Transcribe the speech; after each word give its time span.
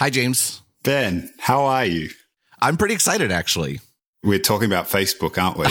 Hi, 0.00 0.08
James. 0.08 0.62
Ben, 0.82 1.30
how 1.38 1.64
are 1.64 1.84
you? 1.84 2.08
I'm 2.62 2.78
pretty 2.78 2.94
excited, 2.94 3.30
actually. 3.30 3.80
We're 4.22 4.38
talking 4.38 4.64
about 4.64 4.86
Facebook, 4.86 5.36
aren't 5.36 5.58
we? 5.58 5.66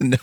no. 0.08 0.16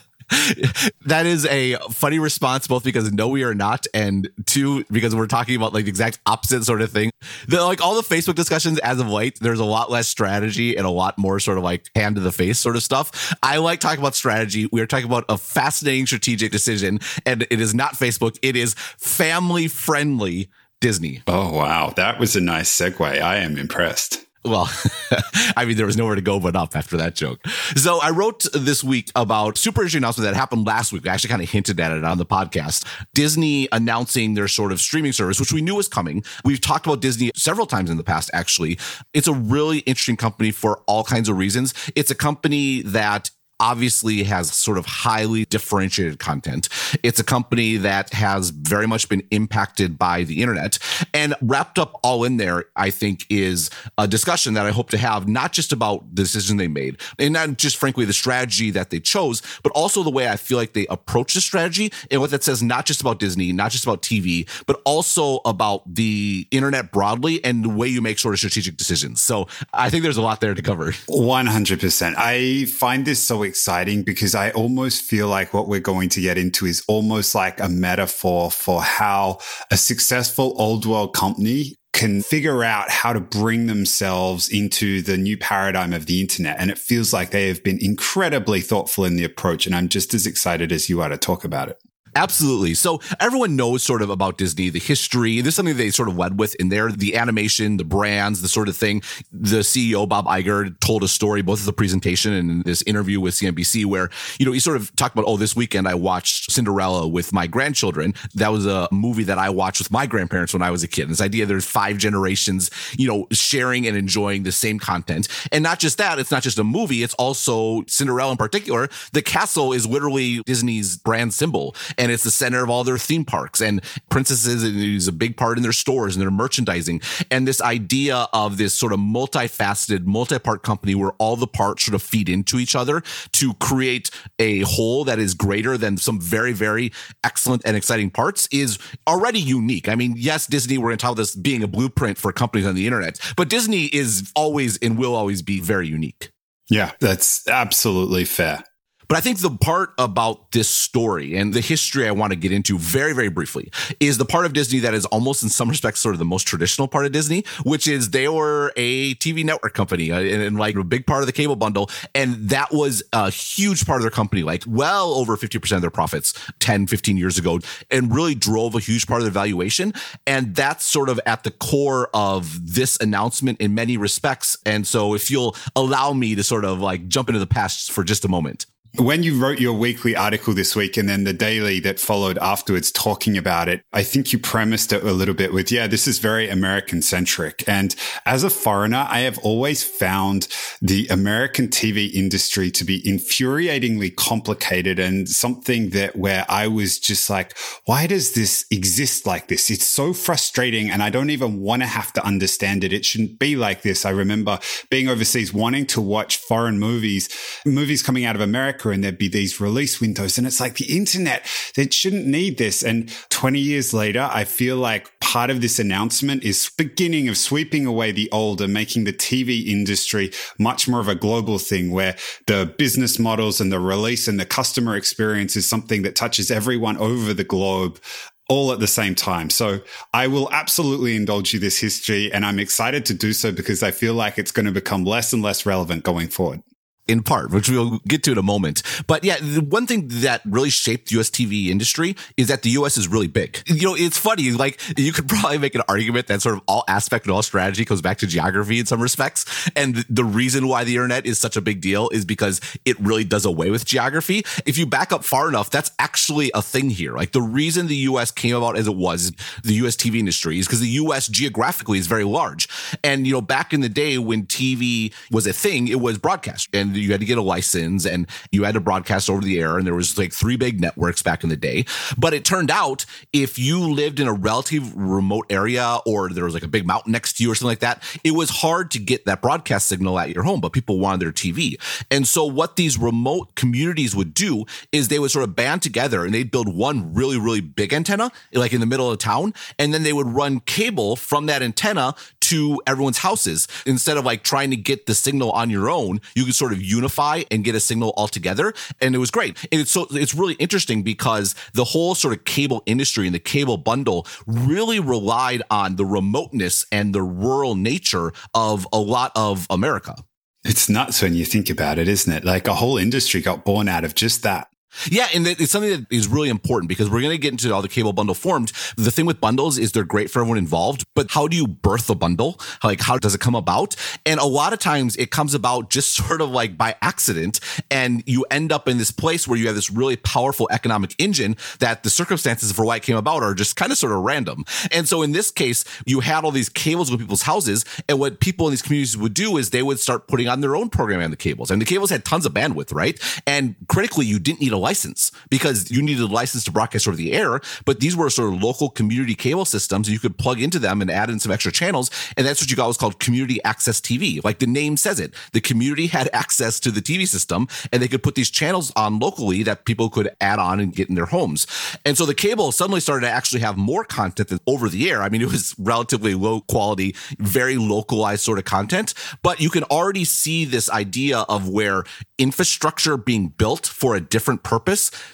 that 1.05 1.27
is 1.27 1.45
a 1.45 1.75
funny 1.91 2.17
response, 2.17 2.65
both 2.65 2.83
because 2.83 3.11
no, 3.13 3.27
we 3.27 3.43
are 3.43 3.53
not, 3.53 3.85
and 3.93 4.27
two, 4.47 4.85
because 4.85 5.15
we're 5.15 5.27
talking 5.27 5.55
about 5.55 5.71
like 5.71 5.85
the 5.85 5.89
exact 5.89 6.17
opposite 6.25 6.63
sort 6.63 6.81
of 6.81 6.91
thing. 6.91 7.11
The, 7.47 7.63
like 7.63 7.79
all 7.79 7.93
the 7.93 8.01
Facebook 8.01 8.33
discussions 8.33 8.79
as 8.79 8.99
of 8.99 9.07
late, 9.07 9.37
there's 9.39 9.59
a 9.59 9.65
lot 9.65 9.91
less 9.91 10.07
strategy 10.07 10.75
and 10.75 10.87
a 10.87 10.89
lot 10.89 11.19
more 11.19 11.39
sort 11.39 11.59
of 11.59 11.63
like 11.63 11.85
hand 11.95 12.15
to 12.15 12.21
the 12.21 12.31
face 12.31 12.57
sort 12.57 12.75
of 12.75 12.81
stuff. 12.81 13.35
I 13.43 13.57
like 13.57 13.81
talking 13.81 13.99
about 13.99 14.15
strategy. 14.15 14.67
We 14.71 14.81
are 14.81 14.87
talking 14.87 15.05
about 15.05 15.25
a 15.29 15.37
fascinating 15.37 16.07
strategic 16.07 16.51
decision, 16.51 17.01
and 17.23 17.43
it 17.51 17.61
is 17.61 17.75
not 17.75 17.93
Facebook, 17.93 18.39
it 18.41 18.55
is 18.55 18.73
family 18.73 19.67
friendly 19.67 20.49
Disney. 20.85 21.23
Oh, 21.25 21.51
wow. 21.51 21.93
That 21.95 22.19
was 22.19 22.35
a 22.35 22.41
nice 22.41 22.69
segue. 22.69 23.01
I 23.01 23.37
am 23.37 23.57
impressed. 23.57 24.23
Well, 24.43 24.71
I 25.57 25.65
mean, 25.65 25.77
there 25.77 25.87
was 25.87 25.97
nowhere 25.97 26.13
to 26.13 26.21
go 26.21 26.39
but 26.39 26.55
up 26.55 26.75
after 26.75 26.95
that 26.97 27.15
joke. 27.15 27.43
So 27.75 27.99
I 28.03 28.11
wrote 28.11 28.45
this 28.53 28.83
week 28.83 29.09
about 29.15 29.57
super 29.57 29.81
interesting 29.81 30.03
announcement 30.03 30.29
that 30.29 30.37
happened 30.37 30.67
last 30.67 30.93
week. 30.93 31.07
I 31.07 31.13
actually 31.15 31.31
kind 31.31 31.41
of 31.41 31.49
hinted 31.49 31.79
at 31.79 31.91
it 31.91 32.03
on 32.03 32.19
the 32.19 32.25
podcast. 32.25 32.85
Disney 33.15 33.67
announcing 33.71 34.35
their 34.35 34.47
sort 34.47 34.71
of 34.71 34.79
streaming 34.79 35.11
service, 35.11 35.39
which 35.39 35.51
we 35.51 35.63
knew 35.63 35.73
was 35.73 35.87
coming. 35.87 36.23
We've 36.43 36.61
talked 36.61 36.85
about 36.85 37.01
Disney 37.01 37.31
several 37.35 37.65
times 37.65 37.89
in 37.89 37.97
the 37.97 38.03
past, 38.03 38.29
actually. 38.31 38.77
It's 39.15 39.27
a 39.27 39.33
really 39.33 39.79
interesting 39.79 40.17
company 40.17 40.51
for 40.51 40.83
all 40.85 41.03
kinds 41.03 41.29
of 41.29 41.37
reasons. 41.39 41.73
It's 41.95 42.11
a 42.11 42.15
company 42.15 42.83
that 42.83 43.31
obviously 43.59 44.23
has 44.23 44.51
sort 44.53 44.77
of 44.77 44.85
highly 44.85 45.45
differentiated 45.45 46.19
content. 46.19 46.67
It's 47.03 47.19
a 47.19 47.23
company 47.23 47.77
that 47.77 48.13
has 48.13 48.49
very 48.49 48.87
much 48.87 49.07
been 49.09 49.23
impacted 49.31 49.97
by 49.97 50.23
the 50.23 50.41
internet 50.41 50.77
and 51.13 51.35
wrapped 51.41 51.79
up 51.79 51.99
all 52.03 52.23
in 52.23 52.37
there, 52.37 52.65
I 52.75 52.89
think 52.89 53.25
is 53.29 53.69
a 53.97 54.07
discussion 54.07 54.55
that 54.55 54.65
I 54.65 54.71
hope 54.71 54.89
to 54.91 54.97
have, 54.97 55.27
not 55.27 55.53
just 55.53 55.71
about 55.71 56.15
the 56.15 56.23
decision 56.23 56.57
they 56.57 56.67
made 56.67 56.97
and 57.17 57.33
not 57.33 57.57
just 57.57 57.77
frankly 57.77 58.05
the 58.05 58.13
strategy 58.13 58.71
that 58.71 58.89
they 58.89 58.99
chose, 58.99 59.41
but 59.63 59.71
also 59.71 60.03
the 60.03 60.11
way 60.11 60.27
I 60.27 60.35
feel 60.35 60.57
like 60.57 60.73
they 60.73 60.87
approach 60.87 61.33
the 61.33 61.41
strategy 61.41 61.91
and 62.11 62.21
what 62.21 62.31
that 62.31 62.43
says, 62.43 62.61
not 62.61 62.85
just 62.85 63.01
about 63.01 63.19
Disney, 63.19 63.51
not 63.53 63.71
just 63.71 63.85
about 63.85 64.01
TV, 64.01 64.49
but 64.65 64.81
also 64.85 65.39
about 65.45 65.81
the 65.93 66.47
internet 66.51 66.91
broadly 66.91 67.43
and 67.43 67.63
the 67.63 67.69
way 67.69 67.87
you 67.87 68.01
make 68.01 68.19
sort 68.19 68.33
of 68.33 68.39
strategic 68.39 68.77
decisions. 68.77 69.21
So 69.21 69.47
I 69.73 69.89
think 69.89 70.03
there's 70.03 70.17
a 70.17 70.21
lot 70.21 70.41
there 70.41 70.53
to 70.53 70.61
cover. 70.61 70.91
100%. 70.91 72.15
I 72.17 72.65
find 72.65 73.05
this 73.05 73.21
so 73.21 73.44
exciting 73.45 74.03
because 74.03 74.35
I 74.35 74.51
almost 74.51 75.03
feel 75.03 75.27
like 75.27 75.53
what 75.53 75.67
we're 75.67 75.79
going 75.79 76.09
to 76.09 76.21
get 76.21 76.37
into 76.37 76.65
is 76.65 76.83
almost 76.87 77.33
like 77.33 77.59
a 77.59 77.69
metaphor 77.69 78.51
for 78.51 78.81
how 78.81 79.39
a 79.71 79.77
successful 79.77 80.53
old 80.57 80.85
world 80.85 81.13
company 81.13 81.77
can 81.93 82.21
figure 82.21 82.61
out 82.61 82.89
how 82.89 83.13
to 83.13 83.21
bring 83.21 83.67
themselves 83.67 84.49
into 84.49 85.01
the 85.01 85.15
new 85.15 85.37
paradigm 85.37 85.93
of 85.93 86.07
the 86.07 86.19
internet. 86.19 86.57
And 86.59 86.69
it 86.69 86.77
feels 86.77 87.13
like 87.13 87.31
they 87.31 87.47
have 87.47 87.63
been 87.63 87.79
incredibly 87.79 88.59
thoughtful 88.59 89.05
in 89.05 89.15
the 89.15 89.23
approach. 89.23 89.65
And 89.65 89.73
I'm 89.73 89.87
just 89.87 90.13
as 90.13 90.27
excited 90.27 90.73
as 90.73 90.89
you 90.89 91.01
are 91.01 91.07
to 91.07 91.17
talk 91.17 91.45
about 91.45 91.69
it. 91.69 91.79
Absolutely. 92.15 92.73
So 92.75 93.01
everyone 93.19 93.57
knows 93.57 93.83
sort 93.83 94.01
of 94.01 94.09
about 94.09 94.37
Disney, 94.37 94.69
the 94.69 94.79
history. 94.79 95.41
This 95.41 95.49
is 95.49 95.55
something 95.55 95.75
they 95.75 95.89
sort 95.89 96.07
of 96.07 96.17
led 96.17 96.39
with 96.39 96.55
in 96.55 96.69
there, 96.69 96.89
the 96.89 97.17
animation, 97.17 97.75
the 97.75 97.83
brands, 97.83 98.41
the 98.41 98.47
sort 98.47 98.69
of 98.69 98.77
thing. 98.77 99.01
The 99.33 99.59
CEO, 99.59 100.07
Bob 100.07 100.25
Iger, 100.25 100.79
told 100.79 101.03
a 101.03 101.09
story, 101.09 101.41
both 101.41 101.59
of 101.59 101.65
the 101.65 101.73
presentation 101.73 102.31
and 102.31 102.63
this 102.63 102.81
interview 102.83 103.19
with 103.19 103.33
CNBC, 103.33 103.85
where, 103.85 104.09
you 104.39 104.45
know, 104.45 104.53
he 104.53 104.59
sort 104.59 104.77
of 104.77 104.95
talked 104.95 105.13
about, 105.13 105.25
oh, 105.27 105.35
this 105.35 105.57
weekend 105.57 105.89
I 105.89 105.95
watched 105.95 106.51
Cinderella 106.51 107.05
with 107.05 107.33
my 107.33 107.47
grandchildren. 107.47 108.13
That 108.33 108.49
was 108.49 108.65
a 108.65 108.87
movie 108.93 109.23
that 109.23 109.37
I 109.37 109.49
watched 109.49 109.81
with 109.81 109.91
my 109.91 110.05
grandparents 110.05 110.53
when 110.53 110.61
I 110.61 110.71
was 110.71 110.83
a 110.83 110.87
kid. 110.87 111.03
And 111.03 111.11
this 111.11 111.21
idea 111.21 111.45
there's 111.45 111.65
five 111.65 111.97
generations, 111.97 112.71
you 112.97 113.09
know, 113.09 113.27
sharing 113.31 113.87
and 113.87 113.97
enjoying 113.97 114.43
the 114.43 114.53
same 114.53 114.79
content. 114.79 115.27
And 115.51 115.63
not 115.63 115.79
just 115.79 115.97
that, 115.97 116.17
it's 116.17 116.31
not 116.31 116.43
just 116.43 116.59
a 116.59 116.63
movie, 116.63 117.03
it's 117.03 117.13
also 117.15 117.83
Cinderella 117.87 118.31
in 118.31 118.37
particular. 118.37 118.87
The 119.11 119.21
castle 119.21 119.73
is 119.73 119.85
literally 119.85 120.41
Disney's 120.45 120.95
brand 120.95 121.33
symbol. 121.33 121.75
And 121.97 122.04
and 122.05 122.11
it's 122.11 122.23
the 122.23 122.29
center 122.29 122.63
of 122.63 122.69
all 122.69 122.83
their 122.83 122.99
theme 122.99 123.25
parks. 123.25 123.61
And 123.61 123.81
princesses 124.09 124.61
is 124.63 125.07
a 125.07 125.11
big 125.11 125.37
part 125.37 125.57
in 125.57 125.63
their 125.63 125.71
stores 125.71 126.15
and 126.15 126.21
their 126.21 126.29
merchandising. 126.29 127.01
And 127.31 127.47
this 127.47 127.59
idea 127.59 128.27
of 128.31 128.57
this 128.57 128.75
sort 128.75 128.93
of 128.93 128.99
multifaceted 128.99 130.05
multi-part 130.05 130.61
company 130.61 130.93
where 130.93 131.13
all 131.13 131.35
the 131.35 131.47
parts 131.47 131.83
sort 131.83 131.95
of 131.95 132.03
feed 132.03 132.29
into 132.29 132.59
each 132.59 132.75
other 132.75 133.01
to 133.31 133.55
create 133.55 134.11
a 134.37 134.59
whole 134.59 135.03
that 135.05 135.17
is 135.17 135.33
greater 135.33 135.79
than 135.79 135.97
some 135.97 136.21
very 136.21 136.53
very 136.53 136.91
excellent 137.23 137.63
and 137.65 137.75
exciting 137.75 138.11
parts 138.11 138.47
is 138.51 138.77
already 139.07 139.39
unique. 139.39 139.89
I 139.89 139.95
mean 139.95 140.13
yes 140.15 140.45
disney 140.45 140.77
we're 140.77 140.89
going 140.89 140.97
to 140.97 141.01
talk 141.01 141.13
about 141.13 141.21
this 141.21 141.35
being 141.35 141.63
a 141.63 141.67
blueprint 141.67 142.19
for 142.19 142.31
companies 142.31 142.67
on 142.67 142.75
the 142.75 142.85
internet 142.85 143.19
but 143.35 143.49
disney 143.49 143.85
is 143.85 144.31
always 144.35 144.77
and 144.77 144.95
will 144.95 145.15
always 145.15 145.41
be 145.41 145.59
very 145.59 145.87
unique. 145.87 146.29
Yeah 146.69 146.91
that's 146.99 147.47
absolutely 147.47 148.25
fair 148.25 148.63
but 149.07 149.17
I 149.17 149.21
think 149.21 149.39
the 149.39 149.49
part 149.49 149.93
about 149.97 150.51
this 150.51 150.69
story 150.69 151.35
and 151.35 151.53
the 151.53 151.61
history 151.61 152.07
I 152.07 152.11
want 152.11 152.31
to 152.31 152.35
get 152.35 152.51
into 152.51 152.77
very, 152.77 153.13
very 153.13 153.29
briefly 153.29 153.71
is 153.99 154.17
the 154.17 154.25
part 154.25 154.45
of 154.45 154.53
Disney 154.53 154.79
that 154.79 154.93
is 154.93 155.05
almost 155.07 155.43
in 155.43 155.49
some 155.49 155.69
respects 155.69 155.99
sort 155.99 156.15
of 156.15 156.19
the 156.19 156.25
most 156.25 156.47
traditional 156.47 156.87
part 156.87 157.05
of 157.05 157.11
Disney, 157.11 157.43
which 157.63 157.87
is 157.87 158.11
they 158.11 158.27
were 158.27 158.71
a 158.75 159.15
TV 159.15 159.43
network 159.43 159.73
company 159.73 160.11
uh, 160.11 160.19
and, 160.19 160.41
and, 160.41 160.57
like 160.57 160.75
a 160.75 160.83
big 160.83 161.05
part 161.05 161.21
of 161.21 161.27
the 161.27 161.33
cable 161.33 161.55
bundle. 161.55 161.89
And 162.13 162.49
that 162.49 162.71
was 162.71 163.03
a 163.13 163.29
huge 163.29 163.85
part 163.85 163.99
of 163.99 164.03
their 164.03 164.11
company, 164.11 164.43
like 164.43 164.63
well 164.67 165.13
over 165.13 165.35
50% 165.35 165.75
of 165.75 165.81
their 165.81 165.89
profits 165.89 166.33
10, 166.59 166.87
15 166.87 167.17
years 167.17 167.37
ago, 167.37 167.59
and 167.91 168.13
really 168.13 168.35
drove 168.35 168.75
a 168.75 168.79
huge 168.79 169.07
part 169.07 169.21
of 169.21 169.25
their 169.25 169.31
valuation. 169.31 169.93
And 170.25 170.55
that's 170.55 170.85
sort 170.85 171.09
of 171.09 171.19
at 171.25 171.43
the 171.43 171.51
core 171.51 172.09
of 172.13 172.73
this 172.75 172.97
announcement 172.99 173.59
in 173.59 173.75
many 173.75 173.97
respects. 173.97 174.57
And 174.65 174.87
so 174.87 175.13
if 175.13 175.29
you'll 175.29 175.55
allow 175.75 176.13
me 176.13 176.35
to 176.35 176.43
sort 176.43 176.65
of 176.65 176.79
like 176.79 177.07
jump 177.07 177.29
into 177.29 177.39
the 177.39 177.47
past 177.47 177.91
for 177.91 178.03
just 178.03 178.25
a 178.25 178.27
moment. 178.27 178.65
When 178.97 179.23
you 179.23 179.37
wrote 179.37 179.59
your 179.59 179.73
weekly 179.73 180.15
article 180.15 180.53
this 180.53 180.75
week 180.75 180.95
and 180.95 181.09
then 181.09 181.25
the 181.25 181.33
daily 181.33 181.79
that 181.81 181.99
followed 181.99 182.37
afterwards 182.37 182.91
talking 182.91 183.37
about 183.37 183.67
it, 183.67 183.81
I 183.91 184.03
think 184.03 184.31
you 184.31 184.39
premised 184.39 184.93
it 184.93 185.03
a 185.03 185.11
little 185.11 185.33
bit 185.33 185.51
with, 185.51 185.71
yeah, 185.71 185.87
this 185.87 186.07
is 186.07 186.19
very 186.19 186.49
American 186.49 187.01
centric. 187.01 187.63
And 187.67 187.93
as 188.25 188.43
a 188.43 188.49
foreigner, 188.49 189.05
I 189.09 189.21
have 189.21 189.37
always 189.39 189.83
found 189.83 190.47
the 190.81 191.07
American 191.07 191.67
TV 191.67 192.13
industry 192.13 192.71
to 192.71 192.85
be 192.85 193.01
infuriatingly 193.01 194.15
complicated 194.15 194.99
and 194.99 195.27
something 195.27 195.89
that 195.89 196.15
where 196.15 196.45
I 196.47 196.67
was 196.67 196.97
just 196.97 197.29
like, 197.29 197.57
why 197.85 198.07
does 198.07 198.33
this 198.33 198.65
exist 198.71 199.25
like 199.25 199.47
this? 199.47 199.69
It's 199.69 199.87
so 199.87 200.13
frustrating 200.13 200.89
and 200.89 201.03
I 201.03 201.09
don't 201.09 201.31
even 201.31 201.59
want 201.59 201.81
to 201.81 201.87
have 201.87 202.13
to 202.13 202.25
understand 202.25 202.83
it. 202.83 202.93
It 202.93 203.03
shouldn't 203.03 203.39
be 203.39 203.55
like 203.55 203.81
this. 203.81 204.05
I 204.05 204.11
remember 204.11 204.59
being 204.89 205.09
overseas 205.09 205.53
wanting 205.53 205.85
to 205.87 206.01
watch 206.01 206.37
foreign 206.37 206.79
movies, 206.79 207.29
movies 207.65 208.01
coming 208.01 208.23
out 208.23 208.35
of 208.35 208.41
America 208.41 208.84
and 208.91 209.03
there'd 209.03 209.17
be 209.17 209.27
these 209.27 209.59
release 209.59 209.99
windows. 209.99 210.37
And 210.37 210.45
it's 210.45 210.59
like 210.59 210.75
the 210.75 210.95
internet 210.95 211.45
that 211.75 211.93
shouldn't 211.93 212.25
need 212.25 212.57
this. 212.57 212.83
And 212.83 213.11
20 213.29 213.59
years 213.59 213.93
later, 213.93 214.29
I 214.31 214.43
feel 214.43 214.77
like 214.77 215.19
part 215.19 215.49
of 215.49 215.61
this 215.61 215.79
announcement 215.79 216.43
is 216.43 216.71
beginning 216.77 217.27
of 217.27 217.37
sweeping 217.37 217.85
away 217.85 218.11
the 218.11 218.31
old 218.31 218.61
and 218.61 218.73
making 218.73 219.03
the 219.03 219.13
TV 219.13 219.67
industry 219.67 220.31
much 220.59 220.87
more 220.87 220.99
of 220.99 221.07
a 221.07 221.15
global 221.15 221.57
thing 221.57 221.91
where 221.91 222.15
the 222.47 222.73
business 222.77 223.19
models 223.19 223.59
and 223.59 223.71
the 223.71 223.79
release 223.79 224.27
and 224.27 224.39
the 224.39 224.45
customer 224.45 224.95
experience 224.95 225.55
is 225.55 225.67
something 225.67 226.03
that 226.03 226.15
touches 226.15 226.51
everyone 226.51 226.97
over 226.97 227.33
the 227.33 227.43
globe 227.43 227.99
all 228.47 228.71
at 228.71 228.79
the 228.79 228.87
same 228.87 229.15
time. 229.15 229.49
So 229.49 229.81
I 230.13 230.27
will 230.27 230.49
absolutely 230.51 231.15
indulge 231.15 231.53
you 231.53 231.59
this 231.59 231.79
history 231.79 232.31
and 232.31 232.45
I'm 232.45 232.59
excited 232.59 233.05
to 233.07 233.13
do 233.13 233.33
so 233.33 233.51
because 233.51 233.81
I 233.81 233.91
feel 233.91 234.13
like 234.13 234.37
it's 234.37 234.51
going 234.51 234.67
to 234.67 234.71
become 234.71 235.03
less 235.03 235.33
and 235.33 235.41
less 235.41 235.65
relevant 235.65 236.03
going 236.03 236.27
forward 236.27 236.61
in 237.07 237.21
part, 237.21 237.51
which 237.51 237.69
we'll 237.69 237.99
get 238.07 238.23
to 238.23 238.31
in 238.31 238.37
a 238.37 238.43
moment. 238.43 238.81
But 239.07 239.23
yeah, 239.23 239.37
the 239.39 239.61
one 239.61 239.85
thing 239.85 240.07
that 240.07 240.41
really 240.45 240.69
shaped 240.69 241.09
the 241.09 241.19
US 241.19 241.29
TV 241.29 241.67
industry 241.67 242.15
is 242.35 242.47
that 242.47 242.63
the 242.63 242.71
US 242.71 242.97
is 242.97 243.07
really 243.07 243.27
big. 243.27 243.61
You 243.67 243.87
know, 243.87 243.95
it's 243.95 244.17
funny, 244.17 244.51
like 244.51 244.79
you 244.97 245.11
could 245.11 245.27
probably 245.29 245.57
make 245.57 245.75
an 245.75 245.83
argument 245.87 246.27
that 246.27 246.41
sort 246.41 246.55
of 246.55 246.61
all 246.67 246.83
aspect 246.87 247.25
and 247.25 247.33
all 247.33 247.43
strategy 247.43 247.85
goes 247.85 248.01
back 248.01 248.17
to 248.19 248.27
geography 248.27 248.79
in 248.79 248.85
some 248.85 249.01
respects. 249.01 249.69
And 249.75 249.97
the 250.09 250.23
reason 250.23 250.67
why 250.67 250.83
the 250.83 250.95
internet 250.95 251.25
is 251.25 251.39
such 251.39 251.55
a 251.55 251.61
big 251.61 251.81
deal 251.81 252.09
is 252.09 252.25
because 252.25 252.59
it 252.85 252.99
really 252.99 253.23
does 253.23 253.45
away 253.45 253.69
with 253.69 253.85
geography. 253.85 254.43
If 254.65 254.77
you 254.77 254.85
back 254.85 255.11
up 255.11 255.23
far 255.23 255.47
enough, 255.47 255.69
that's 255.69 255.91
actually 255.99 256.51
a 256.53 256.61
thing 256.61 256.89
here. 256.89 257.13
Like 257.13 257.31
the 257.33 257.41
reason 257.41 257.87
the 257.87 257.95
US 257.95 258.31
came 258.31 258.55
about 258.55 258.77
as 258.77 258.87
it 258.87 258.95
was, 258.95 259.31
the 259.63 259.73
US 259.85 259.95
TV 259.95 260.17
industry 260.17 260.57
is 260.57 260.65
because 260.65 260.79
the 260.79 260.89
US 260.89 261.27
geographically 261.27 261.99
is 261.99 262.07
very 262.07 262.23
large. 262.23 262.67
And, 263.03 263.27
you 263.27 263.33
know, 263.33 263.41
back 263.41 263.73
in 263.73 263.81
the 263.81 263.89
day 263.89 264.17
when 264.17 264.45
TV 264.45 265.13
was 265.29 265.45
a 265.45 265.53
thing, 265.53 265.87
it 265.87 265.99
was 265.99 266.17
broadcast 266.17 266.69
and 266.73 266.94
you 266.97 267.11
had 267.11 267.19
to 267.19 267.25
get 267.25 267.37
a 267.37 267.41
license 267.41 268.05
and 268.05 268.27
you 268.51 268.63
had 268.63 268.73
to 268.73 268.79
broadcast 268.79 269.29
over 269.29 269.41
the 269.41 269.59
air. 269.59 269.77
And 269.77 269.85
there 269.85 269.95
was 269.95 270.17
like 270.17 270.33
three 270.33 270.57
big 270.57 270.79
networks 270.79 271.21
back 271.21 271.43
in 271.43 271.49
the 271.49 271.55
day. 271.55 271.85
But 272.17 272.33
it 272.33 272.45
turned 272.45 272.71
out 272.71 273.05
if 273.33 273.57
you 273.59 273.79
lived 273.79 274.19
in 274.19 274.27
a 274.27 274.33
relative 274.33 274.95
remote 274.95 275.45
area 275.49 275.99
or 276.05 276.29
there 276.29 276.45
was 276.45 276.53
like 276.53 276.63
a 276.63 276.67
big 276.67 276.85
mountain 276.85 277.11
next 277.11 277.37
to 277.37 277.43
you 277.43 277.51
or 277.51 277.55
something 277.55 277.71
like 277.71 277.79
that, 277.79 278.03
it 278.23 278.31
was 278.31 278.49
hard 278.49 278.91
to 278.91 278.99
get 278.99 279.25
that 279.25 279.41
broadcast 279.41 279.87
signal 279.87 280.19
at 280.19 280.29
your 280.29 280.43
home, 280.43 280.61
but 280.61 280.73
people 280.73 280.99
wanted 280.99 281.21
their 281.21 281.31
TV. 281.31 281.75
And 282.11 282.27
so 282.27 282.45
what 282.45 282.75
these 282.75 282.97
remote 282.97 283.55
communities 283.55 284.15
would 284.15 284.33
do 284.33 284.65
is 284.91 285.07
they 285.07 285.19
would 285.19 285.31
sort 285.31 285.43
of 285.43 285.55
band 285.55 285.81
together 285.81 286.25
and 286.25 286.33
they'd 286.33 286.51
build 286.51 286.73
one 286.73 287.13
really, 287.13 287.37
really 287.37 287.61
big 287.61 287.93
antenna, 287.93 288.31
like 288.53 288.73
in 288.73 288.79
the 288.79 288.85
middle 288.85 289.11
of 289.11 289.17
town. 289.19 289.53
And 289.79 289.93
then 289.93 290.03
they 290.03 290.13
would 290.13 290.27
run 290.27 290.59
cable 290.61 291.15
from 291.15 291.45
that 291.47 291.61
antenna 291.61 292.15
to 292.49 292.81
everyone's 292.85 293.19
houses. 293.19 293.67
Instead 293.85 294.17
of 294.17 294.25
like 294.25 294.43
trying 294.43 294.69
to 294.71 294.75
get 294.75 295.05
the 295.05 295.15
signal 295.15 295.51
on 295.51 295.69
your 295.69 295.89
own, 295.89 296.21
you 296.35 296.45
could 296.45 296.55
sort 296.55 296.71
of 296.71 296.81
unify 296.81 297.43
and 297.51 297.63
get 297.63 297.75
a 297.75 297.79
signal 297.79 298.13
all 298.17 298.27
together. 298.27 298.73
And 299.01 299.15
it 299.15 299.17
was 299.17 299.31
great. 299.31 299.57
And 299.71 299.81
it's 299.81 299.91
so 299.91 300.07
it's 300.11 300.35
really 300.35 300.55
interesting 300.55 301.03
because 301.03 301.55
the 301.73 301.83
whole 301.83 302.15
sort 302.15 302.33
of 302.33 302.43
cable 302.43 302.83
industry 302.85 303.25
and 303.27 303.33
the 303.33 303.39
cable 303.39 303.77
bundle 303.77 304.27
really 304.45 304.99
relied 304.99 305.61
on 305.71 305.95
the 305.95 306.05
remoteness 306.05 306.85
and 306.91 307.13
the 307.13 307.21
rural 307.21 307.75
nature 307.75 308.31
of 308.53 308.87
a 308.93 308.99
lot 308.99 309.31
of 309.35 309.67
America. 309.69 310.15
It's 310.63 310.89
nuts 310.89 311.21
when 311.21 311.35
you 311.35 311.45
think 311.45 311.69
about 311.69 311.99
it, 311.99 312.07
isn't 312.07 312.31
it? 312.31 312.43
Like 312.43 312.67
a 312.67 312.73
whole 312.73 312.97
industry 312.97 313.41
got 313.41 313.65
born 313.65 313.87
out 313.87 314.03
of 314.03 314.15
just 314.15 314.43
that. 314.43 314.67
Yeah, 315.09 315.27
and 315.33 315.47
it's 315.47 315.71
something 315.71 315.91
that 315.91 316.05
is 316.11 316.27
really 316.27 316.49
important 316.49 316.89
because 316.89 317.09
we're 317.09 317.21
going 317.21 317.31
to 317.31 317.37
get 317.37 317.51
into 317.51 317.73
all 317.73 317.81
the 317.81 317.87
cable 317.87 318.13
bundle 318.13 318.35
formed. 318.35 318.71
The 318.97 319.11
thing 319.11 319.25
with 319.25 319.39
bundles 319.39 319.77
is 319.77 319.91
they're 319.91 320.03
great 320.03 320.29
for 320.29 320.39
everyone 320.39 320.57
involved, 320.57 321.05
but 321.15 321.31
how 321.31 321.47
do 321.47 321.55
you 321.57 321.67
birth 321.67 322.09
a 322.09 322.15
bundle? 322.15 322.59
Like, 322.83 323.01
how 323.01 323.17
does 323.17 323.35
it 323.35 323.41
come 323.41 323.55
about? 323.55 323.95
And 324.25 324.39
a 324.39 324.45
lot 324.45 324.73
of 324.73 324.79
times 324.79 325.15
it 325.17 325.31
comes 325.31 325.53
about 325.53 325.89
just 325.89 326.13
sort 326.15 326.41
of 326.41 326.49
like 326.49 326.77
by 326.77 326.95
accident, 327.01 327.59
and 327.91 328.23
you 328.25 328.45
end 328.51 328.71
up 328.71 328.87
in 328.87 328.97
this 328.97 329.11
place 329.11 329.47
where 329.47 329.57
you 329.57 329.67
have 329.67 329.75
this 329.75 329.91
really 329.91 330.15
powerful 330.15 330.67
economic 330.71 331.15
engine 331.17 331.55
that 331.79 332.03
the 332.03 332.09
circumstances 332.09 332.71
for 332.71 332.85
why 332.85 332.97
it 332.97 333.03
came 333.03 333.17
about 333.17 333.43
are 333.43 333.53
just 333.53 333.75
kind 333.75 333.91
of 333.91 333.97
sort 333.97 334.11
of 334.11 334.19
random. 334.19 334.63
And 334.91 335.07
so 335.07 335.21
in 335.21 335.31
this 335.31 335.51
case, 335.51 335.85
you 336.05 336.19
had 336.21 336.43
all 336.43 336.51
these 336.51 336.69
cables 336.69 337.11
with 337.11 337.19
people's 337.19 337.43
houses, 337.43 337.85
and 338.07 338.19
what 338.19 338.39
people 338.39 338.67
in 338.67 338.71
these 338.71 338.81
communities 338.81 339.17
would 339.17 339.33
do 339.33 339.57
is 339.57 339.69
they 339.69 339.83
would 339.83 339.99
start 339.99 340.27
putting 340.27 340.47
on 340.47 340.61
their 340.61 340.75
own 340.75 340.89
programming 340.89 341.25
on 341.25 341.31
the 341.31 341.37
cables, 341.37 341.71
and 341.71 341.81
the 341.81 341.85
cables 341.85 342.09
had 342.09 342.25
tons 342.25 342.45
of 342.45 342.53
bandwidth, 342.53 342.93
right? 342.93 343.19
And 343.45 343.75
critically, 343.87 344.25
you 344.25 344.39
didn't 344.39 344.61
need 344.61 344.71
a 344.71 344.77
license 344.85 345.31
because 345.49 345.89
you 345.89 346.01
needed 346.01 346.21
a 346.21 346.33
license 346.41 346.63
to 346.65 346.71
broadcast 346.71 347.07
over 347.07 347.17
the 347.17 347.33
air. 347.33 347.59
But 347.85 347.99
these 347.99 348.15
were 348.15 348.29
sort 348.29 348.53
of 348.53 348.61
local 348.61 348.89
community 348.89 349.35
cable 349.35 349.65
systems. 349.65 350.09
You 350.09 350.19
could 350.19 350.37
plug 350.37 350.61
into 350.61 350.79
them 350.79 351.01
and 351.01 351.09
add 351.09 351.29
in 351.31 351.39
some 351.39 351.51
extra 351.51 351.71
channels. 351.71 352.11
And 352.37 352.45
that's 352.45 352.61
what 352.61 352.69
you 352.69 352.77
got 352.77 352.87
was 352.87 352.97
called 352.97 353.19
community 353.19 353.57
access 353.63 353.99
TV. 353.99 354.43
Like 354.43 354.59
the 354.59 354.67
name 354.67 354.95
says 354.95 355.19
it. 355.19 355.33
The 355.53 355.61
community 355.61 356.07
had 356.07 356.29
access 356.33 356.79
to 356.81 356.91
the 356.91 357.01
TV 357.01 357.27
system 357.27 357.67
and 357.91 358.01
they 358.01 358.07
could 358.07 358.21
put 358.21 358.35
these 358.35 358.51
channels 358.51 358.91
on 358.95 359.19
locally 359.19 359.63
that 359.63 359.85
people 359.85 360.09
could 360.09 360.29
add 360.39 360.59
on 360.59 360.79
and 360.79 360.95
get 360.95 361.09
in 361.09 361.15
their 361.15 361.31
homes. 361.37 361.65
And 362.05 362.15
so 362.17 362.25
the 362.25 362.35
cable 362.35 362.71
suddenly 362.71 363.01
started 363.01 363.25
to 363.25 363.31
actually 363.31 363.61
have 363.61 363.77
more 363.77 364.03
content 364.03 364.49
than 364.49 364.59
over 364.67 364.87
the 364.87 365.09
air. 365.09 365.23
I 365.23 365.29
mean, 365.29 365.41
it 365.41 365.51
was 365.51 365.73
relatively 365.79 366.35
low 366.35 366.61
quality, 366.61 367.15
very 367.39 367.77
localized 367.77 368.43
sort 368.43 368.59
of 368.59 368.65
content, 368.65 369.13
but 369.41 369.59
you 369.59 369.71
can 369.71 369.83
already 369.85 370.25
see 370.25 370.63
this 370.65 370.89
idea 370.91 371.39
of 371.55 371.67
where 371.67 372.03
infrastructure 372.37 373.17
being 373.17 373.47
built 373.47 373.85
for 373.87 374.15
a 374.15 374.21
different 374.21 374.61
purpose 374.61 374.74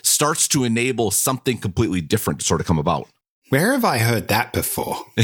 starts 0.02 0.48
to 0.50 0.64
enable 0.64 1.12
something 1.12 1.58
completely 1.58 2.02
different 2.02 2.40
to 2.40 2.46
sort 2.46 2.62
of 2.62 2.68
come 2.68 2.80
about. 2.80 3.08
Where 3.52 3.74
have 3.74 3.84
I 3.84 3.98
heard 3.98 4.30
that 4.30 4.54
before? 4.54 4.96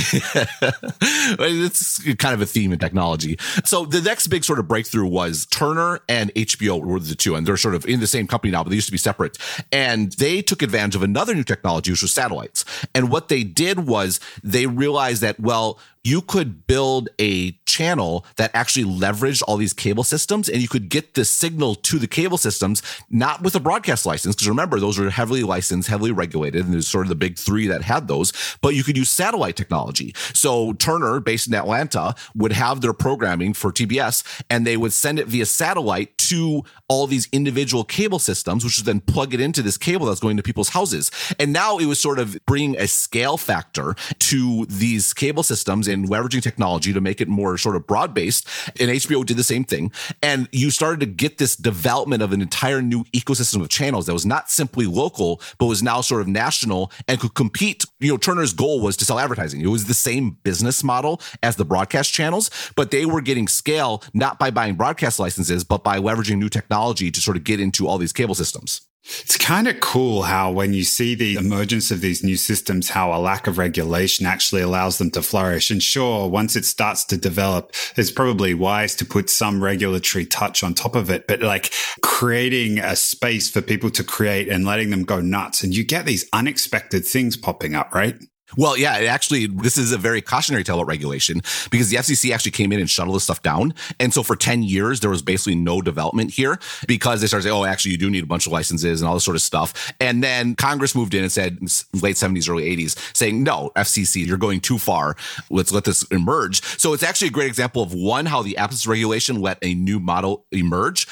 it's 1.39 2.03
kind 2.15 2.33
of 2.33 2.41
a 2.41 2.45
theme 2.45 2.73
in 2.73 2.79
technology. 2.79 3.37
So 3.63 3.85
the 3.85 4.01
next 4.01 4.27
big 4.27 4.43
sort 4.43 4.59
of 4.59 4.67
breakthrough 4.67 5.05
was 5.05 5.45
Turner 5.45 6.01
and 6.09 6.33
HBO 6.33 6.83
were 6.83 6.99
the 6.99 7.15
two, 7.15 7.35
and 7.35 7.47
they're 7.47 7.55
sort 7.55 7.73
of 7.73 7.85
in 7.85 8.01
the 8.01 8.07
same 8.07 8.27
company 8.27 8.51
now, 8.51 8.63
but 8.63 8.71
they 8.71 8.75
used 8.75 8.89
to 8.89 8.91
be 8.91 8.97
separate. 8.97 9.37
And 9.71 10.11
they 10.11 10.41
took 10.41 10.61
advantage 10.61 10.97
of 10.97 11.03
another 11.03 11.33
new 11.33 11.45
technology, 11.45 11.91
which 11.91 12.01
was 12.01 12.11
satellites. 12.11 12.65
And 12.93 13.09
what 13.09 13.29
they 13.29 13.45
did 13.45 13.87
was 13.87 14.19
they 14.43 14.67
realized 14.67 15.21
that, 15.21 15.39
well, 15.39 15.79
you 16.07 16.21
could 16.21 16.65
build 16.67 17.09
a 17.19 17.51
channel 17.65 18.25
that 18.37 18.49
actually 18.53 18.85
leveraged 18.85 19.43
all 19.45 19.57
these 19.57 19.73
cable 19.73 20.05
systems 20.05 20.47
and 20.47 20.61
you 20.61 20.67
could 20.69 20.87
get 20.87 21.15
the 21.15 21.25
signal 21.25 21.75
to 21.75 21.99
the 21.99 22.07
cable 22.07 22.37
systems, 22.37 22.81
not 23.09 23.41
with 23.41 23.55
a 23.55 23.59
broadcast 23.59 24.05
license. 24.05 24.33
Because 24.33 24.47
remember, 24.47 24.79
those 24.79 24.97
were 24.97 25.09
heavily 25.09 25.43
licensed, 25.43 25.89
heavily 25.89 26.13
regulated. 26.13 26.63
And 26.63 26.73
there's 26.73 26.87
sort 26.87 27.05
of 27.05 27.09
the 27.09 27.15
big 27.15 27.37
three 27.37 27.67
that 27.67 27.81
had 27.81 28.07
those, 28.07 28.31
but 28.61 28.73
you 28.73 28.85
could 28.85 28.95
use 28.95 29.09
satellite 29.09 29.57
technology. 29.57 30.13
So 30.33 30.71
Turner, 30.73 31.19
based 31.19 31.49
in 31.49 31.53
Atlanta, 31.53 32.15
would 32.33 32.53
have 32.53 32.79
their 32.79 32.93
programming 32.93 33.53
for 33.53 33.73
TBS 33.73 34.43
and 34.49 34.65
they 34.65 34.77
would 34.77 34.93
send 34.93 35.19
it 35.19 35.27
via 35.27 35.45
satellite 35.45 36.17
to 36.17 36.63
all 36.87 37.05
these 37.05 37.27
individual 37.33 37.83
cable 37.83 38.19
systems, 38.19 38.63
which 38.63 38.77
would 38.77 38.85
then 38.85 39.01
plug 39.01 39.33
it 39.33 39.41
into 39.41 39.61
this 39.61 39.77
cable 39.77 40.05
that's 40.05 40.21
going 40.21 40.37
to 40.37 40.43
people's 40.43 40.69
houses. 40.69 41.11
And 41.37 41.51
now 41.51 41.77
it 41.77 41.85
was 41.85 41.99
sort 41.99 42.17
of 42.17 42.37
bringing 42.45 42.77
a 42.77 42.87
scale 42.87 43.35
factor 43.35 43.95
to 44.19 44.65
these 44.67 45.13
cable 45.13 45.43
systems 45.43 45.87
and 45.87 45.96
leveraging 46.05 46.41
technology 46.41 46.93
to 46.93 47.01
make 47.01 47.21
it 47.21 47.27
more 47.27 47.57
sort 47.57 47.75
of 47.75 47.87
broad 47.87 48.13
based. 48.13 48.47
And 48.79 48.89
HBO 48.89 49.25
did 49.25 49.37
the 49.37 49.43
same 49.43 49.63
thing. 49.63 49.91
And 50.21 50.47
you 50.51 50.69
started 50.69 50.99
to 51.01 51.05
get 51.05 51.37
this 51.37 51.55
development 51.55 52.21
of 52.21 52.33
an 52.33 52.41
entire 52.41 52.81
new 52.81 53.03
ecosystem 53.05 53.61
of 53.61 53.69
channels 53.69 54.05
that 54.05 54.13
was 54.13 54.25
not 54.25 54.49
simply 54.49 54.85
local, 54.85 55.41
but 55.57 55.65
was 55.65 55.83
now 55.83 56.01
sort 56.01 56.21
of 56.21 56.27
national 56.27 56.91
and 57.07 57.19
could 57.19 57.33
compete. 57.33 57.85
You 57.99 58.11
know, 58.11 58.17
Turner's 58.17 58.53
goal 58.53 58.81
was 58.81 58.97
to 58.97 59.05
sell 59.05 59.19
advertising. 59.19 59.61
It 59.61 59.67
was 59.67 59.85
the 59.85 59.93
same 59.93 60.37
business 60.43 60.83
model 60.83 61.21
as 61.43 61.55
the 61.55 61.65
broadcast 61.65 62.13
channels, 62.13 62.49
but 62.75 62.91
they 62.91 63.05
were 63.05 63.21
getting 63.21 63.47
scale 63.47 64.03
not 64.13 64.39
by 64.39 64.51
buying 64.51 64.75
broadcast 64.75 65.19
licenses, 65.19 65.63
but 65.63 65.83
by 65.83 65.99
leveraging 65.99 66.37
new 66.37 66.49
technology 66.49 67.11
to 67.11 67.21
sort 67.21 67.37
of 67.37 67.43
get 67.43 67.59
into 67.59 67.87
all 67.87 67.97
these 67.97 68.13
cable 68.13 68.35
systems. 68.35 68.86
It's 69.21 69.37
kind 69.37 69.67
of 69.67 69.79
cool 69.79 70.23
how 70.23 70.51
when 70.51 70.73
you 70.73 70.83
see 70.83 71.15
the 71.15 71.35
emergence 71.35 71.91
of 71.91 72.01
these 72.01 72.23
new 72.23 72.35
systems, 72.35 72.89
how 72.89 73.13
a 73.13 73.19
lack 73.19 73.47
of 73.47 73.57
regulation 73.57 74.25
actually 74.25 74.61
allows 74.61 74.97
them 74.97 75.11
to 75.11 75.21
flourish. 75.21 75.71
And 75.71 75.81
sure, 75.81 76.27
once 76.27 76.55
it 76.55 76.65
starts 76.65 77.03
to 77.05 77.17
develop, 77.17 77.73
it's 77.95 78.11
probably 78.11 78.53
wise 78.53 78.95
to 78.95 79.05
put 79.05 79.29
some 79.29 79.63
regulatory 79.63 80.25
touch 80.25 80.63
on 80.63 80.73
top 80.73 80.95
of 80.95 81.09
it, 81.09 81.27
but 81.27 81.41
like 81.41 81.71
creating 82.01 82.79
a 82.79 82.95
space 82.95 83.49
for 83.49 83.61
people 83.61 83.89
to 83.91 84.03
create 84.03 84.49
and 84.49 84.65
letting 84.65 84.89
them 84.89 85.03
go 85.03 85.21
nuts. 85.21 85.63
And 85.63 85.75
you 85.75 85.83
get 85.83 86.05
these 86.05 86.27
unexpected 86.33 87.05
things 87.05 87.37
popping 87.37 87.75
up, 87.75 87.93
right? 87.93 88.17
Well, 88.55 88.77
yeah, 88.77 88.97
it 88.97 89.07
actually, 89.07 89.47
this 89.47 89.77
is 89.77 89.91
a 89.91 89.97
very 89.97 90.21
cautionary 90.21 90.63
tale 90.63 90.75
about 90.75 90.87
regulation 90.87 91.41
because 91.69 91.89
the 91.89 91.97
FCC 91.97 92.33
actually 92.33 92.51
came 92.51 92.71
in 92.71 92.79
and 92.79 92.89
shut 92.89 93.07
all 93.07 93.13
this 93.13 93.23
stuff 93.23 93.41
down. 93.41 93.73
And 93.99 94.13
so 94.13 94.23
for 94.23 94.37
10 94.37 94.63
years, 94.63 95.01
there 95.01 95.09
was 95.09 95.21
basically 95.21 95.55
no 95.55 95.81
development 95.81 96.31
here 96.31 96.57
because 96.87 97.19
they 97.19 97.27
started 97.27 97.43
saying, 97.43 97.55
oh, 97.55 97.65
actually, 97.65 97.91
you 97.91 97.97
do 97.97 98.09
need 98.09 98.23
a 98.23 98.27
bunch 98.27 98.45
of 98.45 98.53
licenses 98.53 99.01
and 99.01 99.07
all 99.07 99.15
this 99.15 99.25
sort 99.25 99.35
of 99.35 99.41
stuff. 99.41 99.91
And 99.99 100.23
then 100.23 100.55
Congress 100.55 100.95
moved 100.95 101.13
in 101.13 101.23
and 101.23 101.31
said, 101.31 101.59
late 102.01 102.15
70s, 102.15 102.49
early 102.49 102.75
80s, 102.75 103.15
saying, 103.15 103.43
no, 103.43 103.71
FCC, 103.75 104.25
you're 104.25 104.37
going 104.37 104.61
too 104.61 104.77
far. 104.77 105.17
Let's 105.49 105.73
let 105.73 105.83
this 105.83 106.03
emerge. 106.03 106.63
So 106.79 106.93
it's 106.93 107.03
actually 107.03 107.27
a 107.27 107.31
great 107.31 107.47
example 107.47 107.83
of 107.83 107.93
one, 107.93 108.25
how 108.25 108.43
the 108.43 108.57
absence 108.57 108.87
regulation 108.87 109.41
let 109.41 109.57
a 109.61 109.73
new 109.73 109.99
model 109.99 110.45
emerge. 110.51 111.07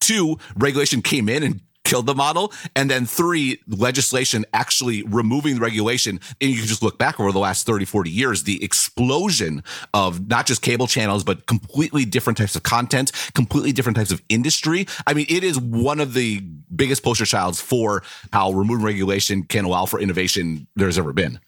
Two, 0.00 0.38
regulation 0.56 1.02
came 1.02 1.28
in 1.28 1.42
and 1.42 1.60
killed 1.90 2.06
the 2.06 2.14
model. 2.14 2.52
And 2.76 2.88
then 2.88 3.04
three, 3.04 3.60
legislation 3.66 4.44
actually 4.54 5.02
removing 5.02 5.56
the 5.56 5.60
regulation. 5.60 6.20
And 6.40 6.50
you 6.50 6.58
can 6.58 6.66
just 6.66 6.82
look 6.82 6.98
back 6.98 7.18
over 7.18 7.32
the 7.32 7.40
last 7.40 7.66
30, 7.66 7.84
40 7.84 8.08
years, 8.08 8.44
the 8.44 8.62
explosion 8.62 9.64
of 9.92 10.28
not 10.28 10.46
just 10.46 10.62
cable 10.62 10.86
channels, 10.86 11.24
but 11.24 11.46
completely 11.46 12.04
different 12.04 12.36
types 12.38 12.54
of 12.54 12.62
content, 12.62 13.10
completely 13.34 13.72
different 13.72 13.96
types 13.96 14.12
of 14.12 14.22
industry. 14.28 14.86
I 15.06 15.14
mean, 15.14 15.26
it 15.28 15.42
is 15.42 15.58
one 15.58 15.98
of 15.98 16.14
the 16.14 16.40
biggest 16.74 17.02
poster 17.02 17.26
childs 17.26 17.60
for 17.60 18.04
how 18.32 18.52
removing 18.52 18.84
regulation 18.84 19.42
can 19.42 19.64
allow 19.64 19.84
for 19.84 19.98
innovation 19.98 20.68
there's 20.76 20.96
ever 20.96 21.12
been. 21.12 21.40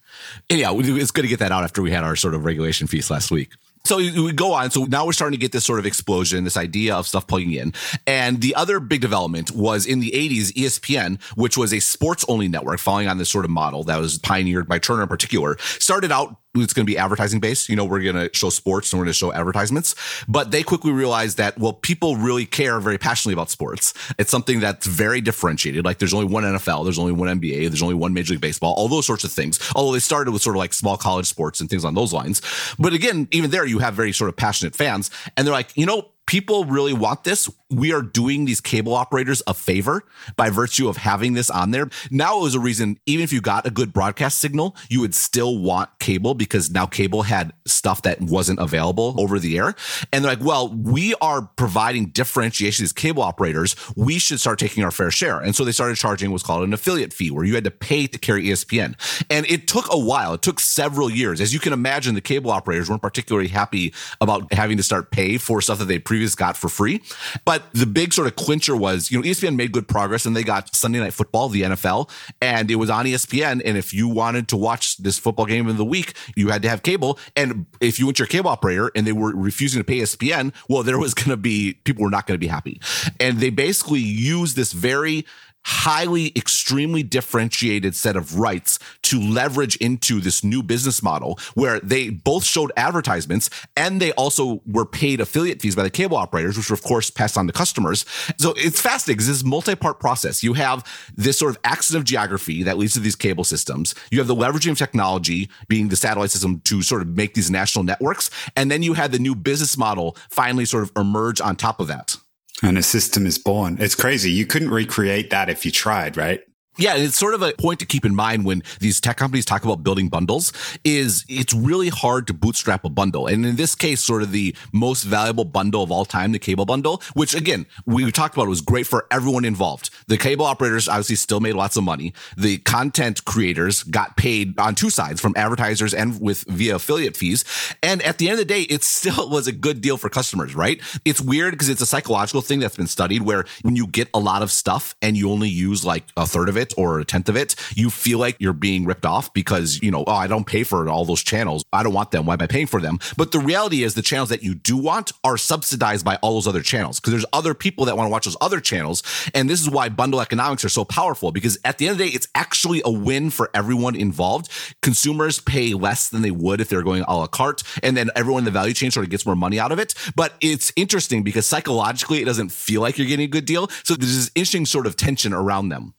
Anyhow, 0.49 0.75
it's 0.77 1.11
good 1.11 1.21
to 1.21 1.27
get 1.29 1.39
that 1.39 1.53
out 1.53 1.63
after 1.63 1.81
we 1.81 1.91
had 1.91 2.03
our 2.03 2.17
sort 2.17 2.33
of 2.33 2.43
regulation 2.43 2.85
feast 2.87 3.09
last 3.09 3.31
week. 3.31 3.53
So 3.85 3.97
we 3.97 4.31
go 4.31 4.53
on. 4.53 4.71
So 4.71 4.85
now 4.85 5.05
we're 5.05 5.11
starting 5.11 5.37
to 5.37 5.41
get 5.41 5.51
this 5.51 5.65
sort 5.65 5.79
of 5.79 5.85
explosion, 5.85 6.45
this 6.45 6.55
idea 6.55 6.95
of 6.95 7.05
stuff 7.05 7.27
plugging 7.27 7.51
in. 7.51 7.73
And 8.07 8.39
the 8.39 8.55
other 8.55 8.79
big 8.79 9.01
development 9.01 9.51
was 9.51 9.85
in 9.85 9.99
the 9.99 10.11
80s, 10.11 10.53
ESPN, 10.53 11.21
which 11.35 11.57
was 11.57 11.73
a 11.73 11.81
sports 11.81 12.23
only 12.29 12.47
network 12.47 12.79
following 12.79 13.09
on 13.09 13.17
this 13.17 13.29
sort 13.29 13.43
of 13.43 13.51
model 13.51 13.83
that 13.83 13.99
was 13.99 14.19
pioneered 14.19 14.69
by 14.69 14.79
Turner 14.79 15.01
in 15.03 15.09
particular, 15.09 15.57
started 15.59 16.13
out 16.13 16.37
it's 16.55 16.73
going 16.73 16.85
to 16.85 16.91
be 16.91 16.97
advertising 16.97 17.39
based. 17.39 17.67
You 17.67 17.75
know, 17.75 17.83
we're 17.83 18.01
going 18.01 18.29
to 18.29 18.35
show 18.35 18.49
sports 18.49 18.93
and 18.93 18.99
we're 18.99 19.05
going 19.05 19.13
to 19.13 19.17
show 19.17 19.33
advertisements. 19.33 19.95
But 20.27 20.51
they 20.51 20.61
quickly 20.61 20.91
realized 20.91 21.37
that, 21.37 21.57
well, 21.57 21.73
people 21.73 22.15
really 22.15 22.45
care 22.45 22.79
very 22.79 22.99
passionately 22.99 23.33
about 23.33 23.49
sports. 23.49 23.93
It's 24.19 24.29
something 24.29 24.59
that's 24.59 24.85
very 24.85 25.19
differentiated. 25.19 25.83
Like 25.83 25.97
there's 25.97 26.13
only 26.13 26.27
one 26.27 26.43
NFL, 26.43 26.83
there's 26.83 26.99
only 26.99 27.11
one 27.11 27.27
NBA, 27.39 27.69
there's 27.69 27.81
only 27.81 27.95
one 27.95 28.13
Major 28.13 28.33
League 28.33 28.41
Baseball, 28.41 28.73
all 28.73 28.87
those 28.87 29.07
sorts 29.07 29.23
of 29.23 29.31
things. 29.31 29.59
Although 29.75 29.93
they 29.93 29.99
started 29.99 30.31
with 30.31 30.43
sort 30.43 30.55
of 30.55 30.59
like 30.59 30.73
small 30.73 30.97
college 30.97 31.25
sports 31.25 31.59
and 31.59 31.69
things 31.69 31.83
on 31.83 31.95
those 31.95 32.13
lines. 32.13 32.41
But 32.77 32.93
again, 32.93 33.27
even 33.31 33.49
there, 33.49 33.65
you 33.65 33.79
have 33.79 33.95
very 33.95 34.11
sort 34.11 34.29
of 34.29 34.35
passionate 34.35 34.75
fans. 34.75 35.09
And 35.35 35.47
they're 35.47 35.53
like, 35.53 35.75
you 35.75 35.87
know, 35.87 36.09
people 36.25 36.65
really 36.65 36.93
want 36.93 37.23
this. 37.23 37.49
We 37.69 37.91
are 37.91 38.01
doing 38.01 38.45
these 38.45 38.61
cable 38.61 38.93
operators 38.93 39.41
a 39.47 39.53
favor 39.53 40.03
by 40.35 40.49
virtue 40.49 40.87
of 40.87 40.97
having 40.97 41.33
this 41.33 41.49
on 41.49 41.71
there. 41.71 41.89
Now 42.11 42.39
it 42.39 42.43
was 42.43 42.55
a 42.55 42.59
reason, 42.59 42.99
even 43.05 43.23
if 43.23 43.33
you 43.33 43.41
got 43.41 43.65
a 43.65 43.71
good 43.71 43.93
broadcast 43.93 44.39
signal, 44.39 44.75
you 44.89 45.01
would 45.01 45.15
still 45.15 45.57
want 45.57 45.89
cable 45.99 46.33
because 46.33 46.71
now 46.71 46.85
cable 46.85 47.23
had 47.23 47.53
stuff 47.65 48.03
that 48.03 48.21
wasn't 48.21 48.59
available 48.59 49.15
over 49.17 49.39
the 49.39 49.57
air. 49.57 49.75
And 50.11 50.23
they're 50.23 50.31
like, 50.31 50.43
well, 50.43 50.69
we 50.69 51.15
are 51.21 51.41
providing 51.41 52.07
differentiation 52.07 52.83
as 52.83 52.93
cable 52.93 53.23
operators. 53.23 53.75
We 53.95 54.19
should 54.19 54.39
start 54.39 54.59
taking 54.59 54.83
our 54.83 54.91
fair 54.91 55.11
share. 55.11 55.39
And 55.39 55.55
so 55.55 55.65
they 55.65 55.71
started 55.71 55.97
charging 55.97 56.31
what's 56.31 56.43
called 56.43 56.63
an 56.63 56.73
affiliate 56.73 57.13
fee 57.13 57.31
where 57.31 57.43
you 57.43 57.55
had 57.55 57.63
to 57.63 57.71
pay 57.71 58.07
to 58.07 58.17
carry 58.17 58.45
ESPN. 58.45 58.95
And 59.29 59.45
it 59.47 59.67
took 59.67 59.85
a 59.91 59.97
while. 59.97 60.35
It 60.35 60.41
took 60.41 60.59
several 60.59 61.09
years. 61.09 61.41
As 61.41 61.53
you 61.53 61.59
can 61.59 61.73
imagine, 61.73 62.15
the 62.15 62.21
cable 62.21 62.51
operators 62.51 62.89
weren't 62.89 63.01
particularly 63.01 63.49
happy 63.49 63.93
about 64.21 64.53
having 64.53 64.77
to 64.77 64.83
start 64.83 65.11
pay 65.11 65.37
for 65.37 65.61
stuff 65.61 65.79
that 65.79 65.85
they 65.85 65.99
previously 65.99 66.12
previous 66.13 66.35
got 66.35 66.55
for 66.55 66.69
free. 66.69 67.01
But 67.43 67.63
the 67.73 67.87
big 67.87 68.13
sort 68.13 68.27
of 68.27 68.35
clincher 68.35 68.75
was, 68.75 69.09
you 69.09 69.17
know, 69.17 69.27
ESPN 69.27 69.55
made 69.55 69.71
good 69.71 69.87
progress 69.87 70.27
and 70.27 70.35
they 70.35 70.43
got 70.43 70.75
Sunday 70.75 70.99
Night 70.99 71.11
Football, 71.11 71.49
the 71.49 71.63
NFL, 71.63 72.07
and 72.39 72.69
it 72.69 72.75
was 72.75 72.91
on 72.91 73.05
ESPN. 73.05 73.63
And 73.65 73.79
if 73.79 73.95
you 73.95 74.07
wanted 74.07 74.47
to 74.49 74.55
watch 74.55 74.97
this 74.97 75.17
football 75.17 75.47
game 75.47 75.67
of 75.67 75.77
the 75.77 75.83
week, 75.83 76.13
you 76.35 76.49
had 76.49 76.61
to 76.61 76.69
have 76.69 76.83
cable. 76.83 77.17
And 77.35 77.65
if 77.81 77.97
you 77.97 78.05
went 78.05 78.17
to 78.17 78.21
your 78.21 78.27
cable 78.27 78.51
operator 78.51 78.91
and 78.95 79.07
they 79.07 79.11
were 79.11 79.35
refusing 79.35 79.79
to 79.79 79.83
pay 79.83 80.01
ESPN, 80.01 80.53
well, 80.69 80.83
there 80.83 80.99
was 80.99 81.15
going 81.15 81.31
to 81.31 81.37
be 81.37 81.79
people 81.83 82.03
were 82.03 82.11
not 82.11 82.27
going 82.27 82.35
to 82.35 82.39
be 82.39 82.45
happy. 82.45 82.79
And 83.19 83.39
they 83.39 83.49
basically 83.49 84.01
used 84.01 84.55
this 84.55 84.71
very 84.71 85.25
highly, 85.65 86.31
extremely 86.35 87.03
differentiated 87.03 87.95
set 87.95 88.15
of 88.15 88.39
rights 88.39 88.79
to 89.01 89.19
leverage 89.19 89.75
into 89.77 90.19
this 90.19 90.43
new 90.43 90.61
business 90.63 91.01
model 91.01 91.39
where 91.55 91.79
they 91.79 92.09
both 92.09 92.43
showed 92.43 92.71
advertisements 92.75 93.49
and 93.75 94.01
they 94.01 94.11
also 94.13 94.61
were 94.65 94.85
paid 94.85 95.21
affiliate 95.21 95.61
fees 95.61 95.75
by 95.75 95.83
the 95.83 95.89
cable 95.89 96.17
operators, 96.17 96.57
which 96.57 96.69
were, 96.69 96.73
of 96.73 96.83
course, 96.83 97.09
passed 97.09 97.37
on 97.37 97.47
to 97.47 97.53
customers. 97.53 98.05
So 98.37 98.53
it's 98.57 98.81
fascinating 98.81 99.17
because 99.17 99.27
this 99.27 99.37
is 99.37 99.43
multi 99.43 99.75
part 99.75 99.99
process. 99.99 100.43
You 100.43 100.53
have 100.53 100.85
this 101.15 101.37
sort 101.37 101.51
of 101.51 101.59
accident 101.63 102.01
of 102.01 102.05
geography 102.05 102.63
that 102.63 102.77
leads 102.77 102.93
to 102.93 102.99
these 102.99 103.15
cable 103.15 103.43
systems. 103.43 103.95
You 104.11 104.19
have 104.19 104.27
the 104.27 104.35
leveraging 104.35 104.71
of 104.71 104.77
technology 104.77 105.49
being 105.67 105.89
the 105.89 105.95
satellite 105.95 106.31
system 106.31 106.59
to 106.61 106.81
sort 106.81 107.01
of 107.01 107.09
make 107.09 107.33
these 107.33 107.49
national 107.49 107.83
networks. 107.83 108.29
And 108.55 108.69
then 108.69 108.83
you 108.83 108.93
had 108.93 109.11
the 109.11 109.19
new 109.19 109.35
business 109.35 109.77
model 109.77 110.17
finally 110.29 110.65
sort 110.65 110.83
of 110.83 110.91
emerge 110.97 111.39
on 111.41 111.55
top 111.55 111.79
of 111.79 111.87
that. 111.87 112.17
And 112.63 112.77
a 112.77 112.83
system 112.83 113.25
is 113.25 113.37
born. 113.37 113.77
It's 113.79 113.93
crazy. 113.93 114.31
You 114.31 114.45
couldn't 114.45 114.69
recreate 114.69 115.29
that 115.31 115.49
if 115.49 115.65
you 115.65 115.71
tried, 115.71 116.15
right? 116.15 116.41
Yeah, 116.75 116.95
it's 116.95 117.15
sort 117.15 117.35
of 117.35 117.43
a 117.43 117.53
point 117.53 117.79
to 117.81 117.85
keep 117.85 118.03
in 118.03 118.15
mind 118.15 118.45
when 118.45 118.63
these 118.79 118.99
tech 118.99 119.17
companies 119.17 119.45
talk 119.45 119.63
about 119.63 119.83
building 119.83 120.09
bundles 120.09 120.51
is 120.83 121.23
it's 121.29 121.53
really 121.53 121.89
hard 121.89 122.25
to 122.27 122.33
bootstrap 122.33 122.83
a 122.83 122.89
bundle. 122.89 123.27
And 123.27 123.45
in 123.45 123.57
this 123.57 123.75
case, 123.75 124.03
sort 124.03 124.23
of 124.23 124.31
the 124.31 124.55
most 124.71 125.03
valuable 125.03 125.45
bundle 125.45 125.83
of 125.83 125.91
all 125.91 126.03
time, 126.03 126.31
the 126.31 126.39
cable 126.39 126.65
bundle, 126.65 127.03
which 127.13 127.35
again, 127.35 127.67
we 127.85 128.11
talked 128.11 128.35
about 128.35 128.47
was 128.47 128.61
great 128.61 128.87
for 128.87 129.05
everyone 129.11 129.45
involved. 129.45 129.91
The 130.07 130.17
cable 130.17 130.45
operators 130.45 130.87
obviously 130.87 131.17
still 131.17 131.39
made 131.39 131.53
lots 131.53 131.77
of 131.77 131.83
money. 131.83 132.11
The 132.35 132.57
content 132.57 133.23
creators 133.23 133.83
got 133.83 134.17
paid 134.17 134.59
on 134.59 134.73
two 134.73 134.89
sides 134.89 135.21
from 135.21 135.33
advertisers 135.37 135.93
and 135.93 136.19
with 136.19 136.43
via 136.47 136.77
affiliate 136.77 137.15
fees. 137.15 137.45
And 137.83 138.01
at 138.01 138.17
the 138.17 138.29
end 138.29 138.39
of 138.39 138.47
the 138.47 138.51
day, 138.51 138.63
it 138.63 138.83
still 138.93 139.29
was 139.29 139.45
a 139.45 139.51
good 139.51 139.79
deal 139.81 139.97
for 139.97 140.09
customers, 140.09 140.55
right? 140.55 140.81
It's 141.05 141.21
weird 141.21 141.51
because 141.51 141.69
it's 141.69 141.81
a 141.81 141.85
psychological 141.85 142.41
thing 142.41 142.61
that's 142.61 142.77
been 142.77 142.87
studied 142.87 143.21
where 143.21 143.45
when 143.61 143.75
you 143.75 143.85
get 143.85 144.09
a 144.15 144.19
lot 144.19 144.41
of 144.41 144.51
stuff 144.51 144.95
and 145.03 145.15
you 145.15 145.29
only 145.29 145.49
use 145.49 145.85
like 145.85 146.05
a 146.17 146.25
third 146.25 146.49
of 146.49 146.57
it, 146.57 146.62
it 146.63 146.73
or 146.77 146.99
a 146.99 147.05
tenth 147.05 147.29
of 147.29 147.35
it, 147.35 147.55
you 147.75 147.89
feel 147.89 148.19
like 148.19 148.35
you're 148.39 148.53
being 148.53 148.85
ripped 148.85 149.05
off 149.05 149.33
because, 149.33 149.81
you 149.81 149.91
know, 149.91 150.03
oh, 150.07 150.13
I 150.13 150.27
don't 150.27 150.47
pay 150.47 150.63
for 150.63 150.89
all 150.89 151.05
those 151.05 151.21
channels. 151.21 151.63
I 151.71 151.83
don't 151.83 151.93
want 151.93 152.11
them. 152.11 152.25
Why 152.25 152.33
am 152.33 152.41
I 152.41 152.47
paying 152.47 152.67
for 152.67 152.81
them? 152.81 152.99
But 153.17 153.31
the 153.31 153.39
reality 153.39 153.83
is 153.83 153.93
the 153.93 154.01
channels 154.01 154.29
that 154.29 154.43
you 154.43 154.55
do 154.55 154.77
want 154.77 155.11
are 155.23 155.37
subsidized 155.37 156.05
by 156.05 156.15
all 156.21 156.33
those 156.33 156.47
other 156.47 156.61
channels 156.61 156.99
because 156.99 157.11
there's 157.11 157.25
other 157.33 157.53
people 157.53 157.85
that 157.85 157.97
want 157.97 158.07
to 158.07 158.11
watch 158.11 158.25
those 158.25 158.37
other 158.41 158.59
channels. 158.59 159.03
And 159.33 159.49
this 159.49 159.61
is 159.61 159.69
why 159.69 159.89
bundle 159.89 160.21
economics 160.21 160.65
are 160.65 160.69
so 160.69 160.85
powerful 160.85 161.31
because 161.31 161.57
at 161.63 161.77
the 161.77 161.87
end 161.87 161.93
of 161.93 161.97
the 161.99 162.09
day, 162.09 162.15
it's 162.15 162.27
actually 162.35 162.81
a 162.85 162.91
win 162.91 163.29
for 163.29 163.49
everyone 163.53 163.95
involved. 163.95 164.49
Consumers 164.81 165.39
pay 165.39 165.73
less 165.73 166.09
than 166.09 166.21
they 166.21 166.31
would 166.31 166.61
if 166.61 166.69
they're 166.69 166.83
going 166.83 167.03
a 167.07 167.17
la 167.17 167.27
carte. 167.27 167.63
And 167.81 167.95
then 167.97 168.09
everyone 168.15 168.41
in 168.41 168.45
the 168.45 168.51
value 168.51 168.73
chain 168.73 168.91
sort 168.91 169.05
of 169.05 169.09
gets 169.09 169.25
more 169.25 169.35
money 169.35 169.59
out 169.59 169.71
of 169.71 169.79
it. 169.79 169.93
But 170.15 170.33
it's 170.41 170.71
interesting 170.75 171.23
because 171.23 171.45
psychologically, 171.45 172.21
it 172.21 172.25
doesn't 172.25 172.51
feel 172.51 172.81
like 172.81 172.97
you're 172.97 173.07
getting 173.07 173.25
a 173.25 173.29
good 173.29 173.45
deal. 173.45 173.67
So 173.83 173.95
there's 173.95 174.15
this 174.15 174.31
interesting 174.35 174.65
sort 174.65 174.87
of 174.87 174.95
tension 174.95 175.33
around 175.33 175.69
them. 175.69 175.93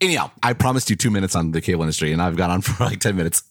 Anyhow, 0.00 0.30
I 0.42 0.52
promised 0.52 0.90
you 0.90 0.96
two 0.96 1.10
minutes 1.10 1.34
on 1.34 1.52
the 1.52 1.60
cable 1.60 1.82
industry 1.82 2.12
and 2.12 2.20
I've 2.20 2.36
gone 2.36 2.50
on 2.50 2.60
for 2.62 2.84
like 2.84 3.00
10 3.00 3.16
minutes. 3.16 3.42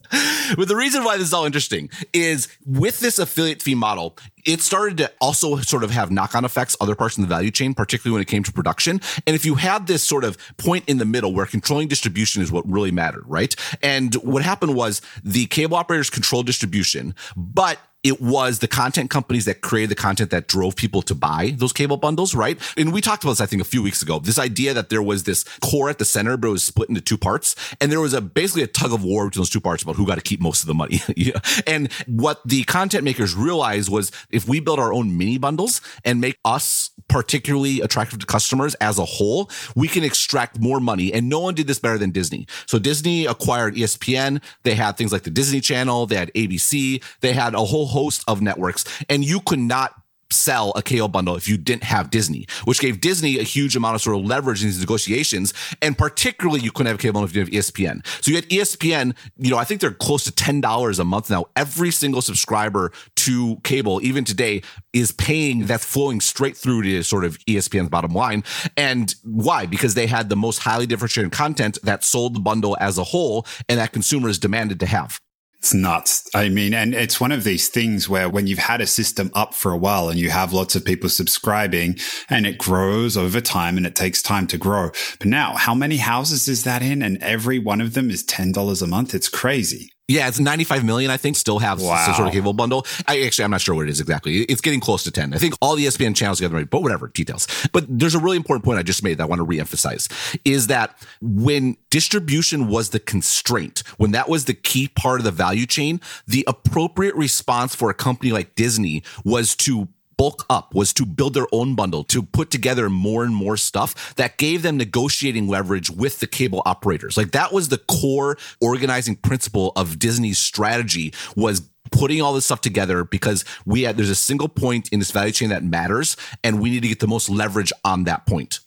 But 0.56 0.68
the 0.68 0.76
reason 0.76 1.04
why 1.04 1.18
this 1.18 1.28
is 1.28 1.34
all 1.34 1.46
interesting 1.46 1.90
is 2.14 2.48
with 2.66 3.00
this 3.00 3.18
affiliate 3.18 3.62
fee 3.62 3.74
model, 3.74 4.18
it 4.46 4.62
started 4.62 4.98
to 4.98 5.12
also 5.20 5.58
sort 5.58 5.84
of 5.84 5.90
have 5.90 6.12
knock 6.12 6.36
on 6.36 6.46
effects 6.46 6.78
other 6.80 6.94
parts 6.94 7.18
in 7.18 7.24
the 7.24 7.28
value 7.28 7.50
chain, 7.50 7.74
particularly 7.74 8.14
when 8.14 8.22
it 8.22 8.28
came 8.28 8.44
to 8.44 8.52
production. 8.52 9.02
And 9.26 9.36
if 9.36 9.44
you 9.46 9.56
had 9.56 9.88
this 9.88 10.04
sort 10.04 10.24
of 10.24 10.38
point 10.58 10.84
in 10.88 11.00
the 11.00 11.06
middle 11.06 11.34
where 11.34 11.48
controlling 11.48 11.88
distribution 11.88 12.44
is 12.44 12.52
what 12.52 12.70
really 12.70 12.92
mattered, 12.92 13.24
right? 13.26 13.56
And 13.82 14.14
what 14.16 14.44
happened 14.44 14.76
was 14.76 15.02
the 15.24 15.48
cable 15.48 15.78
operators 15.78 16.12
controlled 16.12 16.46
distribution, 16.46 17.16
but 17.36 17.80
it 18.06 18.22
was 18.22 18.60
the 18.60 18.68
content 18.68 19.10
companies 19.10 19.46
that 19.46 19.62
created 19.62 19.90
the 19.90 19.96
content 19.96 20.30
that 20.30 20.48
drove 20.48 20.76
people 20.76 21.02
to 21.02 21.16
buy 21.16 21.56
those 21.58 21.74
cable 21.74 21.98
bundles, 21.98 22.36
right? 22.36 22.62
And 22.78 22.94
we 22.94 23.02
talked 23.02 23.24
about 23.24 23.32
this, 23.32 23.42
I 23.42 23.48
think, 23.48 23.64
a 23.64 23.66
few 23.66 23.82
weeks 23.82 24.04
ago. 24.04 24.20
This 24.20 24.38
idea 24.38 24.76
that 24.76 24.90
there 24.90 25.02
was 25.02 25.24
this 25.24 25.44
core 25.60 25.90
at 25.90 25.98
the 25.98 26.06
center, 26.06 26.38
but 26.38 26.50
it 26.50 26.52
was 26.52 26.64
split 26.64 26.88
into 26.88 27.02
two 27.02 27.18
parts. 27.18 27.56
And 27.82 27.92
there 27.92 28.00
was 28.00 28.14
a 28.14 28.22
basically 28.22 28.62
a 28.62 28.68
tug 28.68 28.94
of 28.94 29.04
war 29.04 29.26
between 29.26 29.42
those 29.42 29.50
two 29.50 29.60
parts 29.60 29.82
about 29.82 29.96
who 29.96 30.06
got 30.06 30.16
to 30.16 30.22
keep 30.22 30.40
most 30.40 30.62
of 30.62 30.68
the 30.68 30.76
money. 30.76 31.02
yeah. 31.18 31.40
And 31.66 31.92
what 32.06 32.48
the 32.48 32.64
content 32.66 33.04
makers 33.04 33.34
realized 33.34 33.90
was 33.90 34.12
if 34.30 34.48
we 34.48 34.60
build 34.60 34.78
our 34.80 34.94
own 34.94 35.18
mini 35.18 35.40
bundles 35.40 35.82
and 36.04 36.22
make 36.22 36.38
us 36.46 36.92
particularly 37.08 37.82
attractive 37.82 38.20
to 38.20 38.28
customers 38.28 38.76
as 38.76 39.00
a 39.00 39.06
whole, 39.06 39.50
we 39.76 39.88
can 39.88 40.04
extract 40.04 40.60
more 40.60 40.80
money. 40.80 41.12
And 41.12 41.28
no 41.28 41.40
one 41.40 41.56
did 41.56 41.66
this 41.66 41.80
better 41.80 41.98
than 41.98 42.12
Disney. 42.12 42.46
So 42.68 42.78
Disney 42.78 43.26
acquired 43.26 43.74
ESPN. 43.74 44.44
They 44.62 44.76
had 44.76 44.96
things 44.96 45.12
like 45.12 45.24
the 45.24 45.32
Disney 45.32 45.60
Channel. 45.60 46.06
They 46.06 46.18
had 46.18 46.32
ABC. 46.36 47.04
They 47.22 47.34
had 47.34 47.56
a 47.56 47.66
whole 47.66 47.88
host 47.96 48.24
of 48.28 48.42
networks, 48.42 48.84
and 49.10 49.24
you 49.24 49.40
could 49.40 49.60
not 49.60 49.94
sell 50.32 50.74
a 50.76 50.82
cable 50.82 51.08
bundle 51.08 51.36
if 51.36 51.48
you 51.48 51.58
didn't 51.58 51.84
have 51.84 52.10
Disney, 52.10 52.46
which 52.66 52.80
gave 52.80 53.02
Disney 53.02 53.40
a 53.40 53.44
huge 53.44 53.76
amount 53.76 53.96
of 53.96 54.02
sort 54.02 54.18
of 54.18 54.26
leverage 54.26 54.62
in 54.62 54.68
these 54.68 54.80
negotiations. 54.80 55.54
And 55.82 55.98
particularly, 55.98 56.62
you 56.62 56.72
couldn't 56.72 56.88
have 56.88 57.00
a 57.00 57.02
cable 57.02 57.14
bundle 57.14 57.30
if 57.30 57.36
you 57.36 57.44
didn't 57.44 57.56
have 57.56 57.66
ESPN. 57.66 58.06
So 58.24 58.32
you 58.32 58.36
had 58.36 58.50
ESPN, 58.50 59.16
you 59.38 59.50
know, 59.50 59.58
I 59.58 59.64
think 59.64 59.82
they're 59.82 59.92
close 59.92 60.24
to 60.26 60.32
$10 60.32 61.00
a 61.00 61.04
month 61.04 61.30
now. 61.30 61.46
Every 61.56 61.92
single 61.92 62.22
subscriber 62.22 62.92
to 63.18 63.58
cable, 63.64 64.02
even 64.04 64.24
today, 64.24 64.62
is 64.94 65.12
paying 65.12 65.66
that's 65.66 65.86
flowing 65.86 66.22
straight 66.22 66.58
through 66.58 66.84
to 66.84 67.04
sort 67.04 67.24
of 67.24 67.38
ESPN's 67.46 67.90
bottom 67.90 68.12
line. 68.12 68.44
And 68.78 69.14
why? 69.24 69.66
Because 69.66 69.94
they 69.94 70.08
had 70.08 70.30
the 70.30 70.36
most 70.36 70.60
highly 70.60 70.88
differentiated 70.88 71.32
content 71.32 71.78
that 71.84 72.04
sold 72.04 72.36
the 72.36 72.40
bundle 72.40 72.78
as 72.80 72.98
a 72.98 73.04
whole 73.04 73.46
and 73.70 73.80
that 73.80 73.94
consumers 73.94 74.40
demanded 74.40 74.80
to 74.82 74.86
have. 74.86 75.20
It's 75.66 75.74
nuts. 75.74 76.30
I 76.36 76.50
mean, 76.50 76.76
and 76.76 76.94
it's 76.94 77.20
one 77.20 77.32
of 77.32 77.44
these 77.44 77.70
things 77.70 78.08
where 78.08 78.30
when 78.30 78.46
you've 78.46 78.60
had 78.60 78.82
a 78.82 78.86
system 78.86 79.32
up 79.34 79.56
for 79.56 79.72
a 79.72 79.78
while 79.78 80.10
and 80.10 80.20
you 80.20 80.30
have 80.30 80.54
lots 80.54 80.76
of 80.76 80.86
people 80.86 81.10
subscribing 81.10 81.98
and 82.30 82.46
it 82.46 82.60
grows 82.60 83.18
over 83.18 83.42
time 83.42 83.76
and 83.76 83.88
it 83.88 83.96
takes 83.96 84.22
time 84.22 84.46
to 84.46 84.60
grow. 84.60 84.92
But 85.18 85.28
now, 85.28 85.56
how 85.56 85.74
many 85.74 85.98
houses 85.98 86.48
is 86.48 86.66
that 86.66 86.84
in? 86.84 87.02
And 87.02 87.18
every 87.18 87.58
one 87.58 87.82
of 87.82 87.96
them 87.96 88.12
is 88.12 88.24
$10 88.24 88.84
a 88.84 88.86
month. 88.86 89.16
It's 89.16 89.28
crazy. 89.28 89.95
Yeah, 90.08 90.28
it's 90.28 90.40
95 90.40 90.84
million, 90.84 91.10
I 91.10 91.18
think, 91.18 91.36
still 91.36 91.58
have 91.60 91.82
wow. 91.82 92.06
some 92.06 92.14
sort 92.14 92.28
of 92.28 92.34
cable 92.34 92.54
bundle. 92.54 92.86
I 93.08 93.22
actually, 93.22 93.46
I'm 93.46 93.52
not 93.52 93.62
sure 93.62 93.74
what 93.74 93.88
it 93.88 93.90
is 93.90 94.00
exactly. 94.00 94.42
It's 94.44 94.62
getting 94.62 94.80
close 94.80 95.04
to 95.04 95.12
10. 95.12 95.34
I 95.34 95.38
think 95.38 95.56
all 95.62 95.76
the 95.76 95.86
ESPN 95.86 96.16
channels 96.16 96.38
together, 96.38 96.56
right, 96.56 96.70
but 96.70 96.84
whatever, 96.84 97.08
details. 97.08 97.48
But 97.72 97.86
there's 97.88 98.14
a 98.14 98.20
really 98.20 98.38
important 98.38 98.66
point 98.66 98.78
I 98.78 98.84
just 98.84 99.04
made 99.04 99.18
that 99.18 99.24
I 99.24 99.26
want 99.26 99.40
to 99.40 99.46
reemphasize 99.46 100.40
is 100.46 100.68
that 100.68 100.96
when 101.22 101.78
distribution 101.90 102.68
was 102.68 102.90
the 102.90 103.00
constraint, 103.00 103.82
when 103.98 104.12
that 104.12 104.30
was 104.30 104.46
the 104.46 104.54
key 104.54 104.90
part 104.90 105.20
of 105.20 105.24
the 105.24 105.32
value 105.32 105.66
chain, 105.66 106.00
the 106.28 106.44
appropriate 106.48 107.16
response 107.16 107.74
for 107.74 107.90
a 107.90 107.94
company 107.96 108.32
like 108.32 108.54
Disney 108.54 109.02
was 109.24 109.56
to 109.56 109.88
bulk 110.18 110.46
up 110.50 110.74
was 110.74 110.94
to 110.94 111.06
build 111.06 111.34
their 111.34 111.48
own 111.52 111.76
bundle, 111.76 112.04
to 112.06 112.24
put 112.24 112.52
together 112.52 112.90
more 112.90 113.24
and 113.24 113.36
more 113.36 113.58
stuff 113.58 114.16
that 114.16 114.38
gave 114.38 114.62
them 114.62 114.78
negotiating 114.78 115.48
leverage 115.48 115.90
with 115.90 116.20
the 116.20 116.28
cable 116.28 116.62
operators. 116.66 117.18
Like 117.18 117.32
that 117.32 117.52
was 117.52 117.70
the 117.70 117.78
core 117.78 118.38
organizing 118.62 119.16
principle 119.16 119.72
of 119.76 120.00
Disney's 120.00 120.38
strategy 120.38 121.14
was 121.36 121.70
putting 121.92 122.22
all 122.22 122.34
this 122.34 122.46
stuff 122.46 122.62
together 122.62 123.04
because 123.04 123.46
we 123.66 123.84
had 123.84 123.98
there's 123.98 124.10
a 124.10 124.16
single 124.16 124.50
point 124.50 124.90
in 124.90 125.00
this 125.00 125.12
value 125.12 125.32
chain 125.32 125.50
that 125.50 125.64
matters 125.64 126.18
and 126.44 126.60
we 126.60 126.70
need 126.70 126.82
to 126.82 126.88
get 126.88 127.00
the 127.00 127.08
most 127.08 127.30
leverage 127.30 127.72
on 127.84 128.06
that 128.06 128.26
point. 128.26 128.60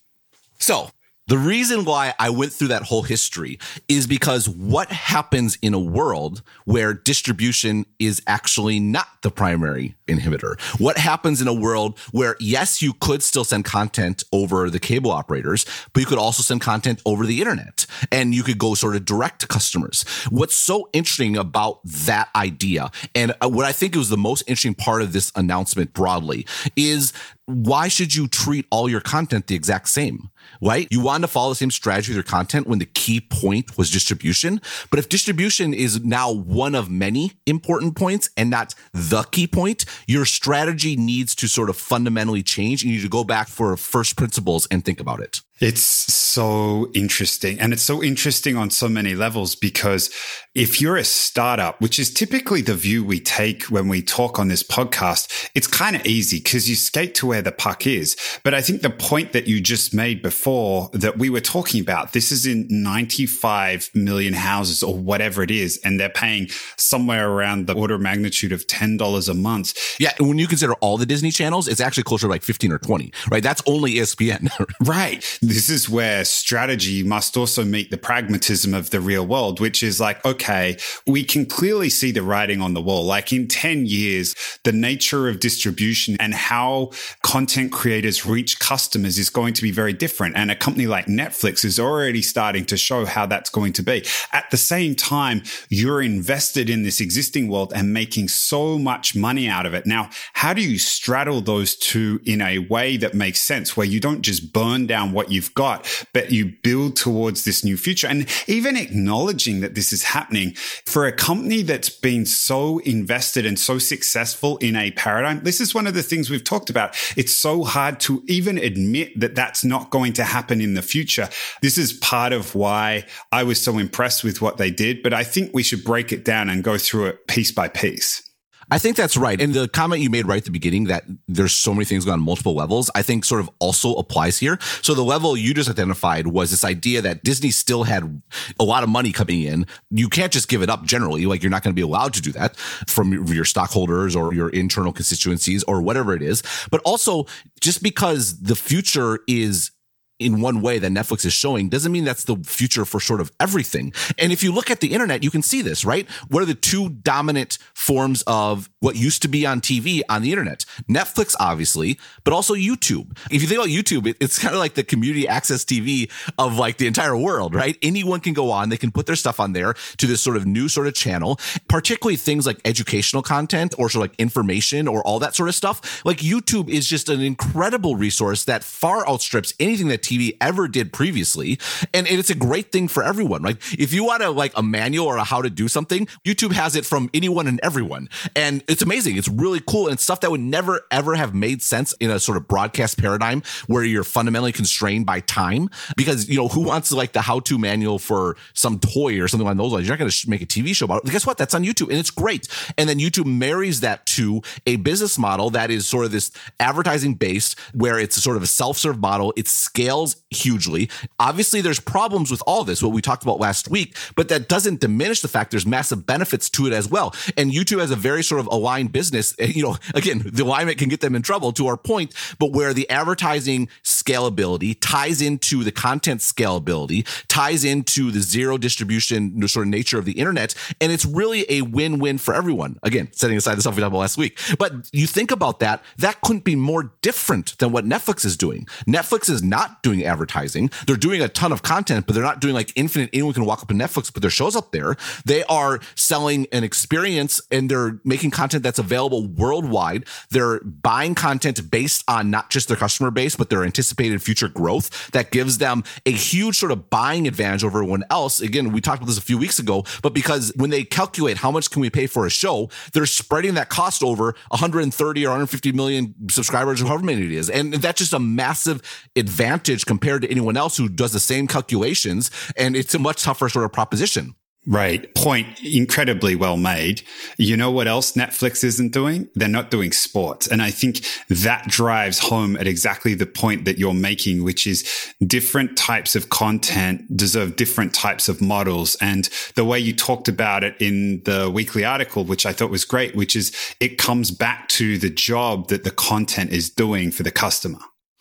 So 0.59 0.91
the 1.29 1.39
reason 1.39 1.85
why 1.85 2.15
I 2.19 2.31
went 2.31 2.53
through 2.53 2.69
that 2.69 2.85
whole 2.85 3.03
history 3.03 3.59
is 3.87 4.07
because 4.07 4.49
what 4.49 4.91
happens 4.91 5.59
in 5.61 5.75
a 5.75 5.79
world 5.79 6.43
where 6.65 6.95
distribution 6.95 7.85
is 7.99 8.23
actually 8.27 8.81
not 8.81 9.07
the 9.23 9.31
primary 9.31 9.95
inhibitor? 10.07 10.59
What 10.81 10.97
happens 10.97 11.43
in 11.43 11.47
a 11.47 11.53
world 11.53 11.99
where, 12.13 12.35
yes, 12.41 12.81
you 12.81 12.95
could 12.95 13.23
still 13.23 13.45
send 13.45 13.67
content 13.67 14.25
over 14.33 14.71
the 14.71 14.81
cable 14.81 15.11
operators, 15.11 15.67
but 15.93 16.01
you 16.01 16.07
could 16.07 16.19
also 16.19 16.43
send 16.43 16.63
content 16.63 17.03
over 17.05 17.27
the 17.27 17.41
internet 17.41 17.85
and 18.11 18.35
you 18.35 18.43
could 18.43 18.59
go 18.59 18.73
sort 18.75 18.97
of 18.97 19.05
direct 19.05 19.43
to 19.43 19.47
customers. 19.47 20.05
What's 20.31 20.57
so 20.57 20.89
interesting 20.95 21.37
about 21.37 21.81
that 21.85 22.31
idea 22.35 22.91
and 23.15 23.35
uh, 23.43 23.51
what 23.51 23.67
I 23.67 23.73
think 23.73 23.95
was 23.95 24.09
the 24.09 24.17
most 24.17 24.43
interesting 24.47 24.75
part 24.75 25.03
of 25.03 25.13
this 25.13 25.31
announcement 25.37 25.93
broadly 25.93 26.47
is 26.75 27.13
why 27.49 27.89
should 27.89 28.15
you 28.15 28.29
treat 28.29 28.67
all 28.71 28.91
your 28.91 29.01
content 29.01 29.47
the 29.47 29.55
exact 29.55 29.89
same? 29.89 30.29
Right? 30.61 30.87
You 30.91 31.01
want 31.01 31.25
to 31.25 31.29
follow 31.29 31.49
the 31.49 31.55
same 31.55 31.71
strategy 31.71 32.11
with 32.11 32.17
your 32.17 32.23
content 32.23 32.67
when 32.67 32.79
the 32.79 32.85
key 32.85 33.21
point 33.23 33.79
was 33.79 33.91
distribution. 33.91 34.61
But 34.91 34.99
if 34.99 35.09
distribution 35.09 35.73
is 35.73 36.05
now 36.05 36.31
one 36.31 36.75
of 36.75 36.91
many 36.91 37.33
important 37.47 37.97
points 37.97 38.29
and 38.37 38.51
not 38.51 38.75
the 38.93 39.23
key 39.23 39.47
point, 39.47 39.87
your 40.07 40.27
strategy 40.27 40.95
needs 40.95 41.35
to 41.37 41.49
sort 41.49 41.71
of 41.71 41.77
fundamentally 41.79 42.43
change. 42.43 42.83
You 42.83 42.93
need 42.93 43.03
to 43.03 43.09
go 43.09 43.25
back 43.25 43.49
for 43.49 43.77
first 43.79 44.17
principles 44.19 44.69
and 44.71 44.85
think 44.85 45.01
about 45.01 45.21
it. 45.21 45.41
It's 45.61 45.81
so 45.83 46.91
interesting. 46.95 47.59
And 47.59 47.73
it's 47.73 47.83
so 47.83 48.03
interesting 48.03 48.57
on 48.57 48.71
so 48.71 48.89
many 48.89 49.15
levels 49.15 49.57
because 49.57 50.11
if 50.55 50.81
you're 50.81 50.97
a 50.97 51.05
startup, 51.05 51.81
which 51.81 51.99
is 51.99 52.13
typically 52.13 52.63
the 52.63 52.75
view 52.75 53.05
we 53.05 53.21
take 53.21 53.65
when 53.65 53.89
we 53.89 54.03
talk 54.03 54.39
on 54.39 54.49
this 54.49 54.63
podcast, 54.63 55.51
it's 55.55 55.67
kind 55.67 55.97
of 55.97 56.05
easy 56.07 56.39
because 56.39 56.69
you 56.69 56.77
skate 56.77 57.15
to 57.17 57.27
where 57.27 57.43
the 57.43 57.53
puck 57.53 57.87
is. 57.87 58.17
But 58.45 58.55
I 58.55 58.61
think 58.61 58.83
the 58.83 58.91
point 58.91 59.33
that 59.33 59.49
you 59.49 59.61
just 59.61 59.93
made 59.93 60.23
before 60.23 60.91
that 60.93 61.19
we 61.19 61.29
were 61.31 61.41
talking 61.41 61.81
about, 61.81 62.13
this 62.13 62.31
is 62.31 62.47
in 62.47 62.67
95 62.71 63.91
million 63.95 64.35
houses 64.35 64.83
or 64.83 64.95
whatever 64.95 65.43
it 65.43 65.51
is. 65.51 65.79
And 65.85 65.99
they're 65.99 66.09
paying 66.09 66.49
somewhere 66.77 67.31
around 67.31 67.67
the 67.67 67.75
order 67.75 67.95
of 67.95 68.01
magnitude 68.01 68.53
of 68.53 68.67
$10 68.67 69.29
a 69.29 69.35
month. 69.35 69.97
Yeah. 69.99 70.13
And 70.19 70.29
when 70.29 70.39
you 70.39 70.47
consider 70.47 70.75
all 70.75 70.99
the 70.99 71.07
Disney 71.07 71.31
channels, 71.31 71.67
it's 71.67 71.81
actually 71.81 72.05
closer 72.05 72.27
to 72.27 72.31
like 72.31 72.43
15 72.43 72.73
or 72.73 72.79
20, 72.79 73.13
right? 73.31 73.43
That's 73.43 73.63
only 73.67 73.95
ESPN. 73.95 74.49
right. 74.87 75.25
This 75.49 75.71
is 75.71 75.89
where 75.89 76.27
strategy 76.27 77.03
must 77.03 77.35
also 77.35 77.65
meet 77.65 77.91
the 77.91 77.97
pragmatism 77.97 78.75
of 78.75 78.91
the 78.91 79.01
real 79.01 79.27
world, 79.27 79.61
which 79.61 79.83
is 79.83 79.99
like, 79.99 80.23
okay, 80.23 80.77
we 81.07 81.25
can 81.25 81.47
clearly 81.47 81.89
see 81.89 82.13
the 82.13 82.23
writing 82.23 82.61
on 82.61 82.75
the 82.75 82.83
wall. 82.83 83.07
Like 83.07 83.33
in 83.33 83.49
10 83.49 83.87
years, 83.87 84.35
the 84.65 84.73
nature 84.73 85.27
of 85.27 85.41
distribution 85.41 86.19
and 86.21 86.35
how 86.35 86.91
content 87.23 87.73
creators 87.73 88.27
reach 88.27 88.61
customers 88.61 89.17
is 89.17 89.31
going 89.31 89.55
to 89.55 89.63
be 89.63 89.71
very 89.71 89.95
different. 89.95 90.37
And 90.37 90.51
a 90.51 90.55
company 90.55 90.87
like 90.87 91.07
Netflix 91.07 91.65
is 91.65 91.81
already 91.81 92.21
starting 92.21 92.67
to 92.67 92.77
show 92.77 93.07
how 93.07 93.25
that's 93.25 93.49
going 93.49 93.73
to 93.73 93.83
be. 93.83 94.05
At 94.35 94.51
the 94.51 94.59
same 94.59 94.95
time, 94.95 95.43
you're 95.71 96.03
invested 96.03 96.69
in 96.69 96.83
this 96.83 97.01
existing 97.01 97.49
world 97.49 97.73
and 97.75 97.95
making 97.95 98.29
so 98.29 98.79
much 98.79 99.17
money 99.17 99.49
out 99.49 99.65
of 99.65 99.73
it. 99.73 99.87
Now, 99.87 100.11
how 100.35 100.53
do 100.53 100.61
you 100.61 100.79
straddle 100.79 101.41
those 101.41 101.75
two 101.75 102.21
in 102.27 102.43
a 102.43 102.59
way 102.59 102.99
that 102.99 103.15
makes 103.15 103.41
sense 103.41 103.79
where 103.79 103.87
you 103.87 103.99
don't 103.99 104.21
just 104.21 104.53
burn 104.53 104.87
down 104.87 105.13
what 105.13 105.33
you've 105.39 105.55
got, 105.55 105.87
but 106.13 106.33
you 106.33 106.53
build 106.63 106.97
towards 106.97 107.45
this 107.45 107.65
new 107.65 107.77
future. 107.77 108.09
And 108.09 108.29
even 108.49 108.77
acknowledging 108.77 109.61
that 109.61 109.77
this 109.77 109.93
is 109.93 110.03
happening 110.03 110.55
for 110.85 111.07
a 111.07 111.13
company 111.13 111.63
that's 111.63 111.89
been 111.89 112.27
so 112.27 112.79
invested 112.79 113.47
and 113.47 113.57
so 113.59 113.79
successful 113.79 114.57
in 114.59 114.75
a 114.75 114.91
paradigm. 114.91 115.45
This 115.45 115.61
is 115.61 115.75
one 115.75 115.87
of 115.87 115.95
the 115.95 116.03
things 116.03 116.29
we've 116.29 116.43
talked 116.43 116.71
about. 116.71 116.97
It's 117.17 117.33
so 117.33 117.63
hard 117.63 118.01
to 118.01 118.25
even 118.27 118.59
admit 118.59 119.19
that 119.21 119.37
that's 119.37 119.65
not 119.65 119.91
going 119.91 120.13
to 120.15 120.25
happen 120.25 120.61
in 120.61 120.75
the 120.75 120.83
future. 120.83 121.29
This 121.63 121.79
is 121.79 121.93
part 121.93 122.33
of 122.33 122.57
why 122.57 123.07
I 123.31 123.45
was 123.45 123.63
so 123.63 123.79
impressed 123.79 124.25
with 124.25 124.43
what 124.43 124.57
they 124.57 124.73
did, 124.73 125.03
but 125.05 125.15
I 125.15 125.23
think 125.23 125.53
we 125.55 125.63
should 125.63 125.85
break 125.85 126.13
it 126.13 126.25
down 126.25 126.49
and 126.49 126.65
go 126.65 126.79
through 126.79 127.07
it 127.07 127.29
piece 127.29 127.53
by 127.53 127.69
piece. 127.69 128.28
I 128.71 128.79
think 128.79 128.97
that's 128.97 129.17
right. 129.17 129.41
And 129.41 129.55
the 129.55 129.69
comment 129.69 130.03
you 130.03 130.11
made 130.11 130.27
right 130.27 130.39
at 130.39 130.45
the 130.45 130.51
beginning 130.51 130.85
that 130.85 131.05
there's 131.27 131.53
so 131.53 131.73
many 131.73 131.85
things 131.85 132.07
on 132.07 132.21
multiple 132.21 132.55
levels, 132.55 132.91
I 132.95 133.03
think 133.03 133.25
sort 133.25 133.41
of 133.41 133.51
also 133.59 133.95
applies 133.95 134.39
here. 134.39 134.59
So 134.83 134.95
the 134.95 135.03
level 135.03 135.37
you 135.37 135.55
just 135.55 135.71
identified 135.71 136.27
was 136.27 136.51
this 136.51 136.65
idea 136.65 137.01
that 137.03 137.25
Disney 137.25 137.51
still 137.51 137.85
had 137.85 138.23
a 138.61 138.65
lot 138.65 138.83
of 138.83 138.89
money 138.89 139.13
coming 139.13 139.43
in. 139.43 139.67
You 139.91 140.09
can't 140.09 140.33
just 140.33 140.49
give 140.49 140.63
it 140.63 140.69
up 140.69 140.85
generally. 140.85 141.27
Like 141.27 141.43
you're 141.43 141.51
not 141.51 141.63
going 141.63 141.75
to 141.75 141.79
be 141.79 141.83
allowed 141.83 142.13
to 142.15 142.23
do 142.23 142.33
that 142.33 142.57
from 142.57 143.13
your 143.33 143.45
stockholders 143.45 144.15
or 144.15 144.35
your 144.35 144.51
internal 144.51 144.93
constituencies 144.93 145.63
or 145.65 145.81
whatever 145.81 146.15
it 146.15 146.23
is. 146.23 146.43
But 146.71 146.81
also 146.85 147.27
just 147.61 147.83
because 147.83 148.41
the 148.41 148.57
future 148.57 149.21
is 149.27 149.71
in 150.19 150.41
one 150.41 150.61
way 150.61 150.79
that 150.79 150.91
Netflix 150.91 151.25
is 151.25 151.33
showing 151.33 151.69
doesn't 151.69 151.93
mean 151.93 152.05
that's 152.05 152.25
the 152.25 152.37
future 152.45 152.85
for 152.85 153.01
sort 153.01 153.21
of 153.21 153.31
everything. 153.39 153.93
And 154.19 154.33
if 154.33 154.43
you 154.43 154.53
look 154.53 154.71
at 154.71 154.81
the 154.81 154.93
internet, 154.93 155.23
you 155.23 155.31
can 155.31 155.43
see 155.43 155.63
this, 155.63 155.85
right? 155.85 156.09
What 156.29 156.43
are 156.43 156.47
the 156.47 156.55
two 156.55 156.89
dominant 156.89 157.59
forms 157.75 158.23
of 158.27 158.69
what 158.81 158.97
used 158.97 159.23
to 159.23 159.29
be 159.29 159.47
on 159.47 159.61
TV 159.61 160.03
on 160.09 160.23
the 160.23 160.33
internet? 160.33 160.65
Netflix, 160.89 161.35
obviously, 161.39 161.99
but 162.25 162.33
also 162.33 162.55
YouTube. 162.55 163.17
If 163.31 163.43
you 163.43 163.49
think 163.49 163.61
about 163.61 163.69
YouTube, 163.69 164.15
it's 164.21 164.39
kind 164.39 164.55
of 164.55 164.61
like 164.61 164.75
the 164.75 164.85
community 164.85 165.29
access 165.29 165.65
TV 165.65 166.11
of 166.39 166.59
like 166.59 166.79
the 166.79 166.87
entire 166.87 167.17
world, 167.17 167.55
right? 167.55 167.77
Anyone 167.83 168.21
can 168.21 168.35
go 168.35 168.51
on, 168.51 168.69
they 168.69 168.77
can 168.77 168.91
put 168.91 169.07
their 169.07 169.17
stuff 169.17 169.39
on 169.39 169.53
there 169.53 169.75
to 169.99 170.07
this 170.07 170.21
sort 170.21 170.37
of 170.37 170.47
new 170.47 170.69
sort 170.69 170.87
of 170.87 170.95
channel, 170.95 171.39
particularly 171.69 172.17
things 172.17 172.47
like 172.47 172.61
educational 172.65 173.23
content 173.23 173.75
or 173.79 173.89
sort 173.89 174.05
of 174.05 174.11
like 174.11 174.21
information 174.21 174.89
or 174.89 175.03
all 175.07 175.19
that 175.21 175.37
sort 175.37 175.49
of 175.49 175.55
stuff. 175.55 176.05
Like 176.05 176.19
YouTube 176.19 176.69
is 176.69 176.89
just 176.89 177.09
an 177.09 177.21
incredible 177.21 177.95
resource 177.95 178.45
that 178.45 178.65
far 178.65 179.09
outstrips 179.09 179.55
anything 179.61 179.89
that 179.89 180.03
TV 180.09 180.37
ever 180.41 180.69
did 180.69 180.93
previously. 180.93 181.59
And 181.93 182.07
it's 182.07 182.31
a 182.31 182.35
great 182.35 182.73
thing 182.73 182.89
for 182.89 183.03
everyone. 183.03 183.43
Like 183.43 183.59
if 183.79 183.93
you 183.93 184.05
want 184.05 184.23
to 184.23 184.31
like 184.31 184.53
a 184.57 184.63
manual 184.63 185.07
or 185.07 185.17
a 185.17 185.25
how 185.25 185.43
to 185.43 185.51
do 185.51 185.69
something, 185.69 186.07
YouTube 186.25 186.53
has 186.53 186.77
it 186.77 186.87
from 186.87 187.11
anyone 187.13 187.47
and 187.47 187.61
everyone. 187.63 188.09
And 188.35 188.65
it's 188.69 188.83
amazing. 188.83 189.17
It's 189.17 189.29
really 189.29 189.61
cool 189.67 189.89
and 189.89 190.01
stuff 190.01 190.21
that 190.21 190.31
would 190.31 190.41
never 190.41 190.83
ever 190.91 191.15
have 191.15 191.35
made 191.35 191.63
sense 191.63 191.93
in 191.95 192.11
a 192.11 192.19
sort 192.19 192.37
of 192.37 192.49
broadcast 192.49 192.99
paradigm 192.99 193.43
where 193.67 193.85
you're 193.85 194.05
fundamentally 194.05 194.53
constrained 194.53 195.07
by 195.07 195.21
time. 195.21 195.69
Because, 195.97 196.29
you 196.29 196.37
know, 196.37 196.49
who 196.49 196.63
wants 196.63 196.93
like 196.93 197.13
the 197.13 197.21
how 197.21 197.41
to 197.41 197.59
manual 197.59 197.99
for 197.99 198.37
some 198.55 198.79
toy 198.79 199.21
or 199.21 199.29
something 199.29 199.47
along 199.47 199.59
those 199.59 199.73
lines? 199.73 199.87
You're 199.87 199.97
not 199.97 200.01
going 200.01 200.11
to 200.11 200.31
make 200.31 200.43
a 200.43 200.47
TV 200.47 200.75
show 200.75 200.87
about 200.87 201.05
it. 201.05 201.11
Guess 201.11 201.27
what? 201.27 201.39
That's 201.39 201.55
on 201.55 201.65
YouTube 201.65 201.89
and 201.89 201.99
it's 201.99 202.11
great. 202.11 202.49
And 202.77 202.89
then 202.89 202.99
YouTube 202.99 203.27
marries 203.27 203.81
that 203.81 204.07
to 204.07 204.43
a 204.67 204.77
business 204.77 205.19
model 205.19 205.51
that 205.51 205.71
is 205.71 205.87
sort 205.87 206.05
of 206.05 206.13
this 206.13 206.31
advertising 206.61 207.15
based 207.15 207.59
where 207.75 207.99
it's 207.99 208.17
sort 208.17 208.37
of 208.37 208.43
a 208.43 208.47
self-serve 208.47 208.99
model. 208.99 209.33
It's 209.37 209.51
scales 209.51 209.98
scales 210.07 210.17
hugely. 210.31 210.89
Obviously, 211.19 211.61
there's 211.61 211.81
problems 211.81 212.31
with 212.31 212.43
all 212.47 212.65
this, 212.65 212.83
what 212.83 212.93
we 212.93 213.01
talked 213.01 213.23
about 213.23 213.41
last 213.41 213.69
week, 213.69 213.97
but 214.15 214.29
that 214.29 214.49
doesn't 214.49 214.81
diminish 214.81 215.21
the 215.23 215.29
fact 215.29 215.51
there's 215.51 215.67
massive 215.67 216.07
benefits 216.07 216.51
to 216.51 216.67
it 216.67 216.73
as 216.73 216.89
well. 216.89 217.15
And 217.37 217.51
YouTube 217.51 217.81
has 217.81 217.91
a 217.91 217.97
very 217.97 218.23
sort 218.23 218.41
of 218.41 218.47
aligned 218.47 218.93
business. 218.93 219.35
Eh, 219.39 219.53
you 219.55 219.63
know, 219.63 219.77
again, 219.95 220.23
the 220.25 220.45
alignment 220.45 220.79
can 220.79 220.89
get 220.89 221.01
them 221.01 221.15
in 221.15 221.23
trouble 221.23 221.53
to 221.53 221.67
our 221.67 221.77
point, 221.77 222.15
but 222.39 222.53
where 222.53 222.73
the 222.75 222.89
advertising 222.91 223.69
scalability 223.83 224.77
ties 224.81 225.21
into 225.21 225.65
the 225.65 225.73
content 225.73 226.21
scalability, 226.21 227.07
ties 227.29 227.65
into 227.65 228.11
the 228.11 228.21
zero 228.21 228.59
distribution 228.59 229.47
sort 229.49 229.67
of 229.67 229.71
nature 229.71 229.99
of 229.99 230.05
the 230.05 230.13
internet. 230.13 230.55
And 230.81 230.93
it's 230.93 231.05
really 231.05 231.45
a 231.49 231.63
win-win 231.63 232.19
for 232.19 232.35
everyone. 232.35 232.79
Again, 232.83 233.09
setting 233.13 233.37
aside 233.37 233.57
the 233.57 233.63
stuff 233.63 233.77
we 233.77 233.81
talked 233.81 233.89
about 233.89 234.01
last 234.01 234.19
week. 234.19 234.39
But 234.59 234.73
you 234.93 235.07
think 235.07 235.31
about 235.31 235.61
that, 235.61 235.83
that 235.99 236.21
couldn't 236.21 236.45
be 236.45 236.57
more 236.57 236.93
different 237.01 237.59
than 237.59 237.73
what 237.73 237.85
Netflix 237.85 238.25
is 238.25 238.37
doing. 238.37 238.67
Netflix 238.87 239.31
is 239.31 239.43
not 239.43 239.83
doing 239.83 239.88
doing 239.89 240.05
advertising. 240.05 240.71
They're 240.87 240.97
doing 240.97 241.23
a 241.23 241.29
ton 241.29 241.51
of 241.51 241.63
content, 241.63 242.07
but 242.07 242.15
they're 242.15 242.23
not 242.23 242.41
doing 242.41 242.55
like 242.55 242.73
infinite. 242.77 243.09
Anyone 243.13 243.33
can 243.33 243.47
walk 243.47 243.63
up 243.63 243.71
in 243.71 243.79
Netflix, 243.79 244.13
put 244.13 244.21
their 244.21 244.31
shows 244.31 244.55
up 244.55 244.73
there. 244.73 244.97
They 245.25 245.45
are 245.45 245.81
selling 245.95 246.47
an 246.53 246.63
experience 246.63 247.41
and 247.51 247.71
they're 247.71 247.99
making 248.05 248.33
content 248.33 248.63
that's 248.63 248.79
available 248.79 249.27
worldwide. 249.27 250.05
They're 250.31 250.61
buying 250.61 251.15
content 251.15 251.71
based 251.71 252.05
on 252.07 252.31
not 252.31 252.51
just 252.51 252.69
their 252.69 252.77
customer 252.77 253.11
base, 253.11 253.35
but 253.35 253.49
their 253.49 253.65
anticipated 253.65 254.23
future 254.23 254.49
growth 254.49 255.11
that 255.13 255.31
gives 255.31 255.57
them 255.57 255.85
a 256.05 256.13
huge 256.13 256.59
sort 256.59 256.73
of 256.73 256.91
buying 256.91 257.27
advantage 257.27 257.65
over 257.65 257.79
everyone 257.79 258.05
else. 258.11 258.41
Again, 258.41 258.73
we 258.73 258.81
talked 258.83 258.99
about 258.99 259.07
this 259.07 259.19
a 259.19 259.23
few 259.23 259.39
weeks 259.39 259.59
ago, 259.59 259.85
but 260.03 260.13
because 260.13 260.53
when 260.57 260.69
they 260.69 260.85
calculate 260.85 261.39
how 261.39 261.51
much 261.51 261.71
can 261.71 261.81
we 261.81 261.89
pay 261.89 262.07
for 262.07 262.27
a 262.27 262.31
show, 262.31 262.69
they're 262.93 263.07
spreading 263.07 263.55
that 263.55 263.71
cost 263.71 264.03
over 264.03 264.35
130 264.49 265.25
or 265.25 265.31
150 265.31 265.73
million 265.73 266.15
subscribers 266.29 266.83
or 266.83 266.87
however 266.87 267.05
many 267.05 267.23
it 267.23 267.33
is. 267.33 267.49
And 267.49 267.73
that's 267.75 267.99
just 267.99 268.13
a 268.13 268.19
massive 268.19 268.83
advantage 269.17 269.78
compared 269.85 270.23
to 270.23 270.31
anyone 270.31 270.57
else 270.57 270.77
who 270.77 270.89
does 270.89 271.13
the 271.13 271.21
same 271.21 271.47
calculations. 271.47 272.31
And 272.57 272.77
it's 272.77 272.95
a 272.95 272.99
much 272.99 273.23
tougher 273.23 273.49
sort 273.49 273.65
of 273.65 273.73
proposition. 273.73 274.35
Right. 274.69 275.15
Point 275.15 275.47
incredibly 275.65 276.37
well 276.37 276.59
made. 276.59 277.01
You 277.39 277.57
know 277.57 277.71
what 277.71 277.89
else 277.89 278.13
Netflix 278.13 278.63
isn't 278.63 278.93
doing? 278.93 279.31
They're 279.35 279.49
not 279.49 279.71
doing 279.71 279.93
sports. 279.93 280.47
And 280.47 280.61
I 280.61 280.71
think 280.71 281.07
that 281.31 281.69
drives 281.69 282.19
home 282.19 282.55
at 282.55 282.67
exactly 282.67 283.15
the 283.15 283.25
point 283.25 283.65
that 283.65 283.79
you're 283.79 283.95
making, 283.95 284.45
which 284.45 284.67
is 284.67 285.15
different 285.27 285.79
types 285.79 286.15
of 286.15 286.29
content 286.29 287.17
deserve 287.17 287.57
different 287.57 287.95
types 287.95 288.29
of 288.29 288.43
models. 288.43 288.95
And 289.01 289.31
the 289.55 289.65
way 289.65 289.79
you 289.79 289.95
talked 289.95 290.29
about 290.29 290.65
it 290.65 290.77
in 290.81 291.23
the 291.25 291.51
weekly 291.51 291.87
article, 291.87 292.25
which 292.25 292.45
I 292.45 292.53
thought 292.53 292.71
was 292.71 292.85
great, 292.85 293.17
which 293.17 293.37
is 293.37 293.57
it 293.81 293.97
comes 293.97 294.31
back 294.31 294.69
to 294.71 294.99
the 294.99 295.09
job 295.09 295.69
that 295.69 295.85
the 295.85 295.91
content 295.91 296.51
is 296.53 296.69
doing 296.69 297.11
for 297.11 297.23
the 297.23 297.31
customer. 297.31 297.79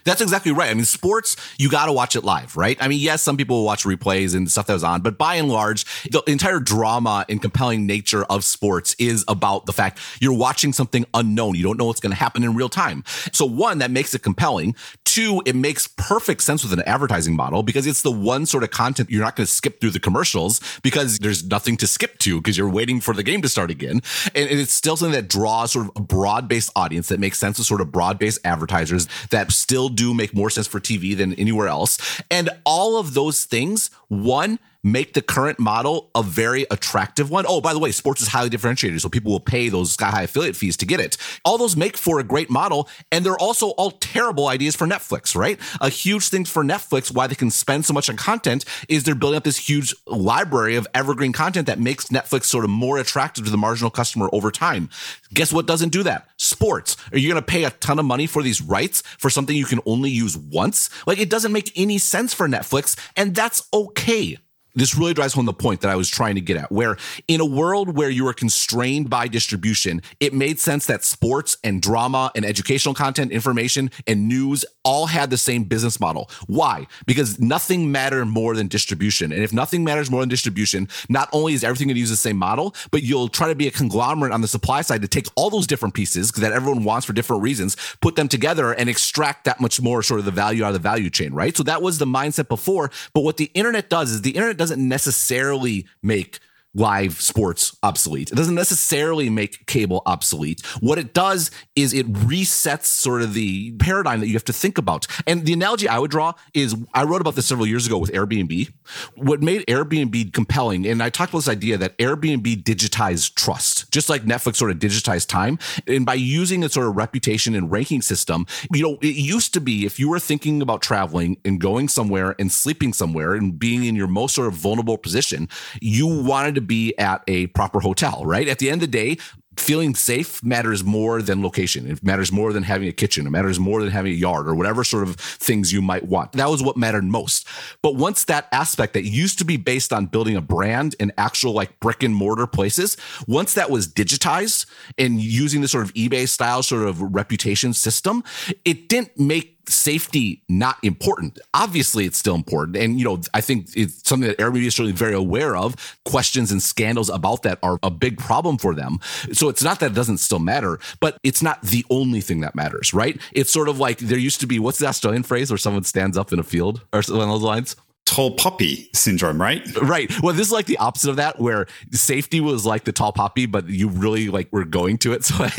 That's 0.07 0.21
exactly 0.21 0.53
right. 0.53 0.71
I 0.71 0.73
mean, 0.73 0.85
sports, 0.85 1.35
you 1.59 1.69
got 1.69 1.87
to 1.87 1.91
watch 1.91 2.15
it 2.15 2.23
live, 2.23 2.55
right? 2.55 2.77
I 2.79 2.87
mean, 2.87 2.99
yes, 3.01 3.21
some 3.21 3.35
people 3.35 3.57
will 3.57 3.65
watch 3.65 3.83
replays 3.83 4.33
and 4.33 4.49
stuff 4.49 4.65
that 4.67 4.73
was 4.73 4.83
on, 4.83 5.01
but 5.01 5.17
by 5.17 5.35
and 5.35 5.49
large, 5.49 5.83
the 6.09 6.23
entire 6.27 6.61
drama 6.61 7.25
and 7.27 7.41
compelling 7.41 7.85
nature 7.85 8.23
of 8.23 8.45
sports 8.45 8.95
is 8.99 9.25
about 9.27 9.65
the 9.65 9.73
fact 9.73 9.99
you're 10.21 10.37
watching 10.37 10.71
something 10.71 11.05
unknown. 11.13 11.55
You 11.55 11.63
don't 11.63 11.77
know 11.77 11.83
what's 11.83 11.99
going 11.99 12.11
to 12.11 12.17
happen 12.17 12.45
in 12.45 12.55
real 12.55 12.69
time. 12.69 13.03
So 13.33 13.45
one, 13.45 13.79
that 13.79 13.91
makes 13.91 14.15
it 14.15 14.23
compelling. 14.23 14.75
Two, 15.03 15.41
it 15.45 15.57
makes 15.57 15.87
perfect 15.87 16.41
sense 16.41 16.63
with 16.63 16.71
an 16.71 16.83
advertising 16.85 17.35
model 17.35 17.61
because 17.61 17.85
it's 17.85 18.01
the 18.01 18.11
one 18.11 18.45
sort 18.45 18.63
of 18.63 18.71
content 18.71 19.09
you're 19.09 19.23
not 19.23 19.35
going 19.35 19.45
to 19.45 19.51
skip 19.51 19.81
through 19.81 19.89
the 19.89 19.99
commercials 19.99 20.61
because 20.83 21.17
there's 21.19 21.45
nothing 21.45 21.75
to 21.75 21.87
skip 21.87 22.17
to 22.19 22.39
because 22.39 22.57
you're 22.57 22.69
waiting 22.69 23.01
for 23.01 23.13
the 23.13 23.23
game 23.23 23.41
to 23.41 23.49
start 23.49 23.69
again. 23.69 24.01
And 24.33 24.49
it's 24.49 24.71
still 24.71 24.95
something 24.95 25.19
that 25.19 25.27
draws 25.27 25.73
sort 25.73 25.87
of 25.87 25.91
a 25.97 26.01
broad 26.01 26.47
based 26.47 26.71
audience 26.77 27.09
that 27.09 27.19
makes 27.19 27.37
sense 27.39 27.57
with 27.57 27.67
sort 27.67 27.81
of 27.81 27.91
broad 27.91 28.17
based 28.19 28.39
advertisers 28.45 29.09
that 29.31 29.51
still 29.51 29.89
do 29.97 30.13
make 30.13 30.33
more 30.33 30.49
sense 30.49 30.67
for 30.67 30.79
TV 30.79 31.17
than 31.17 31.33
anywhere 31.33 31.67
else. 31.67 32.21
And 32.31 32.49
all 32.65 32.97
of 32.97 33.13
those 33.13 33.43
things, 33.43 33.89
one, 34.07 34.59
make 34.83 35.13
the 35.13 35.21
current 35.21 35.59
model 35.59 36.09
a 36.15 36.23
very 36.23 36.65
attractive 36.71 37.29
one. 37.29 37.45
Oh, 37.47 37.61
by 37.61 37.73
the 37.73 37.79
way, 37.79 37.91
sports 37.91 38.21
is 38.21 38.29
highly 38.29 38.49
differentiated, 38.49 39.01
so 39.01 39.09
people 39.09 39.31
will 39.31 39.39
pay 39.39 39.69
those 39.69 39.93
sky 39.93 40.09
high 40.09 40.23
affiliate 40.23 40.55
fees 40.55 40.77
to 40.77 40.85
get 40.85 40.99
it. 40.99 41.17
All 41.43 41.57
those 41.57 41.75
make 41.75 41.97
for 41.97 42.19
a 42.19 42.23
great 42.23 42.49
model, 42.49 42.87
and 43.11 43.25
they're 43.25 43.37
also 43.37 43.69
all 43.71 43.91
terrible 43.91 44.47
ideas 44.47 44.75
for 44.75 44.87
Netflix, 44.87 45.35
right? 45.35 45.59
A 45.81 45.89
huge 45.89 46.29
thing 46.29 46.45
for 46.45 46.63
Netflix, 46.63 47.13
why 47.13 47.27
they 47.27 47.35
can 47.35 47.51
spend 47.51 47.85
so 47.85 47.93
much 47.93 48.09
on 48.09 48.15
content, 48.15 48.65
is 48.87 49.03
they're 49.03 49.15
building 49.15 49.37
up 49.37 49.43
this 49.43 49.57
huge 49.57 49.93
library 50.05 50.75
of 50.75 50.87
evergreen 50.93 51.33
content 51.33 51.67
that 51.67 51.79
makes 51.79 52.07
Netflix 52.07 52.45
sort 52.45 52.63
of 52.63 52.69
more 52.69 52.97
attractive 52.97 53.45
to 53.45 53.51
the 53.51 53.57
marginal 53.57 53.89
customer 53.89 54.29
over 54.31 54.51
time. 54.51 54.89
Guess 55.33 55.51
what 55.51 55.67
doesn't 55.67 55.89
do 55.89 56.03
that? 56.03 56.29
Sports. 56.47 56.97
Are 57.11 57.17
you 57.17 57.29
going 57.29 57.41
to 57.41 57.45
pay 57.45 57.63
a 57.63 57.71
ton 57.71 57.99
of 57.99 58.05
money 58.05 58.27
for 58.27 58.41
these 58.41 58.61
rights 58.61 59.01
for 59.19 59.29
something 59.29 59.55
you 59.55 59.65
can 59.65 59.81
only 59.85 60.09
use 60.09 60.37
once? 60.37 60.89
Like 61.05 61.19
it 61.19 61.29
doesn't 61.29 61.51
make 61.51 61.71
any 61.75 61.97
sense 61.97 62.33
for 62.33 62.47
Netflix, 62.47 62.97
and 63.15 63.35
that's 63.35 63.67
okay 63.73 64.37
this 64.77 64.95
really 64.95 65.13
drives 65.13 65.33
home 65.33 65.45
the 65.45 65.53
point 65.53 65.81
that 65.81 65.91
I 65.91 65.95
was 65.95 66.09
trying 66.09 66.35
to 66.35 66.41
get 66.41 66.57
at, 66.57 66.71
where 66.71 66.97
in 67.27 67.41
a 67.41 67.45
world 67.45 67.97
where 67.97 68.09
you 68.09 68.27
are 68.27 68.33
constrained 68.33 69.09
by 69.09 69.27
distribution, 69.27 70.01
it 70.19 70.33
made 70.33 70.59
sense 70.59 70.85
that 70.85 71.03
sports 71.03 71.57
and 71.63 71.81
drama 71.81 72.31
and 72.35 72.45
educational 72.45 72.93
content, 72.93 73.31
information 73.31 73.89
and 74.05 74.27
news 74.27 74.65
all 74.83 75.07
had 75.07 75.29
the 75.29 75.37
same 75.37 75.63
business 75.63 75.99
model. 75.99 76.29
Why? 76.45 76.87
Because 77.05 77.39
nothing 77.39 77.91
mattered 77.91 78.25
more 78.25 78.55
than 78.55 78.67
distribution. 78.67 79.31
And 79.31 79.43
if 79.43 79.51
nothing 79.51 79.83
matters 79.83 80.11
more 80.11 80.21
than 80.21 80.29
distribution, 80.29 80.87
not 81.09 81.27
only 81.33 81.53
is 81.53 81.63
everything 81.63 81.87
going 81.87 81.95
to 81.95 81.99
use 81.99 82.09
the 82.09 82.15
same 82.15 82.37
model, 82.37 82.75
but 82.91 83.03
you'll 83.03 83.29
try 83.29 83.47
to 83.47 83.55
be 83.55 83.67
a 83.67 83.71
conglomerate 83.71 84.31
on 84.31 84.41
the 84.41 84.47
supply 84.47 84.81
side 84.81 85.01
to 85.01 85.07
take 85.07 85.27
all 85.35 85.49
those 85.49 85.67
different 85.67 85.93
pieces 85.93 86.31
that 86.33 86.51
everyone 86.51 86.83
wants 86.83 87.05
for 87.05 87.13
different 87.13 87.41
reasons, 87.41 87.75
put 88.01 88.15
them 88.15 88.27
together 88.27 88.71
and 88.73 88.89
extract 88.89 89.45
that 89.45 89.59
much 89.59 89.81
more 89.81 90.03
sort 90.03 90.19
of 90.19 90.25
the 90.25 90.31
value 90.31 90.63
out 90.63 90.69
of 90.69 90.73
the 90.73 90.79
value 90.79 91.09
chain, 91.09 91.33
right? 91.33 91.57
So 91.57 91.63
that 91.63 91.81
was 91.81 91.97
the 91.97 92.05
mindset 92.05 92.47
before. 92.47 92.91
But 93.13 93.21
what 93.21 93.37
the 93.37 93.51
internet 93.53 93.89
does 93.89 94.11
is 94.11 94.21
the 94.21 94.31
internet 94.31 94.57
does 94.57 94.66
doesn't 94.69 94.87
necessarily 94.87 95.87
make 96.03 96.39
live 96.73 97.19
sports 97.19 97.75
obsolete. 97.81 98.31
It 98.31 98.35
doesn't 98.35 98.53
necessarily 98.53 99.29
make 99.29 99.65
cable 99.65 100.03
obsolete. 100.05 100.63
What 100.79 100.99
it 100.99 101.13
does 101.13 101.49
is 101.75 101.93
it 101.93 102.11
resets 102.11 102.85
sort 102.85 103.21
of 103.23 103.33
the 103.33 103.71
paradigm 103.77 104.19
that 104.19 104.27
you 104.27 104.33
have 104.33 104.43
to 104.45 104.53
think 104.53 104.77
about. 104.77 105.07
And 105.25 105.45
the 105.45 105.53
analogy 105.53 105.87
I 105.87 105.97
would 105.97 106.11
draw 106.11 106.33
is 106.53 106.75
I 106.93 107.03
wrote 107.03 107.21
about 107.21 107.35
this 107.35 107.47
several 107.47 107.65
years 107.65 107.87
ago 107.87 107.97
with 107.97 108.11
Airbnb. 108.11 108.71
What 109.15 109.41
made 109.41 109.65
Airbnb 109.65 110.33
compelling, 110.33 110.85
and 110.85 111.01
I 111.01 111.09
talked 111.09 111.31
about 111.31 111.39
this 111.39 111.49
idea 111.49 111.77
that 111.77 111.97
Airbnb 111.97 112.63
digitized 112.63 113.35
trust, 113.35 113.76
just 113.97 114.09
like 114.09 114.25
Netflix 114.25 114.57
sort 114.57 114.69
of 114.69 114.77
digitized 114.77 115.27
time. 115.27 115.57
And 115.87 116.05
by 116.05 116.13
using 116.13 116.63
a 116.63 116.69
sort 116.69 116.85
of 116.85 116.95
reputation 116.95 117.55
and 117.55 117.71
ranking 117.71 118.03
system, 118.03 118.45
you 118.71 118.83
know, 118.83 118.99
it 119.01 119.15
used 119.15 119.55
to 119.55 119.59
be 119.59 119.87
if 119.87 119.97
you 119.97 120.07
were 120.07 120.19
thinking 120.19 120.61
about 120.61 120.83
traveling 120.83 121.37
and 121.43 121.59
going 121.59 121.87
somewhere 121.87 122.35
and 122.37 122.51
sleeping 122.51 122.93
somewhere 122.93 123.33
and 123.33 123.57
being 123.57 123.85
in 123.85 123.95
your 123.95 124.05
most 124.05 124.35
sort 124.35 124.49
of 124.49 124.53
vulnerable 124.53 124.99
position, 124.99 125.49
you 125.81 126.05
wanted 126.05 126.53
to 126.53 126.61
be 126.61 126.95
at 126.99 127.23
a 127.27 127.47
proper 127.47 127.79
hotel, 127.79 128.21
right? 128.23 128.47
At 128.47 128.59
the 128.59 128.69
end 128.69 128.83
of 128.83 128.91
the 128.91 128.97
day, 128.99 129.17
feeling 129.59 129.95
safe 129.95 130.43
matters 130.43 130.83
more 130.83 131.21
than 131.21 131.43
location. 131.43 131.89
It 131.89 132.03
matters 132.03 132.31
more 132.31 132.53
than 132.53 132.63
having 132.63 132.87
a 132.87 132.91
kitchen. 132.91 133.27
It 133.27 133.29
matters 133.31 133.59
more 133.59 133.81
than 133.81 133.91
having 133.91 134.11
a 134.13 134.15
yard 134.15 134.47
or 134.47 134.55
whatever 134.55 134.83
sort 134.83 135.07
of 135.07 135.15
things 135.15 135.73
you 135.73 135.81
might 135.81 136.05
want. 136.05 136.33
That 136.33 136.49
was 136.49 136.63
what 136.63 136.77
mattered 136.77 137.03
most. 137.03 137.47
But 137.81 137.95
once 137.95 138.25
that 138.25 138.47
aspect 138.51 138.93
that 138.93 139.03
used 139.03 139.39
to 139.39 139.45
be 139.45 139.57
based 139.57 139.91
on 139.91 140.05
building 140.05 140.35
a 140.35 140.41
brand 140.41 140.95
in 140.99 141.11
actual 141.17 141.53
like 141.53 141.79
brick 141.79 142.03
and 142.03 142.15
mortar 142.15 142.47
places, 142.47 142.97
once 143.27 143.53
that 143.55 143.69
was 143.69 143.87
digitized 143.87 144.65
and 144.97 145.19
using 145.19 145.61
the 145.61 145.67
sort 145.67 145.83
of 145.83 145.93
eBay 145.93 146.27
style 146.27 146.63
sort 146.63 146.87
of 146.87 147.01
reputation 147.01 147.73
system, 147.73 148.23
it 148.65 148.89
didn't 148.89 149.19
make 149.19 149.56
safety 149.69 150.43
not 150.49 150.77
important. 150.83 151.39
Obviously, 151.53 152.05
it's 152.05 152.17
still 152.17 152.35
important. 152.35 152.77
And, 152.77 152.99
you 152.99 153.05
know, 153.05 153.21
I 153.33 153.41
think 153.41 153.69
it's 153.75 154.07
something 154.07 154.27
that 154.27 154.37
Airbnb 154.37 154.65
is 154.65 154.75
certainly 154.75 154.93
very 154.93 155.13
aware 155.13 155.55
of. 155.55 155.75
Questions 156.05 156.51
and 156.51 156.61
scandals 156.61 157.09
about 157.09 157.43
that 157.43 157.59
are 157.63 157.79
a 157.83 157.89
big 157.89 158.17
problem 158.17 158.57
for 158.57 158.73
them. 158.73 158.99
So 159.33 159.49
it's 159.49 159.63
not 159.63 159.79
that 159.79 159.91
it 159.91 159.95
doesn't 159.95 160.19
still 160.19 160.39
matter, 160.39 160.79
but 160.99 161.17
it's 161.23 161.41
not 161.41 161.61
the 161.61 161.85
only 161.89 162.21
thing 162.21 162.41
that 162.41 162.55
matters, 162.55 162.93
right? 162.93 163.19
It's 163.33 163.51
sort 163.51 163.69
of 163.69 163.79
like 163.79 163.99
there 163.99 164.17
used 164.17 164.39
to 164.41 164.47
be, 164.47 164.59
what's 164.59 164.79
the 164.79 164.87
Australian 164.87 165.23
phrase 165.23 165.51
where 165.51 165.57
someone 165.57 165.83
stands 165.83 166.17
up 166.17 166.31
in 166.33 166.39
a 166.39 166.43
field 166.43 166.81
or 166.93 167.01
something 167.01 167.21
along 167.21 167.35
those 167.35 167.43
lines? 167.43 167.75
Tall 168.07 168.31
poppy 168.31 168.89
syndrome, 168.93 169.39
right? 169.39 169.61
Right. 169.81 170.09
Well, 170.21 170.33
this 170.33 170.47
is 170.47 170.53
like 170.53 170.65
the 170.65 170.77
opposite 170.77 171.09
of 171.09 171.17
that, 171.17 171.39
where 171.39 171.67
safety 171.91 172.39
was 172.39 172.65
like 172.65 172.85
the 172.85 172.93
tall 172.93 173.11
poppy, 173.11 173.45
but 173.45 173.67
you 173.67 173.89
really 173.89 174.29
like 174.29 174.51
were 174.51 174.65
going 174.65 174.97
to 174.99 175.13
it. 175.13 175.17
So, 175.27 175.43
I, 175.43 175.49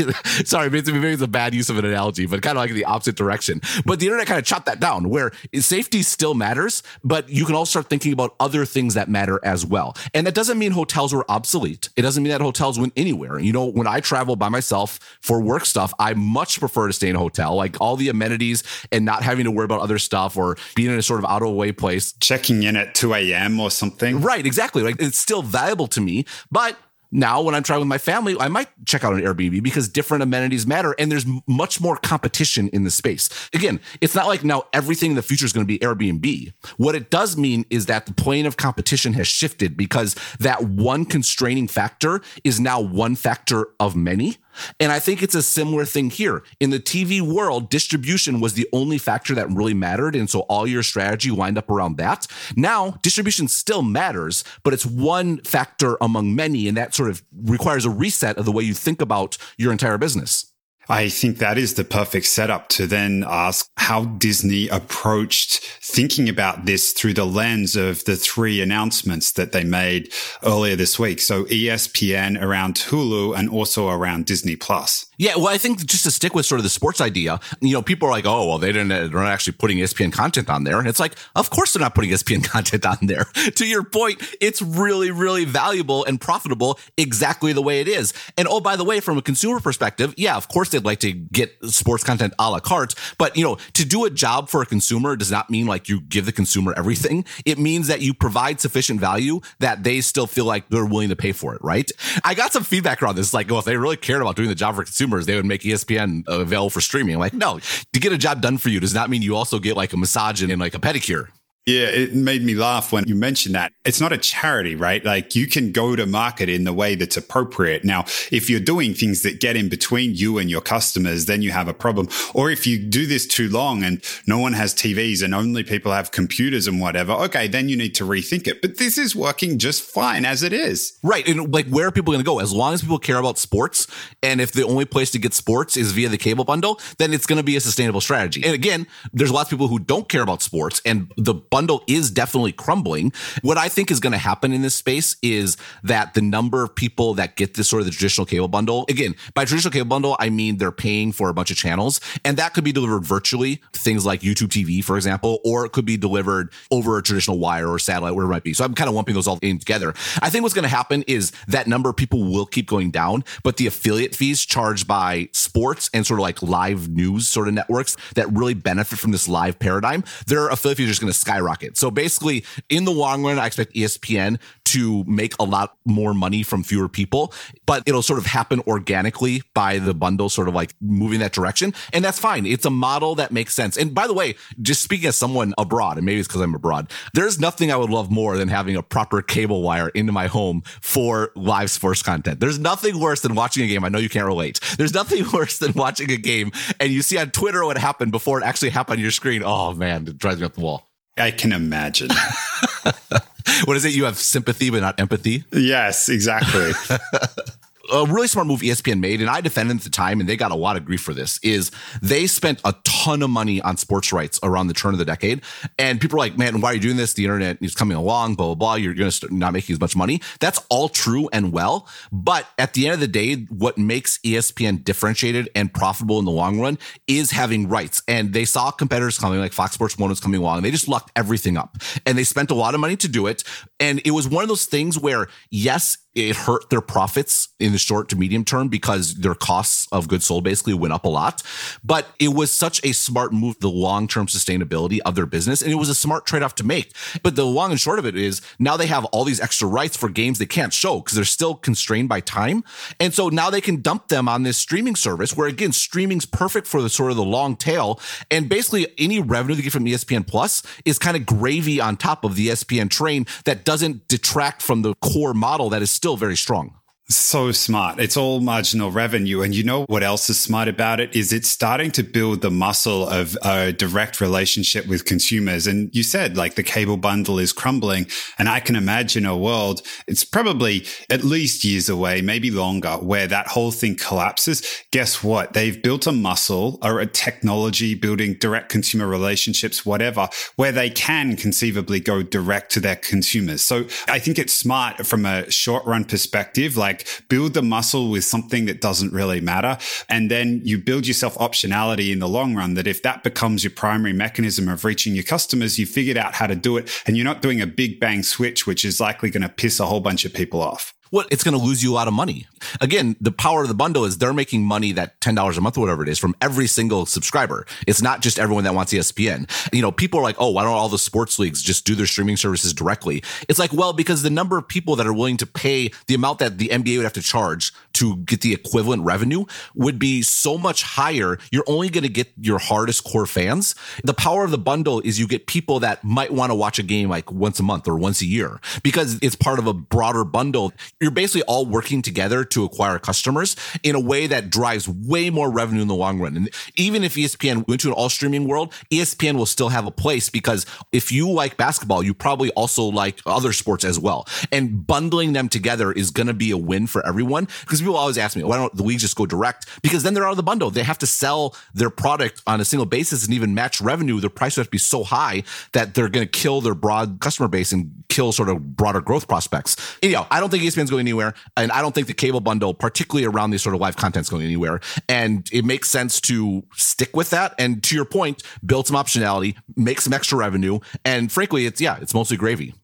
sorry, 0.45 0.71
maybe 0.71 1.09
it's 1.09 1.21
a 1.21 1.29
bad 1.29 1.53
use 1.53 1.69
of 1.69 1.77
an 1.77 1.85
analogy, 1.85 2.25
but 2.25 2.41
kind 2.41 2.57
of 2.57 2.63
like 2.63 2.73
the 2.73 2.87
opposite 2.87 3.17
direction. 3.17 3.61
But 3.85 4.01
the 4.01 4.07
internet 4.07 4.27
kind 4.27 4.39
of 4.39 4.47
chopped 4.47 4.65
that 4.65 4.81
down, 4.81 5.11
where 5.11 5.31
safety 5.53 6.03
still 6.03 6.33
matters, 6.33 6.83
but 7.05 7.29
you 7.29 7.45
can 7.45 7.55
also 7.55 7.69
start 7.69 7.91
thinking 7.91 8.15
about 8.15 8.35
other 8.41 8.65
things 8.65 8.95
that 8.95 9.11
matter 9.11 9.41
as 9.43 9.67
well. 9.67 9.95
And 10.15 10.27
that 10.27 10.35
doesn't 10.35 10.59
mean 10.59 10.73
hotels 10.73 11.13
were 11.13 11.31
obsolete. 11.31 11.91
It 11.97 12.03
doesn't 12.03 12.23
mean 12.23 12.31
that 12.31 12.41
hotels 12.41 12.79
went 12.79 12.95
anywhere. 12.97 13.39
You 13.39 13.53
know, 13.53 13.67
when 13.67 13.87
I 13.87 14.01
travel 14.01 14.37
by 14.37 14.49
myself 14.49 14.99
for 15.21 15.43
work 15.43 15.67
stuff, 15.67 15.93
I 15.99 16.15
much 16.15 16.61
prefer 16.61 16.87
to 16.87 16.95
stay 16.95 17.11
in 17.11 17.17
a 17.17 17.19
hotel, 17.19 17.55
like 17.55 17.79
all 17.79 17.97
the 17.97 18.09
amenities 18.09 18.63
and 18.91 19.05
not 19.05 19.23
having 19.23 19.45
to 19.45 19.51
worry 19.51 19.67
about 19.67 19.81
other 19.81 19.99
stuff 19.99 20.39
or 20.39 20.57
being 20.77 20.91
in 20.91 20.99
a 20.99 21.03
sort 21.03 21.19
of 21.19 21.27
out 21.29 21.43
of 21.43 21.49
the 21.49 21.55
way 21.55 21.73
place. 21.73 22.13
Check 22.21 22.38
checking 22.39 22.63
in 22.63 22.77
at 22.77 22.95
2 22.95 23.15
a.m. 23.15 23.59
or 23.59 23.71
something. 23.71 24.21
Right, 24.21 24.47
exactly. 24.47 24.83
Like 24.83 24.97
it's 25.01 25.19
still 25.19 25.43
valuable 25.43 25.89
to 25.89 26.01
me, 26.01 26.25
but 26.53 26.77
now 27.11 27.41
when 27.41 27.55
I'm 27.55 27.63
traveling 27.63 27.89
with 27.89 27.95
my 27.95 27.99
family, 27.99 28.37
I 28.39 28.49
might 28.49 28.69
check 28.85 29.03
out 29.03 29.15
an 29.15 29.21
Airbnb 29.21 29.63
because 29.63 29.89
different 29.89 30.23
amenities 30.23 30.67
matter 30.67 30.95
and 30.99 31.11
there's 31.11 31.25
much 31.47 31.81
more 31.81 31.97
competition 31.97 32.69
in 32.69 32.85
the 32.85 32.91
space. 32.91 33.31
Again, 33.55 33.81
it's 34.01 34.15
not 34.15 34.27
like 34.27 34.45
now 34.45 34.65
everything 34.73 35.13
in 35.13 35.17
the 35.17 35.23
future 35.23 35.47
is 35.47 35.53
going 35.53 35.67
to 35.67 35.69
be 35.69 35.79
Airbnb. 35.79 36.53
What 36.77 36.95
it 36.95 37.11
does 37.11 37.37
mean 37.37 37.65
is 37.71 37.87
that 37.87 38.07
the 38.07 38.13
plane 38.13 38.47
of 38.47 38.57
competition 38.57 39.15
has 39.15 39.27
shifted 39.27 39.77
because 39.77 40.15
that 40.39 40.63
one 40.65 41.07
constraining 41.07 41.67
factor 41.67 42.21
is 42.45 42.61
now 42.61 42.81
one 42.81 43.17
factor 43.17 43.69
of 43.81 43.97
many. 43.97 44.37
And 44.81 44.93
I 44.93 44.99
think 44.99 45.23
it's 45.23 45.35
a 45.35 45.43
similar 45.43 45.85
thing 45.85 46.11
here. 46.11 46.43
In 46.61 46.71
the 46.71 46.81
TV 46.81 47.21
world, 47.21 47.71
distribution 47.71 48.41
was 48.41 48.55
the 48.55 48.69
only 48.73 48.99
factor 48.99 49.35
that 49.35 49.51
really 49.51 49.75
mattered. 49.75 50.15
And 50.15 50.29
so 50.29 50.41
all 50.41 50.67
your 50.67 50.83
strategy 50.83 51.31
lined 51.31 51.59
up 51.59 51.71
around 51.71 51.97
that. 51.99 52.27
Now, 52.57 52.99
distribution 53.03 53.49
still 53.49 53.83
matters, 53.83 54.45
but 54.63 54.73
it's 54.73 54.87
one 54.87 55.39
factor 55.39 55.97
among 56.01 56.35
many. 56.35 56.69
And 56.69 56.77
that 56.77 56.95
sort 56.95 57.11
of 57.11 57.23
requires 57.33 57.85
a 57.85 57.91
reset 57.91 58.39
of 58.39 58.45
the 58.45 58.53
way 58.53 58.65
you 58.65 58.75
think 58.75 59.01
about 59.01 59.39
your 59.57 59.73
entire 59.73 59.99
business. 59.99 60.48
I 60.91 61.11
think 61.11 61.37
that 61.37 61.59
is 61.59 61.75
the 61.75 61.85
perfect 61.85 62.27
setup 62.27 62.71
to 62.71 62.87
then 62.87 63.23
ask 63.27 63.69
how 63.77 64.07
Disney 64.07 64.69
approached 64.69 65.61
thinking 65.83 66.31
about 66.31 66.65
this 66.65 66.93
through 66.93 67.13
the 67.13 67.27
lens 67.27 67.77
of 67.77 68.05
the 68.05 68.17
three 68.17 68.63
announcements 68.63 69.33
that 69.33 69.53
they 69.53 69.65
made 69.65 70.11
earlier 70.43 70.77
this 70.77 70.99
week. 70.99 71.21
So 71.21 71.45
ESPN 71.45 72.41
around 72.41 72.77
Hulu 72.77 73.39
and 73.39 73.51
also 73.51 73.91
around 73.91 74.25
Disney 74.25 74.57
Plus. 74.57 75.08
Yeah, 75.19 75.35
well, 75.35 75.49
I 75.49 75.59
think 75.59 75.85
just 75.85 76.05
to 76.05 76.13
stick 76.13 76.33
with 76.35 76.47
sort 76.47 76.61
of 76.61 76.63
the 76.63 76.71
sports 76.71 77.01
idea, 77.01 77.41
you 77.61 77.73
know, 77.73 77.83
people 77.83 78.07
are 78.07 78.13
like, 78.13 78.25
oh, 78.25 78.47
well, 78.47 78.59
they 78.59 78.69
didn't, 78.69 78.93
uh, 78.93 79.09
they're 79.09 79.21
not 79.21 79.27
actually 79.27 79.55
putting 79.55 79.79
ESPN 79.79 80.13
content 80.13 80.49
on 80.49 80.63
there. 80.63 80.79
And 80.79 80.87
it's 80.87 81.01
like, 81.01 81.15
of 81.35 81.51
course 81.51 81.73
they're 81.73 81.81
not 81.81 81.97
putting 81.97 82.11
ESPN 82.11 82.45
content 82.49 82.87
on 82.87 82.99
there. 83.03 83.25
to 83.57 83.67
your 83.67 83.83
point, 83.83 84.23
it's 84.41 84.63
really, 84.63 85.11
really 85.11 85.45
valuable 85.45 86.05
and 86.05 86.21
profitable 86.21 86.79
exactly 86.97 87.53
the 87.53 87.61
way 87.61 87.81
it 87.81 87.89
is. 87.89 88.15
And 88.37 88.47
oh, 88.49 88.61
by 88.61 88.77
the 88.77 88.85
way, 88.85 89.01
from 89.01 89.19
a 89.19 89.23
consumer 89.23 89.59
perspective, 89.59 90.15
yeah, 90.17 90.37
of 90.37 90.47
course 90.47 90.69
they'd 90.69 90.85
like 90.85 91.01
to 91.01 91.13
get 91.13 91.53
sports 91.65 92.05
content 92.05 92.33
a 92.39 92.49
la 92.49 92.61
carte. 92.61 92.95
But, 93.19 93.37
you 93.37 93.43
know, 93.43 93.57
to 93.73 93.85
do 93.85 94.05
a 94.05 94.11
job 94.11 94.49
for 94.49 94.63
a 94.63 94.67
consumer 94.67 95.17
does 95.17 95.33
not 95.33 95.51
mean 95.51 95.67
like 95.67 95.89
you 95.89 96.01
give 96.01 96.27
the 96.27 96.33
consumer 96.33 96.73
everything. 96.77 97.25
It 97.45 97.59
means 97.59 97.89
that 97.89 98.01
you 98.03 98.15
provide 98.15 98.61
sufficient 98.61 99.01
value 99.01 99.41
that 99.59 99.83
they 99.83 100.01
still 100.01 100.29
feel 100.29 100.45
like 100.45 100.69
they're 100.69 100.87
willing 100.87 101.09
to 101.09 101.17
pay 101.17 101.33
for 101.33 101.57
it, 101.57 101.63
right? 101.65 101.91
I 102.23 102.35
got 102.35 102.53
some 102.53 102.63
feedback 102.63 103.03
around 103.03 103.17
this, 103.17 103.35
like, 103.35 103.51
well, 103.51 103.59
if 103.59 103.65
they 103.65 103.77
really 103.77 103.97
cared 103.97 104.23
about 104.23 104.37
doing 104.37 104.49
the 104.49 104.55
job 104.55 104.77
for 104.77 104.85
consumers, 104.85 105.08
consumers, 105.09 105.27
they 105.27 105.37
would 105.37 105.47
make 105.47 105.63
ESPN 105.63 106.25
available 106.27 106.71
for 106.71 106.81
streaming. 106.81 107.19
Like, 107.19 107.33
no, 107.33 107.59
to 107.93 108.01
get 108.01 108.13
a 108.13 108.19
job 108.19 108.41
done 108.41 108.59
for 108.59 108.69
you 108.69 108.81
does 108.81 108.95
not 108.95 109.11
mean 109.11 109.23
you 109.23 109.37
also 109.37 109.59
get 109.59 109.77
like 109.77 109.93
a 109.93 109.97
massage 109.97 110.43
and 110.43 110.59
like 110.59 110.75
a 110.75 110.79
pedicure. 110.79 111.29
Yeah, 111.69 111.89
it 111.89 112.15
made 112.15 112.43
me 112.43 112.55
laugh 112.55 112.93
when 112.93 113.07
you 113.07 113.15
mentioned 113.15 113.55
that. 113.55 113.75
It's 113.85 114.01
not 114.01 114.11
a 114.11 114.17
charity, 114.17 114.75
right? 114.75 115.05
Like 115.05 115.37
you 115.37 115.47
can 115.47 115.71
go 115.71 115.95
to 115.95 116.07
market 116.07 116.49
in 116.49 116.65
the 116.65 116.73
way 116.73 116.95
that's 116.95 117.19
appropriate. 117.19 117.85
Now, 117.85 118.05
if 118.33 118.49
you're 118.49 118.59
doing 118.59 118.95
things 118.95 119.21
that 119.21 119.39
get 119.39 119.55
in 119.55 119.69
between 119.69 120.15
you 120.15 120.39
and 120.39 120.49
your 120.49 120.63
customers, 120.63 121.27
then 121.27 121.43
you 121.43 121.51
have 121.51 121.69
a 121.69 121.75
problem. 121.75 122.09
Or 122.33 122.51
if 122.51 122.67
you 122.67 122.79
do 122.79 123.05
this 123.05 123.27
too 123.27 123.51
long 123.51 123.83
and 123.83 124.03
no 124.27 124.39
one 124.39 124.55
has 124.55 124.75
TVs 124.75 125.23
and 125.23 125.35
only 125.35 125.63
people 125.63 125.93
have 125.93 126.11
computers 126.11 126.67
and 126.67 126.81
whatever, 126.81 127.13
okay, 127.13 127.49
then 127.49 127.69
you 127.69 127.77
need 127.77 127.95
to 127.97 128.05
rethink 128.05 128.47
it. 128.47 128.63
But 128.63 128.79
this 128.79 128.97
is 128.97 129.15
working 129.15 129.59
just 129.59 129.83
fine 129.83 130.25
as 130.25 130.43
it 130.43 130.55
is. 130.55 130.99
Right. 131.03 131.29
And 131.29 131.53
like, 131.53 131.67
where 131.69 131.89
are 131.89 131.93
people 131.93 132.15
going 132.15 132.25
to 132.25 132.27
go? 132.27 132.39
As 132.39 132.51
long 132.51 132.73
as 132.73 132.81
people 132.81 132.99
care 132.99 133.19
about 133.19 133.37
sports, 133.37 133.87
and 134.23 134.41
if 134.41 134.53
the 134.53 134.65
only 134.65 134.87
place 134.87 135.11
to 135.11 135.19
get 135.19 135.35
sports 135.35 135.77
is 135.77 135.93
via 135.93 136.09
the 136.09 136.17
cable 136.17 136.45
bundle, 136.45 136.81
then 136.97 137.13
it's 137.13 137.27
going 137.27 137.37
to 137.37 137.45
be 137.45 137.57
a 137.57 137.61
sustainable 137.61 138.01
strategy. 138.01 138.43
And 138.43 138.55
again, 138.55 138.87
there's 139.13 139.31
lots 139.31 139.53
of 139.53 139.59
people 139.59 139.69
who 139.69 139.79
don't 139.79 140.09
care 140.09 140.23
about 140.23 140.41
sports 140.41 140.81
and 140.87 141.13
the 141.19 141.35
bundle 141.59 141.83
is 141.89 142.09
definitely 142.09 142.53
crumbling. 142.53 143.13
What 143.43 143.59
I 143.59 143.69
think 143.69 143.91
is 143.91 143.99
going 143.99 144.13
to 144.13 144.19
happen 144.19 144.53
in 144.53 144.63
this 144.63 144.77
space 144.77 145.17
is 145.23 145.57
that 145.83 146.15
the 146.15 146.23
number 146.23 146.63
of 146.63 146.73
people 146.73 147.15
that 147.15 147.35
get 147.35 147.55
this 147.55 147.69
sort 147.69 147.81
of 147.81 147.87
the 147.87 147.91
traditional 147.91 148.27
cable 148.27 148.47
bundle, 148.47 148.85
again, 148.89 149.17
by 149.35 149.45
traditional 149.45 149.73
cable 149.73 149.89
bundle, 149.89 150.17
I 150.21 150.31
mean 150.31 150.59
they're 150.59 150.71
paying 150.71 151.11
for 151.11 151.29
a 151.29 151.35
bunch 151.35 151.51
of 151.51 151.57
channels 151.57 152.01
and 152.25 152.37
that 152.37 152.55
could 152.55 152.63
be 152.63 152.71
delivered 152.71 153.05
virtually, 153.05 153.61
things 153.73 154.07
like 154.07 154.21
YouTube 154.21 154.51
TV, 154.51 154.85
for 154.85 154.97
example, 154.97 155.41
or 155.45 155.65
it 155.65 155.73
could 155.73 155.85
be 155.85 155.97
delivered 155.97 156.53
over 156.71 156.97
a 156.97 157.03
traditional 157.03 157.41
wire 157.41 157.67
or 157.67 157.81
satellite, 157.81 158.15
where 158.15 158.25
it 158.25 158.29
might 158.29 158.45
be. 158.45 158.55
So 158.55 158.65
I'm 158.65 158.75
kind 158.75 158.87
of 158.87 158.95
lumping 158.95 159.17
those 159.17 159.27
all 159.27 159.41
in 159.43 159.59
together. 159.59 159.93
I 160.23 160.31
think 160.31 160.45
what's 160.45 160.55
going 160.55 160.63
to 160.63 160.69
happen 160.69 161.03
is 161.09 161.33
that 161.49 161.67
number 161.67 161.91
of 161.91 161.97
people 161.97 162.23
will 162.23 162.47
keep 162.47 162.69
going 162.69 162.93
down, 162.93 163.25
but 163.43 163.57
the 163.57 163.67
affiliate 163.67 164.15
fees 164.15 164.47
charged 164.47 164.87
by 164.87 165.29
sports 165.33 165.91
and 165.93 166.07
sort 166.07 166.21
of 166.21 166.23
like 166.23 166.41
live 166.41 166.89
news 166.89 167.27
sort 167.27 167.49
of 167.49 167.55
networks 167.55 167.97
that 168.15 168.31
really 168.31 168.55
benefit 168.55 169.01
from 169.01 169.11
this 169.11 169.27
live 169.27 169.59
paradigm, 169.59 170.05
their 170.29 170.47
affiliate 170.51 170.79
fees 170.79 170.87
are 170.87 170.91
just 170.91 171.01
going 171.01 171.13
to 171.13 171.19
skyrocket. 171.19 171.48
So 171.77 171.91
basically, 171.91 172.45
in 172.69 172.85
the 172.85 172.93
long 172.93 173.25
run, 173.25 173.39
I 173.39 173.47
expect 173.47 173.75
ESPN 173.75 174.39
to 174.65 175.03
make 175.05 175.35
a 175.41 175.45
lot 175.45 175.77
more 175.87 176.13
money 176.13 176.43
from 176.43 176.63
fewer 176.63 176.89
people, 176.89 177.33
but 177.65 177.83
it'll 177.87 178.03
sort 178.03 178.19
of 178.19 178.27
happen 178.27 178.61
organically 178.67 179.43
by 179.55 179.79
the 179.79 179.95
bundle 179.95 180.29
sort 180.29 180.47
of 180.47 180.55
like 180.55 180.75
moving 180.81 181.21
that 181.21 181.33
direction. 181.33 181.73
And 181.95 182.05
that's 182.05 182.19
fine. 182.19 182.45
It's 182.45 182.67
a 182.67 182.71
model 182.71 183.15
that 183.15 183.33
makes 183.33 183.55
sense. 183.55 183.79
And 183.79 183.95
by 183.95 184.07
the 184.07 184.13
way, 184.13 184.35
just 184.61 184.83
speaking 184.83 185.09
as 185.09 185.17
someone 185.17 185.55
abroad, 185.57 185.97
and 185.97 186.05
maybe 186.05 186.19
it's 186.19 186.29
because 186.29 186.43
I'm 186.43 186.55
abroad, 186.55 186.91
there's 187.15 187.41
nothing 187.41 187.73
I 187.73 187.77
would 187.77 187.89
love 187.89 188.11
more 188.11 188.37
than 188.37 188.49
having 188.49 188.77
a 188.77 188.83
proper 188.83 189.23
cable 189.23 189.63
wire 189.63 189.89
into 189.89 190.13
my 190.13 190.27
home 190.27 190.63
for 190.83 191.33
live 191.35 191.71
sports 191.71 192.03
content. 192.03 192.41
There's 192.41 192.59
nothing 192.59 193.01
worse 193.01 193.23
than 193.23 193.35
watching 193.35 193.65
a 193.65 193.69
game. 193.69 193.85
I 193.85 193.89
know 193.89 193.99
you 193.99 194.11
can't 194.11 194.27
relate. 194.27 194.61
There's 194.77 194.93
nothing 194.93 195.25
worse 195.33 195.59
than 195.59 195.73
watching 195.73 196.11
a 196.11 196.19
game 196.19 196.53
and 196.81 196.93
you 196.93 197.03
see 197.03 197.19
on 197.19 197.31
Twitter 197.31 197.65
what 197.65 197.79
happened 197.79 198.13
before 198.13 198.41
it 198.41 198.45
actually 198.45 198.71
happened 198.71 198.99
on 198.99 199.03
your 199.03 199.11
screen. 199.11 199.43
Oh 199.45 199.75
man, 199.75 200.07
it 200.07 200.19
drives 200.19 200.41
me 200.41 200.47
up 200.47 200.55
the 200.55 200.61
wall. 200.61 200.88
I 201.21 201.31
can 201.31 201.53
imagine. 201.53 202.09
what 203.65 203.77
is 203.77 203.85
it? 203.85 203.95
You 203.95 204.05
have 204.05 204.19
sympathy, 204.19 204.71
but 204.71 204.81
not 204.81 204.99
empathy? 205.01 205.45
Yes, 205.53 206.09
exactly. 206.09 206.73
a 207.93 208.05
really 208.07 208.29
smart 208.29 208.47
move 208.47 208.61
ESPN 208.61 209.01
made, 209.01 209.21
and 209.21 209.31
I 209.31 209.41
defended 209.41 209.77
at 209.77 209.83
the 209.83 209.91
time, 209.91 210.21
and 210.21 210.29
they 210.29 210.37
got 210.37 210.51
a 210.51 210.57
lot 210.57 210.77
of 210.77 210.85
grief 210.85 211.01
for 211.01 211.15
this, 211.15 211.39
is 211.43 211.71
they 212.03 212.27
spent 212.27 212.61
a 212.65 212.75
ton 212.85 213.23
of 213.23 213.31
money 213.31 213.61
on 213.61 213.77
sports 213.77 214.13
rights 214.13 214.39
around 214.43 214.69
the 214.69 214.75
turn 214.75 214.95
of 214.95 214.99
the 214.99 215.05
decade. 215.05 215.43
And 215.79 216.01
people 216.01 216.17
are 216.17 216.21
like, 216.21 216.39
man, 216.39 216.61
why 216.61 216.71
are 216.71 216.75
you 216.75 216.81
doing 216.81 216.97
this? 216.97 217.15
The 217.15 217.25
internet 217.25 217.59
is 217.61 217.75
coming 217.75 217.97
along, 217.97 218.35
blah, 218.35 218.47
blah, 218.47 218.55
blah. 218.55 218.75
You're 218.75 218.95
going 218.95 219.11
to 219.11 219.35
not 219.35 219.53
making 219.53 219.75
as 219.75 219.81
much 219.81 219.97
money. 219.97 220.21
That's 220.41 220.61
all 220.69 220.89
true 220.89 221.29
and 221.33 221.53
well. 221.53 221.89
But 222.13 222.47
at 222.59 222.75
the 222.75 222.87
end 222.87 222.95
of 222.95 223.01
the 223.01 223.09
day, 223.09 223.35
what 223.51 223.79
makes 223.79 224.19
ESPN 224.19 224.85
differentiated 224.85 225.49
and 225.55 225.73
profitable 225.73 226.19
in 226.19 226.25
the 226.25 226.31
long 226.31 226.61
run 226.61 226.79
is 227.07 227.31
having 227.31 227.69
rights. 227.69 228.03
And 228.09 228.33
they 228.33 228.45
saw 228.45 228.71
competitors 228.71 229.19
coming, 229.19 229.41
like 229.41 229.53
Fox 229.53 229.75
Sports 229.75 229.99
1 229.99 230.09
was 230.09 230.21
coming 230.21 230.41
along, 230.41 230.59
and 230.59 230.65
they 230.65 230.71
just 230.71 230.89
locked 230.89 231.13
everything 231.17 231.57
up. 231.57 231.79
And 232.07 232.17
they 232.17 232.25
spent 232.25 232.51
a 232.51 232.55
lot 232.55 232.75
of 232.75 232.81
money 232.81 232.97
to 232.97 233.09
do 233.09 233.27
it. 233.27 233.45
And 233.81 234.01
it 234.05 234.11
was 234.11 234.29
one 234.29 234.43
of 234.43 234.49
those 234.49 234.67
things 234.67 234.99
where, 234.99 235.29
yes, 235.51 235.99
it 236.19 236.37
hurt 236.37 236.71
their 236.71 236.81
profits 236.81 237.49
in 237.59 237.73
the 237.73 237.79
short 237.79 238.09
to 238.09 238.17
medium 238.17 238.45
term 238.45 238.69
because 238.69 239.15
their 239.15 239.35
costs 239.35 239.87
of 239.93 240.09
goods 240.09 240.27
sold 240.27 240.45
basically 240.45 240.75
went 240.75 240.93
up 240.93 241.05
a 241.05 241.09
lot. 241.09 241.43
But 241.85 242.09
it 242.19 242.35
was 242.35 242.53
such 242.53 242.85
a 242.85 242.93
smart 242.93 243.33
move, 243.33 243.59
the 243.61 243.71
long 243.71 244.09
term 244.09 244.27
sustainability 244.27 245.01
of 245.05 245.15
their 245.15 245.27
business. 245.27 245.63
And 245.63 245.73
it 245.73 245.77
was 245.77 245.89
a 245.89 245.95
smart 245.95 246.27
trade 246.27 246.43
off 246.43 246.55
to 246.57 246.65
make. 246.65 246.93
But 247.23 247.37
the 247.37 247.47
long 247.47 247.71
and 247.71 247.81
short 247.81 247.99
of 247.99 248.07
it 248.07 248.17
is 248.17 248.41
now 248.59 248.77
they 248.77 248.87
have 248.87 249.05
all 249.07 249.25
these 249.25 249.41
extra 249.41 249.69
rights 249.69 249.97
for 249.97 250.09
games 250.09 250.39
they 250.39 250.47
can't 250.47 250.73
show 250.73 251.01
because 251.01 251.15
they're 251.15 251.25
still 251.25 251.55
constrained 251.55 252.09
by 252.09 252.21
time. 252.21 252.65
And 253.01 253.15
so 253.15 253.29
now 253.29 253.51
they 253.51 253.61
can 253.61 253.81
dump 253.81 254.09
them 254.09 254.29
on 254.29 254.43
this 254.43 254.57
streaming 254.57 254.97
service 254.97 255.37
where 255.37 255.49
again, 255.49 255.73
streaming's 255.73 256.27
perfect 256.27 256.67
for 256.67 256.83
the 256.83 256.89
sort 256.89 257.11
of 257.11 257.17
the 257.17 257.25
long 257.25 257.57
tail. 257.57 258.01
And 258.31 258.49
basically 258.49 258.89
any 258.99 259.21
revenue 259.21 259.55
they 259.55 259.63
get 259.63 259.73
from 259.73 259.85
ESPN 259.85 260.27
Plus 260.27 260.63
is 260.85 260.99
kind 260.99 261.17
of 261.17 261.27
gravy 261.27 261.81
on 261.81 261.97
top 261.97 262.25
of 262.25 262.37
the 262.37 262.49
ESPN 262.49 262.91
train 262.91 263.27
that 263.45 263.65
doesn't 263.65 264.09
detract 264.09 264.63
from 264.63 264.83
the 264.83 264.95
core 264.97 265.35
model 265.35 265.71
that 265.71 265.83
is 265.83 265.91
still 265.91 266.08
very 266.17 266.37
strong. 266.37 266.75
So 267.11 267.53
smart. 267.53 268.01
It's 268.01 268.19
all 268.19 268.41
marginal 268.41 268.91
revenue. 268.91 269.41
And 269.41 269.55
you 269.55 269.65
know 269.65 269.85
what 269.85 270.03
else 270.03 270.29
is 270.29 270.39
smart 270.39 270.69
about 270.69 271.01
it 271.01 271.17
is 271.17 271.33
it's 271.33 271.49
starting 271.49 271.91
to 271.93 272.03
build 272.03 272.43
the 272.43 272.51
muscle 272.51 273.09
of 273.09 273.35
a 273.43 273.73
direct 273.73 274.21
relationship 274.21 274.87
with 274.87 275.07
consumers. 275.07 275.67
And 275.67 275.89
you 275.97 276.03
said 276.03 276.37
like 276.37 276.55
the 276.55 276.63
cable 276.63 276.99
bundle 276.99 277.39
is 277.39 277.51
crumbling. 277.51 278.09
And 278.39 278.47
I 278.47 278.61
can 278.61 278.77
imagine 278.77 279.25
a 279.25 279.35
world, 279.39 279.81
it's 280.07 280.23
probably 280.23 280.85
at 281.09 281.25
least 281.25 281.65
years 281.65 281.89
away, 281.89 282.21
maybe 282.21 282.51
longer, 282.51 282.97
where 282.97 283.27
that 283.27 283.47
whole 283.47 283.71
thing 283.71 283.97
collapses. 283.97 284.85
Guess 284.91 285.25
what? 285.25 285.55
They've 285.55 285.83
built 285.83 286.07
a 286.07 286.13
muscle 286.13 286.79
or 286.83 287.01
a 287.01 287.07
technology 287.07 287.95
building 287.95 288.35
direct 288.35 288.69
consumer 288.69 289.07
relationships, 289.07 289.87
whatever, 289.87 290.29
where 290.57 290.73
they 290.73 290.91
can 290.91 291.37
conceivably 291.37 292.01
go 292.01 292.23
direct 292.23 292.71
to 292.73 292.81
their 292.81 292.97
consumers. 292.97 293.63
So 293.63 293.87
I 294.09 294.19
think 294.19 294.39
it's 294.39 294.53
smart 294.53 295.07
from 295.07 295.25
a 295.25 295.51
short 295.51 295.87
run 295.87 296.05
perspective. 296.05 296.77
Like 296.77 296.98
like 296.99 297.29
build 297.29 297.55
the 297.55 297.63
muscle 297.63 298.11
with 298.11 298.25
something 298.25 298.67
that 298.67 298.81
doesn't 298.81 299.13
really 299.13 299.41
matter. 299.41 299.79
And 300.09 300.31
then 300.31 300.61
you 300.65 300.79
build 300.79 301.07
yourself 301.07 301.37
optionality 301.39 302.13
in 302.13 302.19
the 302.19 302.29
long 302.29 302.55
run 302.55 302.75
that 302.75 302.87
if 302.87 303.03
that 303.03 303.23
becomes 303.23 303.65
your 303.65 303.71
primary 303.71 304.13
mechanism 304.13 304.69
of 304.69 304.85
reaching 304.85 305.15
your 305.15 305.25
customers, 305.25 305.79
you 305.79 305.87
figured 305.87 306.17
out 306.17 306.35
how 306.35 306.47
to 306.47 306.55
do 306.55 306.77
it 306.77 307.03
and 307.07 307.17
you're 307.17 307.25
not 307.25 307.43
doing 307.43 307.61
a 307.61 307.67
big 307.67 308.01
bang 308.01 308.23
switch, 308.23 308.67
which 308.67 308.85
is 308.85 309.01
likely 309.01 309.31
going 309.31 309.43
to 309.43 309.49
piss 309.49 309.81
a 309.81 309.87
whole 309.87 310.01
bunch 310.01 310.25
of 310.25 310.35
people 310.35 310.63
off 310.63 310.95
well, 311.11 311.27
it's 311.31 311.45
going 311.45 311.59
to 311.59 311.65
lose 311.65 311.83
you 311.83 311.93
a 311.93 311.95
lot 311.95 312.09
of 312.09 312.15
money. 312.15 312.47
Again, 312.81 313.17
the 313.21 313.33
power 313.33 313.63
of 313.63 313.69
the 313.69 313.75
bundle 313.75 314.05
is 314.05 314.19
they're 314.19 314.33
making 314.33 314.65
money 314.65 314.93
that 314.93 315.21
$10 315.21 315.57
a 315.57 315.61
month 315.61 315.77
or 315.77 315.81
whatever 315.81 316.03
it 316.03 316.09
is 316.09 316.19
from 316.19 316.35
every 316.41 316.67
single 316.67 317.07
subscriber. 317.07 317.67
It's 317.87 318.03
not 318.03 318.21
just 318.21 318.39
everyone 318.39 318.65
that 318.65 318.75
wants 318.75 318.93
ESPN. 318.93 319.49
You 319.73 319.83
know, 319.83 319.93
people 319.93 320.21
are 320.21 320.23
like, 320.23 320.37
oh, 320.39 320.51
why 320.51 320.65
don't 320.65 320.73
all 320.73 320.89
the 320.89 320.99
sports 320.99 321.39
leagues 321.39 321.63
just 321.63 321.85
do 321.85 321.95
their 321.95 322.07
streaming 322.07 322.37
services 322.37 322.73
directly? 322.73 323.23
It's 323.49 323.59
like, 323.59 323.73
well, 323.73 323.93
because 323.93 324.23
the 324.23 324.31
number 324.31 324.59
of 324.59 324.69
people 324.69 324.97
that 324.97 325.07
are 325.07 325.13
willing 325.13 325.37
to 325.39 325.47
pay 325.47 325.91
the 326.07 326.15
amount 326.15 326.39
that 326.41 326.59
the 326.59 326.69
NBA 326.69 326.97
would 326.97 327.05
have 327.05 327.13
to 327.15 327.23
charge 327.23 327.73
to 327.99 328.17
get 328.17 328.41
the 328.41 328.53
equivalent 328.53 329.05
revenue 329.05 329.45
would 329.75 329.99
be 329.99 330.23
so 330.23 330.59
much 330.59 330.83
higher. 330.83 331.39
You're 331.53 331.65
only 331.67 331.89
going 331.89 332.03
to 332.03 332.09
get 332.09 332.33
your 332.41 332.59
hardest 332.59 333.05
core 333.05 333.27
fans. 333.27 333.75
The 334.05 334.15
power 334.15 334.45
of 334.45 334.51
the 334.51 334.59
bundle 334.59 335.01
is 335.01 335.19
you 335.19 335.29
get 335.29 335.47
people 335.47 335.81
that 335.81 336.03
might 336.03 336.33
want 336.33 336.51
to 336.51 336.55
watch 336.55 336.79
a 336.79 336.83
game 336.83 337.09
like 337.09 337.31
once 337.31 337.61
a 337.61 337.63
month 337.63 337.87
or 337.87 337.97
once 337.97 338.23
a 338.23 338.27
year 338.27 338.61
because 338.83 339.19
it's 339.23 339.37
part 339.37 339.59
of 339.59 339.67
a 339.67 339.73
broader 339.73 340.25
bundle 340.25 340.73
you're 341.01 341.11
basically 341.11 341.43
all 341.43 341.67
working 341.67 342.03
together 342.03 342.45
to 342.45 342.65
acquire 342.65 342.99
customers 342.99 343.57
in 343.83 343.95
a 343.95 344.01
way 344.01 344.27
that 344.27 344.51
drives 344.51 344.89
way 344.89 345.31
more 345.31 345.51
revenue 345.51 345.83
in 345.83 345.89
the 345.89 345.95
long 345.95 346.19
run. 346.19 346.37
And 346.37 346.51
even 346.77 347.05
if 347.05 347.15
ESPN 347.15 347.67
went 347.69 347.81
to 347.83 347.89
an 347.89 347.95
all 347.95 348.09
streaming 348.09 348.47
world, 348.47 348.73
ESPN 348.91 349.37
will 349.37 349.47
still 349.47 349.69
have 349.69 349.87
a 349.87 349.91
place 349.91 350.31
because 350.31 350.67
if 350.93 351.13
you 351.13 351.31
like 351.31 351.57
basketball, 351.57 352.03
you 352.03 352.15
probably 352.15 352.51
also 352.51 352.85
like 352.85 353.21
other 353.27 353.53
sports 353.53 353.85
as 353.85 353.99
well. 353.99 354.27
And 354.51 354.87
bundling 354.87 355.33
them 355.33 355.49
together 355.49 355.93
is 355.93 356.11
going 356.11 356.27
to 356.27 356.35
be 356.35 356.51
a 356.51 356.57
win 356.57 356.87
for 356.87 357.07
everyone 357.07 357.49
because 357.61 357.81
people 357.89 357.99
always 357.99 358.19
ask 358.19 358.37
me, 358.37 358.45
why 358.45 358.57
don't 358.57 358.75
the 358.77 358.83
leagues 358.83 359.03
just 359.03 359.17
go 359.17 359.25
direct? 359.25 359.67
Because 359.83 360.03
then 360.03 360.13
they're 360.13 360.27
out 360.27 360.33
of 360.33 360.37
the 360.37 360.43
bundle. 360.43 360.71
They 360.71 360.83
have 360.83 360.99
to 360.99 361.07
sell 361.07 361.57
their 361.73 361.89
product 361.89 362.43
on 362.47 362.61
a 362.61 362.65
single 362.65 362.85
basis 362.85 363.25
and 363.25 363.33
even 363.33 363.55
match 363.55 363.81
revenue. 363.81 364.21
Their 364.21 364.31
price 364.31 364.57
would 364.57 364.61
have 364.63 364.67
to 364.67 364.71
be 364.71 364.79
so 364.79 365.05
high 365.05 365.43
that 365.73 365.95
they're 365.95 366.11
going 366.11 366.27
to 366.27 366.31
kill 366.31 366.61
their 366.61 366.75
broad 366.75 367.21
customer 367.21 367.49
base 367.49 367.73
and 367.73 367.91
kill 368.11 368.33
sort 368.33 368.51
of 368.51 368.77
broader 368.77 369.01
growth 369.01 369.27
prospects. 369.27 369.77
Anyhow, 370.03 370.27
I 370.31 370.39
don't 370.41 370.51
think 370.51 370.63
ESPN's 370.63 370.91
going 370.91 371.01
anywhere. 371.01 371.33
And 371.57 371.73
I 371.73 371.81
don't 371.81 371.95
think 371.95 372.07
the 372.07 372.15
cable 372.15 372.41
bundle, 372.41 372.75
particularly 372.75 373.27
around 373.27 373.51
these 373.51 373.63
sort 373.63 373.75
of 373.75 373.81
live 373.81 373.97
content, 373.97 374.27
is 374.27 374.31
going 374.31 374.45
anywhere. 374.45 374.81
And 375.09 375.49
it 375.51 375.65
makes 375.65 375.91
sense 375.91 376.21
to 376.23 376.63
stick 376.75 377.17
with 377.17 377.31
that. 377.31 377.55
And 377.59 377.83
to 377.85 377.97
your 377.97 378.05
point, 378.05 378.43
build 378.65 378.87
some 378.87 378.97
optionality, 378.97 379.57
make 379.77 380.01
some 380.01 380.13
extra 380.13 380.37
revenue. 380.37 380.81
And 381.05 381.33
frankly, 381.33 381.65
it's, 381.65 381.81
yeah, 381.81 381.99
it's 382.03 382.13
mostly 382.13 382.37
gravy. 382.37 382.75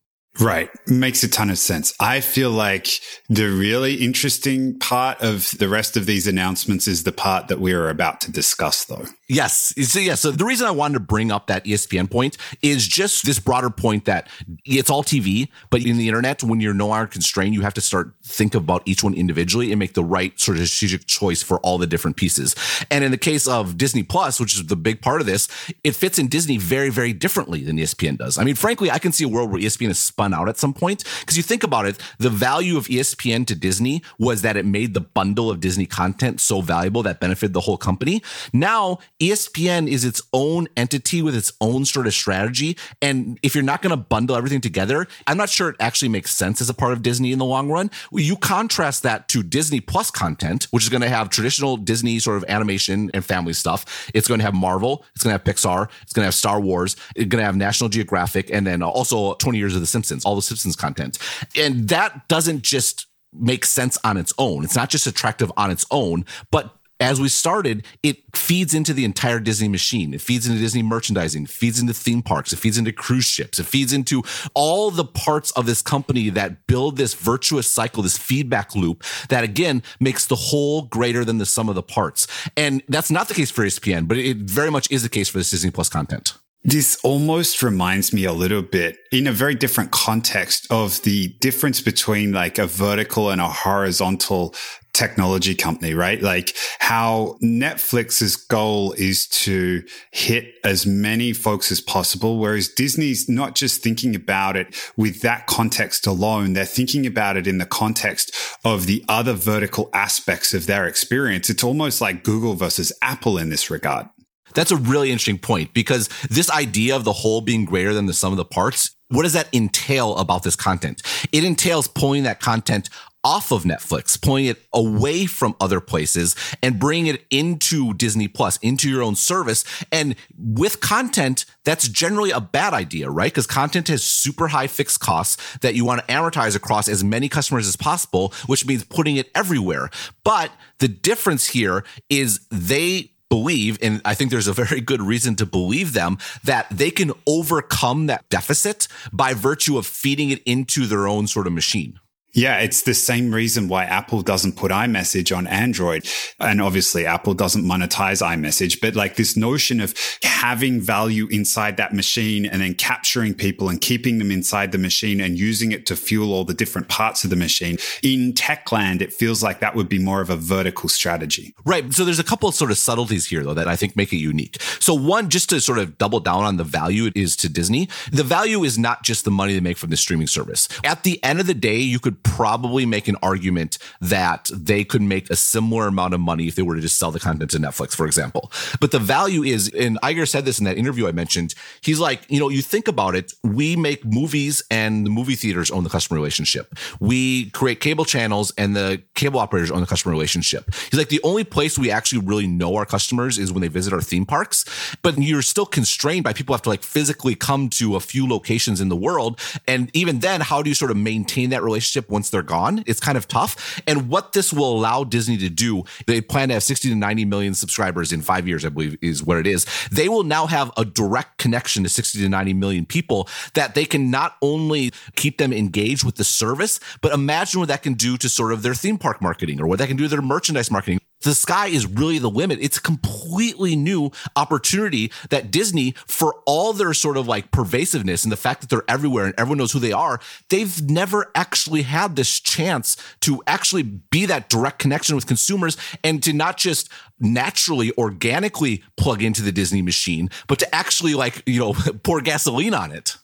Right. 0.40 0.68
Makes 0.88 1.22
a 1.22 1.28
ton 1.28 1.50
of 1.50 1.58
sense. 1.58 1.94
I 2.00 2.20
feel 2.20 2.50
like 2.50 2.88
the 3.28 3.46
really 3.46 3.94
interesting 3.94 4.78
part 4.78 5.20
of 5.20 5.50
the 5.58 5.68
rest 5.68 5.96
of 5.96 6.06
these 6.06 6.26
announcements 6.26 6.88
is 6.88 7.04
the 7.04 7.12
part 7.12 7.48
that 7.48 7.60
we 7.60 7.72
are 7.72 7.88
about 7.88 8.20
to 8.22 8.32
discuss, 8.32 8.84
though. 8.84 9.06
Yes. 9.34 9.74
So, 9.88 9.98
yeah. 9.98 10.14
So 10.14 10.30
the 10.30 10.44
reason 10.44 10.66
I 10.66 10.70
wanted 10.70 10.94
to 10.94 11.00
bring 11.00 11.32
up 11.32 11.48
that 11.48 11.64
ESPN 11.64 12.10
point 12.10 12.36
is 12.62 12.86
just 12.86 13.26
this 13.26 13.38
broader 13.40 13.70
point 13.70 14.04
that 14.04 14.28
it's 14.64 14.90
all 14.90 15.02
TV, 15.02 15.48
but 15.70 15.84
in 15.84 15.96
the 15.96 16.08
internet, 16.08 16.42
when 16.42 16.60
you're 16.60 16.74
no 16.74 16.88
longer 16.88 17.06
constrained, 17.06 17.54
you 17.54 17.62
have 17.62 17.74
to 17.74 17.80
start 17.80 18.12
think 18.22 18.54
about 18.54 18.82
each 18.84 19.02
one 19.02 19.14
individually 19.14 19.72
and 19.72 19.78
make 19.78 19.94
the 19.94 20.04
right 20.04 20.38
sort 20.38 20.58
of 20.58 20.68
strategic 20.68 21.06
choice 21.06 21.42
for 21.42 21.58
all 21.60 21.78
the 21.78 21.86
different 21.86 22.16
pieces. 22.16 22.54
And 22.90 23.02
in 23.02 23.10
the 23.10 23.18
case 23.18 23.48
of 23.48 23.76
Disney 23.76 24.02
Plus, 24.02 24.38
which 24.38 24.54
is 24.54 24.66
the 24.66 24.76
big 24.76 25.02
part 25.02 25.20
of 25.20 25.26
this, 25.26 25.48
it 25.82 25.96
fits 25.96 26.18
in 26.18 26.28
Disney 26.28 26.56
very, 26.56 26.90
very 26.90 27.12
differently 27.12 27.64
than 27.64 27.76
ESPN 27.76 28.18
does. 28.18 28.38
I 28.38 28.44
mean, 28.44 28.54
frankly, 28.54 28.90
I 28.90 28.98
can 28.98 29.12
see 29.12 29.24
a 29.24 29.28
world 29.28 29.50
where 29.50 29.60
ESPN 29.60 29.90
is 29.90 29.98
spun 29.98 30.32
out 30.32 30.48
at 30.48 30.58
some 30.58 30.72
point 30.72 31.04
because 31.20 31.36
you 31.36 31.42
think 31.42 31.64
about 31.64 31.86
it, 31.86 31.98
the 32.18 32.30
value 32.30 32.76
of 32.76 32.86
ESPN 32.86 33.46
to 33.48 33.54
Disney 33.54 34.02
was 34.18 34.42
that 34.42 34.56
it 34.56 34.64
made 34.64 34.94
the 34.94 35.00
bundle 35.00 35.50
of 35.50 35.60
Disney 35.60 35.86
content 35.86 36.40
so 36.40 36.60
valuable 36.60 37.02
that 37.02 37.20
benefited 37.20 37.52
the 37.52 37.60
whole 37.60 37.76
company. 37.76 38.22
Now, 38.52 38.98
ESPN 39.24 39.88
is 39.88 40.04
its 40.04 40.20
own 40.34 40.68
entity 40.76 41.22
with 41.22 41.34
its 41.34 41.50
own 41.60 41.86
sort 41.86 42.06
of 42.06 42.12
strategy. 42.12 42.76
And 43.00 43.38
if 43.42 43.54
you're 43.54 43.64
not 43.64 43.80
going 43.80 43.90
to 43.90 43.96
bundle 43.96 44.36
everything 44.36 44.60
together, 44.60 45.06
I'm 45.26 45.38
not 45.38 45.48
sure 45.48 45.70
it 45.70 45.76
actually 45.80 46.10
makes 46.10 46.34
sense 46.36 46.60
as 46.60 46.68
a 46.68 46.74
part 46.74 46.92
of 46.92 47.00
Disney 47.00 47.32
in 47.32 47.38
the 47.38 47.44
long 47.46 47.70
run. 47.70 47.90
You 48.12 48.36
contrast 48.36 49.02
that 49.04 49.28
to 49.28 49.42
Disney 49.42 49.80
Plus 49.80 50.10
content, 50.10 50.64
which 50.72 50.82
is 50.82 50.90
going 50.90 51.00
to 51.00 51.08
have 51.08 51.30
traditional 51.30 51.78
Disney 51.78 52.18
sort 52.18 52.36
of 52.36 52.44
animation 52.48 53.10
and 53.14 53.24
family 53.24 53.54
stuff. 53.54 54.10
It's 54.12 54.28
going 54.28 54.40
to 54.40 54.44
have 54.44 54.54
Marvel, 54.54 55.06
it's 55.14 55.24
going 55.24 55.36
to 55.36 55.42
have 55.42 55.56
Pixar, 55.56 55.88
it's 56.02 56.12
going 56.12 56.22
to 56.22 56.26
have 56.26 56.34
Star 56.34 56.60
Wars, 56.60 56.94
it's 57.16 57.28
going 57.28 57.40
to 57.40 57.46
have 57.46 57.56
National 57.56 57.88
Geographic, 57.88 58.50
and 58.50 58.66
then 58.66 58.82
also 58.82 59.34
20 59.34 59.56
years 59.56 59.74
of 59.74 59.80
The 59.80 59.86
Simpsons, 59.86 60.26
all 60.26 60.36
the 60.36 60.42
Simpsons 60.42 60.76
content. 60.76 61.18
And 61.56 61.88
that 61.88 62.28
doesn't 62.28 62.62
just 62.62 63.06
make 63.32 63.64
sense 63.64 63.96
on 64.04 64.18
its 64.18 64.34
own. 64.36 64.64
It's 64.64 64.76
not 64.76 64.90
just 64.90 65.06
attractive 65.06 65.50
on 65.56 65.70
its 65.70 65.86
own, 65.90 66.26
but 66.50 66.76
as 67.00 67.20
we 67.20 67.28
started, 67.28 67.84
it 68.02 68.18
feeds 68.36 68.72
into 68.72 68.92
the 68.92 69.04
entire 69.04 69.40
Disney 69.40 69.68
machine. 69.68 70.14
It 70.14 70.20
feeds 70.20 70.46
into 70.46 70.60
Disney 70.60 70.82
merchandising, 70.82 71.46
feeds 71.46 71.80
into 71.80 71.92
theme 71.92 72.22
parks, 72.22 72.52
it 72.52 72.58
feeds 72.58 72.78
into 72.78 72.92
cruise 72.92 73.24
ships, 73.24 73.58
it 73.58 73.66
feeds 73.66 73.92
into 73.92 74.22
all 74.54 74.90
the 74.90 75.04
parts 75.04 75.50
of 75.52 75.66
this 75.66 75.82
company 75.82 76.30
that 76.30 76.66
build 76.66 76.96
this 76.96 77.14
virtuous 77.14 77.66
cycle, 77.66 78.02
this 78.02 78.18
feedback 78.18 78.74
loop 78.74 79.02
that 79.28 79.44
again 79.44 79.82
makes 79.98 80.26
the 80.26 80.36
whole 80.36 80.82
greater 80.82 81.24
than 81.24 81.38
the 81.38 81.46
sum 81.46 81.68
of 81.68 81.74
the 81.74 81.82
parts. 81.82 82.26
And 82.56 82.82
that's 82.88 83.10
not 83.10 83.28
the 83.28 83.34
case 83.34 83.50
for 83.50 83.64
ESPN, 83.64 84.06
but 84.06 84.16
it 84.16 84.38
very 84.38 84.70
much 84.70 84.90
is 84.90 85.02
the 85.02 85.08
case 85.08 85.28
for 85.28 85.38
this 85.38 85.50
Disney 85.50 85.70
Plus 85.70 85.88
content. 85.88 86.34
This 86.66 86.98
almost 87.04 87.62
reminds 87.62 88.14
me 88.14 88.24
a 88.24 88.32
little 88.32 88.62
bit 88.62 88.96
in 89.12 89.26
a 89.26 89.32
very 89.32 89.54
different 89.54 89.90
context 89.90 90.66
of 90.70 91.02
the 91.02 91.28
difference 91.40 91.82
between 91.82 92.32
like 92.32 92.58
a 92.58 92.66
vertical 92.66 93.28
and 93.28 93.38
a 93.38 93.48
horizontal 93.48 94.54
technology 94.94 95.54
company, 95.54 95.92
right? 95.92 96.22
Like 96.22 96.56
how 96.78 97.36
Netflix's 97.42 98.36
goal 98.36 98.92
is 98.92 99.26
to 99.28 99.82
hit 100.12 100.54
as 100.64 100.86
many 100.86 101.32
folks 101.32 101.70
as 101.70 101.80
possible. 101.80 102.38
Whereas 102.38 102.68
Disney's 102.68 103.28
not 103.28 103.54
just 103.54 103.82
thinking 103.82 104.14
about 104.14 104.56
it 104.56 104.74
with 104.96 105.20
that 105.20 105.46
context 105.46 106.06
alone. 106.06 106.52
They're 106.54 106.64
thinking 106.64 107.06
about 107.06 107.36
it 107.36 107.46
in 107.46 107.58
the 107.58 107.66
context 107.66 108.34
of 108.64 108.86
the 108.86 109.04
other 109.08 109.34
vertical 109.34 109.90
aspects 109.92 110.54
of 110.54 110.66
their 110.66 110.86
experience. 110.86 111.50
It's 111.50 111.64
almost 111.64 112.00
like 112.00 112.24
Google 112.24 112.54
versus 112.54 112.92
Apple 113.02 113.36
in 113.36 113.50
this 113.50 113.70
regard. 113.70 114.08
That's 114.54 114.70
a 114.70 114.76
really 114.76 115.10
interesting 115.10 115.38
point 115.38 115.74
because 115.74 116.08
this 116.30 116.50
idea 116.50 116.94
of 116.94 117.04
the 117.04 117.12
whole 117.12 117.40
being 117.40 117.64
greater 117.64 117.92
than 117.92 118.06
the 118.06 118.14
sum 118.14 118.32
of 118.32 118.36
the 118.36 118.44
parts, 118.44 118.94
what 119.08 119.24
does 119.24 119.32
that 119.32 119.48
entail 119.52 120.16
about 120.16 120.44
this 120.44 120.56
content? 120.56 121.02
It 121.32 121.44
entails 121.44 121.88
pulling 121.88 122.22
that 122.22 122.40
content 122.40 122.88
off 123.24 123.50
of 123.50 123.64
Netflix, 123.64 124.20
pulling 124.20 124.44
it 124.44 124.62
away 124.72 125.26
from 125.26 125.56
other 125.60 125.80
places 125.80 126.36
and 126.62 126.78
bringing 126.78 127.06
it 127.06 127.24
into 127.30 127.94
Disney 127.94 128.28
Plus, 128.28 128.58
into 128.58 128.88
your 128.88 129.02
own 129.02 129.16
service. 129.16 129.64
And 129.90 130.14
with 130.38 130.80
content, 130.80 131.46
that's 131.64 131.88
generally 131.88 132.30
a 132.30 132.40
bad 132.40 132.74
idea, 132.74 133.10
right? 133.10 133.32
Because 133.32 133.46
content 133.46 133.88
has 133.88 134.04
super 134.04 134.48
high 134.48 134.66
fixed 134.66 135.00
costs 135.00 135.58
that 135.58 135.74
you 135.74 135.84
want 135.84 136.06
to 136.06 136.14
amortize 136.14 136.54
across 136.54 136.88
as 136.88 137.02
many 137.02 137.28
customers 137.28 137.66
as 137.66 137.76
possible, 137.76 138.32
which 138.46 138.66
means 138.66 138.84
putting 138.84 139.16
it 139.16 139.30
everywhere. 139.34 139.90
But 140.22 140.52
the 140.78 140.88
difference 140.88 141.48
here 141.48 141.84
is 142.10 142.46
they 142.50 143.10
believe, 143.30 143.78
and 143.82 144.00
I 144.04 144.14
think 144.14 144.30
there's 144.30 144.46
a 144.46 144.52
very 144.52 144.80
good 144.80 145.02
reason 145.02 145.34
to 145.36 145.46
believe 145.46 145.92
them, 145.92 146.18
that 146.44 146.66
they 146.70 146.90
can 146.90 147.12
overcome 147.26 148.06
that 148.06 148.28
deficit 148.28 148.86
by 149.12 149.34
virtue 149.34 149.78
of 149.78 149.86
feeding 149.86 150.30
it 150.30 150.42
into 150.44 150.86
their 150.86 151.08
own 151.08 151.26
sort 151.26 151.46
of 151.46 151.52
machine. 151.52 151.98
Yeah, 152.34 152.58
it's 152.58 152.82
the 152.82 152.94
same 152.94 153.32
reason 153.32 153.68
why 153.68 153.84
Apple 153.84 154.20
doesn't 154.20 154.56
put 154.56 154.72
iMessage 154.72 155.34
on 155.34 155.46
Android. 155.46 156.06
And 156.40 156.60
obviously 156.60 157.06
Apple 157.06 157.32
doesn't 157.32 157.64
monetize 157.64 158.20
iMessage, 158.26 158.80
but 158.80 158.96
like 158.96 159.14
this 159.14 159.36
notion 159.36 159.80
of 159.80 159.94
having 160.22 160.80
value 160.80 161.28
inside 161.30 161.76
that 161.76 161.94
machine 161.94 162.44
and 162.44 162.60
then 162.60 162.74
capturing 162.74 163.34
people 163.34 163.68
and 163.68 163.80
keeping 163.80 164.18
them 164.18 164.32
inside 164.32 164.72
the 164.72 164.78
machine 164.78 165.20
and 165.20 165.38
using 165.38 165.70
it 165.70 165.86
to 165.86 165.94
fuel 165.94 166.32
all 166.32 166.44
the 166.44 166.52
different 166.52 166.88
parts 166.88 167.22
of 167.22 167.30
the 167.30 167.36
machine. 167.36 167.78
In 168.02 168.32
Techland, 168.32 169.00
it 169.00 169.12
feels 169.12 169.42
like 169.42 169.60
that 169.60 169.76
would 169.76 169.88
be 169.88 170.00
more 170.00 170.20
of 170.20 170.28
a 170.28 170.36
vertical 170.36 170.88
strategy. 170.88 171.54
Right. 171.64 171.92
So 171.92 172.04
there's 172.04 172.18
a 172.18 172.24
couple 172.24 172.48
of 172.48 172.56
sort 172.56 172.72
of 172.72 172.78
subtleties 172.78 173.26
here 173.26 173.44
though 173.44 173.54
that 173.54 173.68
I 173.68 173.76
think 173.76 173.94
make 173.94 174.12
it 174.12 174.18
unique. 174.18 174.60
So 174.80 174.92
one, 174.92 175.30
just 175.30 175.50
to 175.50 175.60
sort 175.60 175.78
of 175.78 175.98
double 175.98 176.18
down 176.18 176.42
on 176.42 176.56
the 176.56 176.64
value 176.64 177.06
it 177.06 177.16
is 177.16 177.36
to 177.36 177.48
Disney, 177.48 177.88
the 178.10 178.24
value 178.24 178.64
is 178.64 178.76
not 178.76 179.04
just 179.04 179.24
the 179.24 179.30
money 179.30 179.54
they 179.54 179.60
make 179.60 179.78
from 179.78 179.90
the 179.90 179.96
streaming 179.96 180.26
service. 180.26 180.68
At 180.82 181.04
the 181.04 181.22
end 181.22 181.38
of 181.38 181.46
the 181.46 181.54
day, 181.54 181.76
you 181.76 182.00
could 182.00 182.23
probably 182.24 182.84
make 182.84 183.06
an 183.06 183.16
argument 183.22 183.78
that 184.00 184.50
they 184.52 184.82
could 184.82 185.02
make 185.02 185.30
a 185.30 185.36
similar 185.36 185.86
amount 185.86 186.14
of 186.14 186.20
money 186.20 186.48
if 186.48 186.56
they 186.56 186.62
were 186.62 186.74
to 186.74 186.80
just 186.80 186.98
sell 186.98 187.12
the 187.12 187.20
content 187.20 187.50
to 187.52 187.58
Netflix, 187.58 187.94
for 187.94 188.06
example. 188.06 188.50
But 188.80 188.90
the 188.90 188.98
value 188.98 189.44
is, 189.44 189.68
and 189.68 190.00
Iger 190.02 190.26
said 190.26 190.44
this 190.44 190.58
in 190.58 190.64
that 190.64 190.76
interview 190.76 191.06
I 191.06 191.12
mentioned, 191.12 191.54
he's 191.80 192.00
like, 192.00 192.22
you 192.28 192.40
know, 192.40 192.48
you 192.48 192.62
think 192.62 192.88
about 192.88 193.14
it, 193.14 193.32
we 193.42 193.76
make 193.76 194.04
movies 194.04 194.62
and 194.70 195.06
the 195.06 195.10
movie 195.10 195.36
theaters 195.36 195.70
own 195.70 195.84
the 195.84 195.90
customer 195.90 196.18
relationship. 196.18 196.74
We 196.98 197.50
create 197.50 197.80
cable 197.80 198.04
channels 198.04 198.52
and 198.58 198.74
the 198.74 199.02
cable 199.14 199.38
operators 199.38 199.70
own 199.70 199.80
the 199.80 199.86
customer 199.86 200.12
relationship. 200.12 200.74
He's 200.90 200.98
like, 200.98 201.10
the 201.10 201.20
only 201.22 201.44
place 201.44 201.78
we 201.78 201.90
actually 201.90 202.22
really 202.22 202.46
know 202.46 202.74
our 202.76 202.86
customers 202.86 203.38
is 203.38 203.52
when 203.52 203.60
they 203.60 203.68
visit 203.68 203.92
our 203.92 204.00
theme 204.00 204.26
parks, 204.26 204.64
but 205.02 205.18
you're 205.18 205.42
still 205.42 205.66
constrained 205.66 206.24
by 206.24 206.32
people 206.32 206.54
have 206.54 206.62
to 206.62 206.68
like 206.68 206.82
physically 206.82 207.34
come 207.34 207.68
to 207.70 207.96
a 207.96 208.00
few 208.00 208.28
locations 208.28 208.80
in 208.80 208.88
the 208.88 208.96
world. 208.96 209.38
And 209.68 209.90
even 209.94 210.20
then, 210.20 210.40
how 210.40 210.62
do 210.62 210.68
you 210.68 210.74
sort 210.74 210.90
of 210.90 210.96
maintain 210.96 211.50
that 211.50 211.62
relationship 211.62 212.10
once 212.14 212.30
they're 212.30 212.42
gone. 212.42 212.84
It's 212.86 213.00
kind 213.00 213.18
of 213.18 213.26
tough. 213.26 213.82
And 213.88 214.08
what 214.08 214.32
this 214.32 214.52
will 214.52 214.72
allow 214.72 215.02
Disney 215.02 215.36
to 215.38 215.50
do, 215.50 215.82
they 216.06 216.20
plan 216.20 216.48
to 216.48 216.54
have 216.54 216.62
60 216.62 216.88
to 216.88 216.94
90 216.94 217.24
million 217.24 217.54
subscribers 217.54 218.12
in 218.12 218.22
five 218.22 218.46
years, 218.46 218.64
I 218.64 218.68
believe 218.68 218.96
is 219.02 219.22
what 219.22 219.36
it 219.36 219.48
is. 219.48 219.66
They 219.90 220.08
will 220.08 220.22
now 220.22 220.46
have 220.46 220.70
a 220.76 220.84
direct 220.84 221.38
connection 221.38 221.82
to 221.82 221.88
60 221.88 222.20
to 222.20 222.28
90 222.28 222.54
million 222.54 222.86
people 222.86 223.28
that 223.54 223.74
they 223.74 223.84
can 223.84 224.12
not 224.12 224.36
only 224.40 224.92
keep 225.16 225.38
them 225.38 225.52
engaged 225.52 226.04
with 226.04 226.14
the 226.14 226.24
service, 226.24 226.78
but 227.00 227.12
imagine 227.12 227.58
what 227.58 227.68
that 227.68 227.82
can 227.82 227.94
do 227.94 228.16
to 228.16 228.28
sort 228.28 228.52
of 228.52 228.62
their 228.62 228.74
theme 228.74 228.96
park 228.96 229.20
marketing 229.20 229.60
or 229.60 229.66
what 229.66 229.78
that 229.80 229.88
can 229.88 229.96
do 229.96 230.04
to 230.04 230.08
their 230.08 230.22
merchandise 230.22 230.70
marketing 230.70 231.00
the 231.24 231.34
sky 231.34 231.66
is 231.66 231.86
really 231.86 232.18
the 232.18 232.30
limit. 232.30 232.58
It's 232.60 232.76
a 232.76 232.82
completely 232.82 233.76
new 233.76 234.10
opportunity 234.36 235.10
that 235.30 235.50
Disney, 235.50 235.94
for 236.06 236.36
all 236.46 236.72
their 236.72 236.94
sort 236.94 237.16
of 237.16 237.26
like 237.26 237.50
pervasiveness 237.50 238.24
and 238.24 238.32
the 238.32 238.36
fact 238.36 238.60
that 238.60 238.70
they're 238.70 238.84
everywhere 238.88 239.24
and 239.24 239.34
everyone 239.36 239.58
knows 239.58 239.72
who 239.72 239.78
they 239.78 239.92
are, 239.92 240.20
they've 240.50 240.88
never 240.88 241.30
actually 241.34 241.82
had 241.82 242.16
this 242.16 242.40
chance 242.40 242.96
to 243.20 243.42
actually 243.46 243.82
be 243.82 244.26
that 244.26 244.48
direct 244.48 244.78
connection 244.78 245.14
with 245.16 245.26
consumers 245.26 245.76
and 246.02 246.22
to 246.22 246.32
not 246.32 246.56
just 246.56 246.88
naturally, 247.18 247.92
organically 247.98 248.82
plug 248.96 249.22
into 249.22 249.42
the 249.42 249.52
Disney 249.52 249.82
machine, 249.82 250.30
but 250.46 250.58
to 250.58 250.74
actually 250.74 251.14
like, 251.14 251.42
you 251.46 251.60
know, 251.60 251.72
pour 252.02 252.20
gasoline 252.20 252.74
on 252.74 252.92
it. 252.92 253.16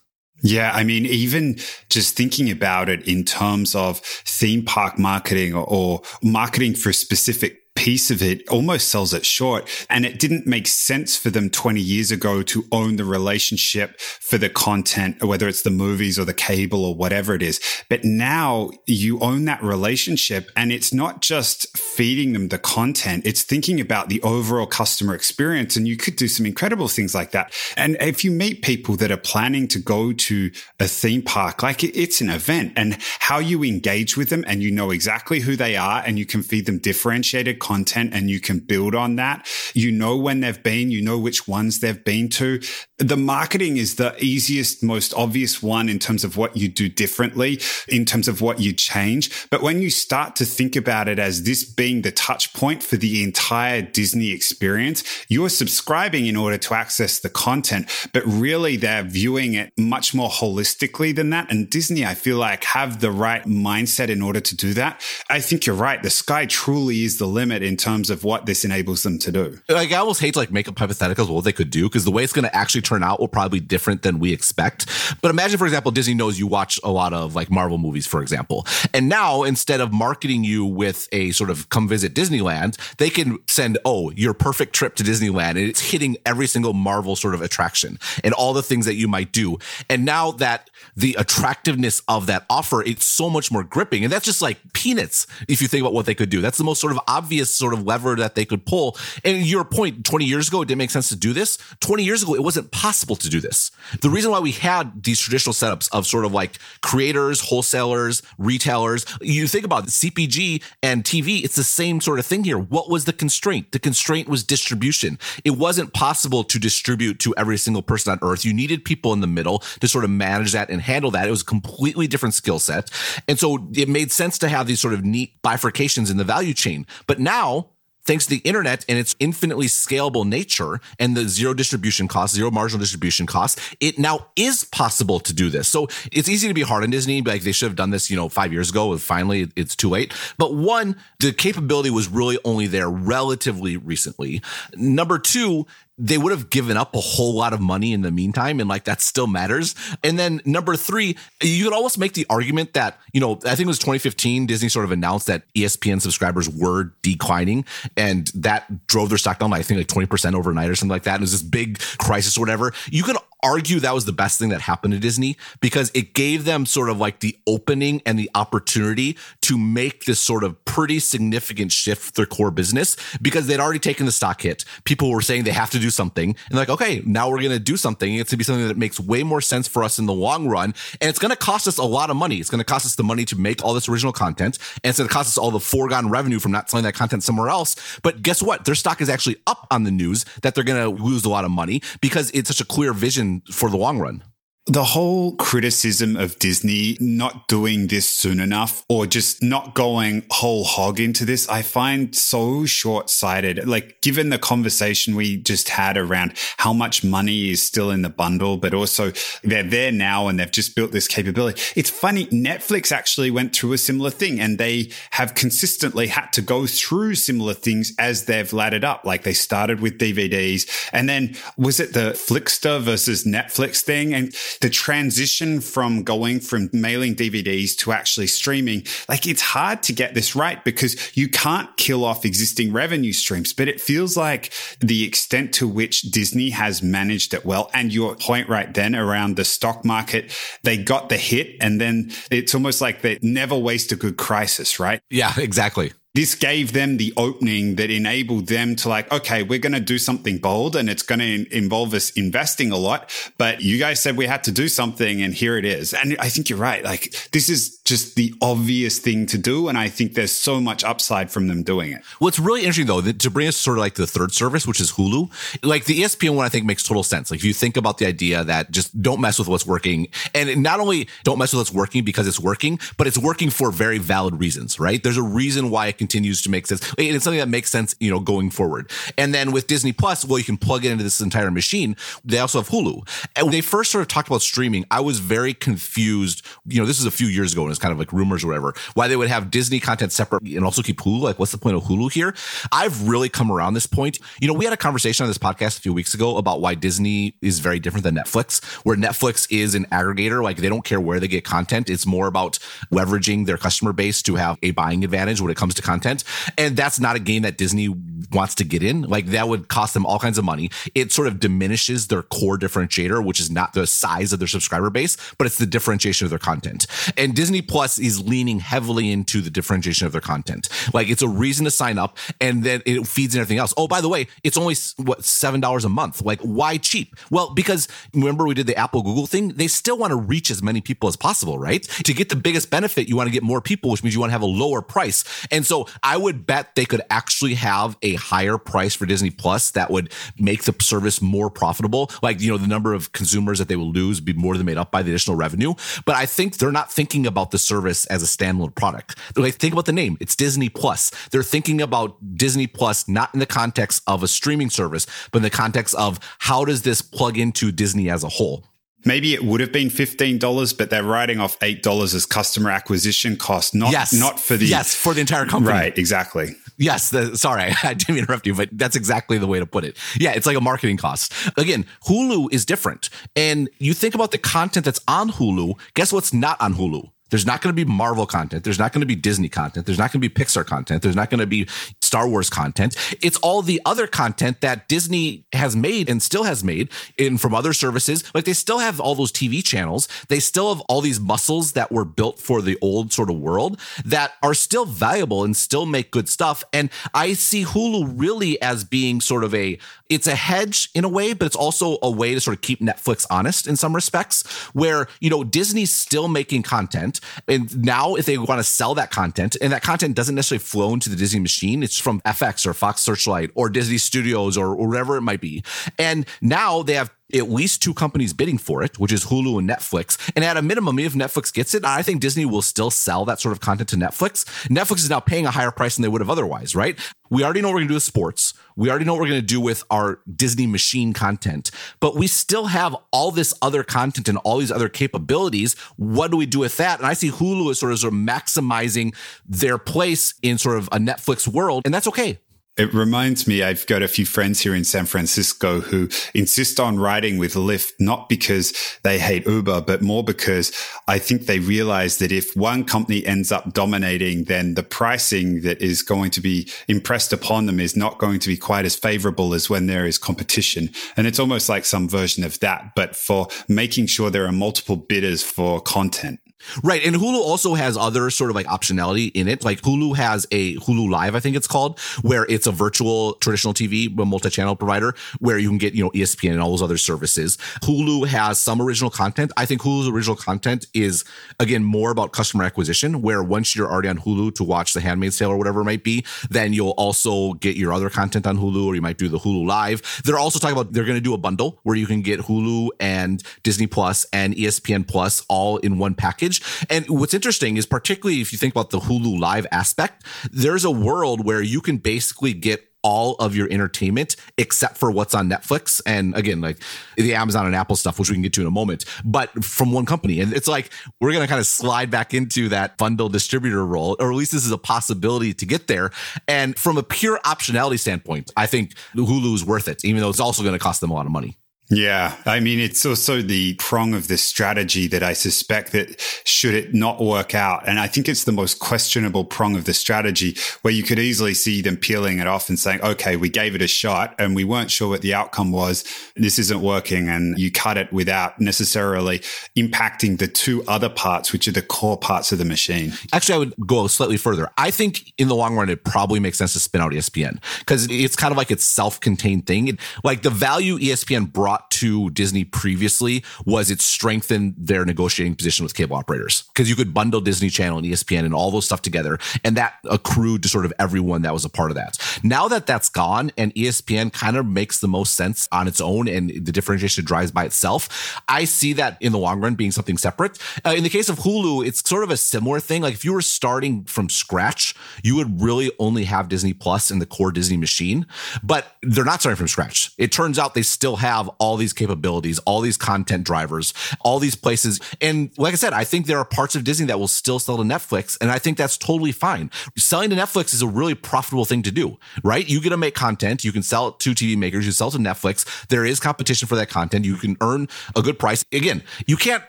Yeah, 0.43 0.73
I 0.75 0.85
mean, 0.85 1.05
even 1.07 1.59
just 1.91 2.17
thinking 2.17 2.51
about 2.51 2.89
it 2.89 3.07
in 3.07 3.25
terms 3.25 3.75
of 3.75 3.99
theme 3.99 4.65
park 4.65 4.99
marketing 4.99 5.55
or, 5.55 5.65
or 5.69 6.03
marketing 6.23 6.75
for 6.75 6.93
specific 6.93 7.60
piece 7.81 8.11
of 8.11 8.23
it 8.23 8.47
almost 8.51 8.89
sells 8.89 9.15
it 9.15 9.25
short. 9.25 9.67
And 9.89 10.05
it 10.05 10.19
didn't 10.19 10.47
make 10.47 10.67
sense 10.67 11.17
for 11.17 11.31
them 11.31 11.49
20 11.49 11.81
years 11.81 12.11
ago 12.11 12.43
to 12.43 12.65
own 12.71 12.97
the 12.97 13.07
relationship 13.07 13.99
for 13.99 14.37
the 14.37 14.51
content, 14.51 15.25
whether 15.25 15.49
it's 15.49 15.63
the 15.63 15.71
movies 15.71 16.19
or 16.19 16.27
the 16.27 16.35
cable 16.35 16.85
or 16.85 16.95
whatever 16.95 17.35
it 17.35 17.43
is. 17.43 17.59
But 17.89 18.05
now 18.05 18.71
you 18.87 19.19
own 19.21 19.47
that 19.47 19.63
relationship 19.63 20.51
and 20.55 20.73
it's 20.73 20.93
not 20.93 21.23
just 21.23 21.75
feeding 21.79 22.35
them 22.35 22.49
the 22.49 22.59
content. 22.59 23.25
It's 23.25 23.43
thinking 23.43 23.81
about 23.81 24.11
the 24.11 24.21
overall 24.21 24.67
customer 24.67 25.15
experience. 25.15 25.75
And 25.75 25.89
you 25.89 25.97
could 25.97 26.17
do 26.17 26.29
some 26.29 26.45
incredible 26.45 26.89
things 26.89 27.15
like 27.15 27.31
that. 27.31 27.55
And 27.79 27.97
if 27.99 28.27
you 28.27 28.31
meet 28.31 28.61
people 28.61 28.97
that 28.97 29.11
are 29.11 29.17
planning 29.17 29.67
to 29.69 29.79
go 29.79 30.13
to 30.13 30.51
a 30.79 30.87
theme 30.87 31.23
park, 31.23 31.63
like 31.63 31.83
it's 31.83 32.21
an 32.21 32.29
event 32.29 32.75
and 32.77 32.99
how 33.21 33.39
you 33.39 33.65
engage 33.65 34.19
with 34.19 34.29
them 34.29 34.45
and 34.47 34.63
you 34.63 34.71
know 34.71 34.91
exactly 34.91 35.41
who 35.41 35.57
they 35.57 35.77
are 35.77 36.03
and 36.05 36.19
you 36.19 36.27
can 36.27 36.43
feed 36.43 36.67
them 36.67 36.77
differentiated 36.77 37.59
content 37.59 37.70
content 37.71 38.13
and 38.13 38.29
you 38.29 38.41
can 38.41 38.59
build 38.59 38.97
on 38.97 39.15
that. 39.15 39.47
You 39.75 39.93
know 39.93 40.17
when 40.17 40.41
they've 40.41 40.61
been, 40.61 40.91
you 40.91 41.01
know 41.01 41.19
which 41.19 41.47
ones 41.47 41.79
they've 41.79 42.05
been 42.05 42.29
to. 42.31 42.61
The 42.99 43.17
marketing 43.17 43.77
is 43.77 43.95
the 43.95 44.13
easiest, 44.19 44.83
most 44.83 45.15
obvious 45.15 45.63
one 45.63 45.89
in 45.89 46.01
terms 46.01 46.25
of 46.25 46.37
what 46.37 46.57
you 46.57 46.69
do 46.69 46.89
differently, 46.89 47.61
in 47.87 48.05
terms 48.05 48.27
of 48.27 48.41
what 48.41 48.59
you 48.59 48.73
change. 48.73 49.49
But 49.51 49.63
when 49.63 49.81
you 49.81 49.89
start 49.89 50.35
to 50.37 50.45
think 50.45 50.75
about 50.75 51.07
it 51.07 51.21
as 51.21 51.45
this 51.45 51.63
being 51.65 52.03
the 52.03 52.11
touch 52.11 52.53
point 52.55 52.83
for 52.83 52.97
the 52.97 53.23
entire 53.23 53.83
Disney 53.83 54.33
experience, 54.33 55.05
you're 55.29 55.49
subscribing 55.49 56.27
in 56.27 56.35
order 56.35 56.59
to 56.59 56.75
access 56.75 57.21
the 57.21 57.31
content, 57.31 57.89
but 58.13 58.25
really 58.27 58.77
they're 58.77 59.05
viewing 59.05 59.55
it 59.55 59.73
much 59.79 60.13
more 60.13 60.29
holistically 60.29 61.15
than 61.15 61.31
that. 61.31 61.49
And 61.51 61.71
Disney, 61.71 62.05
I 62.05 62.15
feel 62.15 62.39
like 62.39 62.65
have 62.65 63.01
the 63.01 63.13
right 63.13 63.45
mindset 63.45 64.09
in 64.09 64.23
order 64.23 64.41
to 64.41 64.57
do 64.57 64.75
that. 64.75 65.01
I 65.31 65.41
think 65.41 65.67
you're 65.67 65.77
right. 65.77 66.03
The 66.03 66.11
sky 66.11 66.47
truly 66.47 67.05
is 67.05 67.19
the 67.19 67.27
limit 67.27 67.60
in 67.63 67.77
terms 67.77 68.11
of 68.11 68.25
what 68.25 68.47
this 68.47 68.65
enables 68.65 69.03
them 69.03 69.19
to 69.21 69.33
do. 69.33 69.59
Like 69.69 69.93
I 69.93 69.97
almost 69.97 70.21
hate 70.21 70.35
to 70.35 70.39
like 70.39 70.51
make 70.51 70.69
up 70.69 70.75
hypotheticals 70.75 71.25
of 71.25 71.31
what 71.31 71.45
they 71.45 71.53
could 71.53 71.71
do 71.71 71.85
because 71.85 72.05
the 72.05 72.11
way 72.11 72.25
it's 72.25 72.33
going 72.33 72.45
to 72.45 72.55
actually 72.57 72.83
turn 72.83 73.03
out 73.03 73.21
will 73.21 73.29
probably 73.29 73.61
be 73.61 73.67
different 73.67 74.03
than 74.03 74.19
we 74.19 74.33
expect. 74.33 74.87
But 75.21 75.31
imagine, 75.31 75.59
for 75.59 75.67
example, 75.67 75.93
Disney 75.93 76.15
knows 76.15 76.39
you 76.39 76.47
watch 76.47 76.79
a 76.83 76.91
lot 76.91 77.13
of 77.13 77.35
like 77.35 77.51
Marvel 77.51 77.79
movies, 77.79 78.07
for 78.07 78.23
example, 78.23 78.67
and 78.95 79.09
now 79.09 79.43
instead 79.43 79.81
of 79.81 79.93
marketing 79.93 80.45
you 80.45 80.65
with 80.65 81.09
a 81.13 81.33
sort 81.33 81.51
of 81.51 81.69
come 81.69 81.89
visit 81.89 82.15
Disneyland, 82.15 82.79
they 82.97 83.11
can 83.11 83.39
send 83.47 83.79
oh 83.85 84.11
your 84.13 84.35
perfect 84.35 84.73
trip 84.73 84.95
to 84.97 85.03
Disneyland, 85.03 85.51
and 85.51 85.59
it's 85.59 85.81
hitting 85.81 86.17
every 86.25 86.47
single 86.47 86.73
Marvel 86.73 87.17
sort 87.17 87.35
of 87.35 87.43
attraction 87.43 87.99
and 88.25 88.35
all 88.35 88.53
the 88.53 88.63
things 88.63 88.87
that 88.87 88.95
you 88.95 89.09
might 89.09 89.33
do. 89.33 89.59
And 89.89 90.05
now 90.05 90.31
that 90.33 90.70
the 90.97 91.17
attractiveness 91.19 92.03
of 92.09 92.27
that 92.27 92.45
offer, 92.51 92.83
it's 92.83 93.05
so 93.05 93.31
much 93.31 93.51
more 93.51 93.63
gripping, 93.63 94.05
and 94.05 94.13
that's 94.13 94.25
just 94.25 94.43
like 94.43 94.59
peanuts 94.73 95.27
if 95.49 95.61
you 95.63 95.69
think 95.69 95.81
about 95.83 95.93
what 95.93 96.07
they 96.07 96.15
could 96.15 96.31
do. 96.31 96.41
That's 96.41 96.59
the 96.59 96.65
most 96.65 96.81
sort 96.81 96.93
of 96.93 97.01
obvious 97.07 97.53
sort 97.53 97.75
of 97.75 97.85
lever 97.85 98.17
that 98.17 98.35
they 98.35 98.45
could 98.45 98.67
pull. 98.67 98.97
And 99.25 99.47
your 99.47 99.65
point, 99.65 100.05
20 100.05 100.25
years 100.25 100.49
ago, 100.49 100.63
it 100.63 100.69
didn't 100.69 100.79
make 100.79 100.91
sense 100.91 101.09
to 101.09 101.17
do 101.17 101.33
this. 101.33 101.59
20 101.81 102.05
years 102.05 102.23
ago, 102.23 102.35
it 102.35 102.43
wasn't 102.43 102.71
possible 102.71 103.17
to 103.17 103.29
do 103.29 103.41
this. 103.41 103.71
The 104.01 104.11
reason 104.11 104.31
why 104.31 104.41
we 104.41 104.53
had 104.53 105.03
these 105.05 105.21
traditional 105.21 105.53
setups 105.53 105.89
of 105.93 106.07
sort 106.07 106.25
of 106.25 106.33
like 106.33 106.59
creators, 106.83 107.41
wholesalers, 107.41 108.23
retailers, 108.39 109.05
you 109.21 109.47
think 109.47 109.65
about 109.65 109.87
CPG 109.87 110.63
and 110.83 111.05
TV, 111.05 111.45
it's 111.45 111.57
the 111.57 111.65
same 111.65 112.01
sort 112.01 112.19
of 112.19 112.27
thing 112.27 112.45
here. 112.45 112.59
What 112.59 112.89
was 112.89 113.05
the 113.05 113.13
constraint? 113.13 113.73
The 113.73 113.79
constraint 113.79 114.29
was 114.29 114.45
distribution. 114.45 115.19
It 115.45 115.53
wasn't 115.53 115.93
possible 115.93 116.45
to 116.45 116.59
distribute 116.59 117.19
to 117.21 117.35
every 117.37 117.59
single 117.59 117.83
person 117.83 118.13
on 118.13 118.19
earth. 118.23 118.45
You 118.45 118.55
needed 118.55 118.85
people 118.85 119.13
in 119.13 119.21
the 119.21 119.27
middle 119.27 119.59
to 119.81 119.89
sort 119.89 120.05
of 120.05 120.11
manage 120.11 120.53
that 120.53 120.70
and 120.71 120.81
handle 120.81 121.11
that. 121.11 121.27
It 121.27 121.31
was 121.31 121.43
a 121.43 121.47
completely 121.47 122.07
different 122.07 122.35
skill 122.35 122.59
set. 122.59 122.91
And 123.29 123.39
so 123.39 123.69
it 123.75 123.89
made 123.89 124.13
sense 124.13 124.39
to 124.39 124.49
have 124.49 124.67
these 124.67 124.81
sort 124.81 124.95
of 124.95 125.05
neat 125.05 125.41
bifurcations 125.43 126.11
in 126.11 126.17
the 126.17 126.25
value 126.25 126.55
chain. 126.55 126.87
But 127.07 127.19
now 127.19 127.71
thanks 128.05 128.25
to 128.25 128.31
the 128.31 128.39
internet 128.39 128.85
and 128.89 128.99
its 128.99 129.15
infinitely 129.21 129.67
scalable 129.67 130.27
nature 130.27 130.81
and 130.99 131.17
the 131.17 131.29
zero 131.29 131.55
distribution 131.55 132.09
costs, 132.09 132.35
zero 132.35 132.51
marginal 132.51 132.81
distribution 132.81 133.27
costs, 133.27 133.61
it 133.79 133.99
now 133.99 134.27
is 134.37 134.65
possible 134.65 135.21
to 135.21 135.33
do 135.33 135.49
this. 135.49 135.69
So 135.69 135.87
it's 136.11 136.29
easy 136.29 136.49
to 136.49 136.55
be 136.55 136.63
hard 136.63 136.83
on 136.83 136.91
Disney, 136.91 137.23
like 137.23 137.43
they 137.43 137.53
should 137.53 137.69
have 137.69 137.77
done 137.77 137.91
this, 137.91 138.11
you 138.11 138.17
know, 138.17 138.29
five 138.29 138.53
years 138.53 138.71
ago. 138.71 138.93
And 138.93 139.01
finally, 139.01 139.51
it's 139.57 139.77
too 139.77 139.91
late. 139.91 140.15
But 140.39 140.55
one, 140.55 140.97
the 141.21 141.33
capability 141.33 141.91
was 141.91 142.09
really 142.09 142.39
only 142.45 142.67
there 142.67 142.89
relatively 142.89 143.77
recently. 143.77 144.43
Number 144.75 145.19
two, 145.19 145.67
they 146.01 146.19
would 146.19 146.33
have 146.33 146.51
given 146.51 146.77
up 146.77 146.95
a 146.95 147.01
whole 147.01 147.35
lot 147.35 147.53
of 147.53 147.61
money 147.61 147.93
in 147.93 148.01
the 148.03 148.11
meantime 148.11 148.59
and 148.59 148.69
like 148.69 148.85
that 148.85 149.01
still 149.01 149.27
matters. 149.27 149.75
And 150.03 150.19
then 150.19 150.41
number 150.45 150.77
three 150.77 151.17
you 151.43 151.65
could 151.65 151.73
almost 151.73 151.99
make 151.99 152.15
the 152.15 152.27
argument 152.31 152.73
that 152.75 152.99
you 153.13 153.21
know 153.21 153.33
i 153.45 153.55
think 153.55 153.61
it 153.61 153.67
was 153.67 153.79
2015 153.79 154.47
disney 154.47 154.69
sort 154.69 154.85
of 154.85 154.93
announced 154.93 155.27
that 155.27 155.43
espn 155.55 156.01
subscribers 156.01 156.49
were 156.49 156.93
declining 157.03 157.65
and 157.97 158.29
that 158.35 158.87
drove 158.87 159.09
their 159.09 159.19
stock 159.19 159.39
down 159.39 159.53
i 159.53 159.63
think 159.63 159.79
like 159.79 160.09
20% 160.09 160.35
overnight 160.35 160.69
or 160.69 160.75
something 160.75 160.93
like 160.93 161.05
that 161.05 161.17
it 161.17 161.21
was 161.21 161.33
this 161.33 161.43
big 161.43 161.79
crisis 161.99 162.37
or 162.37 162.41
whatever. 162.41 162.73
You 162.91 163.03
could 163.03 163.17
argue 163.43 163.81
that 163.81 163.95
was 163.95 164.05
the 164.05 164.13
best 164.13 164.39
thing 164.39 164.51
that 164.51 164.61
happened 164.61 164.93
to 164.95 165.01
Disney 165.01 165.37
because 165.61 165.91
it 165.95 166.15
gave 166.15 166.45
them 166.45 166.67
sort 166.67 166.89
of 166.91 166.99
like 166.99 167.21
the 167.21 167.37
opening 167.47 168.03
and 168.07 168.19
the 168.19 168.31
opportunity 168.35 169.17
to 169.43 169.59
make 169.59 170.05
this 170.05 170.21
sort 170.21 170.45
of 170.45 170.65
pretty 170.65 170.99
significant 170.99 171.73
shift 171.73 172.15
their 172.15 172.27
core 172.27 172.51
business 172.51 172.97
because 173.21 173.47
they'd 173.47 173.61
already 173.61 173.79
taken 173.79 174.07
the 174.07 174.13
stock 174.13 174.43
hit. 174.43 174.65
People 174.85 175.11
were 175.11 175.21
saying 175.21 175.45
they 175.45 175.51
have 175.51 175.71
to 175.71 175.79
do 175.79 175.91
something 175.91 176.35
and 176.49 176.59
like, 176.59 176.69
okay, 176.69 177.03
now 177.05 177.29
we're 177.31 177.39
going 177.39 177.51
to 177.51 177.59
do 177.59 177.77
something. 177.77 178.15
It's 178.15 178.31
going 178.31 178.37
to 178.37 178.37
be 178.37 178.45
something 178.45 178.69
that 178.69 178.77
makes 178.77 179.01
way 179.01 179.23
more 179.23 179.41
sense 179.41 179.69
for 179.69 179.83
us 179.83 179.99
in 179.99 180.07
the 180.07 180.13
long 180.13 180.49
run. 180.49 180.75
And 181.01 181.09
it's 181.09 181.19
going 181.19 181.31
to 181.31 181.37
cost 181.37 181.67
us 181.67 181.79
a 181.79 181.85
lot 181.85 182.11
of 182.11 182.17
money. 182.17 182.37
It's 182.37 182.51
going 182.51 182.61
to 182.61 182.65
cost 182.65 182.87
us 182.87 182.97
the 182.97 183.05
money 183.05 183.25
to 183.27 183.37
make 183.37 183.65
all 183.65 183.75
this 183.75 183.89
original 183.89 184.13
content. 184.13 184.59
And 184.83 184.91
it's 184.91 184.99
going 184.99 185.09
to 185.09 185.15
cost 185.15 185.29
us 185.29 185.39
all 185.39 185.51
the 185.51 185.61
foregone 185.61 186.09
revenue 186.09 186.39
from 186.39 186.53
not 186.53 186.71
selling 186.71 186.85
that 186.85 186.95
content 186.95 187.23
somewhere 187.23 187.49
else. 187.49 187.77
But 188.03 188.23
guess 188.23 188.43
what? 188.43 188.65
Their 188.65 188.75
stock 188.75 189.01
is 189.01 189.09
actually 189.09 189.37
up 189.47 189.67
on 189.71 189.85
the 189.85 189.91
news 189.91 190.25
that 190.43 190.55
they're 190.55 190.65
going 190.65 190.83
to 190.83 191.03
lose 191.03 191.25
a 191.25 191.29
lot 191.29 191.45
of 191.45 191.51
money 191.51 191.83
because 192.01 192.31
it's 192.33 192.49
such 192.49 192.61
a 192.61 192.65
clear 192.65 192.93
vision 192.93 193.30
for 193.51 193.71
the 193.71 193.77
long 193.77 193.99
run 193.99 194.23
the 194.67 194.85
whole 194.85 195.35
criticism 195.37 196.17
of 196.17 196.39
Disney 196.39 196.97
not 197.01 197.49
doing 197.49 197.89
this 197.89 198.09
soon 198.09 198.39
enough 198.39 198.85
or 198.89 199.07
just 199.07 199.43
not 199.43 199.75
going 199.75 200.23
whole 200.31 200.65
hog 200.65 201.01
into 201.01 201.25
this, 201.25 201.49
I 201.49 201.63
find 201.63 202.15
so 202.15 202.67
short 202.67 203.11
sighted. 203.11 203.67
Like, 203.67 204.01
given 204.01 204.29
the 204.29 204.39
conversation 204.39 205.17
we 205.17 205.39
just 205.39 205.71
had 205.71 205.97
around 205.97 206.35
how 206.59 206.73
much 206.73 207.03
money 207.03 207.51
is 207.51 207.63
still 207.63 207.91
in 207.91 208.03
the 208.03 208.11
bundle, 208.11 208.59
but 208.59 208.73
also 208.75 209.13
they're 209.43 209.65
there 209.65 209.91
now 209.91 210.29
and 210.29 210.39
they've 210.39 210.51
just 210.51 210.77
built 210.77 210.93
this 210.93 211.09
capability. 211.09 211.61
It's 211.75 211.91
funny. 211.91 212.27
Netflix 212.27 212.93
actually 212.93 213.31
went 213.31 213.57
through 213.57 213.73
a 213.73 213.79
similar 213.79 214.11
thing 214.11 214.39
and 214.39 214.59
they 214.59 214.93
have 215.13 215.35
consistently 215.35 216.07
had 216.07 216.33
to 216.35 216.43
go 216.43 216.67
through 216.67 217.17
similar 217.17 217.55
things 217.55 217.93
as 217.99 218.27
they've 218.27 218.53
laddered 218.53 218.85
up. 218.85 219.05
Like, 219.05 219.25
they 219.25 219.33
started 219.33 219.81
with 219.81 219.99
DVDs 219.99 220.89
and 220.93 221.09
then 221.09 221.35
was 221.57 221.81
it 221.81 221.93
the 221.93 222.13
Flixster 222.13 222.81
versus 222.81 223.25
Netflix 223.25 223.81
thing? 223.81 224.15
And 224.15 224.33
the 224.61 224.71
transition 224.71 225.61
from 225.61 226.03
going 226.03 226.41
from 226.41 226.71
mailing 226.73 227.15
DVDs 227.15 227.77
to 227.79 227.93
actually 227.93 228.27
streaming, 228.27 228.85
like 229.09 229.27
it's 229.27 229.43
hard 229.43 229.83
to 229.85 229.93
get 229.93 230.15
this 230.15 230.35
right 230.35 230.65
because 230.65 231.17
you 231.17 231.29
can't 231.29 231.75
kill 231.77 232.05
off 232.05 232.25
existing 232.25 232.73
revenue 232.73 233.13
streams. 233.13 233.53
But 233.53 233.69
it 233.69 233.81
feels 233.81 234.17
like 234.17 234.53
the 234.81 235.05
extent 235.05 235.55
to 235.55 235.69
which 235.69 236.03
Disney 236.03 236.51
has 236.51 236.83
managed 236.83 237.35
it 237.35 237.45
well, 237.45 237.71
and 237.75 237.93
your 237.93 238.17
point 238.17 238.49
right 238.49 238.73
then 238.73 238.95
around 238.95 239.37
the 239.37 239.45
stock 239.45 239.85
market, 239.85 240.33
they 240.63 240.77
got 240.77 241.09
the 241.09 241.17
hit, 241.17 241.57
and 241.61 241.81
then 241.81 242.11
it's 242.31 242.55
almost 242.55 242.81
like 242.81 243.03
they 243.03 243.19
never 243.23 243.57
waste 243.57 243.93
a 243.93 243.97
good 243.97 244.17
crisis, 244.17 244.81
right? 244.81 245.01
Yeah, 245.11 245.33
exactly 245.39 245.93
this 246.15 246.35
gave 246.35 246.73
them 246.73 246.97
the 246.97 247.13
opening 247.17 247.77
that 247.77 247.89
enabled 247.89 248.49
them 248.49 248.75
to 248.75 248.89
like, 248.89 249.11
okay, 249.13 249.45
we're 249.45 249.61
going 249.61 249.73
to 249.73 249.81
do 249.81 249.97
something 249.97 250.39
bold 250.39 250.75
and 250.75 250.91
it's 250.91 251.05
going 251.05 251.21
to 251.21 251.57
involve 251.57 251.95
us 251.95 252.11
investing 252.11 252.73
a 252.73 252.77
lot. 252.77 253.13
But 253.39 253.61
you 253.61 253.79
guys 253.79 254.01
said 254.01 254.17
we 254.17 254.27
had 254.27 254.43
to 254.45 254.53
do 254.53 254.67
something 254.67 255.23
and 255.23 255.33
here 255.33 255.57
it 255.57 255.65
is. 255.65 255.95
And 255.95 256.17
I 256.19 256.29
think 256.29 256.51
you're 256.51 256.59
right. 256.59 256.83
Like 256.83 257.15
this 257.31 257.49
is 257.49 257.79
just 257.85 258.17
the 258.17 258.35
obvious 258.43 258.99
thing 258.99 259.27
to 259.27 259.39
do. 259.39 259.69
And 259.69 259.79
I 259.79 259.89
think 259.89 260.15
there's 260.15 260.33
so 260.33 260.61
much 260.61 260.83
upside 260.83 261.31
from 261.31 261.47
them 261.47 261.63
doing 261.63 261.93
it. 261.93 262.03
What's 262.19 262.41
really 262.41 262.63
interesting 262.63 262.87
though, 262.87 263.03
to 263.13 263.31
bring 263.31 263.47
us 263.47 263.57
sort 263.57 263.79
of 263.79 263.83
like 263.83 263.95
the 263.95 264.07
third 264.07 264.33
service, 264.33 264.67
which 264.67 264.81
is 264.81 264.93
Hulu, 264.93 265.31
like 265.65 265.85
the 265.85 266.01
ESPN 266.01 266.35
one, 266.35 266.45
I 266.45 266.49
think 266.49 266.67
makes 266.67 266.83
total 266.83 267.05
sense. 267.05 267.31
Like 267.31 267.39
if 267.39 267.45
you 267.45 267.55
think 267.55 267.77
about 267.77 267.99
the 267.99 268.07
idea 268.07 268.43
that 268.43 268.73
just 268.73 269.01
don't 269.01 269.21
mess 269.21 269.39
with 269.39 269.47
what's 269.47 269.67
working 269.67 270.09
and 270.35 270.61
not 270.61 270.81
only 270.81 271.09
don't 271.23 271.39
mess 271.39 271.53
with 271.53 271.61
what's 271.61 271.73
working 271.73 272.05
because 272.05 272.27
it's 272.27 272.41
working, 272.41 272.81
but 272.97 273.07
it's 273.07 273.19
working 273.19 273.49
for 273.49 273.71
very 273.71 273.99
valid 273.99 274.41
reasons, 274.41 274.81
right? 274.81 275.01
There's 275.01 275.17
a 275.17 275.23
reason 275.23 275.71
why 275.71 275.93
continues 276.01 276.41
to 276.43 276.51
make 276.51 276.67
sense. 276.67 276.81
And 276.99 277.15
it's 277.15 277.25
something 277.25 277.39
that 277.39 277.49
makes 277.49 277.71
sense, 277.71 277.95
you 278.01 278.11
know, 278.11 278.19
going 278.19 278.51
forward. 278.51 278.91
And 279.19 279.35
then 279.35 279.53
with 279.53 279.67
Disney 279.67 279.93
Plus, 279.93 280.25
well, 280.25 280.39
you 280.39 280.45
can 280.45 280.57
plug 280.57 280.85
it 280.85 280.91
into 280.91 281.05
this 281.05 281.21
entire 281.21 281.51
machine. 281.51 281.95
They 282.25 282.39
also 282.39 282.61
have 282.61 282.71
Hulu. 282.71 283.07
And 283.37 283.47
when 283.47 283.53
they 283.53 283.61
first 283.61 283.93
sort 283.93 284.01
of 284.01 284.09
talked 284.09 284.29
about 284.29 284.41
streaming, 284.41 284.87
I 284.91 285.01
was 285.01 285.19
very 285.21 285.53
confused. 285.53 286.45
You 286.67 286.81
know, 286.81 286.87
this 286.87 286.99
is 286.99 287.05
a 287.05 287.11
few 287.11 287.27
years 287.27 287.53
ago 287.53 287.63
and 287.63 287.71
it's 287.71 287.79
kind 287.79 287.93
of 287.93 287.99
like 287.99 288.13
rumors 288.15 288.43
or 288.43 288.47
whatever, 288.47 288.75
why 288.95 289.09
they 289.09 289.17
would 289.17 289.29
have 289.29 289.51
Disney 289.51 289.79
content 289.79 290.13
separate 290.13 290.43
and 290.43 290.65
also 290.65 290.81
keep 290.81 290.99
Hulu. 290.99 291.21
Like, 291.21 291.39
what's 291.39 291.53
the 291.53 291.59
point 291.59 291.77
of 291.77 291.83
Hulu 291.83 292.11
here? 292.11 292.35
I've 292.73 293.07
really 293.07 293.29
come 293.29 293.53
around 293.53 293.75
this 293.75 293.87
point. 293.87 294.19
You 294.41 294.49
know, 294.49 294.55
we 294.55 294.65
had 294.65 294.73
a 294.73 294.79
conversation 294.79 295.25
on 295.25 295.29
this 295.29 295.39
podcast 295.39 295.79
a 295.79 295.83
few 295.83 295.93
weeks 295.93 296.15
ago 296.15 296.39
about 296.39 296.63
why 296.63 296.75
Disney 296.75 297.35
is 297.43 297.59
very 297.59 297.79
different 297.79 298.05
than 298.05 298.15
Netflix, 298.15 298.65
where 298.85 298.97
Netflix 298.97 299.47
is 299.51 299.75
an 299.75 299.85
aggregator. 299.87 300.43
Like, 300.43 300.57
they 300.57 300.71
don't 300.71 300.85
care 300.85 301.01
where 301.01 301.21
they 301.21 301.29
get 301.29 301.45
content. 301.45 301.91
It's 301.91 302.07
more 302.07 302.27
about 302.27 302.59
leveraging 302.91 303.45
their 303.45 303.59
customer 303.59 303.93
base 303.93 304.23
to 304.23 304.37
have 304.37 304.59
a 304.63 304.71
buying 304.71 305.05
advantage 305.05 305.41
when 305.41 305.51
it 305.51 305.57
comes 305.57 305.75
to 305.75 305.83
content. 305.91 306.25
And 306.57 306.77
that's 306.77 307.01
not 307.01 307.17
a 307.17 307.19
game 307.19 307.43
that 307.43 307.59
Disney 307.59 307.89
wants 308.33 308.55
to 308.57 308.65
get 308.65 308.83
in. 308.83 309.03
Like 309.03 309.27
that 309.27 309.49
would 309.49 309.69
cost 309.69 309.95
them 309.95 310.07
all 310.07 310.19
kinds 310.19 310.39
of 310.39 310.45
money. 310.45 310.71
It 310.95 311.13
sort 311.13 311.27
of 311.27 311.41
diminishes 311.41 312.07
their 312.07 312.23
core 312.23 312.59
differentiator, 312.59 313.25
which 313.25 313.41
is 313.41 313.51
not 313.51 313.73
the 313.73 313.87
size 313.87 314.33
of 314.33 314.39
their 314.39 314.49
subscriber 314.49 314.91
base, 314.91 315.17
but 315.39 315.47
it's 315.47 315.59
the 315.59 315.67
differentiation 315.67 316.27
of 316.27 316.31
their 316.31 316.39
content. 316.39 316.87
And 317.17 317.35
Disney 317.35 317.63
Plus 317.63 317.99
is 317.99 318.27
leaning 318.27 318.61
heavily 318.61 319.11
into 319.11 319.41
the 319.41 319.51
differentiation 319.51 320.07
of 320.07 320.13
their 320.13 320.21
content. 320.21 320.69
Like 320.95 321.09
it's 321.09 321.23
a 321.23 321.29
reason 321.29 321.65
to 321.65 321.71
sign 321.71 321.99
up 321.99 322.19
and 322.41 322.63
then 322.63 322.83
it 322.87 323.07
feeds 323.07 323.35
in 323.35 323.41
everything 323.41 323.59
else. 323.59 323.75
Oh, 323.77 323.89
by 323.89 324.01
the 324.01 324.09
way, 324.09 324.29
it's 324.45 324.57
only 324.57 324.77
what, 324.97 325.21
$7 325.21 325.85
a 325.85 325.89
month. 325.89 326.23
Like 326.23 326.41
why 326.41 326.77
cheap? 326.77 327.17
Well, 327.31 327.53
because 327.53 327.89
remember 328.15 328.47
we 328.47 328.55
did 328.55 328.67
the 328.67 328.77
Apple 328.77 329.03
Google 329.03 329.27
thing. 329.27 329.49
They 329.49 329.67
still 329.67 329.99
want 329.99 330.13
to 330.13 330.17
reach 330.17 330.51
as 330.51 330.63
many 330.63 330.81
people 330.81 331.09
as 331.09 331.17
possible, 331.17 331.59
right? 331.59 331.83
To 331.83 332.15
get 332.15 332.29
the 332.29 332.37
biggest 332.37 332.71
benefit, 332.71 333.09
you 333.09 333.17
want 333.17 333.27
to 333.27 333.33
get 333.33 333.43
more 333.43 333.61
people, 333.61 333.91
which 333.91 334.03
means 334.05 334.15
you 334.15 334.21
want 334.21 334.31
to 334.31 334.35
have 334.35 334.43
a 334.43 334.47
lower 334.47 334.83
price. 334.83 335.25
And 335.51 335.67
so 335.67 335.80
I 336.03 336.17
would 336.17 336.47
bet 336.47 336.75
they 336.75 336.85
could 336.85 337.03
actually 337.11 337.55
have 337.55 337.97
a 338.03 338.15
higher 338.15 338.59
price 338.59 338.95
for 338.95 339.07
Disney 339.07 339.31
Plus 339.31 339.71
that 339.73 339.91
would 339.91 340.13
make 340.39 340.65
the 340.65 340.75
service 340.81 341.21
more 341.21 341.51
profitable. 341.51 342.11
Like, 342.23 342.41
you 342.41 342.51
know, 342.51 342.59
the 342.59 342.67
number 342.67 342.95
of 342.95 343.13
consumers 343.13 343.59
that 343.59 343.69
they 343.69 343.77
will 343.77 343.91
lose 343.91 344.21
be 344.21 344.33
more 344.33 344.57
than 344.57 344.67
made 344.67 344.79
up 344.79 344.91
by 344.91 345.03
the 345.03 345.11
additional 345.11 345.37
revenue. 345.37 345.75
But 346.05 346.17
I 346.17 346.27
think 346.27 346.59
they're 346.59 346.73
not 346.73 346.93
thinking 346.93 347.27
about 347.27 347.51
the 347.51 347.59
service 347.59 348.07
as 348.07 348.23
a 348.23 348.27
standalone 348.27 348.75
product. 348.75 349.19
They're 349.35 349.45
like, 349.45 349.55
think 349.55 349.73
about 349.73 349.87
the 349.87 349.93
name. 349.93 350.17
It's 350.21 350.37
Disney 350.37 350.69
Plus. 350.69 351.11
They're 351.31 351.43
thinking 351.43 351.81
about 351.81 352.37
Disney 352.37 352.67
Plus 352.67 353.09
not 353.09 353.33
in 353.35 353.41
the 353.41 353.47
context 353.47 354.03
of 354.07 354.23
a 354.23 354.29
streaming 354.29 354.71
service, 354.71 355.07
but 355.31 355.39
in 355.39 355.43
the 355.43 355.51
context 355.51 355.95
of 355.95 356.19
how 356.39 356.65
does 356.65 356.83
this 356.83 357.03
plug 357.03 357.39
into 357.39 357.73
Disney 357.73 358.11
as 358.11 358.25
a 358.25 358.29
whole? 358.29 358.70
Maybe 359.05 359.35
it 359.35 359.45
would 359.45 359.61
have 359.61 359.73
been 359.73 359.89
$15 359.89 360.77
but 360.77 360.91
they're 360.91 361.03
writing 361.03 361.41
off 361.41 361.59
$8 361.61 362.15
as 362.15 362.27
customer 362.27 362.71
acquisition 362.71 363.37
cost 363.37 363.75
not 363.75 363.93
yes. 363.93 364.13
not 364.13 364.41
for 364.41 364.57
the 364.57 364.67
yes 364.67 364.95
for 364.95 365.15
the 365.15 365.21
entire 365.21 365.47
company 365.47 365.73
right 365.73 365.99
exactly 365.99 366.55
Yes, 366.81 367.11
the, 367.11 367.37
sorry, 367.37 367.75
I 367.83 367.93
didn't 367.93 368.17
interrupt 368.17 368.47
you, 368.47 368.55
but 368.55 368.71
that's 368.73 368.97
exactly 368.97 369.37
the 369.37 369.47
way 369.47 369.61
to 369.61 369.67
put 369.67 369.85
it. 369.85 369.99
Yeah, 370.19 370.33
it's 370.33 370.47
like 370.47 370.57
a 370.57 370.63
marketing 370.63 370.97
cost. 370.97 371.33
Again, 371.59 371.85
Hulu 372.07 372.49
is 372.53 372.65
different. 372.65 373.11
And 373.37 373.69
you 373.79 373.93
think 373.93 374.15
about 374.15 374.31
the 374.31 374.39
content 374.39 374.87
that's 374.87 375.01
on 375.07 375.31
Hulu, 375.31 375.79
guess 375.93 376.11
what's 376.11 376.33
not 376.33 376.59
on 376.59 376.75
Hulu? 376.75 377.11
There's 377.31 377.47
not 377.47 377.61
going 377.61 377.75
to 377.75 377.85
be 377.85 377.91
Marvel 377.91 378.27
content. 378.27 378.65
There's 378.65 378.79
not 378.79 378.93
going 378.93 379.01
to 379.01 379.07
be 379.07 379.15
Disney 379.15 379.49
content. 379.49 379.87
There's 379.87 379.99
not 379.99 380.13
going 380.13 380.21
to 380.21 380.29
be 380.29 380.35
Pixar 380.35 380.67
content. 380.67 381.03
There's 381.03 381.15
not 381.15 381.31
going 381.31 381.39
to 381.39 381.47
be 381.47 381.65
Star 382.11 382.29
Wars 382.29 382.51
content. 382.51 382.97
It's 383.23 383.37
all 383.37 383.63
the 383.63 383.81
other 383.87 384.09
content 384.09 384.63
that 384.63 384.89
Disney 384.89 385.45
has 385.53 385.77
made 385.77 386.11
and 386.11 386.21
still 386.21 386.43
has 386.43 386.65
made 386.65 386.89
in 387.17 387.39
from 387.39 387.55
other 387.55 387.73
services. 387.73 388.25
Like 388.35 388.47
they 388.47 388.53
still 388.53 388.81
have 388.81 388.99
all 388.99 389.15
those 389.15 389.31
TV 389.31 389.65
channels. 389.65 390.09
They 390.27 390.41
still 390.41 390.75
have 390.75 390.83
all 390.89 391.03
these 391.03 391.21
muscles 391.21 391.71
that 391.75 391.93
were 391.93 392.05
built 392.05 392.41
for 392.41 392.63
the 392.63 392.77
old 392.83 393.13
sort 393.13 393.31
of 393.31 393.37
world 393.37 393.79
that 394.05 394.33
are 394.43 394.55
still 394.55 394.87
valuable 394.87 395.45
and 395.45 395.57
still 395.57 395.87
make 395.87 396.11
good 396.11 396.29
stuff. 396.29 396.65
And 396.73 396.91
I 397.15 397.35
see 397.35 397.65
Hulu 397.65 398.15
really 398.17 398.61
as 398.61 398.83
being 398.83 399.21
sort 399.21 399.45
of 399.45 399.55
a 399.55 399.79
it's 400.11 400.27
a 400.27 400.35
hedge 400.35 400.91
in 400.93 401.05
a 401.05 401.09
way, 401.09 401.33
but 401.33 401.47
it's 401.47 401.57
also 401.57 401.97
a 402.03 402.11
way 402.11 402.35
to 402.35 402.41
sort 402.41 402.57
of 402.57 402.63
keep 402.63 402.81
Netflix 402.81 403.25
honest 403.31 403.69
in 403.69 403.77
some 403.77 403.95
respects, 403.95 404.43
where, 404.75 405.07
you 405.21 405.31
know, 405.31 405.45
Disney's 405.45 405.93
still 405.93 406.27
making 406.27 406.65
content. 406.65 407.21
And 407.47 407.85
now 407.85 408.17
if 408.17 408.27
they 408.27 408.37
want 408.37 408.59
to 408.59 408.65
sell 408.65 408.95
that 408.97 409.13
content, 409.13 409.57
and 409.63 409.73
that 409.73 409.83
content 409.83 410.17
doesn't 410.17 410.35
necessarily 410.35 410.65
flow 410.65 410.93
into 410.93 411.09
the 411.09 411.17
Disney 411.17 411.39
machine, 411.39 411.85
it's 411.85 412.00
from 412.01 412.21
FX 412.23 412.67
or 412.67 412.75
Fox 412.75 413.01
Searchlight 413.01 413.51
or 413.55 413.69
Disney 413.69 413.99
Studios 413.99 414.57
or, 414.57 414.75
wherever 414.75 415.17
it 415.17 415.23
might 415.23 415.41
be. 415.41 415.63
And 415.99 416.27
now 416.41 416.83
they 416.83 416.95
have 416.95 417.13
at 417.35 417.51
least 417.51 417.83
two 417.83 417.95
companies 417.95 418.33
bidding 418.33 418.59
for 418.59 418.83
it, 418.83 418.99
which 418.99 419.13
is 419.13 419.27
Hulu 419.27 419.59
and 419.59 419.69
Netflix. 419.69 420.19
And 420.35 420.45
at 420.45 420.57
a 420.57 420.63
minimum, 420.63 420.99
if 420.99 421.15
Netflix 421.15 421.53
gets 421.53 421.75
it, 421.75 421.85
I 421.85 422.03
think 422.03 422.21
Disney 422.21 422.45
will 422.45 422.63
still 422.63 422.91
sell 422.91 423.25
that 423.25 423.41
sort 423.41 423.53
of 423.53 423.61
content 423.61 423.89
to 423.91 423.97
Netflix. 423.97 424.45
Netflix 424.69 424.99
is 424.99 425.11
now 425.11 425.21
paying 425.21 425.47
a 425.47 425.51
higher 425.51 425.71
price 425.71 425.97
than 425.97 426.03
they 426.03 426.09
would 426.09 426.21
have 426.21 426.31
otherwise, 426.31 426.75
right? 426.75 426.99
We 427.31 427.45
already 427.45 427.61
know 427.61 427.69
what 427.69 427.75
we're 427.75 427.81
going 427.81 427.89
to 427.89 427.93
do 427.93 427.97
with 427.97 428.03
sports. 428.03 428.55
We 428.75 428.91
already 428.91 429.05
know 429.05 429.15
what 429.15 429.21
we're 429.21 429.29
going 429.29 429.41
to 429.41 429.47
do 429.47 429.61
with 429.61 429.85
our 429.91 430.21
Disney 430.35 430.67
machine 430.67 431.13
content, 431.13 431.71
but 432.01 432.17
we 432.17 432.27
still 432.27 432.67
have 432.67 432.97
all 433.13 433.31
this 433.31 433.55
other 433.63 433.85
content 433.85 434.29
and 434.29 434.39
all 434.39 434.59
these 434.59 434.73
other 434.73 434.89
capabilities. 434.89 435.75
What 435.97 436.31
do 436.31 436.37
we 436.37 436.47
do 436.47 436.59
with 436.59 436.77
that? 436.79 436.99
And 436.99 437.07
I 437.07 437.13
see 437.13 437.31
Hulu 437.31 437.71
as 437.71 437.79
sort 437.79 437.93
of, 437.93 438.01
sort 438.01 438.13
of 438.13 438.19
maximizing 438.19 439.15
their 439.47 439.79
place 439.79 440.35
in 440.43 440.59
sort 440.59 440.79
of 440.79 440.89
a 440.89 440.99
Netflix 440.99 441.47
world, 441.47 441.83
and 441.85 441.95
that's 441.95 442.09
okay. 442.09 442.39
It 442.77 442.95
reminds 442.95 443.47
me, 443.47 443.63
I've 443.63 443.87
got 443.87 444.01
a 444.01 444.09
few 444.09 444.25
friends 444.25 444.61
here 444.61 444.75
in 444.75 444.85
San 444.85 445.05
Francisco 445.05 445.81
who 445.81 446.09
insist 446.35 446.81
on 446.81 446.99
riding 446.99 447.37
with 447.37 447.53
Lyft, 447.53 447.93
not 448.01 448.29
because 448.29 448.73
they 449.03 449.19
hate 449.19 449.47
Uber, 449.47 449.83
but 449.83 450.01
more 450.01 450.25
because 450.25 450.73
I 451.07 451.19
think 451.19 451.45
they 451.45 451.59
realize 451.59 452.17
that 452.19 452.33
if 452.33 452.57
one 452.57 452.85
company 452.85 453.27
ends 453.27 453.53
up 453.53 453.75
dominating, 453.75 454.45
then 454.45 454.75
the 454.75 454.83
pricing 454.83 455.61
that 455.61 455.83
is 455.83 456.03
going 456.03 456.31
to 456.31 456.41
be 456.41 456.71
impressed 456.89 457.35
upon 457.35 457.67
them 457.67 457.81
is 457.81 457.97
not 457.97 458.19
going 458.19 458.39
to 458.39 458.49
be 458.49 458.57
quite 458.57 458.87
as 458.87 458.97
favorable 458.97 459.53
as 459.53 459.69
when 459.69 459.87
there 459.87 460.07
is 460.07 460.17
competition. 460.17 460.89
And 461.19 461.27
it's 461.27 461.39
almost 461.39 461.69
like 461.69 461.85
some 461.85 462.09
version 462.09 462.45
of 462.45 462.59
that, 462.61 462.93
but 462.97 463.15
for 463.15 463.49
making 463.69 464.07
sure 464.07 464.31
there 464.31 464.47
are 464.47 464.53
multiple 464.53 464.97
bidders 464.97 465.43
for 465.43 465.83
content. 465.83 466.40
Right. 466.83 467.05
And 467.05 467.17
Hulu 467.17 467.39
also 467.39 467.75
has 467.75 467.97
other 467.97 468.31
sort 468.31 468.51
of 468.51 468.57
like 468.57 468.67
optionality 468.67 469.31
in 469.35 469.49
it. 469.49 469.65
Like 469.65 469.81
Hulu 469.83 470.17
has 470.17 470.47
a 470.51 470.77
Hulu 470.77 471.11
Live, 471.11 471.35
I 471.35 471.41
think 471.41 471.57
it's 471.57 471.67
called, 471.67 471.99
where 472.23 472.47
it's 472.49 472.67
a 472.67 472.73
virtual 472.73 473.35
traditional 473.35 473.75
TV, 473.75 474.19
a 474.19 474.25
multi-channel 474.25 474.77
provider 474.77 475.15
where 475.39 475.59
you 475.59 475.69
can 475.69 475.79
get, 475.79 475.95
you 475.95 476.05
know, 476.05 476.11
ESPN 476.11 476.53
and 476.53 476.61
all 476.61 476.71
those 476.71 476.83
other 476.83 476.99
services. 476.99 477.57
Hulu 477.83 478.27
has 478.27 478.59
some 478.59 478.81
original 478.81 479.11
content. 479.11 479.53
I 479.57 479.67
think 479.67 479.81
Hulu's 479.83 480.09
original 480.09 480.37
content 480.37 480.87
is 480.95 481.25
again 481.59 481.83
more 481.83 482.11
about 482.11 482.33
customer 482.33 482.65
acquisition, 482.65 483.23
where 483.23 483.43
once 483.43 483.75
you're 483.75 483.91
already 483.91 484.09
on 484.09 484.19
Hulu 484.19 484.55
to 484.57 484.65
watch 484.65 484.93
The 484.93 485.01
Handmaid's 485.01 485.39
Tale 485.39 485.51
or 485.51 485.57
whatever 485.57 485.81
it 485.81 485.85
might 485.85 486.05
be, 486.05 486.25
then 486.51 486.73
you'll 486.73 486.91
also 486.91 487.55
get 487.55 487.77
your 487.77 487.93
other 487.93 488.11
content 488.11 488.47
on 488.47 488.59
Hulu 488.59 488.87
or 488.87 488.95
you 488.95 489.03
might 489.03 489.19
do 489.19 489.29
the 489.29 489.39
Hulu 489.39 489.67
Live. 489.67 490.23
They're 490.25 490.39
also 490.39 490.59
talking 490.59 490.77
about 490.77 490.93
they're 490.93 491.05
going 491.05 491.17
to 491.17 491.23
do 491.23 491.35
a 491.35 491.39
bundle 491.39 491.81
where 491.83 491.97
you 491.97 492.07
can 492.07 492.23
get 492.23 492.41
Hulu 492.41 492.89
and 493.01 493.43
Disney 493.63 493.87
Plus 493.87 494.27
and 494.33 494.55
ESPN 494.55 495.07
Plus 495.07 495.45
all 495.49 495.79
in 495.79 495.99
one 495.99 496.15
package 496.15 496.50
package. 496.59 496.87
And 496.91 497.09
what's 497.09 497.35
interesting 497.35 497.77
is 497.77 497.87
particularly 497.87 498.41
if 498.41 498.53
you 498.53 498.59
think 498.59 498.75
about 498.75 498.91
the 498.91 499.01
Hulu 499.01 499.39
Live 499.39 499.67
aspect, 499.71 500.25
there's 500.51 500.85
a 500.85 500.91
world 500.91 501.45
where 501.45 501.63
you 501.63 501.81
can 501.81 501.99
basically 501.99 502.53
get 502.53 502.87
all 503.03 503.35
of 503.37 503.57
your 503.57 503.67
entertainment 503.71 504.37
except 504.59 504.99
for 504.99 505.11
what's 505.11 505.35
on 505.35 505.49
Netflix. 505.49 506.03
And 506.05 506.37
again, 506.37 506.61
like 506.61 506.77
the 507.17 507.35
Amazon 507.35 507.65
and 507.65 507.75
Apple 507.75 507.97
stuff, 507.97 508.19
which 508.19 508.29
we 508.29 508.35
can 508.35 508.43
get 508.43 508.53
to 508.53 508.61
in 508.61 508.67
a 508.67 508.71
moment, 508.71 509.07
but 509.25 509.65
from 509.65 509.91
one 509.91 510.05
company. 510.05 510.39
And 510.41 510.53
it's 510.53 510.69
like 510.69 510.91
we're 511.19 511.33
going 511.33 511.43
to 511.43 511.49
kind 511.49 511.61
of 511.61 511.67
slide 511.67 512.11
back 512.11 512.35
into 512.35 512.69
that 512.69 512.99
bundle 512.99 513.31
distributor 513.31 513.87
role, 513.87 514.17
or 514.21 514.31
at 514.31 514.37
least 514.37 514.53
this 514.53 514.67
is 514.67 514.71
a 514.71 514.77
possibility 514.77 515.55
to 515.55 515.65
get 515.65 515.87
there. 515.87 516.11
And 516.47 516.79
from 516.79 516.99
a 516.99 517.03
pure 517.03 517.39
optionality 517.39 517.99
standpoint, 517.99 518.51
I 518.55 518.67
think 518.67 518.93
Hulu 519.17 519.55
is 519.55 519.65
worth 519.65 519.89
it, 519.89 520.05
even 520.05 520.21
though 520.21 520.29
it's 520.29 520.41
also 520.41 520.63
going 520.63 520.75
to 520.75 520.79
cost 520.79 521.01
them 521.01 521.11
a 521.11 521.15
lot 521.15 521.25
of 521.25 521.33
money. 521.33 521.57
Yeah. 521.91 522.37
I 522.47 522.61
mean, 522.61 522.79
it's 522.79 523.05
also 523.05 523.43
the 523.43 523.75
prong 523.75 524.15
of 524.15 524.29
this 524.29 524.45
strategy 524.45 525.09
that 525.09 525.25
I 525.25 525.33
suspect 525.33 525.91
that 525.91 526.21
should 526.45 526.73
it 526.75 526.95
not 526.95 527.21
work 527.21 527.53
out. 527.53 527.87
And 527.89 527.99
I 527.99 528.07
think 528.07 528.29
it's 528.29 528.45
the 528.45 528.53
most 528.53 528.79
questionable 528.79 529.45
prong 529.45 529.75
of 529.75 529.87
the 529.87 529.93
strategy 529.93 530.57
where 530.83 530.95
you 530.95 531.03
could 531.03 531.19
easily 531.19 531.53
see 531.53 531.83
them 531.83 531.97
peeling 531.97 532.39
it 532.39 532.47
off 532.47 532.69
and 532.69 532.79
saying, 532.79 533.01
okay, 533.03 533.35
we 533.35 533.49
gave 533.49 533.75
it 533.75 533.83
a 533.83 533.89
shot 533.89 534.37
and 534.39 534.55
we 534.55 534.63
weren't 534.63 534.93
sure 534.93 535.09
what 535.09 535.23
the 535.23 535.35
outcome 535.35 535.73
was. 535.73 536.05
This 536.37 536.61
isn't 536.61 536.81
working. 536.81 537.29
And 537.29 537.59
you 537.59 537.73
cut 537.73 537.99
it 537.99 538.13
without 538.13 538.61
necessarily 538.61 539.41
impacting 539.77 540.39
the 540.39 540.47
two 540.47 540.85
other 540.87 541.09
parts, 541.09 541.53
which 541.53 541.67
are 541.67 541.73
the 541.73 541.83
core 541.83 542.17
parts 542.17 542.53
of 542.53 542.59
the 542.59 542.65
machine. 542.65 543.15
Actually, 543.33 543.55
I 543.57 543.59
would 543.59 543.75
go 543.85 544.07
slightly 544.07 544.37
further. 544.37 544.71
I 544.79 544.93
think 544.93 545.33
in 545.39 545.49
the 545.49 545.57
long 545.57 545.75
run, 545.75 545.91
it 545.91 546.05
probably 546.05 546.39
makes 546.39 546.59
sense 546.59 546.73
to 546.75 546.79
spin 546.79 547.01
out 547.01 547.11
ESPN 547.11 547.61
because 547.81 548.09
it's 548.09 548.37
kind 548.37 548.53
of 548.53 548.59
like 548.59 548.71
its 548.71 548.85
self 548.85 549.19
contained 549.19 549.67
thing. 549.67 549.99
Like 550.23 550.43
the 550.43 550.51
value 550.51 550.97
ESPN 550.97 551.53
brought 551.53 551.80
to 551.91 552.31
Disney 552.31 552.65
previously 552.65 553.45
was 553.65 553.91
it 553.91 554.01
strengthened 554.01 554.75
their 554.77 555.05
negotiating 555.05 555.55
position 555.55 555.85
with 555.85 555.95
cable 555.95 556.17
operators 556.17 556.65
because 556.75 556.91
you 556.91 556.97
could 556.97 557.15
bundle 557.15 557.41
Disney 557.41 557.71
Channel 557.71 557.99
and 557.99 558.07
ESPN 558.07 558.45
and 558.45 558.55
all 558.55 558.71
those 558.71 558.85
stuff 558.85 559.03
together, 559.03 559.39
and 559.65 559.77
that 559.77 559.95
accrued 560.11 560.63
to 560.63 560.69
sort 560.69 560.85
of 560.85 560.93
everyone 560.99 561.43
that 561.43 561.53
was 561.53 561.65
a 561.65 561.69
part 561.69 561.91
of 561.91 561.95
that. 561.95 562.19
Now 562.43 562.69
that 562.69 562.87
that's 562.87 563.09
gone 563.09 563.51
and 563.57 563.75
ESPN 563.75 564.33
kind 564.33 564.57
of 564.57 564.67
makes 564.67 565.01
the 565.01 565.09
most 565.09 565.35
sense 565.35 565.69
on 565.73 565.89
its 565.89 566.01
own 566.01 566.29
and 566.29 566.51
the 566.51 566.73
differentiation 566.73 567.25
drives 567.25 567.51
by 567.51 567.65
itself, 567.65 568.41
I 568.49 568.65
see 568.65 568.93
that 568.95 569.17
in 569.21 569.33
the 569.33 569.39
long 569.39 569.61
run 569.61 569.75
being 569.75 569.91
something 569.91 570.19
separate. 570.19 570.59
Uh, 570.85 570.95
in 570.97 571.03
the 571.03 571.09
case 571.09 571.29
of 571.29 571.39
Hulu, 571.39 571.87
it's 571.87 572.09
sort 572.09 572.25
of 572.25 572.31
a 572.31 572.37
similar 572.37 572.81
thing. 572.81 573.03
Like 573.03 573.15
if 573.15 573.25
you 573.25 573.33
were 573.33 573.43
starting 573.43 574.05
from 574.05 574.29
scratch, 574.29 574.95
you 575.23 575.37
would 575.37 575.61
really 575.61 575.91
only 575.99 576.25
have 576.25 576.49
Disney 576.49 576.73
Plus 576.73 577.11
in 577.11 577.19
the 577.19 577.27
core 577.27 577.53
Disney 577.53 577.77
machine, 577.77 578.27
but 578.63 578.97
they're 579.03 579.25
not 579.25 579.41
starting 579.41 579.57
from 579.57 579.69
scratch. 579.69 580.13
It 580.19 580.33
turns 580.33 580.59
out 580.59 580.75
they 580.75 580.83
still 580.83 581.17
have 581.17 581.49
all 581.59 581.70
all 581.71 581.77
these 581.77 581.93
capabilities, 581.93 582.59
all 582.61 582.81
these 582.81 582.97
content 582.97 583.45
drivers, 583.45 583.95
all 584.23 584.41
these 584.41 584.57
places. 584.57 584.99
And 585.21 585.53
like 585.57 585.73
I 585.73 585.77
said, 585.77 585.93
I 585.93 586.03
think 586.03 586.27
there 586.27 586.39
are 586.39 586.45
parts 586.45 586.75
of 586.75 586.83
Disney 586.83 587.07
that 587.07 587.21
will 587.21 587.29
still 587.29 587.61
sell 587.61 587.77
to 587.77 587.85
Netflix. 587.85 588.37
And 588.41 588.51
I 588.51 588.59
think 588.59 588.77
that's 588.77 588.97
totally 588.97 589.31
fine. 589.31 589.71
Selling 589.97 590.31
to 590.31 590.37
Netflix 590.37 590.75
is 590.75 590.83
a 590.83 590.89
really 590.89 591.15
profitable 591.15 591.65
thing 591.65 591.83
to 591.83 591.93
do, 591.93 592.19
right? 592.43 592.69
You 592.69 592.81
get 592.81 592.89
to 592.89 592.97
make 592.97 593.15
content. 593.15 593.63
You 593.63 593.71
can 593.71 593.85
sell 593.85 594.09
it 594.09 594.19
to 594.19 594.31
TV 594.31 594.57
makers. 594.57 594.85
You 594.85 594.91
sell 594.91 595.13
to 595.13 595.19
Netflix. 595.19 595.87
There 595.87 596.05
is 596.05 596.19
competition 596.19 596.67
for 596.67 596.75
that 596.75 596.89
content. 596.89 597.25
You 597.25 597.37
can 597.37 597.57
earn 597.61 597.87
a 598.17 598.23
good 598.23 598.41
price. 598.41 598.65
Again, 598.73 599.05
you 599.29 599.37
can't 599.37 599.63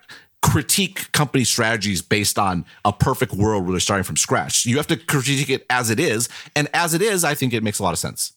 critique 0.41 1.11
company 1.11 1.43
strategies 1.43 2.01
based 2.01 2.39
on 2.39 2.65
a 2.83 2.91
perfect 2.91 3.31
world 3.33 3.63
where 3.63 3.73
they're 3.73 3.79
starting 3.79 4.03
from 4.03 4.17
scratch. 4.17 4.65
You 4.65 4.77
have 4.77 4.87
to 4.87 4.97
critique 4.97 5.51
it 5.51 5.67
as 5.69 5.91
it 5.91 5.99
is. 5.99 6.29
And 6.55 6.67
as 6.73 6.95
it 6.95 7.03
is, 7.03 7.23
I 7.23 7.35
think 7.35 7.53
it 7.53 7.61
makes 7.61 7.77
a 7.77 7.83
lot 7.83 7.93
of 7.93 7.99
sense. 7.99 8.33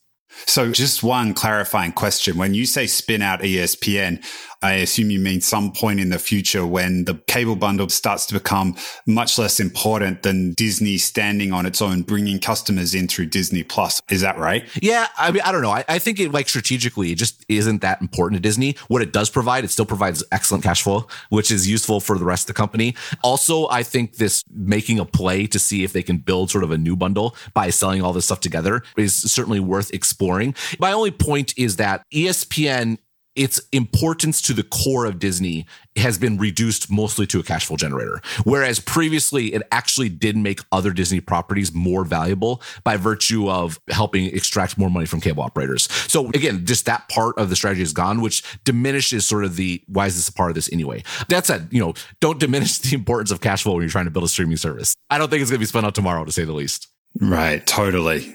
So, 0.47 0.71
just 0.73 1.03
one 1.03 1.35
clarifying 1.35 1.93
question. 1.93 2.37
When 2.37 2.55
you 2.55 2.67
say 2.67 2.87
spin 2.87 3.23
out 3.23 3.41
ESPN, 3.41 4.25
I 4.65 4.77
assume 4.77 5.11
you 5.11 5.19
mean 5.19 5.43
some 5.43 5.73
point 5.73 6.01
in 6.01 6.09
the 6.09 6.19
future 6.19 6.67
when 6.67 7.05
the 7.05 7.17
cable 7.27 7.55
bundle 7.55 7.91
starts 7.91 8.25
to 8.27 8.35
become 8.35 8.77
much 9.07 9.39
less 9.39 9.61
important 9.61 10.23
than 10.23 10.53
Disney 10.53 10.97
standing 10.97 11.53
on 11.53 11.67
its 11.67 11.83
own, 11.83 12.01
bringing 12.01 12.39
customers 12.39 12.95
in 12.95 13.07
through 13.07 13.27
Disney 13.27 13.63
Plus. 13.63 14.01
Is 14.11 14.23
that 14.23 14.39
right? 14.39 14.67
Yeah. 14.81 15.09
I 15.19 15.33
mean, 15.33 15.43
I 15.45 15.53
don't 15.53 15.61
know. 15.61 15.71
I, 15.71 15.85
I 15.87 15.99
think 15.99 16.19
it 16.19 16.33
like 16.33 16.49
strategically, 16.49 17.13
it 17.13 17.17
just 17.17 17.45
isn't 17.47 17.83
that 17.83 18.01
important 18.01 18.39
to 18.39 18.41
Disney. 18.41 18.75
What 18.89 19.03
it 19.03 19.13
does 19.13 19.29
provide, 19.29 19.65
it 19.65 19.71
still 19.71 19.85
provides 19.85 20.25
excellent 20.33 20.65
cash 20.65 20.83
flow, 20.83 21.09
which 21.29 21.51
is 21.51 21.69
useful 21.69 22.01
for 22.01 22.17
the 22.17 22.25
rest 22.25 22.45
of 22.45 22.55
the 22.55 22.59
company. 22.59 22.95
Also, 23.23 23.69
I 23.69 23.83
think 23.83 24.17
this 24.17 24.43
making 24.51 24.99
a 24.99 25.05
play 25.05 25.47
to 25.49 25.59
see 25.59 25.85
if 25.85 25.93
they 25.93 26.03
can 26.03 26.17
build 26.17 26.51
sort 26.51 26.65
of 26.65 26.71
a 26.71 26.79
new 26.79 26.97
bundle 26.97 27.37
by 27.53 27.69
selling 27.69 28.01
all 28.01 28.15
this 28.15 28.25
stuff 28.25 28.41
together 28.41 28.83
is 28.97 29.15
certainly 29.15 29.61
worth 29.61 29.93
exploring. 29.93 30.55
My 30.79 30.93
only 30.93 31.11
point 31.11 31.53
is 31.59 31.77
that 31.77 32.03
ESPN 32.15 32.97
its 33.37 33.61
importance 33.73 34.41
to 34.43 34.53
the 34.53 34.63
core 34.63 35.07
of 35.07 35.19
Disney 35.19 35.67
has 35.97 36.19
been 36.19 36.39
reduced 36.39 36.91
mostly 36.91 37.27
to 37.27 37.41
a 37.41 37.43
cash 37.43 37.67
flow 37.67 37.77
generator. 37.77 38.21
Whereas 38.45 38.81
previously 38.81 39.55
it 39.55 39.63
actually 39.73 40.09
did 40.09 40.37
make 40.37 40.61
other 40.73 40.93
Disney 40.93 41.21
properties 41.21 41.73
more 41.73 42.05
valuable 42.05 42.63
by 42.83 42.97
virtue 42.97 43.49
of 43.51 43.81
helping 43.89 44.27
extract 44.27 44.77
more 44.79 44.91
money 44.91 45.07
from 45.07 45.21
cable 45.21 45.43
operators. 45.43 45.91
So 46.11 46.29
again, 46.29 46.67
just 46.67 46.87
that 46.87 47.09
part 47.09 47.39
of 47.39 47.51
the 47.51 47.57
strategy 47.57 47.83
is 47.83 47.93
gone, 47.93 48.21
which 48.21 48.43
diminishes 48.65 49.27
sort 49.27 49.45
of 49.45 49.57
the 49.57 49.83
why 49.87 50.07
is 50.07 50.17
this 50.17 50.29
a 50.29 50.33
part 50.33 50.51
of 50.51 50.55
this 50.55 50.73
anyway? 50.73 51.03
That 51.29 51.47
said, 51.47 51.69
you 51.71 51.81
know, 51.81 51.95
don't 52.21 52.41
diminish 52.41 52.79
the 52.79 52.95
importance 52.95 53.31
of 53.31 53.41
cash 53.41 53.63
flow 53.63 53.75
when 53.75 53.83
you're 53.83 53.91
trying 53.91 54.07
to 54.07 54.11
build 54.11 54.25
a 54.25 54.29
streaming 54.29 54.57
service. 54.57 54.95
I 55.11 55.19
don't 55.19 55.29
think 55.29 55.43
it's 55.43 55.51
going 55.51 55.59
to 55.59 55.63
be 55.63 55.67
spun 55.67 55.85
out 55.85 55.95
tomorrow 55.95 56.25
to 56.25 56.33
say 56.33 56.45
the 56.45 56.53
least. 56.53 56.89
Right, 57.21 57.65
totally. 57.65 58.35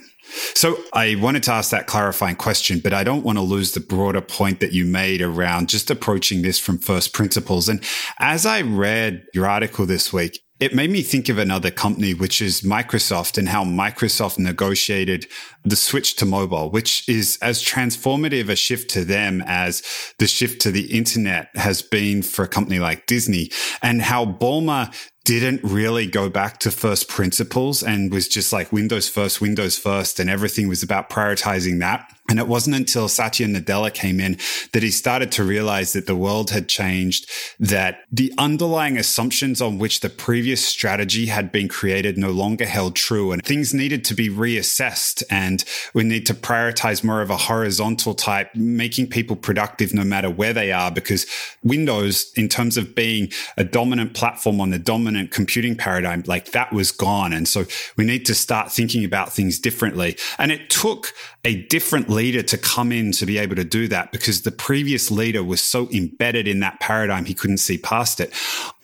So 0.53 0.77
I 0.93 1.15
wanted 1.15 1.43
to 1.43 1.51
ask 1.51 1.71
that 1.71 1.87
clarifying 1.87 2.35
question, 2.35 2.79
but 2.79 2.93
I 2.93 3.03
don't 3.03 3.23
want 3.23 3.37
to 3.37 3.41
lose 3.41 3.71
the 3.71 3.79
broader 3.79 4.21
point 4.21 4.59
that 4.59 4.73
you 4.73 4.85
made 4.85 5.21
around 5.21 5.69
just 5.69 5.89
approaching 5.89 6.41
this 6.41 6.59
from 6.59 6.77
first 6.77 7.13
principles. 7.13 7.69
And 7.69 7.83
as 8.19 8.45
I 8.45 8.61
read 8.61 9.23
your 9.33 9.47
article 9.47 9.85
this 9.85 10.13
week, 10.13 10.39
it 10.59 10.75
made 10.75 10.89
me 10.89 11.01
think 11.01 11.29
of 11.29 11.37
another 11.37 11.71
company, 11.71 12.13
which 12.13 12.41
is 12.41 12.61
Microsoft 12.61 13.37
and 13.37 13.47
how 13.47 13.63
Microsoft 13.63 14.37
negotiated 14.37 15.25
the 15.63 15.75
switch 15.75 16.15
to 16.17 16.25
mobile, 16.25 16.69
which 16.69 17.07
is 17.07 17.37
as 17.41 17.63
transformative 17.63 18.49
a 18.49 18.55
shift 18.55 18.89
to 18.91 19.05
them 19.05 19.41
as 19.45 19.81
the 20.19 20.27
shift 20.27 20.61
to 20.61 20.71
the 20.71 20.97
internet 20.97 21.49
has 21.55 21.81
been 21.81 22.21
for 22.21 22.43
a 22.43 22.47
company 22.47 22.79
like 22.79 23.05
Disney 23.05 23.51
and 23.81 24.01
how 24.01 24.25
Ballmer 24.25 24.93
didn't 25.23 25.63
really 25.63 26.07
go 26.07 26.29
back 26.29 26.59
to 26.59 26.71
first 26.71 27.07
principles 27.07 27.83
and 27.83 28.11
was 28.11 28.27
just 28.27 28.51
like 28.51 28.73
Windows 28.73 29.07
first, 29.07 29.39
Windows 29.39 29.77
first, 29.77 30.19
and 30.19 30.29
everything 30.29 30.67
was 30.67 30.83
about 30.83 31.09
prioritizing 31.09 31.79
that. 31.79 32.11
And 32.29 32.39
it 32.39 32.47
wasn't 32.47 32.75
until 32.75 33.09
Satya 33.09 33.47
Nadella 33.47 33.93
came 33.93 34.19
in 34.19 34.37
that 34.73 34.83
he 34.83 34.91
started 34.91 35.31
to 35.33 35.43
realize 35.43 35.93
that 35.93 36.05
the 36.05 36.15
world 36.15 36.51
had 36.51 36.69
changed, 36.69 37.29
that 37.59 38.01
the 38.11 38.31
underlying 38.37 38.97
assumptions 38.97 39.61
on 39.61 39.79
which 39.79 40.01
the 40.01 40.09
previous 40.09 40.63
strategy 40.63 41.25
had 41.25 41.51
been 41.51 41.67
created 41.67 42.17
no 42.17 42.29
longer 42.29 42.65
held 42.65 42.95
true 42.95 43.31
and 43.31 43.43
things 43.43 43.73
needed 43.73 44.05
to 44.05 44.13
be 44.13 44.29
reassessed. 44.29 45.23
And 45.31 45.65
we 45.95 46.03
need 46.03 46.27
to 46.27 46.35
prioritize 46.35 47.03
more 47.03 47.21
of 47.21 47.31
a 47.31 47.37
horizontal 47.37 48.13
type, 48.13 48.53
making 48.53 49.07
people 49.07 49.35
productive 49.35 49.93
no 49.93 50.03
matter 50.03 50.29
where 50.29 50.53
they 50.53 50.71
are, 50.71 50.91
because 50.91 51.25
Windows, 51.63 52.31
in 52.35 52.47
terms 52.47 52.77
of 52.77 52.93
being 52.93 53.31
a 53.57 53.63
dominant 53.63 54.13
platform 54.13 54.61
on 54.61 54.69
the 54.69 54.77
dominant 54.77 55.31
computing 55.31 55.75
paradigm, 55.75 56.23
like 56.27 56.51
that 56.51 56.71
was 56.71 56.91
gone. 56.91 57.33
And 57.33 57.47
so 57.47 57.65
we 57.97 58.05
need 58.05 58.25
to 58.27 58.35
start 58.35 58.71
thinking 58.71 59.03
about 59.03 59.33
things 59.33 59.57
differently. 59.57 60.15
And 60.37 60.51
it 60.51 60.69
took 60.69 61.13
a 61.43 61.63
different 61.63 62.09
leader 62.19 62.43
to 62.43 62.57
come 62.57 62.91
in 62.91 63.13
to 63.13 63.25
be 63.25 63.37
able 63.37 63.55
to 63.55 63.63
do 63.63 63.87
that 63.87 64.11
because 64.11 64.41
the 64.41 64.51
previous 64.51 65.09
leader 65.09 65.41
was 65.41 65.61
so 65.63 65.89
embedded 65.91 66.49
in 66.49 66.59
that 66.59 66.77
paradigm 66.81 67.23
he 67.23 67.33
couldn't 67.33 67.59
see 67.59 67.77
past 67.77 68.19
it. 68.19 68.33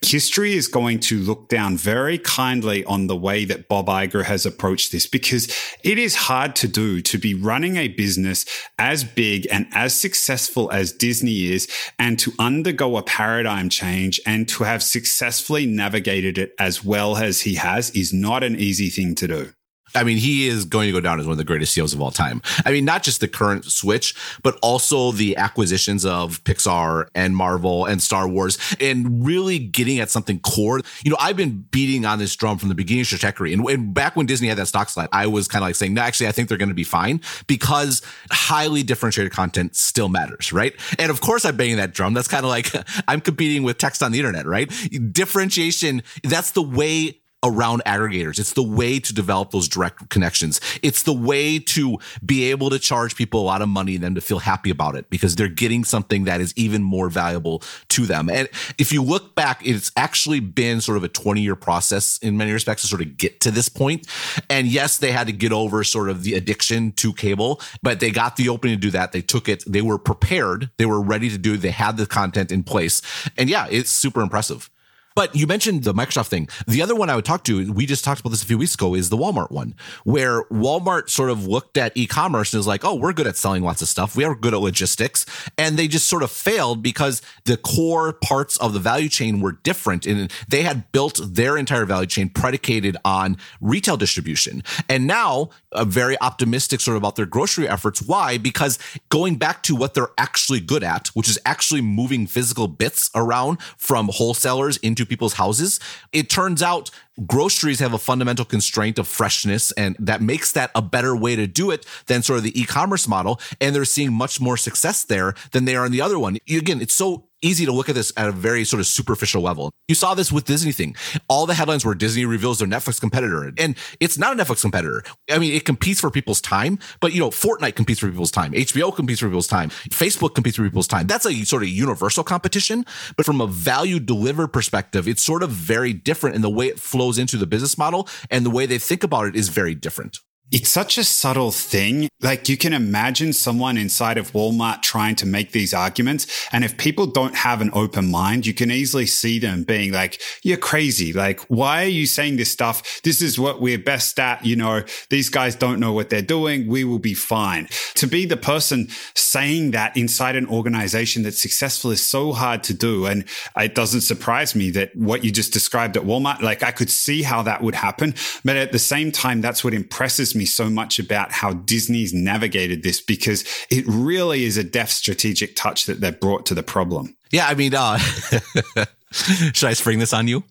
History 0.01 0.53
is 0.53 0.69
going 0.69 1.01
to 1.01 1.19
look 1.19 1.49
down 1.49 1.75
very 1.75 2.17
kindly 2.17 2.85
on 2.85 3.07
the 3.07 3.15
way 3.17 3.43
that 3.43 3.67
Bob 3.67 3.87
Iger 3.87 4.23
has 4.23 4.45
approached 4.45 4.93
this 4.93 5.05
because 5.05 5.53
it 5.83 5.97
is 5.99 6.15
hard 6.15 6.55
to 6.55 6.67
do 6.69 7.01
to 7.01 7.17
be 7.17 7.33
running 7.33 7.75
a 7.75 7.89
business 7.89 8.45
as 8.79 9.03
big 9.03 9.45
and 9.51 9.67
as 9.73 9.93
successful 9.93 10.71
as 10.71 10.93
Disney 10.93 11.51
is 11.51 11.67
and 11.99 12.17
to 12.19 12.31
undergo 12.39 12.95
a 12.95 13.03
paradigm 13.03 13.67
change 13.67 14.21
and 14.25 14.47
to 14.47 14.63
have 14.63 14.81
successfully 14.81 15.65
navigated 15.65 16.37
it 16.37 16.53
as 16.57 16.85
well 16.85 17.17
as 17.17 17.41
he 17.41 17.55
has 17.55 17.89
is 17.89 18.13
not 18.13 18.43
an 18.43 18.55
easy 18.55 18.89
thing 18.89 19.13
to 19.15 19.27
do. 19.27 19.51
I 19.95 20.03
mean, 20.03 20.17
he 20.17 20.47
is 20.47 20.65
going 20.65 20.87
to 20.87 20.91
go 20.91 20.99
down 20.99 21.19
as 21.19 21.25
one 21.25 21.33
of 21.33 21.37
the 21.37 21.43
greatest 21.43 21.73
CEOs 21.73 21.93
of 21.93 22.01
all 22.01 22.11
time. 22.11 22.41
I 22.65 22.71
mean, 22.71 22.85
not 22.85 23.03
just 23.03 23.21
the 23.21 23.27
current 23.27 23.65
Switch, 23.65 24.13
but 24.43 24.57
also 24.61 25.11
the 25.11 25.37
acquisitions 25.37 26.05
of 26.05 26.43
Pixar 26.43 27.07
and 27.15 27.35
Marvel 27.35 27.85
and 27.85 28.01
Star 28.01 28.27
Wars 28.27 28.57
and 28.79 29.25
really 29.25 29.59
getting 29.59 29.99
at 29.99 30.09
something 30.09 30.39
core. 30.39 30.81
You 31.03 31.11
know, 31.11 31.17
I've 31.19 31.37
been 31.37 31.65
beating 31.71 32.05
on 32.05 32.19
this 32.19 32.35
drum 32.35 32.57
from 32.57 32.69
the 32.69 32.75
beginning 32.75 33.01
of 33.01 33.07
Stratechery. 33.07 33.53
And, 33.53 33.65
and 33.67 33.93
back 33.93 34.15
when 34.15 34.25
Disney 34.25 34.47
had 34.47 34.57
that 34.57 34.67
stock 34.67 34.89
slide, 34.89 35.09
I 35.11 35.27
was 35.27 35.47
kind 35.47 35.63
of 35.63 35.69
like 35.69 35.75
saying, 35.75 35.93
no, 35.93 36.01
actually, 36.01 36.27
I 36.27 36.31
think 36.31 36.49
they're 36.49 36.57
going 36.57 36.69
to 36.69 36.75
be 36.75 36.83
fine 36.83 37.21
because 37.47 38.01
highly 38.31 38.83
differentiated 38.83 39.31
content 39.31 39.75
still 39.75 40.09
matters, 40.09 40.51
right? 40.51 40.73
And 40.99 41.09
of 41.09 41.21
course, 41.21 41.45
I'm 41.45 41.55
banging 41.55 41.77
that 41.77 41.93
drum. 41.93 42.13
That's 42.13 42.27
kind 42.27 42.43
of 42.43 42.49
like 42.49 42.71
I'm 43.07 43.21
competing 43.21 43.63
with 43.63 43.77
text 43.77 44.03
on 44.03 44.11
the 44.11 44.19
internet, 44.19 44.45
right? 44.45 44.69
Differentiation, 45.11 46.03
that's 46.23 46.51
the 46.51 46.61
way 46.61 47.19
around 47.45 47.83
aggregators. 47.85 48.39
It's 48.39 48.53
the 48.53 48.63
way 48.63 48.99
to 48.99 49.13
develop 49.13 49.51
those 49.51 49.67
direct 49.67 50.09
connections. 50.09 50.59
It's 50.81 51.03
the 51.03 51.13
way 51.13 51.59
to 51.59 51.97
be 52.25 52.49
able 52.51 52.69
to 52.71 52.79
charge 52.79 53.15
people 53.15 53.41
a 53.41 53.45
lot 53.45 53.61
of 53.61 53.69
money 53.69 53.95
and 53.95 54.03
them 54.03 54.15
to 54.15 54.21
feel 54.21 54.39
happy 54.39 54.69
about 54.69 54.95
it 54.95 55.09
because 55.09 55.35
they're 55.35 55.47
getting 55.47 55.83
something 55.83 56.25
that 56.25 56.41
is 56.41 56.53
even 56.55 56.83
more 56.83 57.09
valuable 57.09 57.61
to 57.89 58.05
them. 58.05 58.29
And 58.29 58.49
if 58.77 58.91
you 58.91 59.01
look 59.01 59.35
back, 59.35 59.65
it's 59.65 59.91
actually 59.95 60.39
been 60.39 60.81
sort 60.81 60.97
of 60.97 61.03
a 61.03 61.07
20 61.07 61.41
year 61.41 61.55
process 61.55 62.17
in 62.17 62.37
many 62.37 62.51
respects 62.51 62.81
to 62.81 62.87
sort 62.87 63.01
of 63.01 63.17
get 63.17 63.39
to 63.41 63.51
this 63.51 63.69
point. 63.69 64.07
And 64.49 64.67
yes, 64.67 64.97
they 64.97 65.11
had 65.11 65.27
to 65.27 65.33
get 65.33 65.51
over 65.51 65.83
sort 65.83 66.09
of 66.09 66.23
the 66.23 66.33
addiction 66.33 66.91
to 66.93 67.13
cable, 67.13 67.61
but 67.83 67.99
they 67.99 68.11
got 68.11 68.35
the 68.35 68.49
opening 68.49 68.75
to 68.77 68.81
do 68.81 68.91
that. 68.91 69.11
They 69.11 69.21
took 69.21 69.47
it. 69.47 69.63
They 69.67 69.81
were 69.81 69.97
prepared. 69.97 70.69
They 70.77 70.85
were 70.85 71.01
ready 71.01 71.29
to 71.29 71.37
do 71.37 71.53
it. 71.53 71.57
They 71.57 71.71
had 71.71 71.97
the 71.97 72.05
content 72.05 72.51
in 72.51 72.63
place. 72.63 73.01
And 73.37 73.49
yeah, 73.49 73.67
it's 73.69 73.89
super 73.89 74.21
impressive. 74.21 74.69
But 75.15 75.33
you 75.33 75.47
mentioned 75.47 75.83
the 75.83 75.93
Microsoft 75.93 76.27
thing. 76.27 76.49
The 76.67 76.81
other 76.81 76.93
one 76.93 77.09
I 77.09 77.15
would 77.15 77.23
talk 77.23 77.45
to, 77.45 77.71
we 77.71 77.85
just 77.85 78.03
talked 78.03 78.19
about 78.19 78.31
this 78.31 78.43
a 78.43 78.45
few 78.45 78.57
weeks 78.57 78.73
ago, 78.73 78.93
is 78.95 79.09
the 79.09 79.17
Walmart 79.17 79.49
one, 79.49 79.73
where 80.03 80.43
Walmart 80.45 81.09
sort 81.09 81.29
of 81.29 81.47
looked 81.47 81.77
at 81.77 81.95
e-commerce 81.95 82.53
and 82.53 82.59
is 82.59 82.67
like, 82.67 82.83
oh, 82.83 82.95
we're 82.95 83.13
good 83.13 83.25
at 83.25 83.37
selling 83.37 83.63
lots 83.63 83.81
of 83.81 83.87
stuff. 83.87 84.17
We 84.17 84.25
are 84.25 84.35
good 84.35 84.53
at 84.53 84.59
logistics. 84.59 85.25
And 85.57 85.77
they 85.77 85.87
just 85.87 86.07
sort 86.07 86.21
of 86.21 86.31
failed 86.31 86.83
because 86.83 87.21
the 87.45 87.55
core 87.55 88.11
parts 88.11 88.57
of 88.57 88.73
the 88.73 88.79
value 88.79 89.07
chain 89.07 89.39
were 89.39 89.53
different. 89.53 90.05
And 90.05 90.31
they 90.49 90.63
had 90.63 90.91
built 90.91 91.21
their 91.23 91.57
entire 91.57 91.85
value 91.85 92.07
chain 92.07 92.29
predicated 92.29 92.97
on 93.05 93.37
retail 93.61 93.95
distribution. 93.95 94.63
And 94.89 95.07
now 95.07 95.49
a 95.71 95.85
very 95.85 96.19
optimistic 96.19 96.81
sort 96.81 96.97
of 96.97 97.03
about 97.03 97.15
their 97.15 97.25
grocery 97.25 97.69
efforts. 97.69 98.01
Why? 98.01 98.37
Because 98.37 98.77
going 99.09 99.35
back 99.35 99.63
to 99.63 99.75
what 99.75 99.93
they're 99.93 100.11
actually 100.17 100.59
good 100.59 100.83
at, 100.83 101.07
which 101.09 101.29
is 101.29 101.39
actually 101.45 101.81
moving 101.81 102.27
physical 102.27 102.67
bits 102.67 103.09
around 103.15 103.61
from 103.77 104.09
wholesalers 104.11 104.77
into 104.77 105.04
people's 105.05 105.33
houses. 105.33 105.79
It 106.11 106.29
turns 106.29 106.61
out 106.61 106.89
groceries 107.25 107.79
have 107.79 107.93
a 107.93 107.97
fundamental 107.97 108.45
constraint 108.45 108.99
of 108.99 109.07
freshness 109.07 109.71
and 109.73 109.95
that 109.99 110.21
makes 110.21 110.51
that 110.51 110.71
a 110.75 110.81
better 110.81 111.15
way 111.15 111.35
to 111.35 111.47
do 111.47 111.71
it 111.71 111.85
than 112.07 112.21
sort 112.21 112.37
of 112.37 112.43
the 112.43 112.59
e-commerce 112.59 113.07
model 113.07 113.39
and 113.61 113.73
they're 113.73 113.85
seeing 113.85 114.11
much 114.11 114.41
more 114.41 114.57
success 114.57 115.03
there 115.05 115.33
than 115.51 115.63
they 115.63 115.75
are 115.77 115.85
in 115.85 115.93
the 115.93 116.01
other 116.01 116.19
one 116.19 116.37
again 116.49 116.81
it's 116.81 116.93
so 116.93 117.23
easy 117.45 117.65
to 117.65 117.71
look 117.71 117.89
at 117.89 117.95
this 117.95 118.11
at 118.17 118.27
a 118.27 118.31
very 118.31 118.63
sort 118.65 118.79
of 118.79 118.87
superficial 118.87 119.41
level. 119.41 119.71
You 119.87 119.95
saw 119.95 120.15
this 120.15 120.31
with 120.31 120.45
Disney 120.45 120.71
thing. 120.71 120.95
All 121.29 121.45
the 121.45 121.53
headlines 121.53 121.85
were 121.85 121.95
Disney 121.95 122.25
reveals 122.25 122.59
their 122.59 122.67
Netflix 122.67 122.99
competitor. 122.99 123.51
And 123.57 123.77
it's 123.99 124.17
not 124.17 124.37
a 124.37 124.43
Netflix 124.43 124.61
competitor. 124.61 125.03
I 125.29 125.37
mean, 125.37 125.53
it 125.53 125.65
competes 125.65 126.01
for 126.01 126.09
people's 126.09 126.41
time, 126.41 126.79
but 126.99 127.13
you 127.13 127.19
know, 127.19 127.29
Fortnite 127.29 127.75
competes 127.75 127.99
for 127.99 128.09
people's 128.09 128.31
time. 128.31 128.51
HBO 128.53 128.93
competes 128.93 129.19
for 129.19 129.27
people's 129.27 129.47
time. 129.47 129.69
Facebook 129.69 130.33
competes 130.33 130.57
for 130.57 130.63
people's 130.63 130.87
time. 130.87 131.07
That's 131.07 131.25
a 131.25 131.45
sort 131.45 131.63
of 131.63 131.69
universal 131.69 132.23
competition. 132.23 132.85
But 133.15 133.25
from 133.25 133.41
a 133.41 133.47
value 133.47 133.99
delivered 133.99 134.47
perspective, 134.47 135.07
it's 135.07 135.23
sort 135.23 135.43
of 135.43 135.51
very 135.51 135.93
different 135.93 136.35
in 136.35 136.41
the 136.41 136.49
way 136.49 136.67
it 136.67 136.79
flows 136.79 137.17
into 137.17 137.37
the 137.37 137.47
business 137.47 137.77
model 137.77 138.07
and 138.31 138.45
the 138.45 138.49
way 138.49 138.65
they 138.65 138.79
think 138.79 139.03
about 139.03 139.27
it 139.27 139.35
is 139.35 139.49
very 139.49 139.75
different. 139.75 140.19
It's 140.51 140.69
such 140.69 140.97
a 140.99 141.03
subtle 141.03 141.51
thing. 141.51 142.07
Like 142.21 142.47
you 142.47 142.55
can 142.55 142.71
imagine 142.71 143.33
someone 143.33 143.77
inside 143.77 144.17
of 144.19 144.31
Walmart 144.31 144.83
trying 144.83 145.15
to 145.17 145.25
make 145.25 145.51
these 145.51 145.73
arguments. 145.73 146.47
And 146.51 146.63
if 146.63 146.77
people 146.77 147.07
don't 147.07 147.35
have 147.35 147.61
an 147.61 147.71
open 147.73 148.09
mind, 148.09 148.45
you 148.45 148.53
can 148.53 148.69
easily 148.69 149.07
see 149.07 149.39
them 149.39 149.63
being 149.63 149.91
like, 149.91 150.21
you're 150.43 150.57
crazy. 150.57 151.13
Like, 151.13 151.41
why 151.47 151.83
are 151.83 151.87
you 151.87 152.05
saying 152.05 152.37
this 152.37 152.51
stuff? 152.51 153.01
This 153.01 153.23
is 153.23 153.39
what 153.39 153.59
we're 153.59 153.79
best 153.79 154.19
at. 154.19 154.45
You 154.45 154.55
know, 154.55 154.83
these 155.09 155.29
guys 155.29 155.55
don't 155.55 155.79
know 155.79 155.93
what 155.93 156.09
they're 156.09 156.21
doing. 156.21 156.67
We 156.67 156.83
will 156.83 156.99
be 156.99 157.15
fine. 157.15 157.67
To 157.95 158.07
be 158.07 158.25
the 158.25 158.37
person 158.37 158.89
saying 159.15 159.71
that 159.71 159.97
inside 159.97 160.35
an 160.35 160.47
organization 160.47 161.23
that's 161.23 161.41
successful 161.41 161.89
is 161.89 162.05
so 162.05 162.33
hard 162.33 162.63
to 162.65 162.73
do. 162.73 163.07
And 163.07 163.25
it 163.57 163.73
doesn't 163.73 164.01
surprise 164.01 164.55
me 164.55 164.69
that 164.71 164.95
what 164.95 165.23
you 165.23 165.31
just 165.31 165.53
described 165.53 165.97
at 165.97 166.03
Walmart, 166.03 166.41
like 166.41 166.61
I 166.61 166.71
could 166.71 166.91
see 166.91 167.23
how 167.23 167.41
that 167.43 167.63
would 167.63 167.75
happen. 167.75 168.13
But 168.43 168.57
at 168.57 168.71
the 168.71 168.79
same 168.79 169.11
time, 169.11 169.41
that's 169.41 169.63
what 169.63 169.73
impresses 169.73 170.34
me 170.35 170.45
so 170.45 170.69
much 170.69 170.99
about 170.99 171.31
how 171.31 171.53
Disney's 171.53 172.13
navigated 172.13 172.83
this 172.83 173.01
because 173.01 173.43
it 173.69 173.85
really 173.87 174.43
is 174.43 174.57
a 174.57 174.63
deft 174.63 174.91
strategic 174.91 175.55
touch 175.55 175.85
that 175.85 176.01
they've 176.01 176.19
brought 176.19 176.45
to 176.47 176.53
the 176.53 176.63
problem. 176.63 177.15
Yeah, 177.31 177.47
I 177.47 177.55
mean, 177.55 177.73
uh, 177.73 177.97
should 179.11 179.69
I 179.69 179.73
spring 179.73 179.99
this 179.99 180.13
on 180.13 180.27
you? 180.27 180.43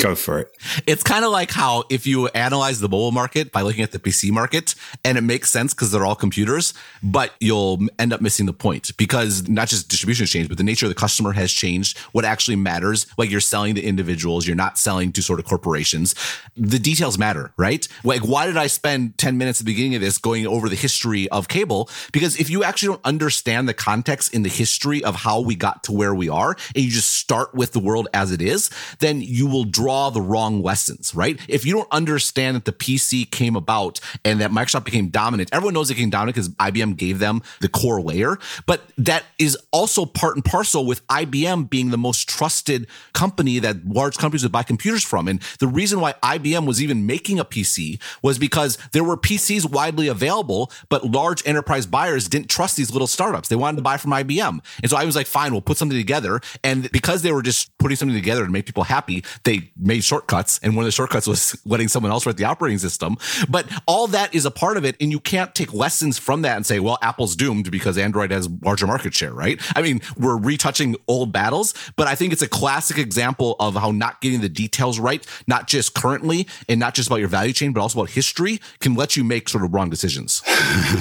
Go 0.00 0.14
for 0.14 0.38
it. 0.38 0.56
It's 0.86 1.02
kind 1.02 1.24
of 1.24 1.32
like 1.32 1.50
how 1.50 1.82
if 1.90 2.06
you 2.06 2.28
analyze 2.28 2.78
the 2.78 2.88
mobile 2.88 3.10
market 3.10 3.50
by 3.50 3.62
looking 3.62 3.82
at 3.82 3.90
the 3.90 3.98
PC 3.98 4.30
market, 4.30 4.76
and 5.04 5.18
it 5.18 5.22
makes 5.22 5.50
sense 5.50 5.74
because 5.74 5.90
they're 5.90 6.06
all 6.06 6.14
computers, 6.14 6.72
but 7.02 7.32
you'll 7.40 7.80
end 7.98 8.12
up 8.12 8.20
missing 8.20 8.46
the 8.46 8.52
point 8.52 8.96
because 8.96 9.48
not 9.48 9.66
just 9.66 9.88
distribution 9.88 10.22
has 10.22 10.30
changed, 10.30 10.50
but 10.50 10.56
the 10.56 10.62
nature 10.62 10.86
of 10.86 10.90
the 10.90 10.94
customer 10.94 11.32
has 11.32 11.50
changed. 11.50 11.98
What 12.12 12.24
actually 12.24 12.54
matters, 12.54 13.08
like 13.18 13.28
you're 13.28 13.40
selling 13.40 13.74
to 13.74 13.82
individuals, 13.82 14.46
you're 14.46 14.54
not 14.54 14.78
selling 14.78 15.10
to 15.10 15.20
sort 15.20 15.40
of 15.40 15.46
corporations. 15.46 16.14
The 16.56 16.78
details 16.78 17.18
matter, 17.18 17.52
right? 17.56 17.88
Like, 18.04 18.20
why 18.20 18.46
did 18.46 18.56
I 18.56 18.68
spend 18.68 19.18
10 19.18 19.36
minutes 19.36 19.60
at 19.60 19.66
the 19.66 19.72
beginning 19.72 19.96
of 19.96 20.00
this 20.00 20.16
going 20.16 20.46
over 20.46 20.68
the 20.68 20.76
history 20.76 21.28
of 21.30 21.48
cable? 21.48 21.90
Because 22.12 22.38
if 22.38 22.50
you 22.50 22.62
actually 22.62 22.90
don't 22.90 23.04
understand 23.04 23.68
the 23.68 23.74
context 23.74 24.32
in 24.32 24.44
the 24.44 24.48
history 24.48 25.02
of 25.02 25.16
how 25.16 25.40
we 25.40 25.56
got 25.56 25.82
to 25.84 25.92
where 25.92 26.14
we 26.14 26.28
are, 26.28 26.56
and 26.76 26.84
you 26.84 26.90
just 26.92 27.16
start 27.16 27.52
with 27.52 27.72
the 27.72 27.80
world 27.80 28.06
as 28.14 28.30
it 28.30 28.40
is, 28.40 28.70
then 29.00 29.20
you 29.20 29.48
will 29.48 29.64
draw 29.64 29.87
draw 29.88 30.10
the 30.10 30.20
wrong 30.20 30.62
lessons, 30.62 31.14
right? 31.14 31.40
If 31.48 31.64
you 31.64 31.72
don't 31.72 31.88
understand 31.90 32.56
that 32.56 32.66
the 32.66 32.72
PC 32.72 33.30
came 33.30 33.56
about 33.56 34.00
and 34.22 34.38
that 34.42 34.50
Microsoft 34.50 34.84
became 34.84 35.08
dominant, 35.08 35.48
everyone 35.50 35.72
knows 35.72 35.90
it 35.90 35.94
became 35.94 36.10
dominant 36.10 36.34
because 36.34 36.50
IBM 36.50 36.98
gave 36.98 37.20
them 37.20 37.40
the 37.62 37.70
core 37.70 38.02
layer, 38.02 38.36
but 38.66 38.82
that 38.98 39.24
is 39.38 39.56
also 39.72 40.04
part 40.04 40.34
and 40.36 40.44
parcel 40.44 40.84
with 40.84 41.06
IBM 41.06 41.70
being 41.70 41.88
the 41.88 41.96
most 41.96 42.28
trusted 42.28 42.86
company 43.14 43.58
that 43.60 43.88
large 43.88 44.18
companies 44.18 44.42
would 44.42 44.52
buy 44.52 44.62
computers 44.62 45.02
from. 45.02 45.26
And 45.26 45.40
the 45.58 45.66
reason 45.66 46.00
why 46.00 46.12
IBM 46.22 46.66
was 46.66 46.82
even 46.82 47.06
making 47.06 47.38
a 47.38 47.44
PC 47.46 47.98
was 48.20 48.38
because 48.38 48.76
there 48.92 49.02
were 49.02 49.16
PCs 49.16 49.70
widely 49.70 50.08
available, 50.08 50.70
but 50.90 51.02
large 51.06 51.46
enterprise 51.46 51.86
buyers 51.86 52.28
didn't 52.28 52.50
trust 52.50 52.76
these 52.76 52.92
little 52.92 53.06
startups. 53.06 53.48
They 53.48 53.56
wanted 53.56 53.76
to 53.76 53.82
buy 53.82 53.96
from 53.96 54.10
IBM. 54.10 54.60
And 54.82 54.90
so 54.90 54.98
I 54.98 55.06
was 55.06 55.16
like, 55.16 55.26
fine, 55.26 55.52
we'll 55.52 55.62
put 55.62 55.78
something 55.78 55.96
together. 55.96 56.42
And 56.62 56.90
because 56.90 57.22
they 57.22 57.32
were 57.32 57.40
just 57.40 57.70
putting 57.78 57.96
something 57.96 58.14
together 58.14 58.44
to 58.44 58.50
make 58.50 58.66
people 58.66 58.82
happy, 58.82 59.24
they 59.44 59.70
made 59.78 60.04
shortcuts. 60.04 60.58
And 60.62 60.76
one 60.76 60.84
of 60.84 60.86
the 60.86 60.92
shortcuts 60.92 61.26
was 61.26 61.60
letting 61.66 61.88
someone 61.88 62.12
else 62.12 62.26
write 62.26 62.36
the 62.36 62.44
operating 62.44 62.78
system. 62.78 63.16
But 63.48 63.66
all 63.86 64.06
that 64.08 64.34
is 64.34 64.44
a 64.44 64.50
part 64.50 64.76
of 64.76 64.84
it. 64.84 64.96
And 65.00 65.10
you 65.10 65.20
can't 65.20 65.54
take 65.54 65.72
lessons 65.72 66.18
from 66.18 66.42
that 66.42 66.56
and 66.56 66.66
say, 66.66 66.80
well, 66.80 66.98
Apple's 67.02 67.36
doomed 67.36 67.70
because 67.70 67.98
Android 67.98 68.30
has 68.30 68.48
larger 68.62 68.86
market 68.86 69.14
share, 69.14 69.32
right? 69.32 69.60
I 69.76 69.82
mean, 69.82 70.00
we're 70.16 70.36
retouching 70.36 70.96
old 71.06 71.32
battles, 71.32 71.74
but 71.96 72.06
I 72.06 72.14
think 72.14 72.32
it's 72.32 72.42
a 72.42 72.48
classic 72.48 72.98
example 72.98 73.56
of 73.60 73.74
how 73.74 73.90
not 73.90 74.20
getting 74.20 74.40
the 74.40 74.48
details 74.48 74.98
right, 74.98 75.26
not 75.46 75.68
just 75.68 75.94
currently 75.94 76.46
and 76.68 76.80
not 76.80 76.94
just 76.94 77.08
about 77.08 77.20
your 77.20 77.28
value 77.28 77.52
chain, 77.52 77.72
but 77.72 77.80
also 77.80 78.00
about 78.00 78.10
history 78.10 78.60
can 78.80 78.94
let 78.94 79.16
you 79.16 79.24
make 79.24 79.48
sort 79.48 79.64
of 79.64 79.72
wrong 79.72 79.90
decisions. 79.90 80.42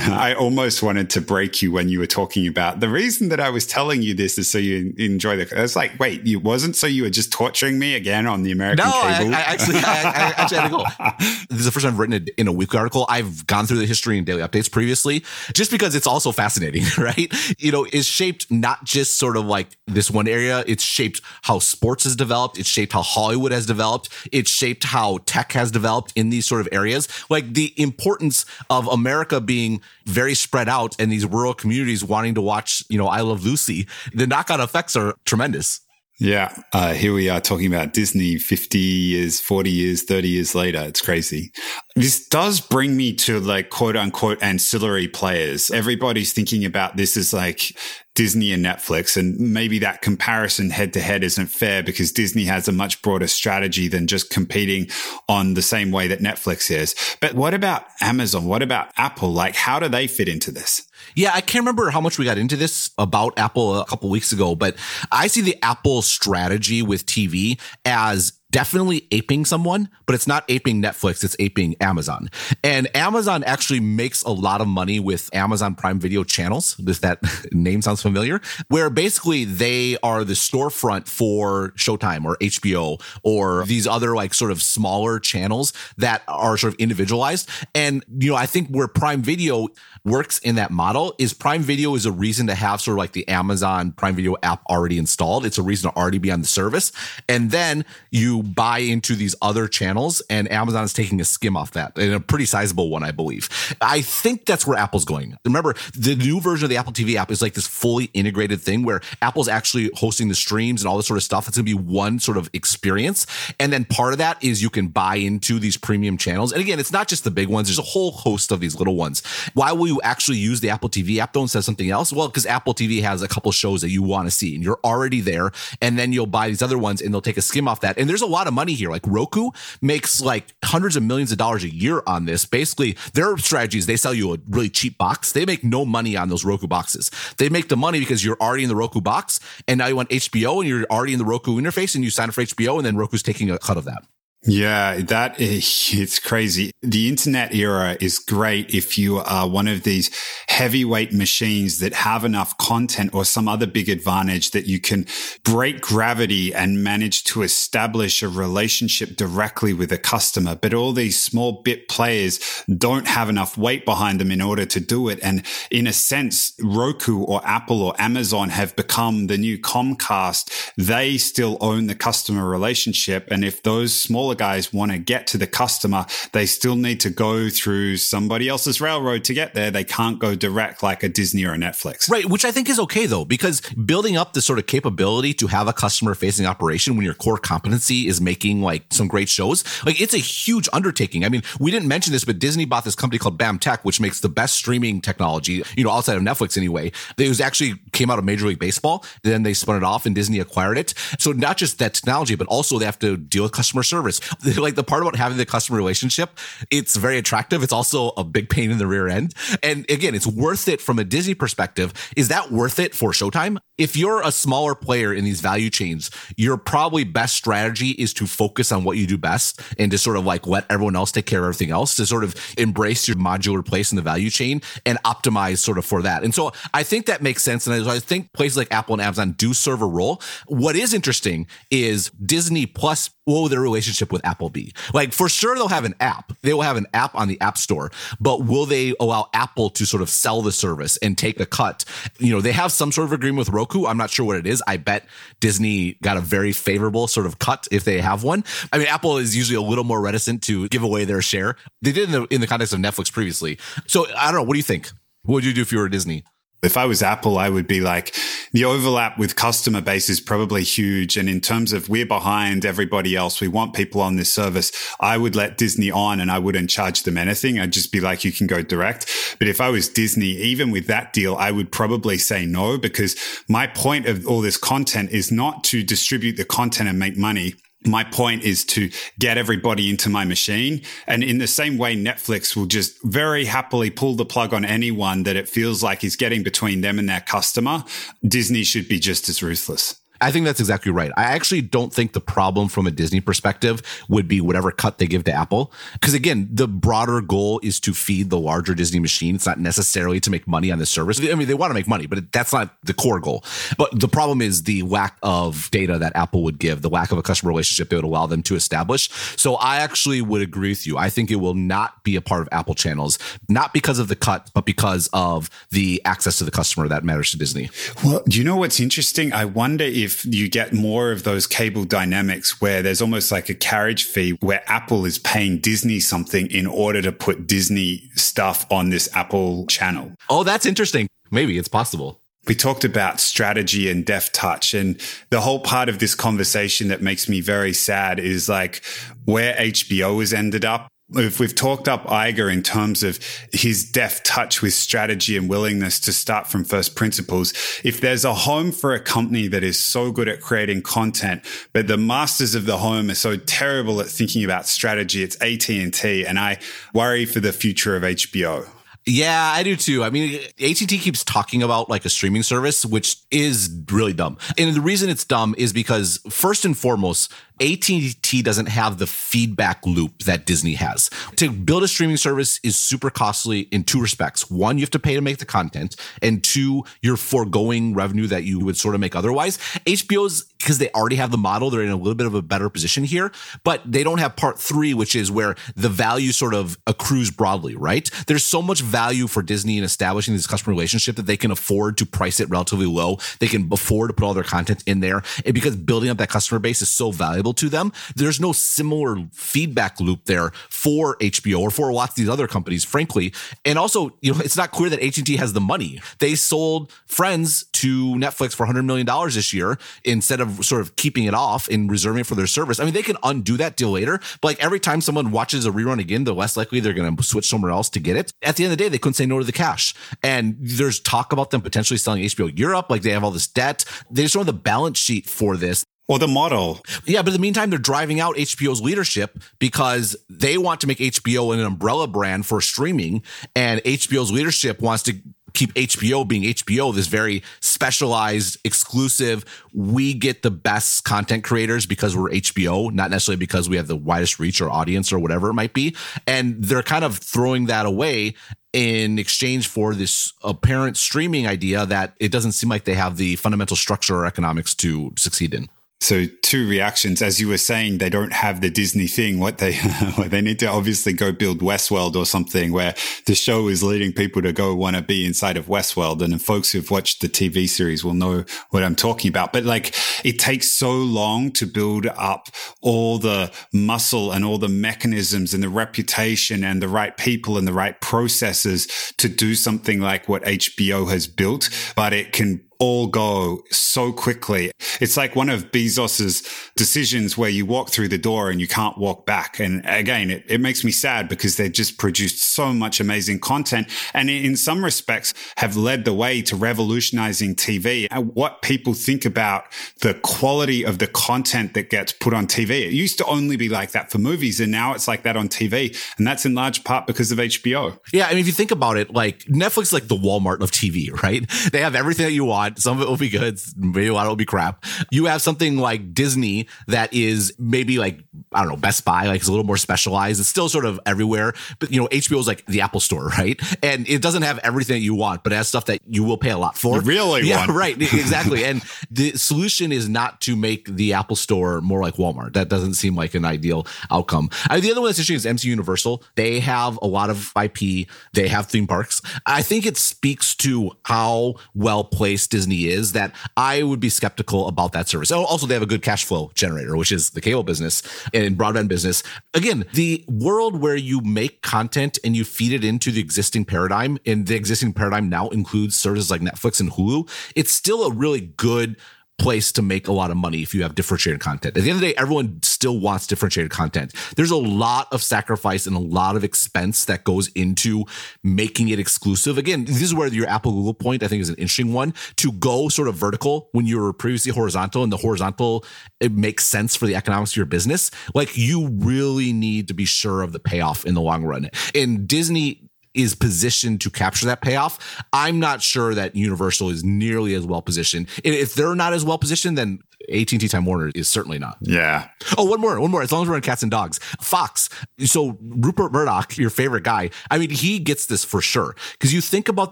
I 0.10 0.36
almost 0.38 0.84
wanted 0.84 1.10
to 1.12 1.22
break 1.22 1.62
you 1.62 1.72
when 1.72 1.90
you 1.90 2.00
were 2.00 2.08
talking 2.08 2.48
about 2.48 2.80
the 2.80 2.90
reason 2.90 3.30
that 3.30 3.40
I 3.40 3.50
was 3.50 3.66
telling 3.66 4.02
you 4.02 4.14
this 4.14 4.38
is 4.38 4.50
so 4.50 4.58
you 4.58 4.94
enjoy 4.98 5.38
the. 5.38 5.58
I 5.58 5.62
was 5.62 5.76
like, 5.76 5.98
wait, 6.00 6.26
it 6.28 6.38
wasn't 6.38 6.76
so 6.76 6.88
you 6.88 7.04
were 7.04 7.10
just 7.10 7.32
torturing 7.32 7.80
me 7.80 7.96
again 7.96 8.28
on 8.28 8.44
the 8.44 8.52
American 8.52 8.67
American 8.74 8.86
no, 8.86 9.18
cable. 9.18 9.36
I, 9.36 9.38
I 9.38 9.42
actually, 9.42 9.78
I, 9.78 10.02
I 10.02 10.34
actually 10.38 10.58
had 10.58 10.70
to 10.70 10.70
go. 10.70 10.84
This 11.50 11.60
is 11.60 11.66
the 11.66 11.72
first 11.72 11.86
time 11.86 11.94
I've 11.94 12.00
written 12.00 12.14
it 12.14 12.30
in 12.38 12.48
a 12.48 12.52
weekly 12.52 12.78
article. 12.78 13.06
I've 13.10 13.48
gone 13.48 13.66
through 13.66 13.78
the 13.78 13.86
history 13.86 14.18
and 14.18 14.26
daily 14.26 14.42
updates 14.42 14.72
previously, 14.72 15.24
just 15.54 15.72
because 15.72 15.96
it's 15.96 16.08
also 16.08 16.32
fascinating, 16.32 16.84
right? 16.98 17.34
You 17.58 17.72
know, 17.72 17.88
it's 17.92 18.06
shaped 18.06 18.52
not 18.52 18.84
just 18.84 19.16
sort 19.16 19.38
of 19.38 19.46
like 19.46 19.70
this 19.88 20.12
one 20.12 20.28
area. 20.28 20.64
It's 20.68 20.84
shaped 20.84 21.22
how 21.44 21.60
sports 21.60 22.04
has 22.04 22.16
developed. 22.16 22.60
It's 22.60 22.70
shaped 22.70 22.94
how 22.94 23.02
Hollywood 23.02 23.52
has 23.52 23.66
developed. 23.66 24.10
It's 24.32 24.52
shaped 24.52 24.84
how 24.84 25.20
tech 25.26 25.54
has 25.54 25.72
developed 25.72 26.14
in 26.16 26.30
these 26.30 26.46
sort 26.46 26.62
of 26.62 26.70
areas. 26.72 27.08
Like 27.30 27.54
the 27.54 27.74
importance 27.78 28.46
of 28.70 28.88
America 28.88 29.40
being 29.40 29.82
very 30.06 30.34
spread 30.34 30.70
out 30.70 30.96
and 31.00 31.12
these 31.12 31.26
rural 31.26 31.54
communities 31.54 32.04
wanting 32.04 32.36
to 32.36 32.42
watch, 32.42 32.84
you 32.90 32.98
know, 32.98 33.08
I 33.08 33.22
Love 33.22 33.44
Lucy. 33.44 33.88
The 34.14 34.28
knockout 34.28 34.60
effects 34.60 34.96
are 34.96 35.16
tremendous. 35.26 35.82
Yeah. 36.20 36.52
Uh, 36.74 36.94
here 36.94 37.14
we 37.14 37.30
are 37.30 37.40
talking 37.40 37.68
about 37.68 37.94
Disney 37.94 38.38
50 38.38 38.80
years, 38.80 39.40
40 39.40 39.70
years, 39.70 40.02
30 40.02 40.28
years 40.28 40.56
later. 40.56 40.82
It's 40.82 41.02
crazy. 41.02 41.52
This 41.96 42.28
does 42.28 42.60
bring 42.60 42.98
me 42.98 43.14
to 43.18 43.40
like 43.40 43.70
quote 43.70 43.96
unquote 43.96 44.42
ancillary 44.42 45.08
players. 45.08 45.70
Everybody's 45.70 46.34
thinking 46.34 46.66
about 46.66 46.98
this 46.98 47.18
as 47.18 47.34
like 47.34 47.78
Disney 48.16 48.52
and 48.52 48.66
Netflix. 48.66 49.16
And 49.16 49.40
maybe 49.40 49.78
that 49.78 50.02
comparison 50.02 50.72
head 50.72 50.92
to 50.94 51.02
head 51.02 51.24
isn't 51.24 51.48
fair 51.48 51.84
because 51.84 52.12
Disney 52.12 52.46
has 52.46 52.68
a 52.68 52.72
much 52.72 53.04
broader 53.04 53.28
strategy 53.28 53.88
than 53.88 54.08
just 54.08 54.32
competing 54.32 54.90
on 55.30 55.54
the 55.54 55.62
same 55.62 55.92
way 55.92 56.08
that 56.08 56.20
Netflix 56.20 56.72
is. 56.72 56.96
But 57.22 57.36
what 57.36 57.54
about 57.54 57.84
Amazon? 58.02 58.46
What 58.46 58.64
about 58.64 58.90
Apple? 58.98 59.32
Like, 59.32 59.56
how 59.56 59.80
do 59.80 59.88
they 59.88 60.08
fit 60.08 60.28
into 60.28 60.52
this? 60.52 60.88
Yeah, 61.18 61.32
I 61.34 61.42
can't 61.42 61.64
remember 61.64 61.90
how 61.90 62.00
much 62.00 62.20
we 62.20 62.26
got 62.26 62.38
into 62.38 62.56
this 62.56 62.92
about 63.00 63.40
Apple 63.40 63.80
a 63.80 63.86
couple 63.86 64.08
weeks 64.12 64.32
ago, 64.32 64.54
but 64.54 64.76
I 65.12 65.26
see 65.26 65.42
the 65.42 65.58
Apple 65.64 66.04
strategy 66.04 66.84
with 66.84 67.08
TV 67.08 67.60
as 67.86 68.34
definitely 68.52 69.08
aping 69.12 69.46
someone, 69.46 69.90
but 70.06 70.16
it's 70.16 70.28
not 70.28 70.46
aping 70.48 70.82
Netflix, 70.82 71.24
it's 71.24 71.36
aping 71.40 71.76
Amazon. 71.82 72.30
And 72.64 72.96
Amazon 72.96 73.44
actually 73.44 73.80
makes 73.80 74.24
a 74.24 74.30
lot 74.30 74.62
of 74.62 74.68
money 74.68 75.00
with 75.00 75.34
Amazon 75.36 75.76
Prime 75.76 76.00
Video 76.00 76.24
channels. 76.24 76.76
If 76.80 77.02
that 77.02 77.20
name 77.52 77.82
sounds 77.82 78.02
familiar, 78.02 78.42
where 78.70 78.90
basically 78.90 79.44
they 79.44 79.98
are 80.02 80.24
the 80.24 80.34
storefront 80.34 81.08
for 81.08 81.72
Showtime 81.72 82.26
or 82.26 82.38
HBO 82.38 83.02
or 83.24 83.66
these 83.66 83.86
other 83.86 84.16
like 84.16 84.34
sort 84.34 84.52
of 84.52 84.62
smaller 84.62 85.20
channels 85.20 85.74
that 85.98 86.24
are 86.28 86.58
sort 86.58 86.74
of 86.74 86.80
individualized. 86.80 87.50
And, 87.76 88.04
you 88.18 88.32
know, 88.32 88.36
I 88.36 88.46
think 88.46 88.70
where 88.70 88.88
Prime 88.88 89.22
Video 89.22 89.68
works 90.06 90.40
in 90.40 90.56
that 90.56 90.72
model 90.72 91.14
is 91.18 91.34
Prime 91.34 91.62
Video 91.62 91.96
is 91.96 92.06
a 92.06 92.12
reason 92.12 92.48
to 92.48 92.56
have 92.56 92.80
sort 92.80 92.96
of 92.96 93.00
like 93.00 93.12
the 93.12 93.28
Amazon 93.28 93.92
Prime 93.92 94.16
Video 94.16 94.36
app 94.42 94.64
already 94.70 94.98
installed. 94.98 95.46
It's 95.46 95.58
a 95.58 95.64
reason 95.64 95.92
to 95.92 95.98
already 95.98 96.18
be 96.18 96.32
on 96.32 96.42
the 96.42 96.48
service. 96.48 96.94
And 97.28 97.52
then 97.52 97.84
you 98.10 98.37
buy 98.44 98.80
into 98.80 99.16
these 99.16 99.36
other 99.42 99.68
channels 99.68 100.22
and 100.30 100.52
Amazon 100.52 100.84
is 100.84 100.94
taking 100.94 101.22
a 101.22 101.26
skim 101.26 101.56
off 101.58 101.72
that 101.72 101.98
and 101.98 102.14
a 102.14 102.20
pretty 102.20 102.46
sizable 102.46 102.90
one, 102.90 103.04
I 103.04 103.12
believe. 103.12 103.50
I 103.82 104.02
think 104.02 104.46
that's 104.46 104.66
where 104.66 104.78
Apple's 104.78 105.06
going. 105.06 105.38
Remember, 105.46 105.76
the 105.94 106.16
new 106.16 106.40
version 106.40 106.66
of 106.66 106.70
the 106.70 106.78
Apple 106.78 106.94
TV 106.94 107.16
app 107.16 107.32
is 107.32 107.42
like 107.42 107.54
this 107.54 107.68
fully 107.68 108.06
integrated 108.14 108.62
thing 108.62 108.84
where 108.84 109.02
Apple's 109.22 109.48
actually 109.48 109.92
hosting 109.96 110.28
the 110.28 110.36
streams 110.36 110.82
and 110.82 110.90
all 110.90 110.98
this 110.98 111.08
sort 111.08 111.18
of 111.18 111.24
stuff. 111.24 111.48
It's 111.48 111.58
going 111.58 111.66
to 111.66 111.78
be 111.78 111.82
one 111.82 112.20
sort 112.20 112.38
of 112.38 112.50
experience. 112.54 113.26
And 113.60 113.72
then 113.72 113.86
part 113.86 114.14
of 114.14 114.20
that 114.20 114.44
is 114.44 114.62
you 114.62 114.70
can 114.70 114.88
buy 114.88 115.16
into 115.16 115.60
these 115.60 115.78
premium 115.78 116.18
channels. 116.18 116.52
And 116.52 116.62
again, 116.62 116.80
it's 116.80 116.92
not 116.92 117.08
just 117.08 117.24
the 117.24 117.32
big 117.32 117.48
ones. 117.48 117.68
There's 117.68 117.80
a 117.80 117.84
whole 117.84 118.12
host 118.12 118.52
of 118.52 118.60
these 118.60 118.76
little 118.76 118.96
ones. 118.96 119.26
Why 119.54 119.72
will 119.72 119.88
you 119.88 120.02
actually 120.04 120.38
use 120.38 120.60
the 120.60 120.70
Apple 120.70 120.90
TV 120.90 121.18
app 121.18 121.34
though 121.34 121.42
instead 121.42 121.60
of 121.60 121.66
something 121.66 121.90
else? 121.90 122.12
Well, 122.14 122.28
because 122.28 122.46
Apple 122.46 122.74
TV 122.74 123.02
has 123.02 123.22
a 123.22 123.28
couple 123.28 123.52
shows 123.52 123.82
that 123.82 123.90
you 123.90 124.04
want 124.04 124.28
to 124.28 124.32
see 124.32 124.56
and 124.56 124.64
you're 124.64 124.80
already 124.84 125.22
there. 125.22 125.52
And 125.82 125.98
then 125.98 126.14
you'll 126.14 126.26
buy 126.26 126.48
these 126.48 126.62
other 126.62 126.78
ones 126.78 127.02
and 127.02 127.14
they'll 127.14 127.22
take 127.22 127.38
a 127.38 127.42
skim 127.42 127.68
off 127.68 127.82
that. 127.82 127.98
And 127.98 128.10
there's 128.10 128.22
a 128.22 128.27
lot 128.28 128.48
of 128.48 128.54
money 128.54 128.74
here. 128.74 128.90
Like 128.90 129.04
Roku 129.06 129.52
makes 129.82 130.22
like 130.22 130.54
hundreds 130.64 130.96
of 130.96 131.04
millions 131.04 131.32
of 131.32 131.38
dollars 131.38 131.64
a 131.64 131.74
year 131.74 132.02
on 132.08 132.26
this. 132.26 132.46
Basically, 132.46 132.98
their 133.14 133.38
strategy 133.38 133.78
is 133.78 133.86
they 133.86 133.98
sell 133.98 134.14
you 134.14 134.34
a 134.34 134.38
really 134.50 134.70
cheap 134.70 134.98
box. 134.98 135.32
They 135.32 135.46
make 135.46 135.64
no 135.64 135.86
money 135.86 136.16
on 136.18 136.30
those 136.30 136.46
Roku 136.46 136.68
boxes. 136.68 137.12
They 137.38 137.50
make 137.50 137.70
the 137.70 137.78
money 137.78 138.00
because 138.00 138.24
you're 138.24 138.38
already 138.40 138.64
in 138.64 138.70
the 138.70 138.76
Roku 138.76 139.02
box 139.02 139.40
and 139.68 139.78
now 139.78 139.88
you 139.88 139.96
want 139.96 140.10
HBO 140.10 140.60
and 140.60 140.68
you're 140.68 140.86
already 140.86 141.14
in 141.14 141.20
the 141.20 141.26
Roku 141.26 141.60
interface 141.60 141.96
and 141.96 142.04
you 142.04 142.10
sign 142.10 142.30
up 142.30 142.36
for 142.36 142.44
HBO 142.44 142.78
and 142.78 142.86
then 142.86 142.96
Roku's 142.98 143.24
taking 143.24 143.50
a 143.50 143.58
cut 143.58 143.78
of 143.78 143.86
that. 143.86 144.04
Yeah, 144.44 144.98
that 144.98 145.42
is, 145.42 145.90
it's 145.94 146.20
crazy. 146.20 146.72
The 146.82 147.10
internet 147.10 147.54
era 147.56 147.98
is 148.00 148.20
great 148.20 148.74
if 148.74 148.98
you 148.98 149.18
are 149.18 149.50
one 149.50 149.68
of 149.68 149.84
these 149.84 150.12
heavyweight 150.48 151.12
machines 151.12 151.80
that 151.80 151.94
have 151.94 152.24
enough 152.24 152.58
content 152.58 153.14
or 153.14 153.26
some 153.26 153.48
other 153.48 153.66
big 153.66 153.90
advantage 153.90 154.52
that 154.52 154.66
you 154.66 154.80
can 154.80 155.06
break 155.44 155.82
gravity 155.82 156.54
and 156.54 156.84
manage 156.84 157.24
to 157.26 157.42
establish 157.42 158.22
a 158.22 158.30
relationship 158.30 159.18
directly 159.18 159.74
with 159.74 159.92
a 159.92 159.98
customer. 159.98 160.56
But 160.56 160.74
all 160.74 160.94
these 160.94 161.22
small 161.22 161.62
bit 161.64 161.90
players 161.90 162.64
don't 162.78 163.08
have 163.08 163.30
enough 163.30 163.58
weight 163.58 163.86
behind 163.86 164.22
them 164.22 164.32
in 164.32 164.40
order 164.42 164.66
to 164.68 164.80
do 164.80 165.10
it. 165.10 165.20
And 165.22 165.44
in 165.72 165.88
a 165.88 165.94
sense, 165.94 166.54
Roku 166.62 167.24
or 167.24 167.42
Apple 167.46 167.82
or 167.82 168.00
Amazon 168.00 168.50
have 168.50 168.76
become 168.76 169.28
the 169.28 169.38
new 169.38 169.58
Comcast. 169.60 170.74
They 170.78 171.18
still 171.18 171.58
own 171.60 171.88
the 171.88 171.96
customer 171.96 172.48
relationship. 172.48 173.28
And 173.30 173.44
if 173.44 173.64
those 173.64 173.94
smaller 173.94 174.37
guys 174.38 174.72
want 174.72 174.92
to 174.92 174.98
get 174.98 175.28
to 175.28 175.38
the 175.38 175.48
customer, 175.48 176.06
they 176.32 176.46
still 176.46 176.76
need 176.76 177.00
to 177.02 177.10
go 177.10 177.50
through 177.50 177.98
somebody 177.98 178.48
else's 178.48 178.80
railroad 178.80 179.24
to 179.26 179.34
get 179.34 179.54
there. 179.54 179.72
They 179.72 179.84
can't 179.84 180.20
go 180.20 180.36
direct 180.36 180.84
like 180.84 181.04
a 181.04 181.10
Disney 181.10 181.46
or 181.46 181.54
a 181.54 181.58
Netflix. 181.58 182.10
Right. 182.10 182.26
Which 182.26 182.46
I 182.46 182.52
think 182.52 182.70
is 182.70 182.80
okay 182.80 183.06
though, 183.06 183.26
because 183.26 183.62
building 183.62 184.18
up 184.18 184.34
the 184.34 184.42
sort 184.42 184.60
of 184.60 184.68
capability 184.68 185.34
to 185.36 185.48
have 185.48 185.68
a 185.68 185.74
customer 185.74 186.14
facing 186.16 186.46
operation 186.46 186.96
when 186.96 187.06
your 187.06 187.14
core 187.14 187.38
competency 187.38 188.08
is 188.08 188.22
making 188.22 188.62
like 188.62 188.84
some 188.90 189.08
great 189.08 189.30
shows, 189.30 189.64
like 189.86 190.00
it's 190.00 190.14
a 190.14 190.20
huge 190.20 190.70
undertaking. 190.74 191.26
I 191.26 191.30
mean, 191.30 191.44
we 191.60 191.72
didn't 191.72 191.88
mention 191.88 192.14
this, 192.14 192.26
but 192.26 192.40
Disney 192.40 192.66
bought 192.66 192.84
this 192.84 192.96
company 192.96 193.20
called 193.20 193.38
BAM 193.38 193.60
Tech, 193.60 193.84
which 193.84 194.00
makes 194.00 194.22
the 194.22 194.30
best 194.30 194.56
streaming 194.56 195.02
technology, 195.02 195.64
you 195.76 195.84
know, 195.84 195.92
outside 195.92 196.18
of 196.18 196.24
Netflix 196.24 196.58
anyway. 196.58 196.92
It 197.18 197.28
was 197.28 197.42
actually 197.42 197.76
came 197.92 198.10
out 198.10 198.20
of 198.20 198.26
Major 198.26 198.48
League 198.48 198.60
Baseball. 198.60 199.04
Then 199.24 199.44
they 199.44 199.54
spun 199.54 199.78
it 199.78 199.84
off 199.84 200.06
and 200.06 200.14
Disney 200.16 200.40
acquired 200.40 200.78
it. 200.78 200.94
So 201.20 201.32
not 201.32 201.58
just 201.58 201.80
that 201.80 201.94
technology, 201.94 202.36
but 202.36 202.48
also 202.48 202.78
they 202.80 202.86
have 202.86 203.00
to 203.00 203.18
deal 203.18 203.44
with 203.44 203.52
customer 203.52 203.84
service. 203.84 204.17
like 204.58 204.76
the 204.76 204.84
part 204.84 205.02
about 205.02 205.16
having 205.16 205.38
the 205.38 205.46
customer 205.46 205.78
relationship, 205.78 206.38
it's 206.70 206.96
very 206.96 207.18
attractive. 207.18 207.64
It's 207.64 207.74
also 207.74 208.10
a 208.18 208.24
big 208.24 208.50
pain 208.50 208.72
in 208.72 208.78
the 208.78 208.88
rear 208.88 209.08
end. 209.08 209.34
And 209.64 209.90
again, 209.90 210.16
it's 210.16 210.28
worth 210.28 210.68
it 210.68 210.82
from 210.82 211.00
a 211.00 211.04
Disney 211.04 211.34
perspective. 211.34 211.94
Is 212.16 212.28
that 212.30 212.52
worth 212.52 212.80
it 212.80 212.96
for 212.96 213.12
Showtime? 213.12 213.58
If 213.78 213.96
you're 213.96 214.22
a 214.22 214.32
smaller 214.32 214.74
player 214.74 215.14
in 215.14 215.24
these 215.24 215.42
value 215.42 215.70
chains, 215.70 216.10
your 216.36 216.58
probably 216.58 217.04
best 217.04 217.36
strategy 217.36 217.92
is 217.92 218.14
to 218.16 218.26
focus 218.26 218.72
on 218.72 218.84
what 218.84 218.98
you 218.98 219.06
do 219.06 219.18
best 219.18 219.62
and 219.78 219.92
to 219.92 219.98
sort 219.98 220.18
of 220.18 220.26
like 220.26 220.48
let 220.48 220.66
everyone 220.70 220.96
else 220.96 221.12
take 221.12 221.26
care 221.26 221.40
of 221.40 221.46
everything 221.46 221.72
else 221.72 221.96
to 221.96 222.06
sort 222.06 222.24
of 222.24 222.36
embrace 222.58 223.08
your 223.08 223.18
modular 223.18 223.64
place 223.66 223.92
in 223.92 223.96
the 223.96 224.02
value 224.02 224.30
chain 224.30 224.62
and 224.86 224.98
optimize 225.04 225.60
sort 225.60 225.78
of 225.78 225.86
for 225.86 226.02
that. 226.02 226.24
And 226.24 226.34
so 226.34 226.52
I 226.74 226.84
think 226.84 227.06
that 227.06 227.22
makes 227.22 227.44
sense. 227.44 227.68
And 227.68 227.88
I 227.88 228.00
think 228.00 228.34
places 228.34 228.58
like 228.58 228.72
Apple 228.72 228.96
and 228.96 229.02
Amazon 229.02 229.34
do 229.34 229.54
serve 229.54 229.82
a 229.82 229.88
role. 229.88 230.22
What 230.48 230.76
is 230.76 230.94
interesting 230.94 231.48
is 231.70 232.10
Disney 232.12 232.66
Plus 232.66 233.10
will 233.28 233.50
their 233.50 233.62
relationship 233.62 234.12
with 234.12 234.26
Apple 234.26 234.50
be? 234.50 234.74
Like 234.94 235.14
for 235.14 235.30
sure 235.30 235.56
they'll 235.56 235.68
have 235.68 235.86
an 235.86 235.96
app. 236.00 236.34
They 236.42 236.54
will 236.54 236.62
have 236.62 236.78
an 236.78 236.88
app 236.94 237.14
on 237.14 237.28
the 237.28 237.40
App 237.42 237.58
Store, 237.58 237.92
but 238.20 238.46
will 238.46 238.66
they 238.66 238.94
allow 239.00 239.30
Apple 239.34 239.70
to 239.72 239.86
sort 239.86 240.02
of 240.02 240.10
sell 240.10 240.42
the 240.42 240.52
service 240.52 240.98
and 240.98 241.18
take 241.18 241.40
a 241.40 241.46
cut? 241.46 241.86
You 242.18 242.32
know, 242.32 242.42
they 242.42 242.54
have 242.54 242.72
some 242.72 242.92
sort 242.92 243.06
of 243.06 243.14
agreement 243.14 243.40
with 243.40 243.50
Roku. 243.50 243.86
I'm 243.86 243.98
not 243.98 244.10
sure 244.10 244.26
what 244.26 244.38
it 244.38 244.48
is. 244.48 244.64
I 244.66 244.78
bet 244.78 245.06
Disney 245.40 245.98
got 246.02 246.18
a 246.18 246.22
very 246.22 246.54
favorable 246.54 247.08
sort 247.08 247.26
of 247.26 247.38
cut 247.40 247.68
if 247.72 247.84
they 247.84 248.02
have 248.02 248.24
one. 248.24 248.44
I 248.72 248.78
mean, 248.78 248.88
Apple 248.88 249.18
is 249.18 249.36
usually 249.36 249.58
a 249.58 249.62
little 249.62 249.84
more 249.84 250.02
reticent 250.02 250.42
to 250.44 250.68
give 250.70 250.84
away 250.84 251.06
their 251.06 251.22
share. 251.22 251.58
They 251.82 251.92
did 251.92 252.06
in 252.06 252.12
the 252.12 252.28
in 252.34 252.42
the 252.42 252.48
context 252.48 252.74
of 252.74 252.80
Netflix 252.80 253.12
previously. 253.12 253.60
So 253.86 254.08
I 254.16 254.32
don't 254.32 254.36
know. 254.36 254.44
What 254.44 254.54
do 254.54 254.60
you 254.60 254.64
think? 254.64 254.90
What 255.24 255.36
would 255.36 255.46
you 255.46 255.54
do 255.54 255.62
if 255.62 255.72
you 255.72 255.80
were 255.80 255.90
Disney? 255.90 256.24
If 256.64 256.76
I 256.76 256.86
was 256.86 257.04
Apple, 257.04 257.38
I 257.38 257.50
would 257.50 257.68
be 257.68 257.82
like, 257.82 258.16
the 258.52 258.66
overlap 258.66 259.20
with 259.20 259.36
customer 259.36 259.80
base 259.80 260.10
is 260.10 260.20
probably 260.20 260.64
huge. 260.64 261.16
And 261.16 261.30
in 261.30 261.40
terms 261.40 261.72
of 261.72 261.88
we're 261.88 262.06
behind 262.06 262.66
everybody 262.66 263.16
else, 263.16 263.40
we 263.40 263.48
want 263.48 263.76
people 263.76 264.02
on 264.02 264.16
this 264.16 264.34
service. 264.34 264.72
I 265.00 265.18
would 265.18 265.36
let 265.36 265.58
Disney 265.58 265.92
on 265.92 266.20
and 266.20 266.32
I 266.32 266.40
wouldn't 266.40 266.72
charge 266.72 267.04
them 267.04 267.18
anything. 267.18 267.60
I'd 267.60 267.74
just 267.74 267.92
be 267.92 268.00
like, 268.00 268.26
you 268.26 268.32
can 268.32 268.48
go 268.48 268.64
direct. 268.64 269.06
But 269.38 269.48
if 269.48 269.62
I 269.62 269.70
was 269.70 269.88
Disney, 269.88 270.32
even 270.32 270.72
with 270.72 270.88
that 270.88 271.14
deal, 271.14 271.36
I 271.36 271.52
would 271.52 271.72
probably 271.72 272.18
say 272.18 272.46
no, 272.48 272.78
because 272.78 273.16
my 273.48 273.68
point 273.68 274.08
of 274.08 274.26
all 274.26 274.42
this 274.42 274.58
content 274.58 275.12
is 275.12 275.32
not 275.32 275.64
to 275.66 275.84
distribute 275.84 276.38
the 276.38 276.46
content 276.46 276.90
and 276.90 276.98
make 276.98 277.18
money 277.18 277.54
my 277.88 278.04
point 278.04 278.44
is 278.44 278.66
to 278.66 278.90
get 279.20 279.38
everybody 279.38 279.90
into 279.90 280.10
my 280.10 280.26
machine. 280.26 280.82
And 281.08 281.24
in 281.24 281.38
the 281.38 281.48
same 281.48 281.78
way, 281.78 281.96
Netflix 281.96 282.56
will 282.56 282.66
just 282.66 283.02
very 283.04 283.46
happily 283.46 283.90
pull 283.90 284.16
the 284.16 284.26
plug 284.26 284.54
on 284.54 284.66
anyone 284.66 285.24
that 285.24 285.36
it 285.36 285.50
feels 285.50 285.82
like 285.82 286.04
is 286.04 286.16
getting 286.16 286.44
between 286.44 286.82
them 286.82 287.00
and 287.00 287.08
their 287.08 287.22
customer. 287.22 287.84
Disney 288.28 288.64
should 288.64 288.88
be 288.88 289.00
just 289.00 289.30
as 289.30 289.42
ruthless. 289.42 290.00
I 290.22 290.32
think 290.32 290.46
that's 290.46 290.60
exactly 290.60 290.92
right. 290.92 291.12
I 291.18 291.24
actually 291.24 291.62
don't 291.62 291.94
think 291.94 292.14
the 292.14 292.22
problem 292.22 292.68
from 292.68 292.88
a 292.88 292.92
Disney 292.92 293.22
perspective 293.22 293.82
would 294.10 294.28
be 294.28 294.42
whatever 294.42 294.72
cut 294.72 294.98
they 294.98 295.08
give 295.08 295.24
to 295.26 295.32
Apple. 295.32 295.72
Because 295.94 296.14
again, 296.14 296.50
the 296.52 296.68
broader 296.68 297.22
goal 297.22 297.60
is 297.64 297.80
to 297.82 297.94
feed 297.94 298.30
the 298.30 298.40
larger 298.40 298.74
Disney 298.74 299.00
machine. 299.00 299.36
It's 299.36 299.46
not 299.46 299.60
necessarily 299.60 300.20
to 300.22 300.30
make 300.30 300.48
money 300.48 300.72
on 300.72 300.80
the 300.80 300.86
service. 300.86 301.20
I 301.20 301.36
mean, 301.36 301.48
they 301.48 301.54
want 301.54 301.70
to 301.72 301.74
make 301.74 301.88
money, 301.88 302.08
but 302.08 302.32
that's 302.32 302.54
not 302.54 302.76
the 302.84 302.94
core 302.94 303.20
goal. 303.20 303.44
But 303.78 304.00
the 304.00 304.08
problem 304.08 304.42
is 304.42 304.64
the 304.64 304.84
lack 304.84 305.18
of 305.24 305.70
data 305.72 305.98
that 305.98 306.16
Apple 306.16 306.44
would 306.44 306.60
give, 306.60 306.82
the 306.82 306.90
lack 306.90 307.12
of 307.12 307.18
a 307.18 307.24
customer 307.24 307.50
relationship 307.50 307.90
that 307.90 307.96
would 307.98 308.06
allow 308.06 308.26
them 308.26 308.44
to 308.44 308.56
establish. 308.56 309.10
So 309.36 309.56
I 309.56 309.78
actually 309.78 310.22
would 310.22 310.42
agree 310.42 310.70
with 310.70 310.88
you. 310.88 310.98
I 310.98 311.10
think 311.10 311.32
it 311.32 311.38
will 311.38 311.54
not 311.54 312.04
be 312.04 312.16
a 312.16 312.22
part 312.22 312.42
of 312.42 312.50
Apple 312.52 312.76
channels, 312.76 313.20
not 313.50 313.74
because 313.74 314.00
of 314.00 314.08
the 314.08 314.16
cut, 314.16 314.50
but 314.54 314.66
because 314.66 315.10
of 315.14 315.50
the 315.72 316.02
access 316.06 316.38
to 316.38 316.44
the 316.44 316.52
customer 316.52 316.88
that 316.88 317.04
matters 317.04 317.32
to 317.32 317.38
Disney. 317.38 317.70
Well, 318.04 318.24
do 318.28 318.38
you 318.38 318.44
know 318.44 318.56
what's 318.58 318.80
interesting? 318.80 319.34
I 319.34 319.46
wonder 319.46 319.84
if 319.84 320.07
if 320.08 320.26
you 320.26 320.50
get 320.50 320.72
more 320.72 321.12
of 321.12 321.24
those 321.24 321.46
cable 321.46 321.84
dynamics 321.84 322.62
where 322.62 322.82
there's 322.82 323.02
almost 323.02 323.30
like 323.30 323.50
a 323.50 323.54
carriage 323.54 324.06
fee 324.06 324.32
where 324.40 324.64
Apple 324.68 325.04
is 325.04 325.20
paying 325.20 325.60
Disney 325.60 326.00
something 326.00 326.50
in 326.50 326.66
order 326.66 327.02
to 327.02 327.12
put 327.12 327.46
Disney 327.46 328.10
stuff 328.16 328.66
on 328.72 328.90
this 328.90 329.10
Apple 329.14 329.68
channel. 329.68 330.14
Oh, 330.30 330.44
that's 330.44 330.66
interesting. 330.66 331.08
Maybe 331.30 331.58
it's 331.58 331.68
possible. 331.68 332.22
We 332.48 332.56
talked 332.56 332.86
about 332.86 333.20
strategy 333.20 333.92
and 333.92 334.06
deft 334.06 334.34
touch. 334.34 334.74
And 334.74 335.02
the 335.30 335.42
whole 335.42 335.60
part 335.60 335.90
of 335.90 336.00
this 336.00 336.16
conversation 336.16 336.88
that 336.88 337.02
makes 337.02 337.28
me 337.28 337.42
very 337.42 337.74
sad 337.74 338.18
is 338.18 338.48
like 338.48 338.82
where 339.26 339.54
HBO 339.56 340.22
has 340.22 340.32
ended 340.34 340.64
up 340.64 340.88
if 341.14 341.40
we've 341.40 341.56
talked 341.56 341.88
up 341.88 342.06
Iger 342.06 342.52
in 342.52 342.62
terms 342.62 343.02
of 343.02 343.20
his 343.54 343.90
deft 343.90 344.26
touch 344.26 344.62
with 344.62 344.74
strategy 344.74 345.38
and 345.38 345.50
willingness 345.50 346.00
to 346.02 346.14
start 346.14 346.48
from 346.48 346.64
first 346.66 346.96
principles, 346.96 347.54
if 347.84 348.02
there's 348.02 348.26
a 348.26 348.34
home 348.34 348.72
for 348.72 348.94
a 348.94 349.00
company 349.00 349.48
that 349.48 349.64
is 349.64 349.84
so 349.84 350.12
good 350.12 350.28
at 350.28 350.42
creating 350.42 350.82
content, 350.82 351.44
but 351.72 351.88
the 351.88 351.98
masters 351.98 352.56
of 352.56 352.66
the 352.66 352.78
home 352.78 353.10
are 353.10 353.16
so 353.16 353.38
terrible 353.38 354.02
at 354.02 354.08
thinking 354.08 354.44
about 354.44 354.68
strategy, 354.68 355.24
it's 355.24 355.42
AT&T. 355.42 356.26
And 356.26 356.38
I 356.38 356.60
worry 356.94 357.26
for 357.26 357.40
the 357.40 357.54
future 357.54 357.96
of 357.96 358.04
HBO. 358.04 358.68
Yeah, 359.10 359.54
I 359.56 359.64
do 359.64 359.78
too. 359.78 360.04
I 360.04 360.10
mean, 360.10 360.42
AT&T 360.60 360.98
keeps 360.98 361.24
talking 361.24 361.64
about 361.64 361.90
like 361.90 362.04
a 362.04 362.10
streaming 362.10 362.44
service, 362.44 362.86
which 362.86 363.16
is 363.32 363.70
really 363.90 364.12
dumb. 364.12 364.38
And 364.58 364.76
the 364.76 364.82
reason 364.82 365.10
it's 365.10 365.24
dumb 365.24 365.56
is 365.58 365.72
because 365.72 366.20
first 366.30 366.66
and 366.66 366.78
foremost, 366.78 367.32
AT&T 367.62 368.42
doesn't 368.42 368.68
have 368.68 368.98
the 368.98 369.08
feedback 369.08 369.86
loop 369.86 370.20
that 370.24 370.46
Disney 370.46 370.74
has. 370.74 371.10
To 371.38 371.52
build 371.52 371.84
a 371.84 371.88
streaming 371.88 372.18
service 372.18 372.60
is 372.64 372.78
super 372.78 373.10
costly 373.10 373.62
in 373.72 373.84
two 373.84 374.02
respects. 374.02 374.50
One, 374.50 374.78
you 374.78 374.82
have 374.82 374.92
to 374.92 375.00
pay 375.00 375.16
to 375.16 375.22
make 375.22 375.38
the 375.38 375.46
content, 375.46 375.96
and 376.22 376.44
two, 376.44 376.84
you're 377.02 377.18
foregoing 377.18 377.94
revenue 377.94 378.28
that 378.28 378.44
you 378.44 378.60
would 378.60 378.78
sort 378.78 378.96
of 378.96 379.02
make 379.02 379.16
otherwise. 379.16 379.58
HBO's 379.86 380.44
because 380.58 380.80
they 380.80 380.90
already 380.92 381.16
have 381.18 381.32
the 381.32 381.38
model, 381.38 381.70
they're 381.70 381.84
in 381.84 381.90
a 381.90 381.96
little 381.96 382.16
bit 382.16 382.26
of 382.26 382.34
a 382.34 382.42
better 382.42 382.70
position 382.70 383.04
here, 383.04 383.32
but 383.64 383.82
they 383.86 384.04
don't 384.04 384.18
have 384.18 384.36
part 384.36 384.60
3 384.60 384.94
which 384.94 385.16
is 385.16 385.32
where 385.32 385.56
the 385.76 385.90
value 385.90 386.32
sort 386.32 386.54
of 386.54 386.78
accrues 386.88 387.32
broadly, 387.32 387.76
right? 387.76 388.10
There's 388.28 388.44
so 388.44 388.62
much 388.62 388.82
value 388.82 389.28
for 389.28 389.42
Disney 389.42 389.78
in 389.78 389.84
establishing 389.84 390.34
this 390.34 390.48
customer 390.48 390.74
relationship 390.74 391.16
that 391.16 391.26
they 391.26 391.38
can 391.38 391.52
afford 391.52 391.98
to 392.00 392.06
price 392.06 392.40
it 392.40 392.50
relatively 392.50 392.86
low. 392.86 393.18
They 393.40 393.48
can 393.48 393.70
afford 393.72 394.10
to 394.10 394.14
put 394.14 394.26
all 394.26 394.34
their 394.34 394.44
content 394.44 394.84
in 394.88 395.00
there. 395.00 395.24
And 395.46 395.54
because 395.54 395.76
building 395.76 396.10
up 396.10 396.18
that 396.18 396.30
customer 396.30 396.60
base 396.60 396.82
is 396.82 396.90
so 396.90 397.12
valuable 397.12 397.47
to 397.54 397.70
them. 397.70 397.92
There's 398.16 398.40
no 398.40 398.52
similar 398.52 399.28
feedback 399.32 400.00
loop 400.00 400.26
there 400.26 400.52
for 400.70 401.18
HBO 401.18 401.60
or 401.60 401.72
for 401.72 401.92
lots 401.92 402.12
of 402.12 402.16
these 402.18 402.30
other 402.30 402.48
companies, 402.48 402.84
frankly. 402.84 403.34
And 403.66 403.78
also, 403.78 404.16
you 404.22 404.34
know, 404.34 404.40
it's 404.40 404.58
not 404.58 404.72
clear 404.72 404.90
that 404.90 405.02
AT&T 405.02 405.38
has 405.38 405.54
the 405.54 405.62
money. 405.62 406.02
They 406.20 406.36
sold 406.36 406.92
Friends 407.06 407.66
to 407.74 408.16
Netflix 408.16 408.54
for 408.54 408.66
$100 408.66 408.86
million 408.86 409.06
this 409.30 409.54
year 409.54 409.78
instead 410.04 410.42
of 410.42 410.66
sort 410.66 410.82
of 410.82 410.96
keeping 410.96 411.26
it 411.26 411.34
off 411.34 411.68
and 411.70 411.90
reserving 411.90 412.22
it 412.22 412.26
for 412.26 412.36
their 412.36 412.48
service. 412.48 412.80
I 412.80 412.86
mean, 412.86 412.94
they 412.94 413.04
can 413.04 413.18
undo 413.24 413.58
that 413.58 413.76
deal 413.78 413.92
later, 413.92 414.20
but 414.42 414.48
like 414.48 414.64
every 414.64 414.80
time 414.80 415.02
someone 415.02 415.32
watches 415.32 415.66
a 415.66 415.72
rerun 415.72 416.00
again, 416.00 416.24
the 416.24 416.34
less 416.34 416.58
likely 416.58 416.80
they're 416.80 416.94
going 416.94 417.16
to 417.16 417.24
switch 417.24 417.48
somewhere 417.48 417.72
else 417.72 417.90
to 417.92 418.00
get 418.00 418.18
it. 418.18 418.32
At 418.42 418.56
the 418.56 418.64
end 418.64 418.72
of 418.72 418.78
the 418.78 418.84
day, 418.84 418.90
they 418.90 418.98
couldn't 418.98 419.16
say 419.16 419.26
no 419.26 419.40
to 419.40 419.46
the 419.46 419.52
cash. 419.52 419.94
And 420.24 420.56
there's 420.60 421.00
talk 421.00 421.34
about 421.34 421.52
them 421.52 421.62
potentially 421.62 421.98
selling 421.98 422.24
HBO 422.24 422.58
Europe. 422.58 422.90
Like 422.90 423.02
they 423.02 423.12
have 423.12 423.24
all 423.24 423.32
this 423.32 423.48
debt. 423.48 423.86
They 424.10 424.24
just 424.24 424.34
don't 424.34 424.46
have 424.46 424.54
the 424.56 424.62
balance 424.62 424.98
sheet 424.98 425.28
for 425.28 425.58
this. 425.58 425.86
Or 426.10 426.18
the 426.20 426.28
model. 426.28 426.80
Yeah, 427.06 427.22
but 427.22 427.30
in 427.30 427.34
the 427.34 427.40
meantime, 427.40 427.70
they're 427.70 427.80
driving 427.80 428.22
out 428.22 428.38
HBO's 428.38 428.82
leadership 428.82 429.40
because 429.60 430.16
they 430.30 430.58
want 430.58 430.80
to 430.82 430.88
make 430.88 431.00
HBO 431.00 431.54
an 431.54 431.60
umbrella 431.60 432.08
brand 432.08 432.46
for 432.46 432.62
streaming. 432.62 433.24
And 433.56 433.82
HBO's 433.82 434.32
leadership 434.32 434.82
wants 434.82 435.04
to 435.04 435.16
keep 435.54 435.74
HBO 435.74 436.26
being 436.26 436.44
HBO, 436.44 436.94
this 436.94 437.08
very 437.08 437.44
specialized, 437.62 438.58
exclusive. 438.64 439.44
We 439.74 440.14
get 440.14 440.44
the 440.44 440.52
best 440.52 441.04
content 441.04 441.44
creators 441.44 441.86
because 441.86 442.16
we're 442.16 442.30
HBO, 442.30 442.92
not 442.94 443.10
necessarily 443.10 443.40
because 443.40 443.68
we 443.68 443.76
have 443.78 443.88
the 443.88 443.96
widest 443.96 444.40
reach 444.40 444.62
or 444.62 444.70
audience 444.70 445.12
or 445.12 445.20
whatever 445.20 445.50
it 445.50 445.56
might 445.56 445.74
be. 445.74 445.96
And 446.28 446.64
they're 446.64 446.84
kind 446.84 447.04
of 447.04 447.18
throwing 447.18 447.66
that 447.66 447.86
away 447.86 448.36
in 448.72 449.18
exchange 449.18 449.68
for 449.68 449.96
this 449.96 450.32
apparent 450.44 450.96
streaming 450.96 451.48
idea 451.48 451.86
that 451.86 452.14
it 452.20 452.32
doesn't 452.32 452.52
seem 452.52 452.70
like 452.70 452.84
they 452.84 452.94
have 452.94 453.18
the 453.18 453.36
fundamental 453.38 453.76
structure 453.76 454.16
or 454.16 454.26
economics 454.26 454.76
to 454.76 455.12
succeed 455.18 455.54
in. 455.54 455.68
So 456.00 456.26
two 456.44 456.70
reactions, 456.70 457.24
as 457.24 457.42
you 457.42 457.48
were 457.48 457.58
saying, 457.58 457.98
they 457.98 458.10
don't 458.10 458.32
have 458.32 458.62
the 458.62 458.70
Disney 458.70 459.08
thing. 459.08 459.40
What 459.40 459.58
they 459.58 459.72
they 460.28 460.42
need 460.42 460.60
to 460.60 460.68
obviously 460.68 461.12
go 461.12 461.32
build 461.32 461.60
Westworld 461.60 462.16
or 462.16 462.26
something 462.26 462.72
where 462.72 462.94
the 463.26 463.34
show 463.34 463.68
is 463.68 463.82
leading 463.82 464.14
people 464.14 464.44
to 464.44 464.54
go 464.54 464.76
want 464.76 464.96
to 464.96 465.02
be 465.02 465.26
inside 465.26 465.58
of 465.58 465.66
Westworld. 465.66 466.22
And 466.22 466.40
folks 466.40 466.72
who've 466.72 466.90
watched 466.92 467.22
the 467.22 467.28
TV 467.28 467.68
series 467.68 468.04
will 468.04 468.14
know 468.14 468.46
what 468.70 468.84
I'm 468.84 468.96
talking 468.96 469.30
about. 469.30 469.52
But 469.52 469.64
like 469.64 469.96
it 470.24 470.38
takes 470.38 470.72
so 470.72 470.92
long 470.92 471.52
to 471.54 471.66
build 471.66 472.06
up 472.06 472.50
all 472.82 473.18
the 473.18 473.52
muscle 473.74 474.32
and 474.32 474.46
all 474.46 474.60
the 474.60 474.70
mechanisms 474.70 475.56
and 475.56 475.64
the 475.64 475.70
reputation 475.70 476.64
and 476.64 476.80
the 476.80 476.88
right 476.88 477.18
people 477.18 477.58
and 477.58 477.68
the 477.68 477.74
right 477.74 478.00
processes 478.02 478.88
to 479.18 479.28
do 479.28 479.56
something 479.56 480.00
like 480.00 480.30
what 480.30 480.44
HBO 480.44 481.10
has 481.10 481.26
built. 481.26 481.72
But 481.96 482.14
it 482.14 482.34
can 482.34 482.67
all 482.80 483.08
go 483.08 483.64
so 483.72 484.12
quickly. 484.12 484.72
It's 485.02 485.18
like 485.18 485.36
one 485.36 485.50
of 485.50 485.72
Bezos's 485.72 486.48
decisions 486.76 487.38
where 487.38 487.50
you 487.50 487.66
walk 487.66 487.90
through 487.90 488.10
the 488.10 488.18
door 488.18 488.50
and 488.50 488.62
you 488.62 488.68
can't 488.68 488.98
walk 488.98 489.26
back. 489.26 489.60
And 489.60 489.82
again, 489.86 490.30
it, 490.30 490.44
it 490.48 490.62
makes 490.62 490.84
me 490.84 490.92
sad 490.92 491.30
because 491.30 491.58
they 491.58 491.70
just 491.70 491.98
produced 491.98 492.44
so 492.44 492.74
much 492.74 493.00
amazing 493.00 493.40
content 493.40 493.88
and 494.14 494.30
in 494.30 494.56
some 494.56 494.84
respects 494.84 495.34
have 495.58 495.76
led 495.76 496.06
the 496.06 496.14
way 496.14 496.42
to 496.44 496.56
revolutionizing 496.56 497.56
TV 497.56 498.08
and 498.12 498.34
what 498.36 498.62
people 498.62 498.94
think 498.94 499.26
about 499.26 499.66
the 500.02 500.14
quality 500.16 500.84
of 500.84 501.00
the 501.00 501.08
content 501.08 501.74
that 501.74 501.90
gets 501.90 502.12
put 502.12 502.34
on 502.34 502.48
TV. 502.48 502.86
It 502.86 502.94
used 502.94 503.18
to 503.20 503.26
only 503.26 503.58
be 503.58 503.70
like 503.70 503.92
that 503.92 504.12
for 504.12 504.18
movies 504.18 504.60
and 504.60 504.72
now 504.72 504.94
it's 504.94 505.08
like 505.08 505.24
that 505.24 505.38
on 505.38 505.50
TV. 505.50 505.98
And 506.18 506.28
that's 506.28 506.46
in 506.46 506.54
large 506.54 506.84
part 506.84 507.08
because 507.08 507.32
of 507.32 507.40
HBO. 507.40 508.00
Yeah. 508.14 508.28
I 508.28 508.32
mean, 508.32 508.40
if 508.40 508.48
you 508.48 508.54
think 508.54 508.72
about 508.72 508.98
it, 508.98 509.14
like 509.14 509.40
Netflix 509.46 509.84
is 509.84 509.94
like 509.94 510.08
the 510.08 510.16
Walmart 510.16 510.62
of 510.62 510.72
TV, 510.72 511.12
right? 511.24 511.48
They 511.72 511.82
have 511.82 511.96
everything 511.96 512.26
that 512.26 512.34
you 512.34 512.46
want. 512.46 512.67
Some 512.76 512.98
of 512.98 513.04
it 513.04 513.10
will 513.10 513.18
be 513.18 513.30
good. 513.30 513.60
Maybe 513.76 514.08
a 514.08 514.14
lot 514.14 514.22
of 514.22 514.28
it 514.28 514.30
will 514.30 514.36
be 514.36 514.46
crap. 514.46 514.86
You 515.12 515.26
have 515.26 515.42
something 515.42 515.78
like 515.78 516.14
Disney 516.14 516.68
that 516.88 517.14
is 517.14 517.54
maybe 517.58 517.98
like, 517.98 518.20
I 518.52 518.62
don't 518.62 518.70
know, 518.70 518.78
Best 518.78 519.06
Buy, 519.06 519.28
like 519.28 519.40
it's 519.40 519.48
a 519.48 519.52
little 519.52 519.66
more 519.66 519.78
specialized. 519.78 520.40
It's 520.40 520.50
still 520.50 520.70
sort 520.70 520.86
of 520.86 521.00
everywhere, 521.06 521.54
but 521.80 521.92
you 521.92 522.02
know, 522.02 522.08
HBO 522.08 522.40
is 522.40 522.48
like 522.48 522.66
the 522.66 522.82
Apple 522.82 523.00
store, 523.00 523.28
right? 523.38 523.60
And 523.84 524.08
it 524.10 524.22
doesn't 524.22 524.44
have 524.44 524.60
everything 524.60 524.96
that 524.96 525.02
you 525.02 525.16
want, 525.16 525.44
but 525.44 525.54
it 525.54 525.56
has 525.56 525.68
stuff 525.68 525.86
that 525.86 526.02
you 526.08 526.24
will 526.24 526.38
pay 526.38 526.52
a 526.52 526.58
lot 526.58 526.78
for. 526.78 526.96
You 526.96 527.02
really 527.02 527.48
yeah, 527.48 527.66
want. 527.68 527.72
right. 527.72 528.02
Exactly. 528.02 528.64
and 528.66 528.82
the 529.10 529.32
solution 529.32 529.92
is 529.92 530.10
not 530.10 530.42
to 530.42 530.56
make 530.56 530.88
the 530.88 531.14
Apple 531.14 531.36
store 531.36 531.82
more 531.82 532.02
like 532.02 532.16
Walmart. 532.16 532.54
That 532.54 532.70
doesn't 532.70 532.96
seem 532.96 533.16
like 533.16 533.36
an 533.36 533.46
ideal 533.46 533.88
outcome. 534.12 534.50
I, 534.70 534.80
the 534.80 534.92
other 534.92 535.02
one 535.02 535.10
that's 535.10 535.20
interesting 535.20 535.52
is 535.52 535.58
NBC 535.58 535.66
Universal. 535.66 536.24
They 536.36 536.60
have 536.60 536.98
a 537.02 537.08
lot 537.08 537.30
of 537.30 537.52
IP. 537.62 538.08
They 538.34 538.48
have 538.48 538.68
theme 538.68 538.88
parks. 538.88 539.22
I 539.46 539.62
think 539.62 539.86
it 539.86 539.98
speaks 539.98 540.56
to 540.56 540.92
how 541.04 541.56
well 541.74 542.04
placed 542.04 542.54
Disney 542.58 542.88
is 542.88 543.12
that 543.12 543.36
I 543.56 543.84
would 543.84 544.00
be 544.00 544.10
skeptical 544.10 544.68
about 544.68 544.92
that 544.94 545.08
service. 545.08 545.32
Oh, 545.32 545.44
also, 545.44 545.68
they 545.68 545.76
have 545.76 545.84
a 545.84 545.94
good 545.94 546.02
cash 546.02 546.26
flow 546.26 546.50
generator, 546.56 546.98
which 546.98 547.12
is 547.12 547.30
the 547.30 547.42
cable 547.42 547.62
business 547.62 548.02
and 548.34 548.58
broadband 548.58 548.88
business. 548.88 549.22
Again, 549.54 549.86
the 549.94 550.26
world 550.28 550.82
where 550.82 550.96
you 550.96 551.22
make 551.22 551.62
content 551.62 552.18
and 552.24 552.36
you 552.36 552.44
feed 552.44 552.74
it 552.74 552.84
into 552.84 553.12
the 553.12 553.20
existing 553.20 553.66
paradigm, 553.66 554.18
and 554.26 554.48
the 554.48 554.56
existing 554.56 554.94
paradigm 554.94 555.30
now 555.30 555.50
includes 555.50 555.96
services 555.96 556.32
like 556.32 556.42
Netflix 556.42 556.80
and 556.80 556.92
Hulu, 556.92 557.30
it's 557.56 557.72
still 557.72 558.04
a 558.06 558.12
really 558.12 558.42
good 558.42 558.98
place 559.38 559.72
to 559.74 559.82
make 559.82 560.08
a 560.08 560.12
lot 560.12 560.32
of 560.32 560.38
money 560.38 560.62
if 560.62 560.74
you 560.74 560.82
have 560.82 560.96
differentiated 560.96 561.40
content. 561.40 561.78
At 561.78 561.84
the 561.84 561.90
end 561.90 561.98
of 561.98 562.02
the 562.02 562.08
day, 562.08 562.16
everyone 562.18 562.60
still 562.64 563.00
wants 563.00 563.28
differentiated 563.28 563.72
content. 563.72 564.14
There's 564.36 564.52
a 564.52 564.58
lot 564.58 565.08
of 565.12 565.22
sacrifice 565.22 565.86
and 565.86 565.96
a 565.96 566.00
lot 566.00 566.36
of 566.36 566.44
expense 566.44 567.06
that 567.06 567.24
goes 567.24 567.48
into 567.50 568.06
making 568.44 568.90
it 568.90 569.00
exclusive. 569.00 569.58
Again, 569.58 569.86
this 569.86 570.02
is 570.02 570.14
where 570.14 570.28
your 570.28 570.48
Apple 570.48 570.72
Google 570.72 570.94
point 570.94 571.24
I 571.24 571.28
think 571.28 571.42
is 571.42 571.50
an 571.50 571.56
interesting 571.56 571.94
one 571.94 572.14
to 572.38 572.52
go 572.52 572.90
sort 572.90 573.08
of 573.08 573.16
vertical 573.16 573.70
when 573.74 573.86
you 573.86 574.00
were 574.00 574.12
previously 574.14 574.52
horizontal 574.52 575.04
and 575.04 575.12
the 575.12 575.18
horizontal 575.18 575.86
it 576.20 576.32
makes 576.32 576.66
sense 576.66 576.96
for 576.96 577.06
the 577.06 577.16
economics 577.16 577.52
of 577.52 577.58
your 577.58 577.66
business. 577.66 578.10
Like 578.34 578.58
you 578.58 578.90
really 578.90 579.54
need 579.54 579.88
to 579.90 579.94
be 579.94 580.06
sure 580.06 580.42
of 580.42 580.52
the 580.52 580.60
payoff 580.60 581.06
in 581.06 581.14
the 581.14 581.22
long 581.22 581.44
run. 581.44 581.70
And 581.94 582.28
Disney 582.28 582.87
is 583.18 583.36
positioned 583.36 584.02
to 584.02 584.10
capture 584.10 584.46
that 584.46 584.62
payoff. 584.62 585.24
I'm 585.34 585.60
not 585.60 585.82
sure 585.82 586.14
that 586.14 586.36
Universal 586.36 586.90
is 586.90 587.04
nearly 587.04 587.54
as 587.56 587.66
well 587.66 587.82
positioned. 587.82 588.28
If 588.44 588.76
they're 588.76 588.96
not 588.96 589.14
as 589.14 589.26
well 589.26 589.38
positioned, 589.38 589.78
then 589.78 590.00
AT&T 590.34 590.68
Time 590.68 590.86
Warner 590.86 591.12
is 591.16 591.30
certainly 591.30 591.58
not. 591.58 591.78
Yeah. 591.80 592.28
Oh, 592.58 592.66
one 592.66 592.82
more, 592.82 593.00
one 593.00 593.12
more. 593.12 593.22
As 593.22 593.32
long 593.32 593.44
as 593.44 593.50
we're 593.50 593.56
on 593.56 593.62
cats 593.62 593.82
and 593.82 593.92
dogs, 593.92 594.20
Fox. 594.42 594.90
So 595.20 595.58
Rupert 595.62 596.12
Murdoch, 596.12 596.58
your 596.58 596.70
favorite 596.70 597.04
guy. 597.04 597.30
I 597.50 597.58
mean, 597.58 597.70
he 597.70 598.00
gets 598.00 598.26
this 598.26 598.44
for 598.44 598.62
sure 598.62 598.96
because 599.14 599.34
you 599.34 599.42
think 599.42 599.70
about 599.70 599.92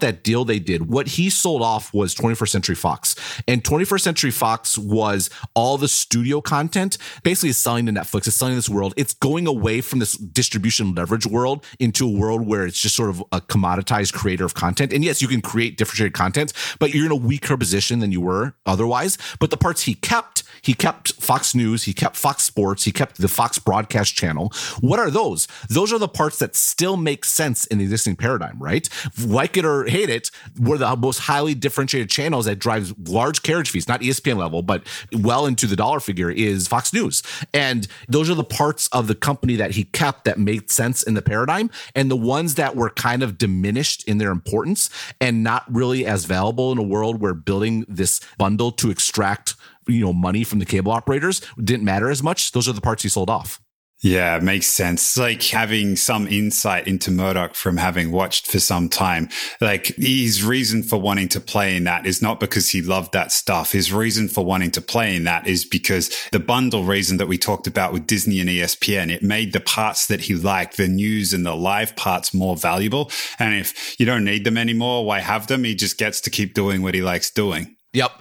that 0.00 0.22
deal 0.22 0.44
they 0.44 0.58
did. 0.58 0.88
What 0.88 1.08
he 1.08 1.30
sold 1.30 1.62
off 1.62 1.94
was 1.94 2.14
21st 2.14 2.48
Century 2.48 2.74
Fox, 2.74 3.14
and 3.48 3.62
21st 3.62 4.00
Century 4.00 4.30
Fox 4.30 4.76
was 4.76 5.30
all 5.54 5.78
the 5.78 5.88
studio 5.88 6.40
content. 6.40 6.98
Basically, 7.22 7.50
is 7.50 7.56
selling 7.56 7.86
to 7.86 7.92
Netflix. 7.92 8.26
It's 8.26 8.36
selling 8.36 8.56
this 8.56 8.68
world. 8.68 8.94
It's 8.96 9.14
going 9.14 9.46
away 9.46 9.80
from 9.80 10.00
this 10.00 10.16
distribution 10.16 10.94
leverage 10.94 11.26
world 11.26 11.64
into 11.78 12.06
a 12.06 12.10
world 12.10 12.46
where 12.46 12.66
it's 12.66 12.80
just 12.80 12.96
sort 12.96 13.10
of 13.10 13.15
a 13.32 13.40
commoditized 13.40 14.12
creator 14.12 14.44
of 14.44 14.54
content. 14.54 14.92
And 14.92 15.04
yes, 15.04 15.22
you 15.22 15.28
can 15.28 15.40
create 15.40 15.76
differentiated 15.76 16.14
content, 16.14 16.52
but 16.78 16.94
you're 16.94 17.06
in 17.06 17.12
a 17.12 17.16
weaker 17.16 17.56
position 17.56 18.00
than 18.00 18.12
you 18.12 18.20
were 18.20 18.54
otherwise. 18.64 19.18
But 19.38 19.50
the 19.50 19.56
parts 19.56 19.82
he 19.82 19.94
kept 19.94 20.36
kept 20.36 20.42
he 20.62 20.74
kept 20.74 21.12
Fox 21.12 21.54
News, 21.54 21.84
he 21.84 21.92
kept 21.92 22.16
Fox 22.16 22.42
Sports, 22.42 22.84
he 22.84 22.92
kept 22.92 23.18
the 23.18 23.28
Fox 23.28 23.58
broadcast 23.58 24.16
channel. 24.16 24.52
What 24.80 24.98
are 24.98 25.10
those? 25.10 25.46
Those 25.68 25.92
are 25.92 25.98
the 25.98 26.08
parts 26.08 26.38
that 26.40 26.56
still 26.56 26.96
make 26.96 27.24
sense 27.24 27.66
in 27.66 27.78
the 27.78 27.84
existing 27.84 28.16
paradigm, 28.16 28.58
right? 28.58 28.88
Like 29.24 29.56
it 29.56 29.64
or 29.64 29.84
hate 29.84 30.10
it, 30.10 30.30
we're 30.58 30.78
the 30.78 30.96
most 30.96 31.20
highly 31.20 31.54
differentiated 31.54 32.10
channels 32.10 32.46
that 32.46 32.58
drives 32.58 32.92
large 33.08 33.42
carriage 33.42 33.70
fees, 33.70 33.86
not 33.86 34.00
ESPN 34.00 34.36
level, 34.38 34.62
but 34.62 34.84
well 35.12 35.46
into 35.46 35.66
the 35.66 35.76
dollar 35.76 36.00
figure 36.00 36.30
is 36.30 36.66
Fox 36.66 36.92
News. 36.92 37.22
And 37.54 37.86
those 38.08 38.28
are 38.28 38.34
the 38.34 38.44
parts 38.44 38.88
of 38.88 39.06
the 39.06 39.14
company 39.14 39.54
that 39.56 39.72
he 39.72 39.84
kept 39.84 40.24
that 40.24 40.38
made 40.38 40.70
sense 40.70 41.02
in 41.02 41.14
the 41.14 41.22
paradigm. 41.22 41.70
And 41.94 42.10
the 42.10 42.16
ones 42.16 42.56
that 42.56 42.74
were 42.74 42.90
kind 43.06 43.22
of 43.22 43.38
diminished 43.38 44.02
in 44.08 44.18
their 44.18 44.32
importance 44.32 44.90
and 45.20 45.44
not 45.44 45.62
really 45.72 46.04
as 46.04 46.24
valuable 46.24 46.72
in 46.72 46.78
a 46.78 46.82
world 46.82 47.20
where 47.20 47.34
building 47.34 47.84
this 47.86 48.20
bundle 48.36 48.72
to 48.72 48.90
extract 48.90 49.54
you 49.86 50.00
know 50.00 50.12
money 50.12 50.42
from 50.42 50.58
the 50.58 50.66
cable 50.66 50.90
operators 50.90 51.40
didn't 51.62 51.84
matter 51.84 52.10
as 52.10 52.20
much. 52.20 52.50
Those 52.50 52.68
are 52.68 52.72
the 52.72 52.80
parts 52.80 53.04
he 53.04 53.08
sold 53.08 53.30
off. 53.30 53.60
Yeah, 54.06 54.38
makes 54.38 54.68
sense. 54.68 55.16
Like 55.18 55.42
having 55.42 55.96
some 55.96 56.28
insight 56.28 56.86
into 56.86 57.10
Murdoch 57.10 57.56
from 57.56 57.76
having 57.76 58.12
watched 58.12 58.46
for 58.46 58.60
some 58.60 58.88
time. 58.88 59.28
Like 59.60 59.86
his 59.96 60.44
reason 60.44 60.84
for 60.84 61.00
wanting 61.00 61.26
to 61.30 61.40
play 61.40 61.74
in 61.74 61.82
that 61.84 62.06
is 62.06 62.22
not 62.22 62.38
because 62.38 62.70
he 62.70 62.82
loved 62.82 63.12
that 63.14 63.32
stuff. 63.32 63.72
His 63.72 63.92
reason 63.92 64.28
for 64.28 64.44
wanting 64.44 64.70
to 64.70 64.80
play 64.80 65.16
in 65.16 65.24
that 65.24 65.48
is 65.48 65.64
because 65.64 66.16
the 66.30 66.38
bundle 66.38 66.84
reason 66.84 67.16
that 67.16 67.26
we 67.26 67.36
talked 67.36 67.66
about 67.66 67.92
with 67.92 68.06
Disney 68.06 68.38
and 68.38 68.48
ESPN, 68.48 69.10
it 69.10 69.24
made 69.24 69.52
the 69.52 69.58
parts 69.58 70.06
that 70.06 70.20
he 70.20 70.36
liked, 70.36 70.76
the 70.76 70.86
news 70.86 71.32
and 71.32 71.44
the 71.44 71.56
live 71.56 71.96
parts 71.96 72.32
more 72.32 72.56
valuable. 72.56 73.10
And 73.40 73.56
if 73.56 73.98
you 73.98 74.06
don't 74.06 74.24
need 74.24 74.44
them 74.44 74.56
anymore, 74.56 75.04
why 75.04 75.18
have 75.18 75.48
them? 75.48 75.64
He 75.64 75.74
just 75.74 75.98
gets 75.98 76.20
to 76.20 76.30
keep 76.30 76.54
doing 76.54 76.80
what 76.80 76.94
he 76.94 77.02
likes 77.02 77.28
doing. 77.32 77.74
Yep. 77.92 78.12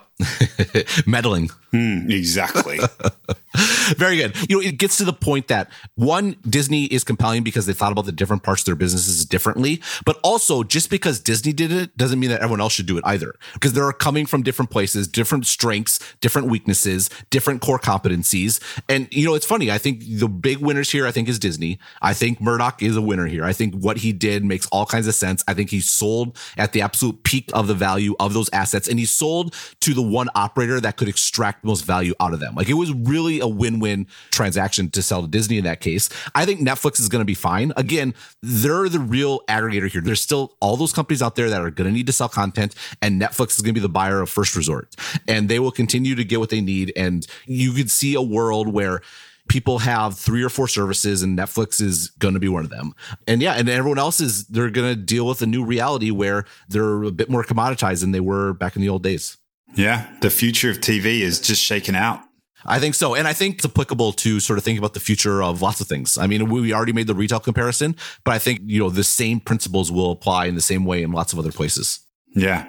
Meddling. 1.06 1.52
Mm, 1.76 2.10
exactly. 2.10 2.80
Very 3.98 4.18
good. 4.18 4.36
You 4.50 4.58
know, 4.58 4.68
it 4.68 4.78
gets 4.78 4.98
to 4.98 5.04
the 5.04 5.14
point 5.14 5.48
that 5.50 5.70
one, 5.96 6.36
Disney 6.48 6.86
is 6.86 7.04
compelling 7.04 7.44
because 7.44 7.66
they 7.66 7.74
thought 7.74 7.92
about 7.92 8.06
the 8.06 8.12
different 8.12 8.44
parts 8.44 8.62
of 8.62 8.66
their 8.66 8.76
businesses 8.76 9.26
differently. 9.26 9.82
But 10.06 10.20
also, 10.24 10.64
just 10.64 10.90
because 10.90 11.20
Disney 11.20 11.54
did 11.54 11.72
it 11.72 11.96
doesn't 11.98 12.20
mean 12.20 12.30
that 12.30 12.42
everyone 12.42 12.62
else 12.62 12.74
should 12.74 12.86
do 12.86 12.98
it 12.98 13.04
either. 13.06 13.36
Because 13.54 13.74
they're 13.74 13.92
coming 13.92 14.26
from 14.26 14.44
different 14.44 14.72
places, 14.72 15.08
different 15.08 15.46
strengths, 15.46 16.00
different 16.22 16.48
weaknesses, 16.48 17.10
different 17.30 17.62
core 17.62 17.80
competencies. 17.80 18.62
And, 18.90 19.08
you 19.12 19.26
know, 19.26 19.36
it's 19.36 19.46
funny. 19.46 19.72
I 19.72 19.78
think 19.78 20.04
the 20.08 20.28
big 20.28 20.60
winners 20.60 20.92
here, 20.92 21.06
I 21.06 21.12
think, 21.12 21.28
is 21.28 21.40
Disney. 21.40 21.80
I 22.02 22.14
think 22.14 22.40
Murdoch 22.40 22.82
is 22.82 22.96
a 22.96 23.02
winner 23.02 23.26
here. 23.26 23.44
I 23.44 23.54
think 23.54 23.76
what 23.76 23.98
he 23.98 24.14
did 24.14 24.46
makes 24.46 24.68
all 24.68 24.86
kinds 24.86 25.08
of 25.08 25.16
sense. 25.16 25.44
I 25.48 25.54
think 25.54 25.70
he 25.70 25.82
sold 25.82 26.38
at 26.58 26.74
the 26.74 26.82
absolute 26.82 27.24
peak 27.24 27.50
of 27.54 27.68
the 27.68 27.74
value 27.74 28.16
of 28.20 28.34
those 28.34 28.50
assets 28.54 28.88
and 28.88 29.00
he 29.00 29.06
sold 29.06 29.54
to 29.82 29.94
the 29.94 30.02
one 30.02 30.30
operator 30.36 30.80
that 30.80 30.98
could 30.98 31.10
extract 31.10 31.65
most 31.66 31.86
value 31.86 32.14
out 32.20 32.34
of 32.34 32.40
them. 32.40 32.56
Like 32.56 32.70
it 32.70 32.74
was 32.74 32.92
really 32.94 33.40
a 33.40 33.48
win-win 33.48 34.08
transaction 34.32 34.90
to 34.92 35.02
sell 35.02 35.22
to 35.22 35.28
Disney 35.28 35.58
in 35.58 35.64
that 35.66 35.82
case. 35.82 36.10
I 36.34 36.46
think 36.46 36.60
Netflix 36.60 37.00
is 37.00 37.10
going 37.10 37.22
to 37.22 37.26
be 37.26 37.34
fine. 37.34 37.74
Again, 37.76 38.14
they're 38.42 38.90
the 38.90 39.00
real 39.00 39.42
aggregator 39.50 39.90
here. 39.90 40.02
There's 40.02 40.22
still 40.22 40.56
all 40.60 40.78
those 40.78 40.94
companies 40.94 41.22
out 41.22 41.36
there 41.36 41.50
that 41.50 41.62
are 41.62 41.72
going 41.72 41.90
to 41.90 41.94
need 41.94 42.08
to 42.08 42.14
sell 42.14 42.30
content 42.30 42.76
and 43.02 43.22
Netflix 43.22 43.52
is 43.52 43.62
going 43.62 43.74
to 43.74 43.80
be 43.80 43.80
the 43.80 43.90
buyer 43.90 44.22
of 44.22 44.30
first 44.30 44.56
resort 44.56 44.96
and 45.28 45.50
they 45.50 45.60
will 45.60 45.72
continue 45.72 46.16
to 46.16 46.24
get 46.24 46.40
what 46.40 46.50
they 46.50 46.62
need. 46.62 46.94
And 46.96 47.26
you 47.46 47.74
could 47.74 47.92
see 47.92 48.16
a 48.16 48.22
world 48.22 48.72
where 48.72 49.02
people 49.48 49.80
have 49.80 50.18
three 50.18 50.44
or 50.44 50.50
four 50.50 50.68
services 50.68 51.22
and 51.22 51.38
Netflix 51.38 51.82
is 51.82 52.10
going 52.20 52.34
to 52.34 52.40
be 52.40 52.48
one 52.48 52.64
of 52.64 52.70
them. 52.70 52.96
And 53.28 53.42
yeah, 53.42 53.54
and 53.54 53.70
everyone 53.70 54.00
else 54.00 54.20
is, 54.20 54.46
they're 54.48 54.70
going 54.70 54.96
to 54.96 55.00
deal 55.00 55.28
with 55.28 55.42
a 55.42 55.46
new 55.46 55.64
reality 55.64 56.12
where 56.12 56.46
they're 56.68 57.04
a 57.04 57.12
bit 57.12 57.30
more 57.30 57.44
commoditized 57.44 58.02
than 58.02 58.12
they 58.12 58.20
were 58.20 58.54
back 58.54 58.76
in 58.76 58.82
the 58.82 58.90
old 58.90 59.04
days. 59.04 59.38
Yeah, 59.76 60.08
the 60.22 60.30
future 60.30 60.70
of 60.70 60.78
TV 60.78 61.22
is 61.22 61.40
just 61.40 61.62
shaken 61.62 61.96
out. 61.96 62.22
I 62.66 62.80
think 62.80 62.96
so. 62.96 63.14
And 63.14 63.28
I 63.28 63.34
think 63.34 63.58
it's 63.58 63.66
applicable 63.66 64.14
to 64.14 64.40
sort 64.40 64.58
of 64.58 64.66
think 64.66 64.80
about 64.80 64.94
the 64.96 65.00
future 65.00 65.44
of 65.44 65.62
lots 65.62 65.82
of 65.82 65.88
things. 65.88 66.18
I 66.18 66.26
mean, 66.26 66.50
we 66.50 66.74
already 66.74 66.94
made 66.94 67.08
the 67.08 67.14
retail 67.14 67.40
comparison, 67.40 67.96
but 68.24 68.34
I 68.34 68.40
think, 68.40 68.62
you 68.66 68.80
know, 68.80 68.90
the 68.90 69.04
same 69.04 69.40
principles 69.40 69.92
will 69.92 70.12
apply 70.12 70.48
in 70.48 70.56
the 70.56 70.62
same 70.62 70.84
way 70.84 71.04
in 71.04 71.12
lots 71.12 71.32
of 71.32 71.38
other 71.38 71.52
places. 71.52 72.00
Yeah. 72.36 72.66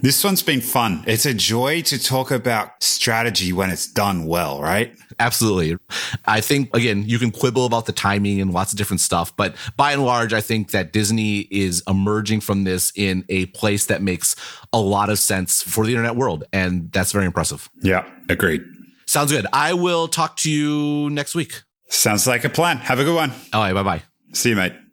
This 0.00 0.22
one's 0.22 0.42
been 0.42 0.60
fun. 0.60 1.04
It's 1.06 1.26
a 1.26 1.34
joy 1.34 1.82
to 1.82 2.02
talk 2.02 2.30
about 2.30 2.82
strategy 2.82 3.52
when 3.52 3.70
it's 3.70 3.86
done 3.86 4.26
well, 4.26 4.60
right? 4.60 4.96
Absolutely. 5.18 5.76
I 6.24 6.40
think, 6.40 6.74
again, 6.74 7.04
you 7.06 7.18
can 7.18 7.30
quibble 7.30 7.66
about 7.66 7.86
the 7.86 7.92
timing 7.92 8.40
and 8.40 8.52
lots 8.52 8.72
of 8.72 8.78
different 8.78 9.00
stuff, 9.00 9.34
but 9.36 9.54
by 9.76 9.92
and 9.92 10.04
large, 10.04 10.32
I 10.32 10.40
think 10.40 10.70
that 10.72 10.92
Disney 10.92 11.40
is 11.50 11.82
emerging 11.88 12.40
from 12.40 12.64
this 12.64 12.92
in 12.94 13.24
a 13.28 13.46
place 13.46 13.86
that 13.86 14.02
makes 14.02 14.36
a 14.72 14.80
lot 14.80 15.08
of 15.08 15.18
sense 15.18 15.62
for 15.62 15.84
the 15.84 15.92
internet 15.92 16.16
world. 16.16 16.44
And 16.52 16.92
that's 16.92 17.12
very 17.12 17.26
impressive. 17.26 17.68
Yeah, 17.82 18.08
agreed. 18.28 18.62
Sounds 19.06 19.32
good. 19.32 19.46
I 19.52 19.72
will 19.72 20.08
talk 20.08 20.36
to 20.38 20.50
you 20.50 21.10
next 21.10 21.34
week. 21.34 21.62
Sounds 21.88 22.26
like 22.26 22.44
a 22.44 22.48
plan. 22.48 22.78
Have 22.78 22.98
a 22.98 23.04
good 23.04 23.14
one. 23.14 23.32
All 23.52 23.62
right. 23.62 23.72
Bye 23.72 23.82
bye. 23.82 24.02
See 24.32 24.50
you, 24.50 24.56
mate. 24.56 24.85